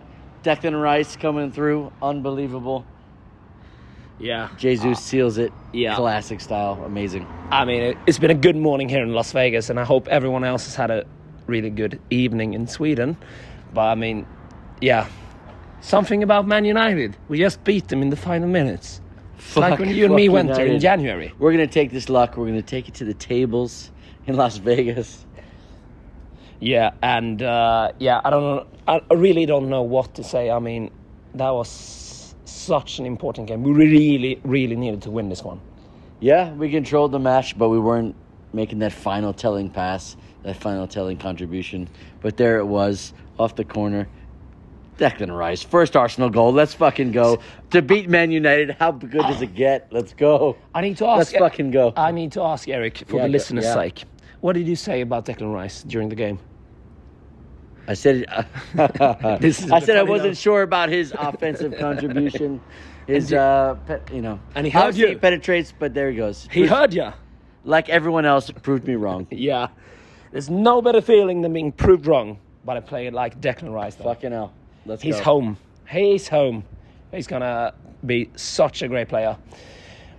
Declan 0.44 0.80
Rice 0.82 1.16
coming 1.16 1.52
through, 1.52 1.92
unbelievable. 2.02 2.86
Yeah, 4.20 4.50
Jesus 4.58 5.00
seals 5.00 5.38
it, 5.38 5.52
yeah. 5.74 5.96
classic 5.96 6.40
style, 6.40 6.82
amazing. 6.86 7.28
I 7.52 7.66
mean, 7.66 7.82
it, 7.82 7.98
it's 8.08 8.18
been 8.18 8.32
a 8.32 8.36
good 8.36 8.56
morning 8.56 8.88
here 8.88 9.04
in 9.04 9.14
Las 9.14 9.34
Vegas, 9.34 9.70
and 9.70 9.80
I 9.80 9.84
hope 9.84 10.08
everyone 10.08 10.46
else 10.46 10.66
has 10.66 10.76
had 10.76 10.90
a 10.90 11.06
really 11.48 11.70
good 11.70 12.00
evening 12.10 12.54
in 12.54 12.66
Sweden. 12.68 13.18
But 13.74 13.88
I 13.88 13.96
mean, 13.96 14.26
yeah, 14.80 15.10
something 15.82 16.24
about 16.24 16.48
Man 16.48 16.64
United. 16.64 17.18
We 17.28 17.40
just 17.40 17.64
beat 17.66 17.90
them 17.90 18.02
in 18.02 18.10
the 18.10 18.16
final 18.16 18.48
minutes. 18.48 19.02
It's 19.38 19.58
like 19.58 19.80
when 19.80 19.90
you 19.90 20.06
and 20.06 20.16
me 20.16 20.30
went 20.30 20.54
there 20.54 20.66
in 20.66 20.80
January. 20.80 21.34
We're 21.38 21.52
gonna 21.52 21.68
take 21.68 21.92
this 21.92 22.08
luck. 22.08 22.38
We're 22.38 22.48
gonna 22.48 22.62
take 22.62 22.88
it 22.88 22.94
to 22.96 23.06
the 23.06 23.14
tables 23.14 23.92
in 24.28 24.38
Las 24.38 24.58
Vegas. 24.58 25.26
Yeah, 26.62 26.92
and 27.04 27.42
uh, 27.42 27.92
yeah, 28.00 28.22
I 28.24 28.30
don't 28.30 28.44
know. 28.44 28.68
I 28.88 29.14
really 29.14 29.46
don't 29.46 29.70
know 29.70 29.82
what 29.82 30.16
to 30.16 30.24
say. 30.24 30.50
I 30.50 30.60
mean, 30.60 30.90
that 31.34 31.50
was 31.50 31.68
such 32.46 33.00
an 33.00 33.06
important 33.06 33.48
game. 33.48 33.64
We 33.64 33.72
really, 33.72 34.40
really 34.44 34.76
needed 34.76 35.02
to 35.04 35.12
win 35.12 35.30
this 35.30 35.44
one. 35.44 35.60
Yeah, 36.20 36.54
we 36.54 36.72
controlled 36.72 37.12
the 37.12 37.20
match, 37.20 37.58
but 37.58 37.70
we 37.70 37.80
weren't 37.80 38.16
making 38.54 38.80
that 38.80 38.94
final 38.94 39.34
telling 39.34 39.70
pass, 39.70 40.16
that 40.44 40.56
final 40.56 40.88
telling 40.88 41.18
contribution. 41.18 41.90
But 42.22 42.38
there 42.38 42.58
it 42.60 42.66
was, 42.66 43.14
off 43.38 43.56
the 43.56 43.66
corner. 43.66 44.08
Declan 44.98 45.36
Rice, 45.38 45.62
first 45.62 45.98
Arsenal 45.98 46.30
goal. 46.30 46.54
Let's 46.54 46.74
fucking 46.74 47.12
go. 47.12 47.40
To 47.72 47.82
beat 47.82 48.08
Man 48.10 48.32
United, 48.32 48.78
how 48.80 48.92
good 48.92 49.24
does 49.24 49.42
it 49.42 49.54
get? 49.54 49.88
Let's 49.92 50.14
go. 50.14 50.56
I 50.74 50.80
need 50.80 50.96
to 50.98 51.06
ask. 51.06 51.34
Let's 51.34 51.38
fucking 51.38 51.72
go. 51.72 51.92
I 51.98 52.12
need 52.12 52.32
to 52.34 52.42
ask 52.42 52.70
Eric 52.70 53.00
for 53.08 53.18
Yeah, 53.18 53.24
the 53.24 53.30
listeners' 53.30 53.66
yeah. 53.66 53.74
sake. 53.74 54.06
What 54.40 54.54
did 54.54 54.68
you 54.68 54.78
say 54.78 55.02
about 55.02 55.26
Declan 55.26 55.54
Rice 55.54 55.84
during 55.84 56.08
the 56.08 56.16
game? 56.16 56.40
I 57.88 57.94
said 57.94 58.26
This 59.42 59.62
is 59.64 59.72
I 59.72 59.80
said 59.80 59.98
I 59.98 60.04
wasn't 60.04 60.38
sure 60.38 60.62
about 60.64 60.90
his 60.90 61.14
offensive 61.18 61.78
contribution. 61.80 62.62
His 63.08 63.32
And 63.32 63.40
uh, 63.40 63.76
pe- 63.88 64.16
you 64.16 64.22
know, 64.22 64.40
And 64.56 64.66
he 64.66 64.72
how 64.72 64.92
he 64.92 65.16
penetrates, 65.16 65.72
but 65.78 65.94
there 65.94 66.10
he 66.10 66.18
goes. 66.18 66.48
He 66.52 66.66
heard 66.66 66.94
you. 66.94 67.14
like 67.64 67.90
everyone 67.90 68.26
else, 68.26 68.50
proved 68.52 68.88
me 68.88 68.96
wrong. 68.96 69.28
Yeah. 69.32 69.68
There's 70.32 70.50
no 70.50 70.82
better 70.82 71.02
feeling 71.02 71.42
than 71.42 71.54
being 71.54 71.72
proved 71.72 72.08
wrong 72.08 72.40
by 72.66 72.78
a 72.78 72.82
player 72.82 73.12
like 73.12 73.40
Declan 73.40 73.72
Rice. 73.74 73.96
though. 73.96 74.04
Fucking 74.06 74.32
hell. 74.32 74.52
Let's 74.86 75.02
He's 75.02 75.18
go. 75.18 75.24
home. 75.24 75.58
He's 75.88 76.28
home. 76.28 76.64
He's 77.12 77.28
gonna 77.28 77.74
be 78.06 78.30
such 78.36 78.82
a 78.82 78.88
great 78.88 79.08
player. 79.08 79.38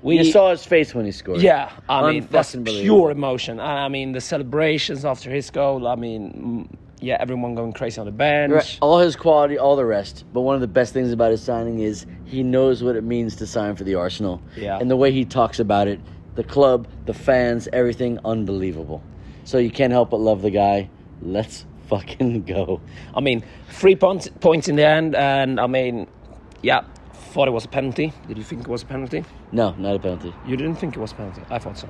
We 0.03 0.19
You 0.19 0.25
saw 0.25 0.51
his 0.51 0.65
face 0.65 0.95
when 0.95 1.05
he 1.05 1.13
scored. 1.13 1.41
Yeah, 1.43 1.71
I 1.89 2.11
mean 2.13 2.29
that's 2.31 2.55
pure 2.55 3.11
emotion. 3.11 3.59
I 3.61 3.89
mean 3.89 4.13
the 4.13 4.21
celebrations 4.21 5.05
after 5.05 5.31
his 5.31 5.51
goal. 5.51 5.87
I 5.89 5.97
mean, 5.97 6.69
yeah, 7.01 7.17
everyone 7.21 7.55
going 7.55 7.73
crazy 7.73 8.01
on 8.01 8.07
the 8.07 8.13
bench. 8.13 8.53
Right, 8.53 8.79
All 8.81 8.99
his 8.99 9.17
quality, 9.17 9.59
all 9.59 9.77
the 9.77 9.85
rest. 9.85 10.25
But 10.33 10.43
one 10.43 10.55
of 10.55 10.61
the 10.61 10.67
best 10.67 10.93
things 10.93 11.13
about 11.13 11.31
his 11.31 11.43
signing 11.43 11.81
is 11.81 12.07
he 12.25 12.43
knows 12.43 12.83
what 12.83 12.97
it 12.97 13.05
means 13.05 13.37
to 13.37 13.47
sign 13.47 13.77
for 13.77 13.85
the 13.85 13.95
Arsenal. 13.95 14.41
Yeah. 14.57 14.79
And 14.79 14.91
the 14.91 14.97
way 14.97 15.13
he 15.13 15.25
talks 15.25 15.59
about 15.59 15.89
it, 15.89 16.01
the 16.35 16.45
club, 16.45 16.89
the 17.05 17.15
fans, 17.15 17.69
everything, 17.73 18.19
unbelievable. 18.25 19.03
So 19.45 19.59
you 19.59 19.71
can't 19.71 19.93
help 19.93 20.11
but 20.11 20.21
love 20.21 20.43
the 20.43 20.51
guy. 20.51 20.91
Let's 21.23 21.67
fucking 21.89 22.43
go. 22.47 22.81
I 23.15 23.21
mean, 23.21 23.45
three 23.69 23.97
points 23.97 24.29
points 24.41 24.69
in 24.69 24.77
the 24.77 24.87
end, 24.87 25.15
and 25.15 25.61
I 25.61 25.67
mean, 25.67 26.07
yeah, 26.63 26.83
thought 27.13 27.49
it 27.49 27.53
was 27.53 27.65
a 27.65 27.69
penalty. 27.69 28.13
Did 28.29 28.39
you 28.39 28.45
think 28.45 28.63
it 28.63 28.69
was 28.69 28.83
a 28.83 28.87
penalty? 28.87 29.25
No, 29.53 29.75
not 29.79 29.97
a 29.97 29.99
penalty. 29.99 30.35
You 30.47 30.57
didn't 30.57 30.77
think 30.77 30.97
it 30.97 31.01
was 31.01 31.13
a 31.13 31.17
penalty. 31.17 31.43
I 31.51 31.59
thought 31.59 31.79
so. 31.79 31.89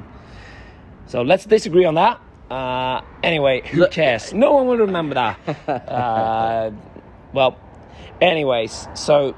So 1.06 1.22
let's 1.22 1.44
disagree 1.44 1.84
on 1.84 1.94
that. 1.94 2.20
Uh, 2.50 3.00
anyway, 3.22 3.62
who 3.66 3.88
cares? 3.88 4.32
No 4.32 4.52
one 4.52 4.66
will 4.66 4.78
remember 4.78 5.14
that. 5.14 5.68
uh, 5.88 6.70
well, 7.32 7.58
anyways, 8.20 8.88
so 8.94 9.34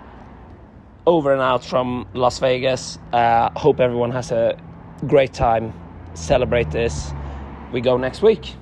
over 1.07 1.33
and 1.33 1.41
out 1.41 1.65
from 1.65 2.07
Las 2.13 2.39
Vegas. 2.39 2.99
Uh, 3.13 3.51
hope 3.57 3.81
everyone 3.81 4.11
has 4.11 4.31
a 4.31 4.59
great 5.07 5.33
time. 5.33 5.73
Celebrate 6.15 6.71
this. 6.71 7.13
We 7.73 7.81
go 7.81 7.97
next 7.97 8.23
week. 8.23 8.55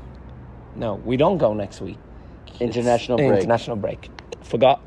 No, 0.77 0.95
we 0.95 1.17
don't 1.17 1.39
go 1.39 1.55
next 1.55 1.81
week. 1.81 1.99
It's 2.47 2.61
International 2.61 3.19
break. 3.19 3.33
International 3.33 3.77
break. 3.77 4.11
Forgot. 4.43 4.81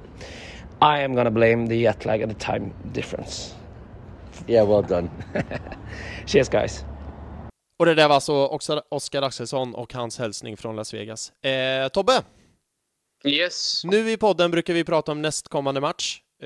I 0.81 0.99
am 0.99 1.13
gonna 1.15 1.31
blame 1.31 1.65
the 1.67 1.83
jet 1.83 2.05
lag 2.05 2.21
and 2.21 2.31
the 2.31 2.35
time 2.35 2.73
difference. 2.93 3.53
Yeah, 4.47 4.61
well 4.63 4.81
done. 4.81 5.11
Cheers, 6.25 6.47
guys. 6.47 6.85
Och 7.79 7.85
det 7.85 7.95
där 7.95 8.07
var 8.07 8.15
alltså 8.15 8.33
också 8.47 8.83
Oskar 8.89 9.21
Axelsson 9.21 9.75
och 9.75 9.93
hans 9.93 10.17
hälsning 10.19 10.57
från 10.57 10.75
Las 10.75 10.93
Vegas. 10.93 11.31
Eh, 11.43 11.87
Tobbe, 11.87 12.23
Yes. 13.25 13.83
nu 13.83 14.11
i 14.11 14.17
podden 14.17 14.51
brukar 14.51 14.73
vi 14.73 14.83
prata 14.83 15.11
om 15.11 15.21
nästkommande 15.21 15.81
match. 15.81 16.21
Eh, 16.41 16.45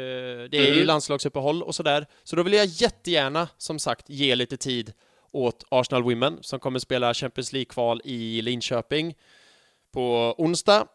det 0.49 0.57
är 0.57 0.65
ju 0.67 0.73
Mm. 0.73 0.85
landslagsuppehåll 0.87 1.63
och 1.63 1.75
sådär. 1.75 2.05
Så 2.23 2.35
då 2.35 2.43
vill 2.43 2.53
jag 2.53 2.65
jättegärna, 2.65 3.47
som 3.57 3.79
sagt, 3.79 4.09
ge 4.09 4.35
lite 4.35 4.57
tid 4.57 4.93
åt 5.31 5.63
Arsenal 5.69 6.03
Women 6.03 6.37
som 6.41 6.59
kommer 6.59 6.79
spela 6.79 7.13
Champions 7.13 7.53
League-kval 7.53 8.01
i 8.03 8.41
Linköping 8.41 9.15
på 9.93 10.35
onsdag. 10.37 10.87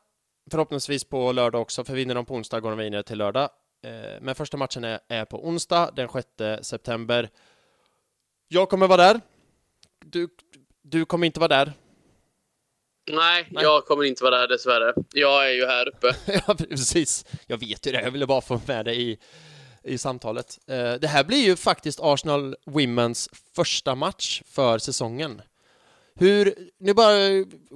Förhoppningsvis 0.51 1.05
på 1.05 1.32
lördag 1.32 1.62
också, 1.62 1.85
för 1.85 1.94
vinner 1.94 2.15
de 2.15 2.24
på 2.27 2.35
onsdag 2.35 2.60
går 2.60 2.70
de 2.70 2.78
vidare 2.78 3.02
till 3.02 3.19
lördag. 3.19 3.51
Eh, 3.85 4.20
Men 4.20 4.35
första 4.35 4.56
matchen 4.56 4.85
är, 4.85 5.01
är 5.09 5.24
på 5.24 5.47
onsdag 5.48 5.90
den 5.97 6.09
6 6.09 6.66
september. 6.69 7.31
Jag 8.48 8.69
kommer 8.69 8.86
vara 8.86 9.02
där. 9.12 9.20
Du, 10.10 10.28
du 10.82 11.05
kommer 11.05 11.26
inte 11.26 11.40
vara 11.40 11.48
där. 11.48 11.72
Nej, 13.10 13.48
Nej. 13.51 13.62
jag 13.64 13.85
kommer 13.85 14.05
inte 14.05 14.24
vara 14.24 14.39
där 14.39 14.48
dessvärre. 14.48 14.94
Jag 15.12 15.47
är 15.51 15.55
ju 15.55 15.66
här 15.66 15.89
uppe. 15.89 16.14
ja, 16.47 16.55
precis. 16.55 17.24
Jag 17.47 17.59
vet 17.59 17.86
ju 17.86 17.93
det. 17.93 18.02
Jag 18.02 18.10
ville 18.10 18.26
bara 18.26 18.40
få 18.40 18.60
med 18.66 18.85
det 18.85 18.94
i, 18.94 19.18
i 19.82 19.98
samtalet. 19.98 20.59
Eh, 20.66 20.93
Det 20.94 21.09
här 21.09 21.24
blir 21.24 21.44
ju 21.44 21.56
faktiskt 21.56 22.01
Arsenal 22.02 22.56
Women's 22.66 23.28
första 23.55 23.94
match 23.94 24.43
för 24.47 24.78
säsongen. 24.78 25.43
Hur, 26.14 26.55
nu 26.78 26.94
bara 26.94 27.12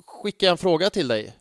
skickar 0.06 0.46
jag 0.46 0.52
en 0.52 0.58
fråga 0.58 0.90
till 0.90 1.08
dig. 1.08 1.32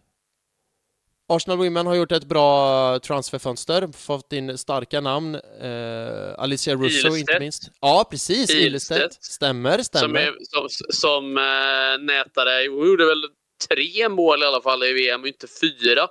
Arsenal 1.35 1.57
Women 1.57 1.87
har 1.87 1.95
gjort 1.95 2.11
ett 2.11 2.25
bra 2.25 2.99
transferfönster, 2.99 3.87
fått 3.97 4.33
in 4.33 4.57
starka 4.57 5.01
namn. 5.01 5.35
Eh, 5.35 6.33
Alicia 6.37 6.75
Russo 6.75 6.85
Ilestedt. 6.85 7.17
inte 7.17 7.39
minst. 7.39 7.71
Ja, 7.81 8.07
precis. 8.11 8.49
Ilestedt. 8.49 8.99
Ilestedt. 8.99 9.23
Stämmer, 9.23 9.77
Som, 9.77 9.83
stämmer. 9.83 10.19
är, 10.19 10.33
som, 10.41 10.67
som 10.89 11.37
äh, 11.37 12.05
nätare, 12.05 12.67
hon 12.69 12.87
gjorde 12.87 13.05
väl 13.05 13.23
tre 13.69 14.09
mål 14.09 14.43
i 14.43 14.45
alla 14.45 14.61
fall 14.61 14.83
i 14.83 14.93
VM, 14.93 15.25
inte 15.25 15.47
fyra. 15.61 16.01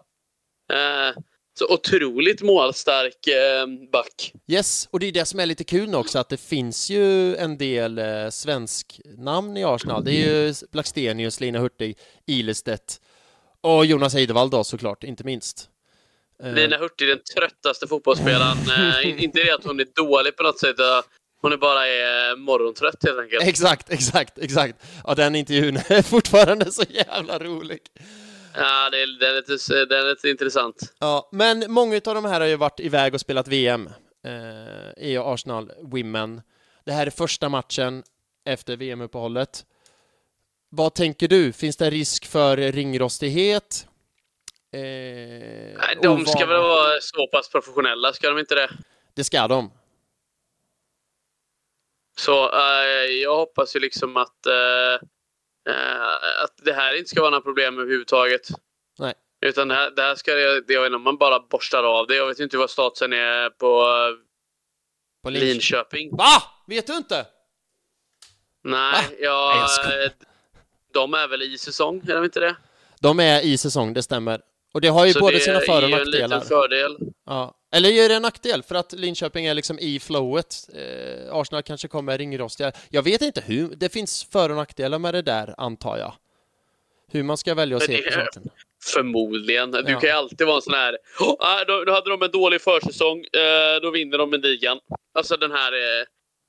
Eh, 0.73 1.17
så 1.59 1.75
otroligt 1.75 2.43
målstark 2.43 3.27
eh, 3.27 3.67
back. 3.93 4.33
Yes, 4.49 4.89
och 4.91 5.01
det 5.01 5.07
är 5.07 5.13
det 5.13 5.25
som 5.25 5.41
är 5.41 5.47
lite 5.47 5.65
kul 5.65 5.95
också, 5.95 6.19
att 6.19 6.29
det 6.29 6.37
finns 6.41 6.91
ju 6.91 7.37
en 7.37 7.59
del 7.59 7.99
eh, 7.99 8.29
svensk 8.31 9.01
namn 9.19 9.57
i 9.57 9.65
Arsenal. 9.65 10.05
Det 10.05 10.11
är 10.13 10.47
ju 10.47 10.55
Blackstenius, 10.73 11.41
Lina 11.41 11.59
Hurtig, 11.59 11.99
Ilestedt 12.27 13.01
och 13.61 13.87
Jonas 13.87 14.15
Eidevall 14.15 14.51
då 14.51 14.65
såklart, 14.65 15.05
inte 15.05 15.25
minst. 15.25 15.69
Eh, 16.43 16.53
Lina 16.53 16.77
Hurtig, 16.77 17.09
den 17.09 17.19
tröttaste 17.35 17.87
fotbollsspelaren. 17.87 18.57
Eh, 19.05 19.25
inte 19.25 19.43
det 19.45 19.51
att 19.51 19.65
hon 19.65 19.81
är 19.81 19.87
dålig 19.95 20.37
på 20.37 20.43
något 20.43 20.59
sätt, 20.59 20.77
hon 21.41 21.53
är 21.53 21.57
bara 21.57 21.87
är 21.87 22.37
morgontrött 22.37 23.05
helt 23.05 23.19
enkelt. 23.19 23.43
Exakt, 23.43 23.91
exakt, 23.91 24.39
exakt. 24.39 24.85
Ja, 25.07 25.15
den 25.15 25.35
intervjun 25.35 25.77
är 25.89 26.03
fortfarande 26.03 26.73
så 26.73 26.83
jävla 26.89 27.39
rolig. 27.39 27.81
Ja, 28.55 28.91
det 28.91 29.03
är, 29.03 29.21
det, 29.21 29.29
är 29.29 29.35
lite, 29.35 29.85
det 29.85 29.99
är 29.99 30.11
lite 30.11 30.31
intressant. 30.31 30.95
Ja, 30.99 31.29
men 31.33 31.65
många 31.69 31.97
av 31.97 32.15
de 32.15 32.25
här 32.25 32.41
har 32.41 32.47
ju 32.47 32.57
varit 32.57 32.81
iväg 32.81 33.15
och 33.15 33.21
spelat 33.21 33.49
VM 33.49 33.89
eh, 34.27 35.05
i 35.05 35.19
Arsenal 35.19 35.73
Women. 35.83 36.43
Det 36.85 36.93
här 36.93 37.07
är 37.07 37.11
första 37.11 37.49
matchen 37.49 38.03
efter 38.45 38.77
VM-uppehållet. 38.77 39.65
Vad 40.71 40.95
tänker 40.95 41.29
du? 41.29 41.53
Finns 41.53 41.77
det 41.77 41.91
risk 41.91 42.27
för 42.27 42.57
ringrostighet? 42.57 43.87
Eh, 44.73 44.81
Nej, 44.81 45.99
de 46.03 46.27
ska 46.27 46.39
ovan- 46.39 46.49
väl 46.49 46.61
vara 46.63 47.01
så 47.01 47.27
pass 47.27 47.49
professionella, 47.49 48.13
ska 48.13 48.29
de 48.31 48.39
inte 48.39 48.55
det? 48.55 48.71
Det 49.15 49.25
ska 49.25 49.49
de. 49.49 49.71
Så 52.19 52.53
eh, 52.59 53.05
jag 53.23 53.37
hoppas 53.37 53.77
ju 53.77 53.81
liksom 53.81 54.17
att, 54.17 54.47
eh, 54.47 54.95
eh, 55.75 56.43
att 56.45 56.55
det 56.65 56.73
här 56.73 56.97
inte 56.99 57.11
ska 57.11 57.21
vara 57.21 57.31
några 57.31 57.43
problem 57.43 57.79
överhuvudtaget. 57.79 58.49
Nej. 58.99 59.15
Utan 59.47 59.69
det 59.69 59.75
här, 59.75 59.91
det 59.91 60.03
här 60.03 60.15
ska 60.15 60.35
det, 60.35 60.61
det, 60.61 60.73
jag 60.75 60.81
vet 60.81 60.87
inte 60.87 60.97
om 60.97 61.03
man 61.03 61.17
bara 61.19 61.41
borstar 61.41 61.85
av 61.85 62.07
det. 62.07 62.17
Jag 62.17 62.27
vet 62.27 62.39
inte 62.41 62.59
vad 62.59 62.71
statusen 62.71 63.13
är 63.13 63.51
på 63.51 63.83
På 65.23 65.31
Linköping. 65.31 65.51
Linköping. 65.53 66.17
Va? 66.17 66.43
Vet 66.67 66.87
du 66.87 66.97
inte? 66.97 67.27
Nej, 68.65 68.93
Va? 68.93 69.15
jag, 69.21 69.57
Nej, 69.57 70.03
jag. 70.03 70.11
De 70.93 71.15
är 71.15 71.29
väl 71.29 71.43
i 71.43 71.59
säsong, 71.59 72.03
är 72.09 72.15
de 72.15 72.25
inte 72.25 72.41
det? 72.41 72.57
De 73.01 73.21
är 73.21 73.41
i 73.45 73.59
säsong, 73.59 73.93
det 73.95 74.03
stämmer. 74.03 74.41
Och 74.75 74.81
det 74.81 74.89
har 74.89 75.07
ju 75.07 75.13
Så 75.13 75.21
både 75.21 75.37
det 75.37 75.41
sina 75.41 75.61
för 75.61 75.73
och 75.77 75.83
är 75.83 75.89
ju 75.89 75.93
en 75.95 75.99
nackdelar. 75.99 76.29
liten 76.29 76.49
fördel. 76.49 76.97
Ja. 77.27 77.55
Eller 77.73 77.91
är 77.91 78.09
det 78.09 78.15
en 78.15 78.23
nackdel 78.23 78.63
för 78.63 78.75
att 78.75 78.93
Linköping 78.93 79.47
är 79.47 79.55
liksom 79.55 79.79
i 79.79 80.01
flowet? 80.01 80.55
Eh, 80.75 81.35
Arsenal 81.35 81.63
kanske 81.63 81.89
kommer 81.89 82.19
ringrostiga. 82.19 82.73
Jag 82.91 83.03
vet 83.03 83.23
inte 83.23 83.41
hur. 83.47 83.69
Det 83.77 83.93
finns 83.93 84.25
för 84.33 84.51
och 84.51 84.57
nackdelar 84.57 84.99
med 84.99 85.15
det 85.15 85.23
där, 85.23 85.55
antar 85.59 85.99
jag. 85.99 86.13
Hur 87.13 87.23
man 87.23 87.37
ska 87.37 87.55
välja 87.55 87.77
att 87.77 87.83
se 87.83 87.97
på 87.97 88.03
det- 88.09 88.13
saken. 88.15 88.43
Förmodligen. 88.85 89.71
Du 89.71 89.79
Ja. 89.87 90.01
kan 90.01 90.09
ju 90.11 90.17
alltid 90.17 90.47
vara 90.47 90.57
en 90.57 90.63
sån 90.63 90.75
här... 90.75 90.97
"Åh, 91.21 91.37
ah, 91.39 91.65
då, 91.65 91.85
då 91.85 91.93
hade 91.93 92.11
de 92.11 92.23
en 92.23 92.31
dålig 92.31 92.61
försäsong, 92.61 93.19
eh, 93.19 93.81
då 93.83 93.91
vinner 93.91 94.19
de 94.19 94.31
med 94.31 94.41
ligan. 94.43 94.79
Alltså 95.15 95.37
den 95.37 95.51
här... 95.53 95.73
Eh, 95.73 96.05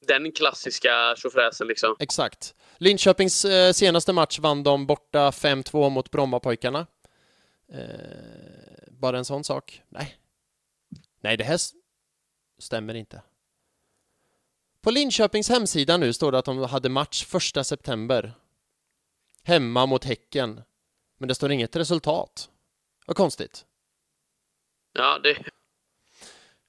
den 0.08 0.32
klassiska 0.32 1.16
tjofräsen 1.18 1.68
liksom. 1.68 1.96
Exakt. 2.00 2.56
Linköpings 2.78 3.46
eh, 3.46 3.74
senaste 3.74 4.14
match 4.14 4.40
vann 4.40 4.64
de 4.64 4.86
borta 4.86 5.30
5-2 5.30 5.90
mot 5.90 6.12
Brommapojkarna. 6.12 6.88
Eh, 7.74 8.92
bara 8.92 9.18
en 9.18 9.26
sån 9.26 9.44
sak. 9.44 9.82
Nej. 9.90 10.18
Nej, 11.22 11.38
det 11.38 11.44
här 11.44 11.60
stämmer 12.60 12.94
inte. 12.94 13.22
På 14.82 14.92
Linköpings 14.92 15.50
hemsida 15.50 15.98
nu 15.98 16.14
står 16.14 16.32
det 16.32 16.38
att 16.38 16.46
de 16.46 16.64
hade 16.64 16.90
match 16.90 17.26
första 17.26 17.64
september. 17.64 18.34
Hemma 19.44 19.86
mot 19.86 20.04
Häcken. 20.04 20.62
Men 21.18 21.28
det 21.28 21.36
står 21.36 21.52
inget 21.52 21.76
resultat. 21.76 22.50
Vad 23.06 23.18
konstigt. 23.18 23.66
Ja, 24.94 25.20
det... 25.20 25.44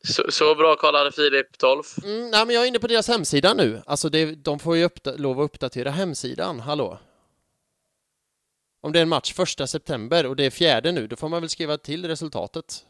Så, 0.08 0.30
så 0.30 0.54
bra 0.54 0.76
koll 0.76 0.94
hade 0.94 1.12
Filip 1.12 1.58
12. 1.58 1.82
Mm, 2.04 2.30
nej, 2.30 2.46
men 2.46 2.54
jag 2.54 2.64
är 2.64 2.68
inne 2.68 2.78
på 2.78 2.86
deras 2.86 3.08
hemsida 3.08 3.54
nu. 3.54 3.82
Alltså, 3.86 4.08
det, 4.08 4.34
de 4.34 4.58
får 4.58 4.76
ju 4.76 4.84
uppda- 4.84 5.16
lov 5.16 5.40
att 5.40 5.44
uppdatera 5.44 5.90
hemsidan. 5.90 6.60
Hallå? 6.60 6.98
Om 8.82 8.92
det 8.92 8.98
är 8.98 9.02
en 9.02 9.08
match 9.08 9.32
första 9.34 9.66
september 9.66 10.26
och 10.26 10.36
det 10.36 10.44
är 10.44 10.50
fjärde 10.50 10.92
nu, 10.92 11.06
då 11.06 11.16
får 11.16 11.28
man 11.28 11.40
väl 11.42 11.50
skriva 11.50 11.78
till 11.78 12.08
resultatet. 12.08 12.84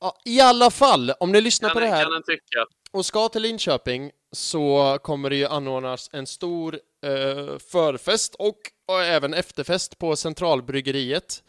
Ja, 0.00 0.18
I 0.24 0.40
alla 0.40 0.70
fall, 0.70 1.10
om 1.20 1.32
ni 1.32 1.40
lyssnar 1.40 1.70
på 1.70 1.80
det 1.80 1.86
Kan, 1.86 1.94
här 1.94 2.04
kan 2.04 2.66
och 2.90 3.06
ska 3.06 3.28
till 3.28 3.42
Linköping 3.42 4.10
så 4.32 4.98
kommer 5.02 5.30
det 5.30 5.36
ju 5.36 5.46
anordnas 5.46 6.10
en 6.12 6.26
stor 6.26 6.74
eh, 7.04 7.58
förfest 7.58 8.34
och, 8.34 8.56
och 8.88 9.02
även 9.02 9.34
efterfest 9.34 9.98
på 9.98 10.16
Centralbryggeriet. 10.16 11.42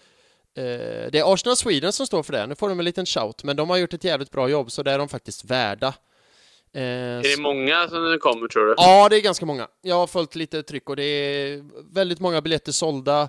Eh, 0.57 1.11
det 1.11 1.19
är 1.19 1.34
Arsenal 1.34 1.55
Sweden 1.55 1.93
som 1.93 2.07
står 2.07 2.23
för 2.23 2.34
det. 2.34 2.47
Nu 2.47 2.55
får 2.55 2.69
de 2.69 2.79
en 2.79 2.85
liten 2.85 3.05
shout, 3.05 3.43
men 3.43 3.55
de 3.55 3.69
har 3.69 3.77
gjort 3.77 3.93
ett 3.93 4.03
jävligt 4.03 4.31
bra 4.31 4.49
jobb 4.49 4.71
så 4.71 4.84
det 4.84 4.91
är 4.91 4.97
de 4.97 5.09
faktiskt 5.09 5.45
värda. 5.45 5.93
Eh, 6.73 6.81
Är 6.84 7.21
det 7.23 7.29
så- 7.35 7.41
många 7.41 7.88
som 7.89 8.17
kommer 8.21 8.47
tror 8.47 8.65
du? 8.67 8.73
Ja, 8.77 9.09
det 9.09 9.17
är 9.17 9.21
ganska 9.21 9.45
många. 9.45 9.67
Jag 9.81 9.95
har 9.95 10.07
följt 10.07 10.35
lite 10.35 10.63
tryck 10.63 10.89
och 10.89 10.95
det 10.95 11.03
är 11.03 11.63
väldigt 11.93 12.19
många 12.19 12.41
biljetter 12.41 12.71
sålda. 12.71 13.21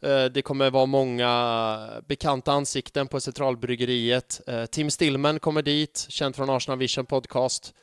Eh, 0.00 0.24
Det 0.24 0.42
kommer 0.42 0.70
vara 0.70 0.86
många 0.86 1.88
bekanta 2.08 2.52
ansikten 2.52 3.06
på 3.08 3.20
Centralbryggeriet. 3.20 4.40
Eh, 4.46 4.64
Tim 4.64 4.90
Stillman 4.90 5.40
kommer 5.40 5.62
dit, 5.62 6.06
känd 6.08 6.36
från 6.36 6.50
Arsenal 6.50 6.78
Vision 6.78 7.06
Podcast. 7.06 7.74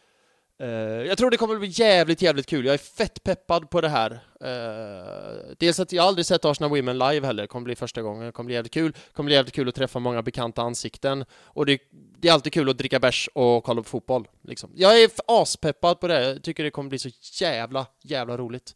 Eh, 0.62 0.70
jag 1.08 1.18
tror 1.18 1.32
det 1.32 1.38
kommer 1.38 1.56
bli 1.56 1.68
jävligt, 1.68 2.22
jävligt 2.22 2.46
kul. 2.46 2.66
Jag 2.66 2.74
är 2.74 2.78
fett 2.78 3.24
peppad 3.24 3.70
på 3.70 3.82
det 3.82 3.90
här. 3.90 4.12
Eh, 4.44 5.56
dels 5.58 5.80
att 5.80 5.92
jag 5.92 6.06
aldrig 6.06 6.26
sett 6.26 6.46
Arsenal 6.46 6.70
Women 6.70 6.98
live 6.98 7.28
heller. 7.28 7.44
Det 7.44 7.48
kommer 7.48 7.66
bli 7.66 7.76
första 7.76 8.02
gången. 8.02 8.26
Det 8.26 8.32
kommer 8.32 8.46
bli 8.46 8.56
jävligt 8.56 8.74
kul. 8.74 8.92
Det 8.92 9.14
kommer 9.14 9.26
bli 9.26 9.36
jävligt 9.36 9.56
kul 9.56 9.70
att 9.70 9.76
träffa 9.76 10.00
många 10.00 10.22
bekanta 10.22 10.62
ansikten. 10.62 11.26
Och 11.44 11.66
det, 11.66 11.80
det 12.20 12.28
är 12.28 12.34
alltid 12.34 12.54
kul 12.54 12.70
att 12.70 12.78
dricka 12.78 13.00
bärs 13.00 13.30
och 13.34 13.64
kolla 13.64 13.82
på 13.82 13.90
fotboll. 13.90 14.28
Liksom. 14.44 14.72
Jag 14.76 15.02
är 15.02 15.10
aspeppad 15.28 16.00
på 16.00 16.08
det. 16.08 16.24
Jag 16.24 16.44
tycker 16.44 16.64
det 16.64 16.72
kommer 16.72 16.90
bli 16.90 17.00
så 17.00 17.10
jävla, 17.42 17.86
jävla 18.04 18.38
roligt. 18.38 18.76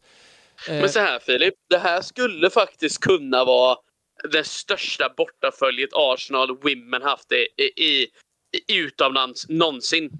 Eh, 0.68 0.80
Men 0.80 0.88
så 0.88 1.00
här 1.00 1.18
Filip, 1.18 1.54
det 1.70 1.78
här 1.78 2.02
skulle 2.02 2.50
faktiskt 2.50 3.00
kunna 3.00 3.44
vara 3.44 3.76
det 4.32 4.44
största 4.44 5.14
bortaföljet 5.16 5.90
Arsenal 5.92 6.56
Women 6.56 7.02
haft 7.02 7.32
i, 7.32 7.72
i, 7.82 8.06
i 8.68 8.78
utomlands 8.78 9.48
någonsin. 9.48 10.10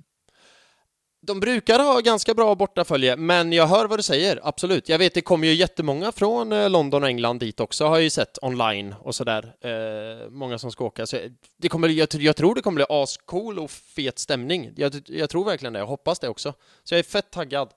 De 1.27 1.41
brukar 1.41 1.79
ha 1.79 2.01
ganska 2.01 2.35
bra 2.35 2.55
bortafölje, 2.55 3.17
men 3.17 3.53
jag 3.53 3.67
hör 3.67 3.87
vad 3.87 3.99
du 3.99 4.03
säger, 4.03 4.41
absolut. 4.43 4.89
Jag 4.89 4.99
vet, 4.99 5.15
det 5.15 5.21
kommer 5.21 5.47
ju 5.47 5.55
jättemånga 5.55 6.13
från 6.13 6.53
eh, 6.53 6.71
London 6.71 7.03
och 7.03 7.09
England 7.09 7.39
dit 7.39 7.61
också, 7.61 7.85
har 7.85 7.97
jag 7.97 8.03
ju 8.03 8.11
sett 8.11 8.39
online 8.43 8.95
och 9.01 9.15
sådär. 9.15 9.55
Eh, 9.61 10.31
många 10.31 10.59
som 10.59 10.73
ska 10.73 10.85
åka. 10.85 11.07
Så 11.07 11.19
det 11.57 11.69
kommer, 11.69 11.89
jag, 11.89 12.09
jag 12.15 12.37
tror 12.37 12.55
det 12.55 12.63
kommer 12.63 12.75
bli 12.75 12.85
ascool 12.89 13.59
och 13.59 13.71
fet 13.71 14.19
stämning. 14.19 14.73
Jag, 14.77 15.03
jag 15.07 15.31
tror 15.31 15.45
verkligen 15.45 15.73
det, 15.73 15.79
jag 15.79 15.87
hoppas 15.87 16.19
det 16.19 16.29
också. 16.29 16.55
Så 16.85 16.95
jag 16.95 16.99
är 16.99 17.03
fett 17.03 17.31
taggad. 17.31 17.69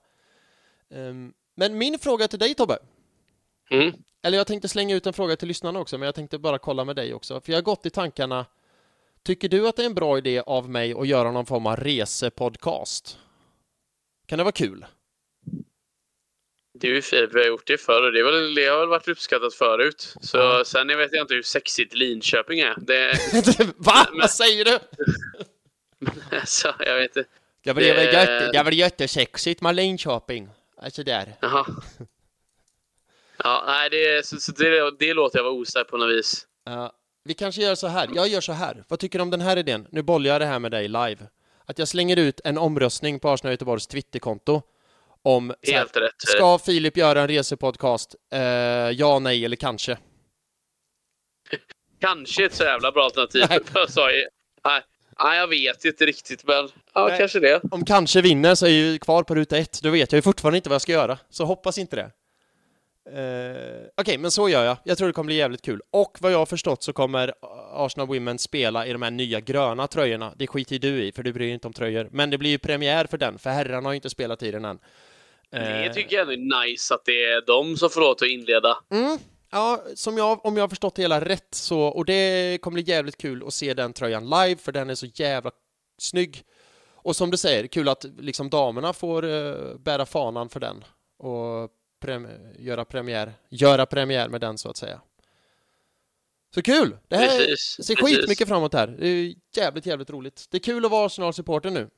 Ehm, 0.94 1.32
men 1.56 1.78
min 1.78 1.98
fråga 1.98 2.28
till 2.28 2.38
dig 2.38 2.54
Tobbe, 2.54 2.78
Mm. 3.70 3.92
eller 4.22 4.38
jag 4.38 4.46
tänkte 4.46 4.68
slänga 4.68 4.94
ut 4.96 5.06
en 5.06 5.12
fråga 5.12 5.36
till 5.36 5.48
lyssnarna 5.48 5.80
också, 5.80 5.98
men 5.98 6.06
jag 6.06 6.14
tänkte 6.14 6.38
bara 6.38 6.58
kolla 6.58 6.84
med 6.84 6.96
dig 6.96 7.14
också. 7.14 7.40
För 7.40 7.52
jag 7.52 7.56
har 7.56 7.62
gått 7.62 7.86
i 7.86 7.90
tankarna, 7.90 8.46
tycker 9.22 9.48
du 9.48 9.68
att 9.68 9.76
det 9.76 9.82
är 9.82 9.86
en 9.86 9.94
bra 9.94 10.18
idé 10.18 10.40
av 10.46 10.68
mig 10.70 10.92
att 10.92 11.08
göra 11.08 11.30
någon 11.32 11.46
form 11.46 11.66
av 11.66 11.76
resepodcast? 11.76 13.18
Kan 14.28 14.38
det 14.38 14.44
vara 14.44 14.52
kul? 14.52 14.86
Du 16.74 17.02
Filip, 17.02 17.34
vi 17.34 17.40
har 17.40 17.46
gjort 17.46 17.66
det 17.66 17.78
förr 17.78 18.02
och 18.06 18.12
det, 18.12 18.20
är 18.20 18.24
väl, 18.24 18.54
det 18.54 18.66
har 18.66 18.78
väl 18.78 18.88
varit 18.88 19.08
uppskattat 19.08 19.54
förut. 19.54 20.14
Så 20.20 20.36
Ja. 20.38 20.64
sen 20.66 20.88
vet 20.88 21.12
jag 21.12 21.22
inte 21.24 21.34
hur 21.34 21.42
sexigt 21.42 21.94
Linköping 21.94 22.60
är. 22.60 22.74
Det, 22.78 23.12
Va? 23.76 24.06
Men- 24.10 24.20
Vad 24.20 24.30
säger 24.30 24.64
du? 24.64 24.78
alltså, 26.36 26.74
jag 26.78 26.94
vet 26.94 27.16
inte. 27.16 27.30
Det 27.64 27.74
blir 27.74 27.94
väl 27.94 28.06
Det- 28.06 28.12
jätte, 28.12 28.52
det 28.52 28.64
blir 28.64 28.78
jättesexigt 28.78 29.60
med 29.60 29.74
Linköping. 29.76 30.48
Alltså 30.76 31.02
där. 31.04 31.34
Jaha. 31.40 31.66
Ja, 33.44 33.64
nej, 33.66 33.90
det, 33.90 34.26
så, 34.26 34.40
så 34.40 34.52
det, 34.52 34.90
det 34.98 35.14
låter 35.14 35.38
jag 35.38 35.44
vara 35.44 35.52
osagt 35.54 35.90
på 35.90 35.96
något 35.96 36.10
vis. 36.16 36.46
Ja, 36.64 36.92
vi 37.24 37.34
kanske 37.34 37.62
gör 37.62 37.74
så 37.74 37.86
här. 37.86 38.08
Jag 38.14 38.28
gör 38.28 38.40
så 38.40 38.52
här. 38.52 38.84
Vad 38.88 38.98
tycker 38.98 39.18
du 39.18 39.22
om 39.22 39.30
den 39.30 39.40
här 39.40 39.56
idén? 39.56 39.86
Nu 39.90 40.02
bollar 40.02 40.30
jag 40.30 40.40
det 40.40 40.46
här 40.46 40.58
med 40.58 40.70
dig 40.70 40.88
live. 40.88 41.16
Att 41.68 41.78
jag 41.78 41.88
slänger 41.88 42.16
ut 42.16 42.40
en 42.44 42.58
omröstning 42.58 43.20
på 43.20 43.30
Arsenal 43.30 43.52
Göteborgs 43.52 43.86
Twitterkonto 43.86 44.62
om 45.22 45.54
så 45.62 45.70
här, 45.72 45.78
Helt 45.78 45.96
rätt. 45.96 46.14
Ska 46.18 46.58
Filip 46.58 46.96
göra 46.96 47.20
en 47.20 47.28
resepodcast? 47.28 48.14
Eh, 48.32 48.40
ja, 48.90 49.18
nej 49.18 49.44
eller 49.44 49.56
kanske? 49.56 49.98
Kanske 52.00 52.44
ett 52.46 52.54
så 52.54 52.64
jävla 52.64 52.92
bra 52.92 53.04
alternativ. 53.04 53.44
Nej. 53.50 53.58
Jag 53.74 53.90
sa 53.90 54.12
ju- 54.12 54.28
nej, 54.64 54.82
nej, 55.24 55.38
jag 55.38 55.48
vet 55.48 55.84
inte 55.84 56.06
riktigt, 56.06 56.44
men 56.46 56.68
ja, 56.94 57.08
Nej. 57.08 57.18
kanske 57.18 57.40
det. 57.40 57.60
Om 57.70 57.84
kanske 57.84 58.20
vinner 58.22 58.54
så 58.54 58.66
är 58.66 58.70
jag 58.70 58.78
ju 58.78 58.98
kvar 58.98 59.22
på 59.22 59.34
ruta 59.34 59.56
ett. 59.58 59.82
Då 59.82 59.90
vet 59.90 60.12
jag 60.12 60.18
ju 60.18 60.22
fortfarande 60.22 60.56
inte 60.56 60.68
vad 60.68 60.74
jag 60.74 60.82
ska 60.82 60.92
göra. 60.92 61.18
Så 61.30 61.44
hoppas 61.44 61.78
inte 61.78 61.96
det. 61.96 62.10
Eh, 63.14 63.86
Okej, 63.96 64.18
men 64.18 64.30
så 64.30 64.48
gör 64.48 64.64
jag. 64.64 64.76
Jag 64.84 64.98
tror 64.98 65.06
det 65.06 65.12
kommer 65.12 65.26
bli 65.26 65.36
jävligt 65.36 65.62
kul. 65.62 65.80
Och 65.90 66.18
vad 66.20 66.32
jag 66.32 66.38
har 66.38 66.46
förstått 66.46 66.82
så 66.82 66.92
kommer 66.92 67.32
Arsenal 67.72 68.08
Women 68.08 68.38
spela 68.38 68.86
i 68.86 68.92
de 68.92 69.02
här 69.02 69.10
nya 69.10 69.40
gröna 69.40 69.86
tröjorna. 69.86 70.32
Det 70.36 70.46
skiter 70.46 70.78
du 70.78 71.02
i, 71.02 71.12
för 71.12 71.22
du 71.22 71.32
bryr 71.32 71.44
dig 71.44 71.54
inte 71.54 71.66
om 71.66 71.72
tröjor. 71.72 72.08
Men 72.12 72.30
det 72.30 72.38
blir 72.38 72.50
ju 72.50 72.58
premiär 72.58 73.06
för 73.06 73.18
den, 73.18 73.38
för 73.38 73.50
herrarna 73.50 73.88
har 73.88 73.92
ju 73.92 73.96
inte 73.96 74.10
spelat 74.10 74.42
i 74.42 74.50
den 74.50 74.64
än. 74.64 74.78
Det 75.50 75.58
Eh, 75.58 75.92
tycker 75.92 76.16
jag 76.16 76.32
ändå 76.32 76.32
är 76.32 76.66
nice 76.66 76.94
att 76.94 77.04
det 77.04 77.24
är 77.24 77.46
de 77.46 77.76
som 77.76 77.90
får 77.90 78.10
att 78.10 78.22
inleda. 78.22 78.78
Mm. 78.90 79.18
Ja, 79.50 79.82
som 79.94 80.18
jag, 80.18 80.46
om 80.46 80.56
jag 80.56 80.62
har 80.62 80.68
förstått 80.68 80.94
det 80.94 81.02
hela 81.02 81.20
rätt 81.20 81.48
så, 81.54 81.80
och 81.80 82.04
det 82.04 82.58
kommer 82.62 82.74
bli 82.74 82.92
jävligt 82.92 83.18
kul 83.18 83.44
att 83.46 83.54
se 83.54 83.74
den 83.74 83.92
tröjan 83.92 84.24
live, 84.24 84.56
för 84.56 84.72
den 84.72 84.90
är 84.90 84.94
så 84.94 85.06
jävla 85.06 85.50
snygg. 85.98 86.42
Och 86.94 87.16
som 87.16 87.30
du 87.30 87.36
säger, 87.36 87.66
kul 87.66 87.88
att 87.88 88.04
liksom 88.18 88.50
damerna 88.50 88.92
får 88.92 89.24
uh, 89.24 89.78
bära 89.78 90.06
fanan 90.06 90.48
för 90.48 90.60
den 90.60 90.84
och 91.18 91.70
prem- 92.00 92.28
göra 92.58 92.84
premiär, 92.84 93.32
göra 93.48 93.86
premiär 93.86 94.28
med 94.28 94.40
den 94.40 94.58
så 94.58 94.70
att 94.70 94.76
säga. 94.76 95.00
Så 96.54 96.62
kul! 96.62 96.96
Det 97.08 97.16
här 97.16 97.26
Precis, 97.38 97.86
ser 97.86 97.94
precis. 97.94 98.16
skitmycket 98.18 98.48
framåt 98.48 98.74
här. 98.74 98.86
Det 98.86 99.06
är 99.08 99.34
jävligt, 99.56 99.86
jävligt 99.86 100.10
roligt. 100.10 100.46
Det 100.50 100.56
är 100.56 100.60
kul 100.60 100.84
att 100.84 100.90
vara 100.90 101.06
Arsenal-supporter 101.06 101.70
nu. 101.70 101.88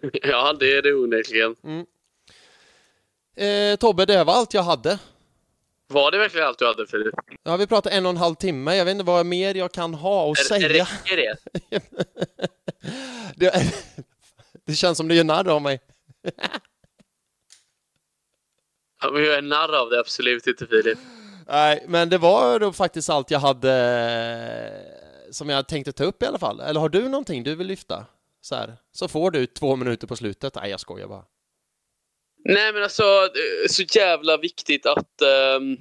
Ja, 0.12 0.52
det 0.52 0.76
är 0.76 0.82
det 0.82 0.94
onekligen. 0.94 1.56
Eh, 3.36 3.76
Tobbe, 3.76 4.06
det 4.06 4.24
var 4.24 4.34
allt 4.34 4.54
jag 4.54 4.62
hade. 4.62 4.98
Var 5.86 6.10
det 6.10 6.18
verkligen 6.18 6.46
allt 6.46 6.58
du 6.58 6.66
hade 6.66 6.86
Filip? 6.86 7.14
Har 7.44 7.58
vi 7.58 7.66
pratat 7.66 7.92
en 7.92 8.06
och 8.06 8.10
en 8.10 8.16
halv 8.16 8.34
timme. 8.34 8.74
Jag 8.76 8.84
vet 8.84 8.92
inte 8.92 9.04
vad 9.04 9.26
mer 9.26 9.54
jag 9.54 9.72
kan 9.72 9.94
ha 9.94 10.30
att 10.32 10.38
säga. 10.38 10.68
Räcker 10.68 11.16
det? 11.16 11.36
Det, 13.36 13.72
det 14.66 14.74
känns 14.74 14.98
som 14.98 15.08
du 15.08 15.14
gör 15.14 15.24
narr 15.24 15.48
av 15.48 15.62
mig. 15.62 15.80
Men 19.12 19.24
jag 19.24 19.34
är 19.34 19.42
narr 19.42 19.76
av 19.76 19.90
det 19.90 20.00
absolut 20.00 20.46
inte 20.46 20.66
Filip. 20.66 20.98
Nej, 21.46 21.84
men 21.88 22.08
det 22.08 22.18
var 22.18 22.58
då 22.58 22.72
faktiskt 22.72 23.10
allt 23.10 23.30
jag 23.30 23.38
hade 23.38 23.72
eh, 25.26 25.32
som 25.32 25.48
jag 25.48 25.68
tänkte 25.68 25.92
ta 25.92 26.04
upp 26.04 26.22
i 26.22 26.26
alla 26.26 26.38
fall. 26.38 26.60
Eller 26.60 26.80
har 26.80 26.88
du 26.88 27.08
någonting 27.08 27.42
du 27.42 27.54
vill 27.54 27.66
lyfta? 27.66 28.06
Så 28.40 28.54
här, 28.54 28.76
så 28.92 29.08
får 29.08 29.30
du 29.30 29.46
två 29.46 29.76
minuter 29.76 30.06
på 30.06 30.16
slutet. 30.16 30.54
Nej, 30.54 30.70
jag 30.70 30.80
skojar 30.80 31.08
bara. 31.08 31.24
Nej 32.44 32.72
men 32.72 32.82
alltså, 32.82 33.02
så 33.68 33.82
jävla 33.82 34.36
viktigt 34.36 34.86
att 34.86 35.22
ehm, 35.22 35.76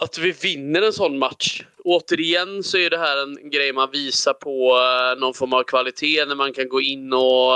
att 0.00 0.18
vi 0.18 0.32
vinner 0.32 0.82
en 0.82 0.92
sån 0.92 1.18
match. 1.18 1.62
Återigen 1.84 2.62
så 2.62 2.78
är 2.78 2.90
det 2.90 2.98
här 2.98 3.22
en 3.22 3.50
grej 3.50 3.72
man 3.72 3.90
visar 3.90 4.32
på 4.32 4.78
eh, 4.78 5.20
någon 5.20 5.34
form 5.34 5.52
av 5.52 5.62
kvalitet 5.62 6.24
när 6.24 6.34
man 6.34 6.52
kan 6.52 6.68
gå 6.68 6.80
in 6.80 7.12
och, 7.12 7.52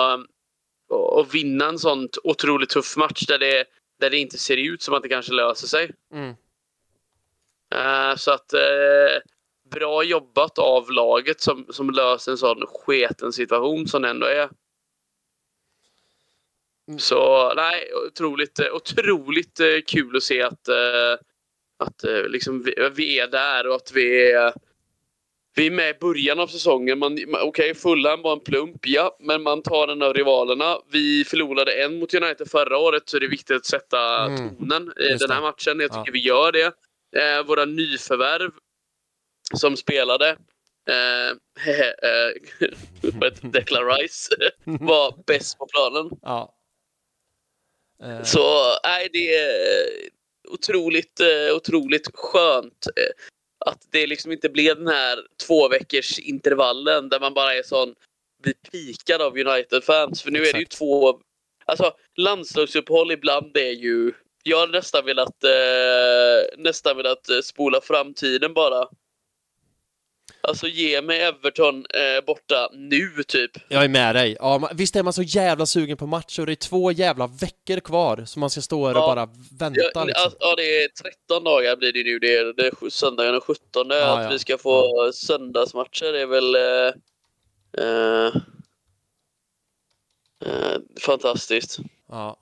och, 0.88 1.34
vinna 1.34 1.68
en 1.68 1.78
sån 1.78 2.08
otroligt 2.24 2.70
tuff 2.70 2.96
match 2.96 3.26
där 3.26 3.38
det, 3.38 3.64
där 4.00 4.10
det 4.10 4.18
inte 4.18 4.38
ser 4.38 4.56
ut 4.56 4.82
som 4.82 4.94
att 4.94 5.02
det 5.02 5.08
kanske 5.08 5.32
löser 5.32 5.66
sig. 5.66 5.90
Mm. 6.12 6.34
Eh, 7.74 8.16
så 8.16 8.30
att 8.30 8.52
eh, 8.52 9.20
bra 9.70 10.02
jobbat 10.02 10.58
av 10.58 10.90
laget 10.90 11.40
som, 11.40 11.66
som 11.70 11.90
löser 11.90 12.32
en 12.32 12.38
sån 12.38 12.66
sketen 12.66 13.32
situation 13.32 13.88
som 13.88 14.02
det 14.02 14.08
ändå 14.08 14.26
är. 14.26 14.48
Mm. 16.88 16.98
Så 16.98 17.52
nej, 17.54 17.94
otroligt, 18.08 18.58
eh, 18.58 18.74
otroligt 18.74 19.60
kul 19.86 20.16
att 20.16 20.22
se 20.22 20.42
att, 20.42 20.68
att 21.78 22.04
liksom 22.28 22.62
vi, 22.62 22.74
vi 22.94 23.18
är 23.18 23.28
där 23.28 23.66
och 23.66 23.74
att 23.74 23.92
vi 23.92 24.32
är, 24.32 24.52
vi 25.56 25.66
är 25.66 25.70
med 25.70 25.90
i 25.90 25.98
början 25.98 26.40
av 26.40 26.46
säsongen. 26.46 27.02
Okej, 27.42 27.74
Fulham 27.74 28.22
var 28.22 28.32
en 28.32 28.40
plump, 28.40 28.86
ja, 28.86 29.16
men 29.20 29.42
man 29.42 29.62
tar 29.62 29.88
en 29.88 30.02
av 30.02 30.14
rivalerna. 30.14 30.78
Vi 30.92 31.24
förlorade 31.24 31.72
en 31.84 31.98
mot 31.98 32.14
United 32.14 32.50
förra 32.50 32.78
året, 32.78 33.02
så 33.08 33.18
det 33.18 33.26
är 33.26 33.30
viktigt 33.30 33.56
att 33.56 33.66
sätta 33.66 34.24
Mm, 34.24 34.56
tonen 34.56 34.92
i 35.00 35.02
just 35.02 35.20
den 35.20 35.30
här 35.30 35.40
det. 35.40 35.46
matchen. 35.46 35.80
Jag 35.80 35.90
tycker 35.90 36.02
Ja. 36.06 36.12
vi 36.12 36.18
gör 36.20 36.52
det. 36.52 36.72
Eh, 37.16 37.42
våra 37.46 37.64
nyförvärv 37.64 38.50
som 39.54 39.76
spelade 39.76 40.28
eh, 40.88 41.28
eh, 42.10 42.32
det? 43.20 43.42
Declan 43.52 43.86
Rice 43.86 44.34
var 44.64 45.24
bäst 45.26 45.58
på 45.58 45.66
planen. 45.66 46.10
Ja. 46.22 46.54
Eh, 48.02 48.22
Så 48.22 48.40
nej, 48.84 49.08
det 49.12 49.34
är 49.36 49.86
otroligt, 50.48 51.20
eh, 51.20 51.56
otroligt 51.56 52.10
skönt 52.14 52.86
eh, 52.96 53.12
att 53.66 53.88
det 53.90 54.06
liksom 54.06 54.32
inte 54.32 54.48
blev 54.48 54.76
den 54.76 54.88
här 54.88 55.18
två 55.46 55.68
veckors 55.68 56.18
intervallen 56.18 57.08
där 57.08 57.20
man 57.20 57.34
bara 57.34 57.54
är 57.54 57.62
sån 57.62 57.94
blir 58.42 58.54
pikad 58.70 59.22
av 59.22 59.38
United-fans. 59.38 60.22
För 60.22 60.30
nu 60.30 60.38
är 60.38 60.52
det 60.52 60.58
ju 60.58 60.62
Exakt. 60.62 60.78
två... 60.78 61.20
Alltså 61.64 61.92
landslagsuppehåll 62.16 63.12
ibland 63.12 63.56
är 63.56 63.70
ju... 63.70 64.12
Jag 64.42 64.60
hade 64.60 64.72
nästan 64.72 65.04
velat, 65.04 65.44
eh, 65.44 66.58
nästan 66.58 66.96
velat 66.96 67.30
eh, 67.30 67.40
spola 67.40 67.80
framtiden 67.80 68.54
bara. 68.54 68.88
Alltså 70.48 70.66
ge 70.66 71.02
mig 71.02 71.20
Everton 71.22 71.86
eh, 71.94 72.24
borta 72.26 72.68
nu 72.72 73.22
typ. 73.28 73.50
Jag 73.68 73.84
är 73.84 73.88
med 73.88 74.14
dig. 74.14 74.36
Ja, 74.40 74.58
man, 74.58 74.70
visst 74.74 74.96
är 74.96 75.02
man 75.02 75.12
så 75.12 75.22
jävla 75.22 75.66
sugen 75.66 75.96
på 75.96 76.06
match 76.06 76.38
och 76.38 76.46
det 76.46 76.52
är 76.52 76.56
två 76.56 76.92
jävla 76.92 77.26
veckor 77.26 77.80
kvar 77.80 78.24
som 78.24 78.40
man 78.40 78.50
ska 78.50 78.60
stå 78.60 78.86
här 78.86 78.94
och 78.94 79.00
Ja. 79.02 79.06
bara 79.06 79.26
vänta 79.58 79.80
Ja, 79.94 80.04
liksom. 80.04 80.24
alltså, 80.24 80.36
ja, 80.40 80.54
det 80.56 80.82
är 80.84 80.88
13 81.28 81.44
dagar 81.44 81.76
blir 81.76 81.92
det 81.92 82.02
nu. 82.04 82.18
Det 82.18 82.36
är, 82.36 82.44
det 82.56 82.66
är 82.66 82.90
söndagen 82.90 83.32
den 83.32 83.40
17. 83.40 83.62
Ja, 83.74 84.18
att 84.18 84.24
ja. 84.24 84.30
vi 84.30 84.38
ska 84.38 84.58
få 84.58 85.10
söndagsmatcher 85.14 86.14
är 86.14 86.26
väl 86.26 86.54
eh, 86.54 86.92
eh, 87.86 88.26
eh, 90.44 90.78
fantastiskt. 91.00 91.78
Ja. 92.08 92.36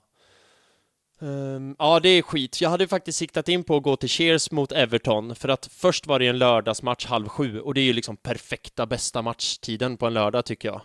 Ehm, 1.25 1.75
ja, 1.79 1.99
det 1.99 2.09
är 2.09 2.21
skit. 2.21 2.61
Jag 2.61 2.69
hade 2.69 2.87
faktiskt 2.87 3.17
siktat 3.17 3.49
in 3.49 3.63
på 3.63 3.77
att 3.77 3.83
gå 3.83 3.95
till 3.95 4.09
Cheers 4.09 4.51
mot 4.51 4.71
Everton, 4.71 5.35
för 5.35 5.49
att 5.49 5.69
först 5.71 6.07
var 6.07 6.19
det 6.19 6.27
en 6.27 6.37
lördagsmatch 6.37 7.05
halv 7.05 7.27
sju, 7.27 7.59
och 7.59 7.73
det 7.73 7.81
är 7.81 7.85
ju 7.85 7.93
liksom 7.93 8.17
perfekta 8.17 8.85
bästa 8.85 9.21
matchtiden 9.21 9.97
på 9.97 10.05
en 10.05 10.13
lördag, 10.13 10.45
tycker 10.45 10.67
jag. 10.67 10.81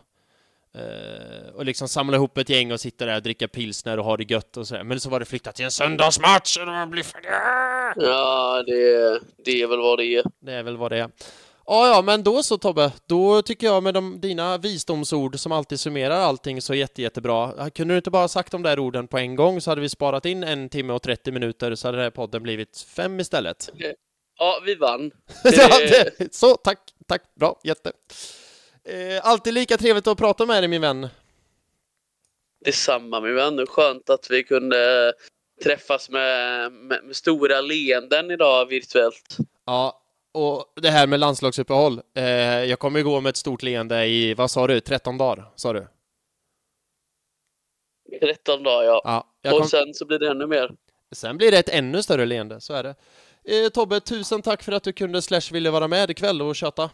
Eh, 0.74 1.54
och 1.54 1.64
liksom 1.64 1.88
samla 1.88 2.16
ihop 2.16 2.38
ett 2.38 2.48
gäng 2.48 2.72
och 2.72 2.80
sitta 2.80 3.06
där 3.06 3.16
och 3.16 3.22
dricka 3.22 3.48
pilsner 3.48 3.98
och 3.98 4.04
ha 4.04 4.16
det 4.16 4.30
gött 4.30 4.56
och 4.56 4.66
sådär. 4.66 4.84
Men 4.84 5.00
så 5.00 5.10
var 5.10 5.20
det 5.20 5.26
flyttat 5.26 5.54
till 5.54 5.64
en 5.64 5.70
söndagsmatch 5.70 6.56
och 6.58 6.66
man 6.66 6.90
blir 6.90 7.02
för... 7.02 7.20
Ja, 7.96 8.62
det, 8.66 9.20
det 9.44 9.62
är 9.62 9.66
väl 9.66 9.78
vad 9.78 9.98
det 9.98 10.04
är. 10.04 10.24
Det 10.40 10.52
är 10.52 10.62
väl 10.62 10.76
vad 10.76 10.92
det 10.92 10.98
är. 10.98 11.10
Ja, 11.72 11.88
ja, 11.88 12.02
men 12.02 12.22
då 12.22 12.42
så 12.42 12.58
Tobbe. 12.58 12.92
Då 13.06 13.42
tycker 13.42 13.66
jag 13.66 13.82
med 13.82 13.94
de, 13.94 14.20
dina 14.20 14.58
visdomsord 14.58 15.38
som 15.38 15.52
alltid 15.52 15.80
summerar 15.80 16.16
allting 16.16 16.62
så 16.62 16.74
jätte, 16.74 17.02
jättebra. 17.02 17.70
Kunde 17.70 17.94
du 17.94 17.96
inte 17.98 18.10
bara 18.10 18.28
sagt 18.28 18.52
de 18.52 18.62
där 18.62 18.78
orden 18.78 19.08
på 19.08 19.18
en 19.18 19.36
gång 19.36 19.60
så 19.60 19.70
hade 19.70 19.80
vi 19.80 19.88
sparat 19.88 20.26
in 20.26 20.44
en 20.44 20.68
timme 20.68 20.92
och 20.92 21.02
30 21.02 21.32
minuter 21.32 21.74
så 21.74 21.88
hade 21.88 21.98
den 21.98 22.02
här 22.02 22.10
podden 22.10 22.42
blivit 22.42 22.86
fem 22.96 23.20
istället. 23.20 23.70
Ja, 24.38 24.62
vi 24.66 24.74
vann. 24.74 25.10
Ja, 25.44 25.78
det, 25.78 26.34
så, 26.34 26.54
tack, 26.54 26.78
tack, 27.08 27.22
bra, 27.34 27.60
jätte. 27.64 27.92
Eh, 28.84 29.26
alltid 29.26 29.54
lika 29.54 29.76
trevligt 29.76 30.06
att 30.06 30.18
prata 30.18 30.46
med 30.46 30.62
dig 30.62 30.68
min 30.68 30.80
vän. 30.80 31.08
Detsamma 32.64 33.20
min 33.20 33.34
vän. 33.34 33.66
Skönt 33.66 34.10
att 34.10 34.30
vi 34.30 34.42
kunde 34.44 35.12
träffas 35.64 36.10
med, 36.10 36.72
med, 36.72 37.04
med 37.04 37.16
stora 37.16 37.60
leenden 37.60 38.30
idag 38.30 38.66
virtuellt. 38.66 39.36
Ja, 39.66 40.00
och 40.32 40.64
det 40.82 40.90
här 40.90 41.06
med 41.06 41.20
landslagsuppehåll. 41.20 42.00
Eh, 42.14 42.24
jag 42.64 42.78
kommer 42.78 43.02
gå 43.02 43.20
med 43.20 43.30
ett 43.30 43.36
stort 43.36 43.62
leende 43.62 44.06
i, 44.06 44.34
vad 44.34 44.50
sa 44.50 44.66
du, 44.66 44.80
13 44.80 45.18
dagar, 45.18 45.50
sa 45.56 45.72
du? 45.72 45.86
13 48.20 48.62
dagar 48.62 48.84
ja. 48.84 49.00
Ja, 49.42 49.50
kom... 49.50 49.60
Och 49.60 49.68
sen 49.68 49.94
så 49.94 50.06
blir 50.06 50.18
det 50.18 50.30
ännu 50.30 50.46
mer. 50.46 50.70
Sen 51.12 51.36
blir 51.36 51.50
det 51.50 51.58
ett 51.58 51.68
ännu 51.68 52.02
större 52.02 52.26
leende, 52.26 52.60
så 52.60 52.74
är 52.74 52.82
det. 52.82 52.94
Eh, 53.44 53.68
Tobbe, 53.68 54.00
tusen 54.00 54.42
tack 54.42 54.62
för 54.62 54.72
att 54.72 54.82
du 54.82 54.92
kunde 54.92 55.22
slash 55.22 55.52
ville 55.52 55.70
vara 55.70 55.88
med 55.88 56.10
ikväll 56.10 56.42
och 56.42 56.56
köta. 56.56 56.90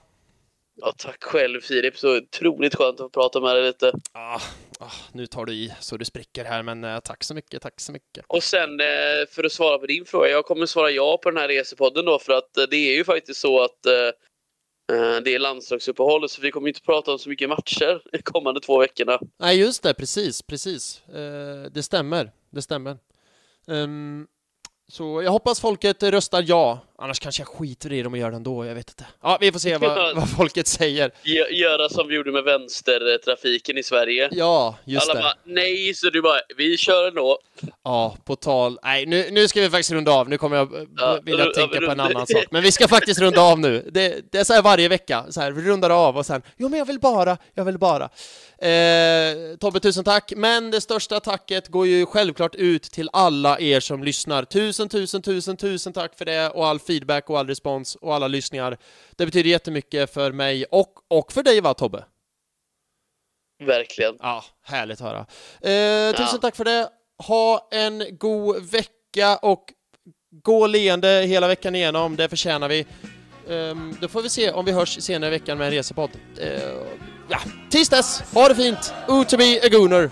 Ja, 0.74 0.92
tack 0.96 1.24
själv 1.24 1.60
Filip. 1.60 1.98
Så 1.98 2.16
otroligt 2.16 2.74
skönt 2.74 3.00
att 3.00 3.04
få 3.04 3.08
prata 3.08 3.40
med 3.40 3.56
dig 3.56 3.62
lite. 3.62 3.92
Ah, 4.12 4.40
ah, 4.78 4.92
nu 5.12 5.26
tar 5.26 5.44
du 5.44 5.52
i 5.52 5.72
så 5.80 5.96
du 5.96 6.04
spricker 6.04 6.44
här, 6.44 6.62
men 6.62 6.84
eh, 6.84 7.00
tack 7.00 7.24
så 7.24 7.34
mycket, 7.34 7.62
tack 7.62 7.80
så 7.80 7.92
mycket. 7.92 8.24
Och 8.26 8.42
sen 8.42 8.80
eh, 8.80 9.26
för 9.30 9.44
att 9.44 9.52
svara 9.52 9.78
på 9.78 9.86
din 9.86 10.04
fråga. 10.04 10.28
Jag 10.28 10.44
kommer 10.44 10.66
svara 10.66 10.90
ja 10.90 11.18
på 11.22 11.30
den 11.30 11.38
här 11.38 11.48
resepodden 11.48 12.04
då 12.04 12.18
för 12.18 12.32
att 12.32 12.56
eh, 12.56 12.64
det 12.70 12.76
är 12.76 12.94
ju 12.94 13.04
faktiskt 13.04 13.40
så 13.40 13.64
att 13.64 13.86
eh, 13.86 14.96
eh, 14.96 15.16
det 15.24 15.34
är 15.34 15.38
landslagsuppehåll 15.38 16.28
så 16.28 16.40
vi 16.40 16.50
kommer 16.50 16.68
inte 16.68 16.82
prata 16.82 17.12
om 17.12 17.18
så 17.18 17.28
mycket 17.28 17.48
matcher 17.48 18.02
de 18.12 18.18
kommande 18.22 18.60
två 18.60 18.78
veckorna. 18.78 19.18
Nej, 19.38 19.58
just 19.58 19.82
det, 19.82 19.94
precis, 19.94 20.42
precis. 20.42 21.02
Eh, 21.08 21.70
det 21.72 21.82
stämmer, 21.82 22.32
det 22.50 22.62
stämmer. 22.62 22.98
Ehm, 23.68 24.26
så 24.88 25.22
jag 25.22 25.30
hoppas 25.30 25.60
folket 25.60 26.02
röstar 26.02 26.44
ja 26.46 26.80
Annars 26.98 27.18
kanske 27.20 27.40
jag 27.42 27.48
skiter 27.48 27.92
i 27.92 28.02
dem 28.02 28.12
och 28.12 28.18
gör 28.18 28.30
det 28.30 28.36
ändå, 28.36 28.66
jag 28.66 28.74
vet 28.74 28.90
inte. 28.90 29.04
Ja, 29.22 29.38
vi 29.40 29.52
får 29.52 29.58
se 29.58 29.76
vad, 29.76 30.16
vad 30.16 30.30
folket 30.30 30.66
säger. 30.66 31.10
Gö- 31.24 31.50
Göra 31.50 31.88
som 31.88 32.08
vi 32.08 32.14
gjorde 32.14 32.32
med 32.32 32.44
vänstertrafiken 32.44 33.78
i 33.78 33.82
Sverige. 33.82 34.28
Ja, 34.32 34.76
just 34.84 35.10
Alla 35.10 35.14
det. 35.14 35.20
bara 35.22 35.34
nej, 35.44 35.94
så 35.94 36.10
du 36.10 36.22
bara 36.22 36.40
vi 36.56 36.76
kör 36.76 37.08
ändå. 37.08 37.38
Ja, 37.84 38.16
på 38.24 38.36
tal... 38.36 38.78
Nej, 38.82 39.06
nu, 39.06 39.28
nu 39.30 39.48
ska 39.48 39.60
vi 39.60 39.70
faktiskt 39.70 39.90
runda 39.92 40.12
av. 40.12 40.28
Nu 40.28 40.38
kommer 40.38 40.56
jag 40.56 40.86
Ja, 40.96 41.18
vilja 41.24 41.44
ru- 41.44 41.52
tänka 41.52 41.74
ja, 41.74 41.80
på 41.80 41.84
en 41.84 41.90
runda- 41.90 42.04
annan 42.04 42.26
sak. 42.26 42.44
Men 42.50 42.62
vi 42.62 42.72
ska 42.72 42.88
faktiskt 42.88 43.20
runda 43.20 43.40
av 43.40 43.58
nu. 43.60 43.88
Det, 43.92 44.32
det 44.32 44.38
är 44.38 44.44
så 44.44 44.52
här 44.52 44.62
varje 44.62 44.88
vecka. 44.88 45.24
Så 45.30 45.40
här, 45.40 45.50
vi 45.52 45.62
rundar 45.70 45.90
av 45.90 46.16
och 46.16 46.26
sen, 46.26 46.42
jo 46.56 46.68
men 46.68 46.78
jag 46.78 46.86
vill 46.86 46.98
bara, 47.00 47.36
jag 47.54 47.64
vill 47.64 47.78
bara. 47.78 48.08
Eh, 48.58 49.56
Tobbe, 49.60 49.80
tusen 49.80 50.04
tack. 50.04 50.32
Men 50.36 50.70
det 50.70 50.80
största 50.80 51.20
tacket 51.20 51.68
går 51.68 51.86
ju 51.86 52.06
självklart 52.06 52.54
ut 52.54 52.82
till 52.82 53.08
alla 53.12 53.60
er 53.60 53.80
som 53.80 54.04
lyssnar. 54.04 54.44
Tusen, 54.44 54.88
tusen, 54.88 55.22
tusen, 55.22 55.56
tusen 55.56 55.92
tack 55.92 56.18
för 56.18 56.24
det 56.24 56.50
och 56.50 56.66
all 56.66 56.78
feedback 56.86 57.30
och 57.30 57.38
all 57.38 57.46
respons 57.48 57.94
och 57.94 58.14
alla 58.14 58.28
lyssningar. 58.28 58.78
Det 59.16 59.26
betyder 59.26 59.50
jättemycket 59.50 60.14
för 60.14 60.32
mig 60.32 60.64
och, 60.64 60.92
och 61.08 61.32
för 61.32 61.42
dig 61.42 61.60
va, 61.60 61.74
Tobbe? 61.74 62.04
Verkligen. 63.64 64.16
Ja, 64.20 64.44
härligt 64.62 65.00
att 65.00 65.06
höra. 65.06 65.18
Eh, 65.60 66.12
tusen 66.12 66.28
Ja. 66.32 66.38
tack 66.42 66.56
för 66.56 66.64
det. 66.64 66.88
Ha 67.26 67.68
en 67.70 68.04
god 68.18 68.70
vecka 68.70 69.36
och 69.42 69.72
gå 70.42 70.66
leende 70.66 71.08
hela 71.08 71.48
veckan 71.48 71.74
igenom. 71.74 72.16
Det 72.16 72.28
förtjänar 72.28 72.68
vi. 72.68 72.86
Ehm, 73.50 73.96
då 74.00 74.08
får 74.08 74.22
vi 74.22 74.28
se 74.28 74.50
om 74.50 74.64
vi 74.64 74.72
hörs 74.72 75.02
senare 75.02 75.28
i 75.28 75.38
veckan 75.38 75.58
med 75.58 75.66
en 75.66 75.72
resepodd. 75.72 76.10
Eh, 76.40 76.72
ja, 77.28 77.38
tills 77.70 77.88
dess, 77.88 78.20
ha 78.34 78.48
det 78.48 78.54
fint! 78.54 78.94
Ut 79.08 79.28
to 79.28 79.36
be 79.36 79.60
a 79.64 79.68
gooner! 79.70 80.10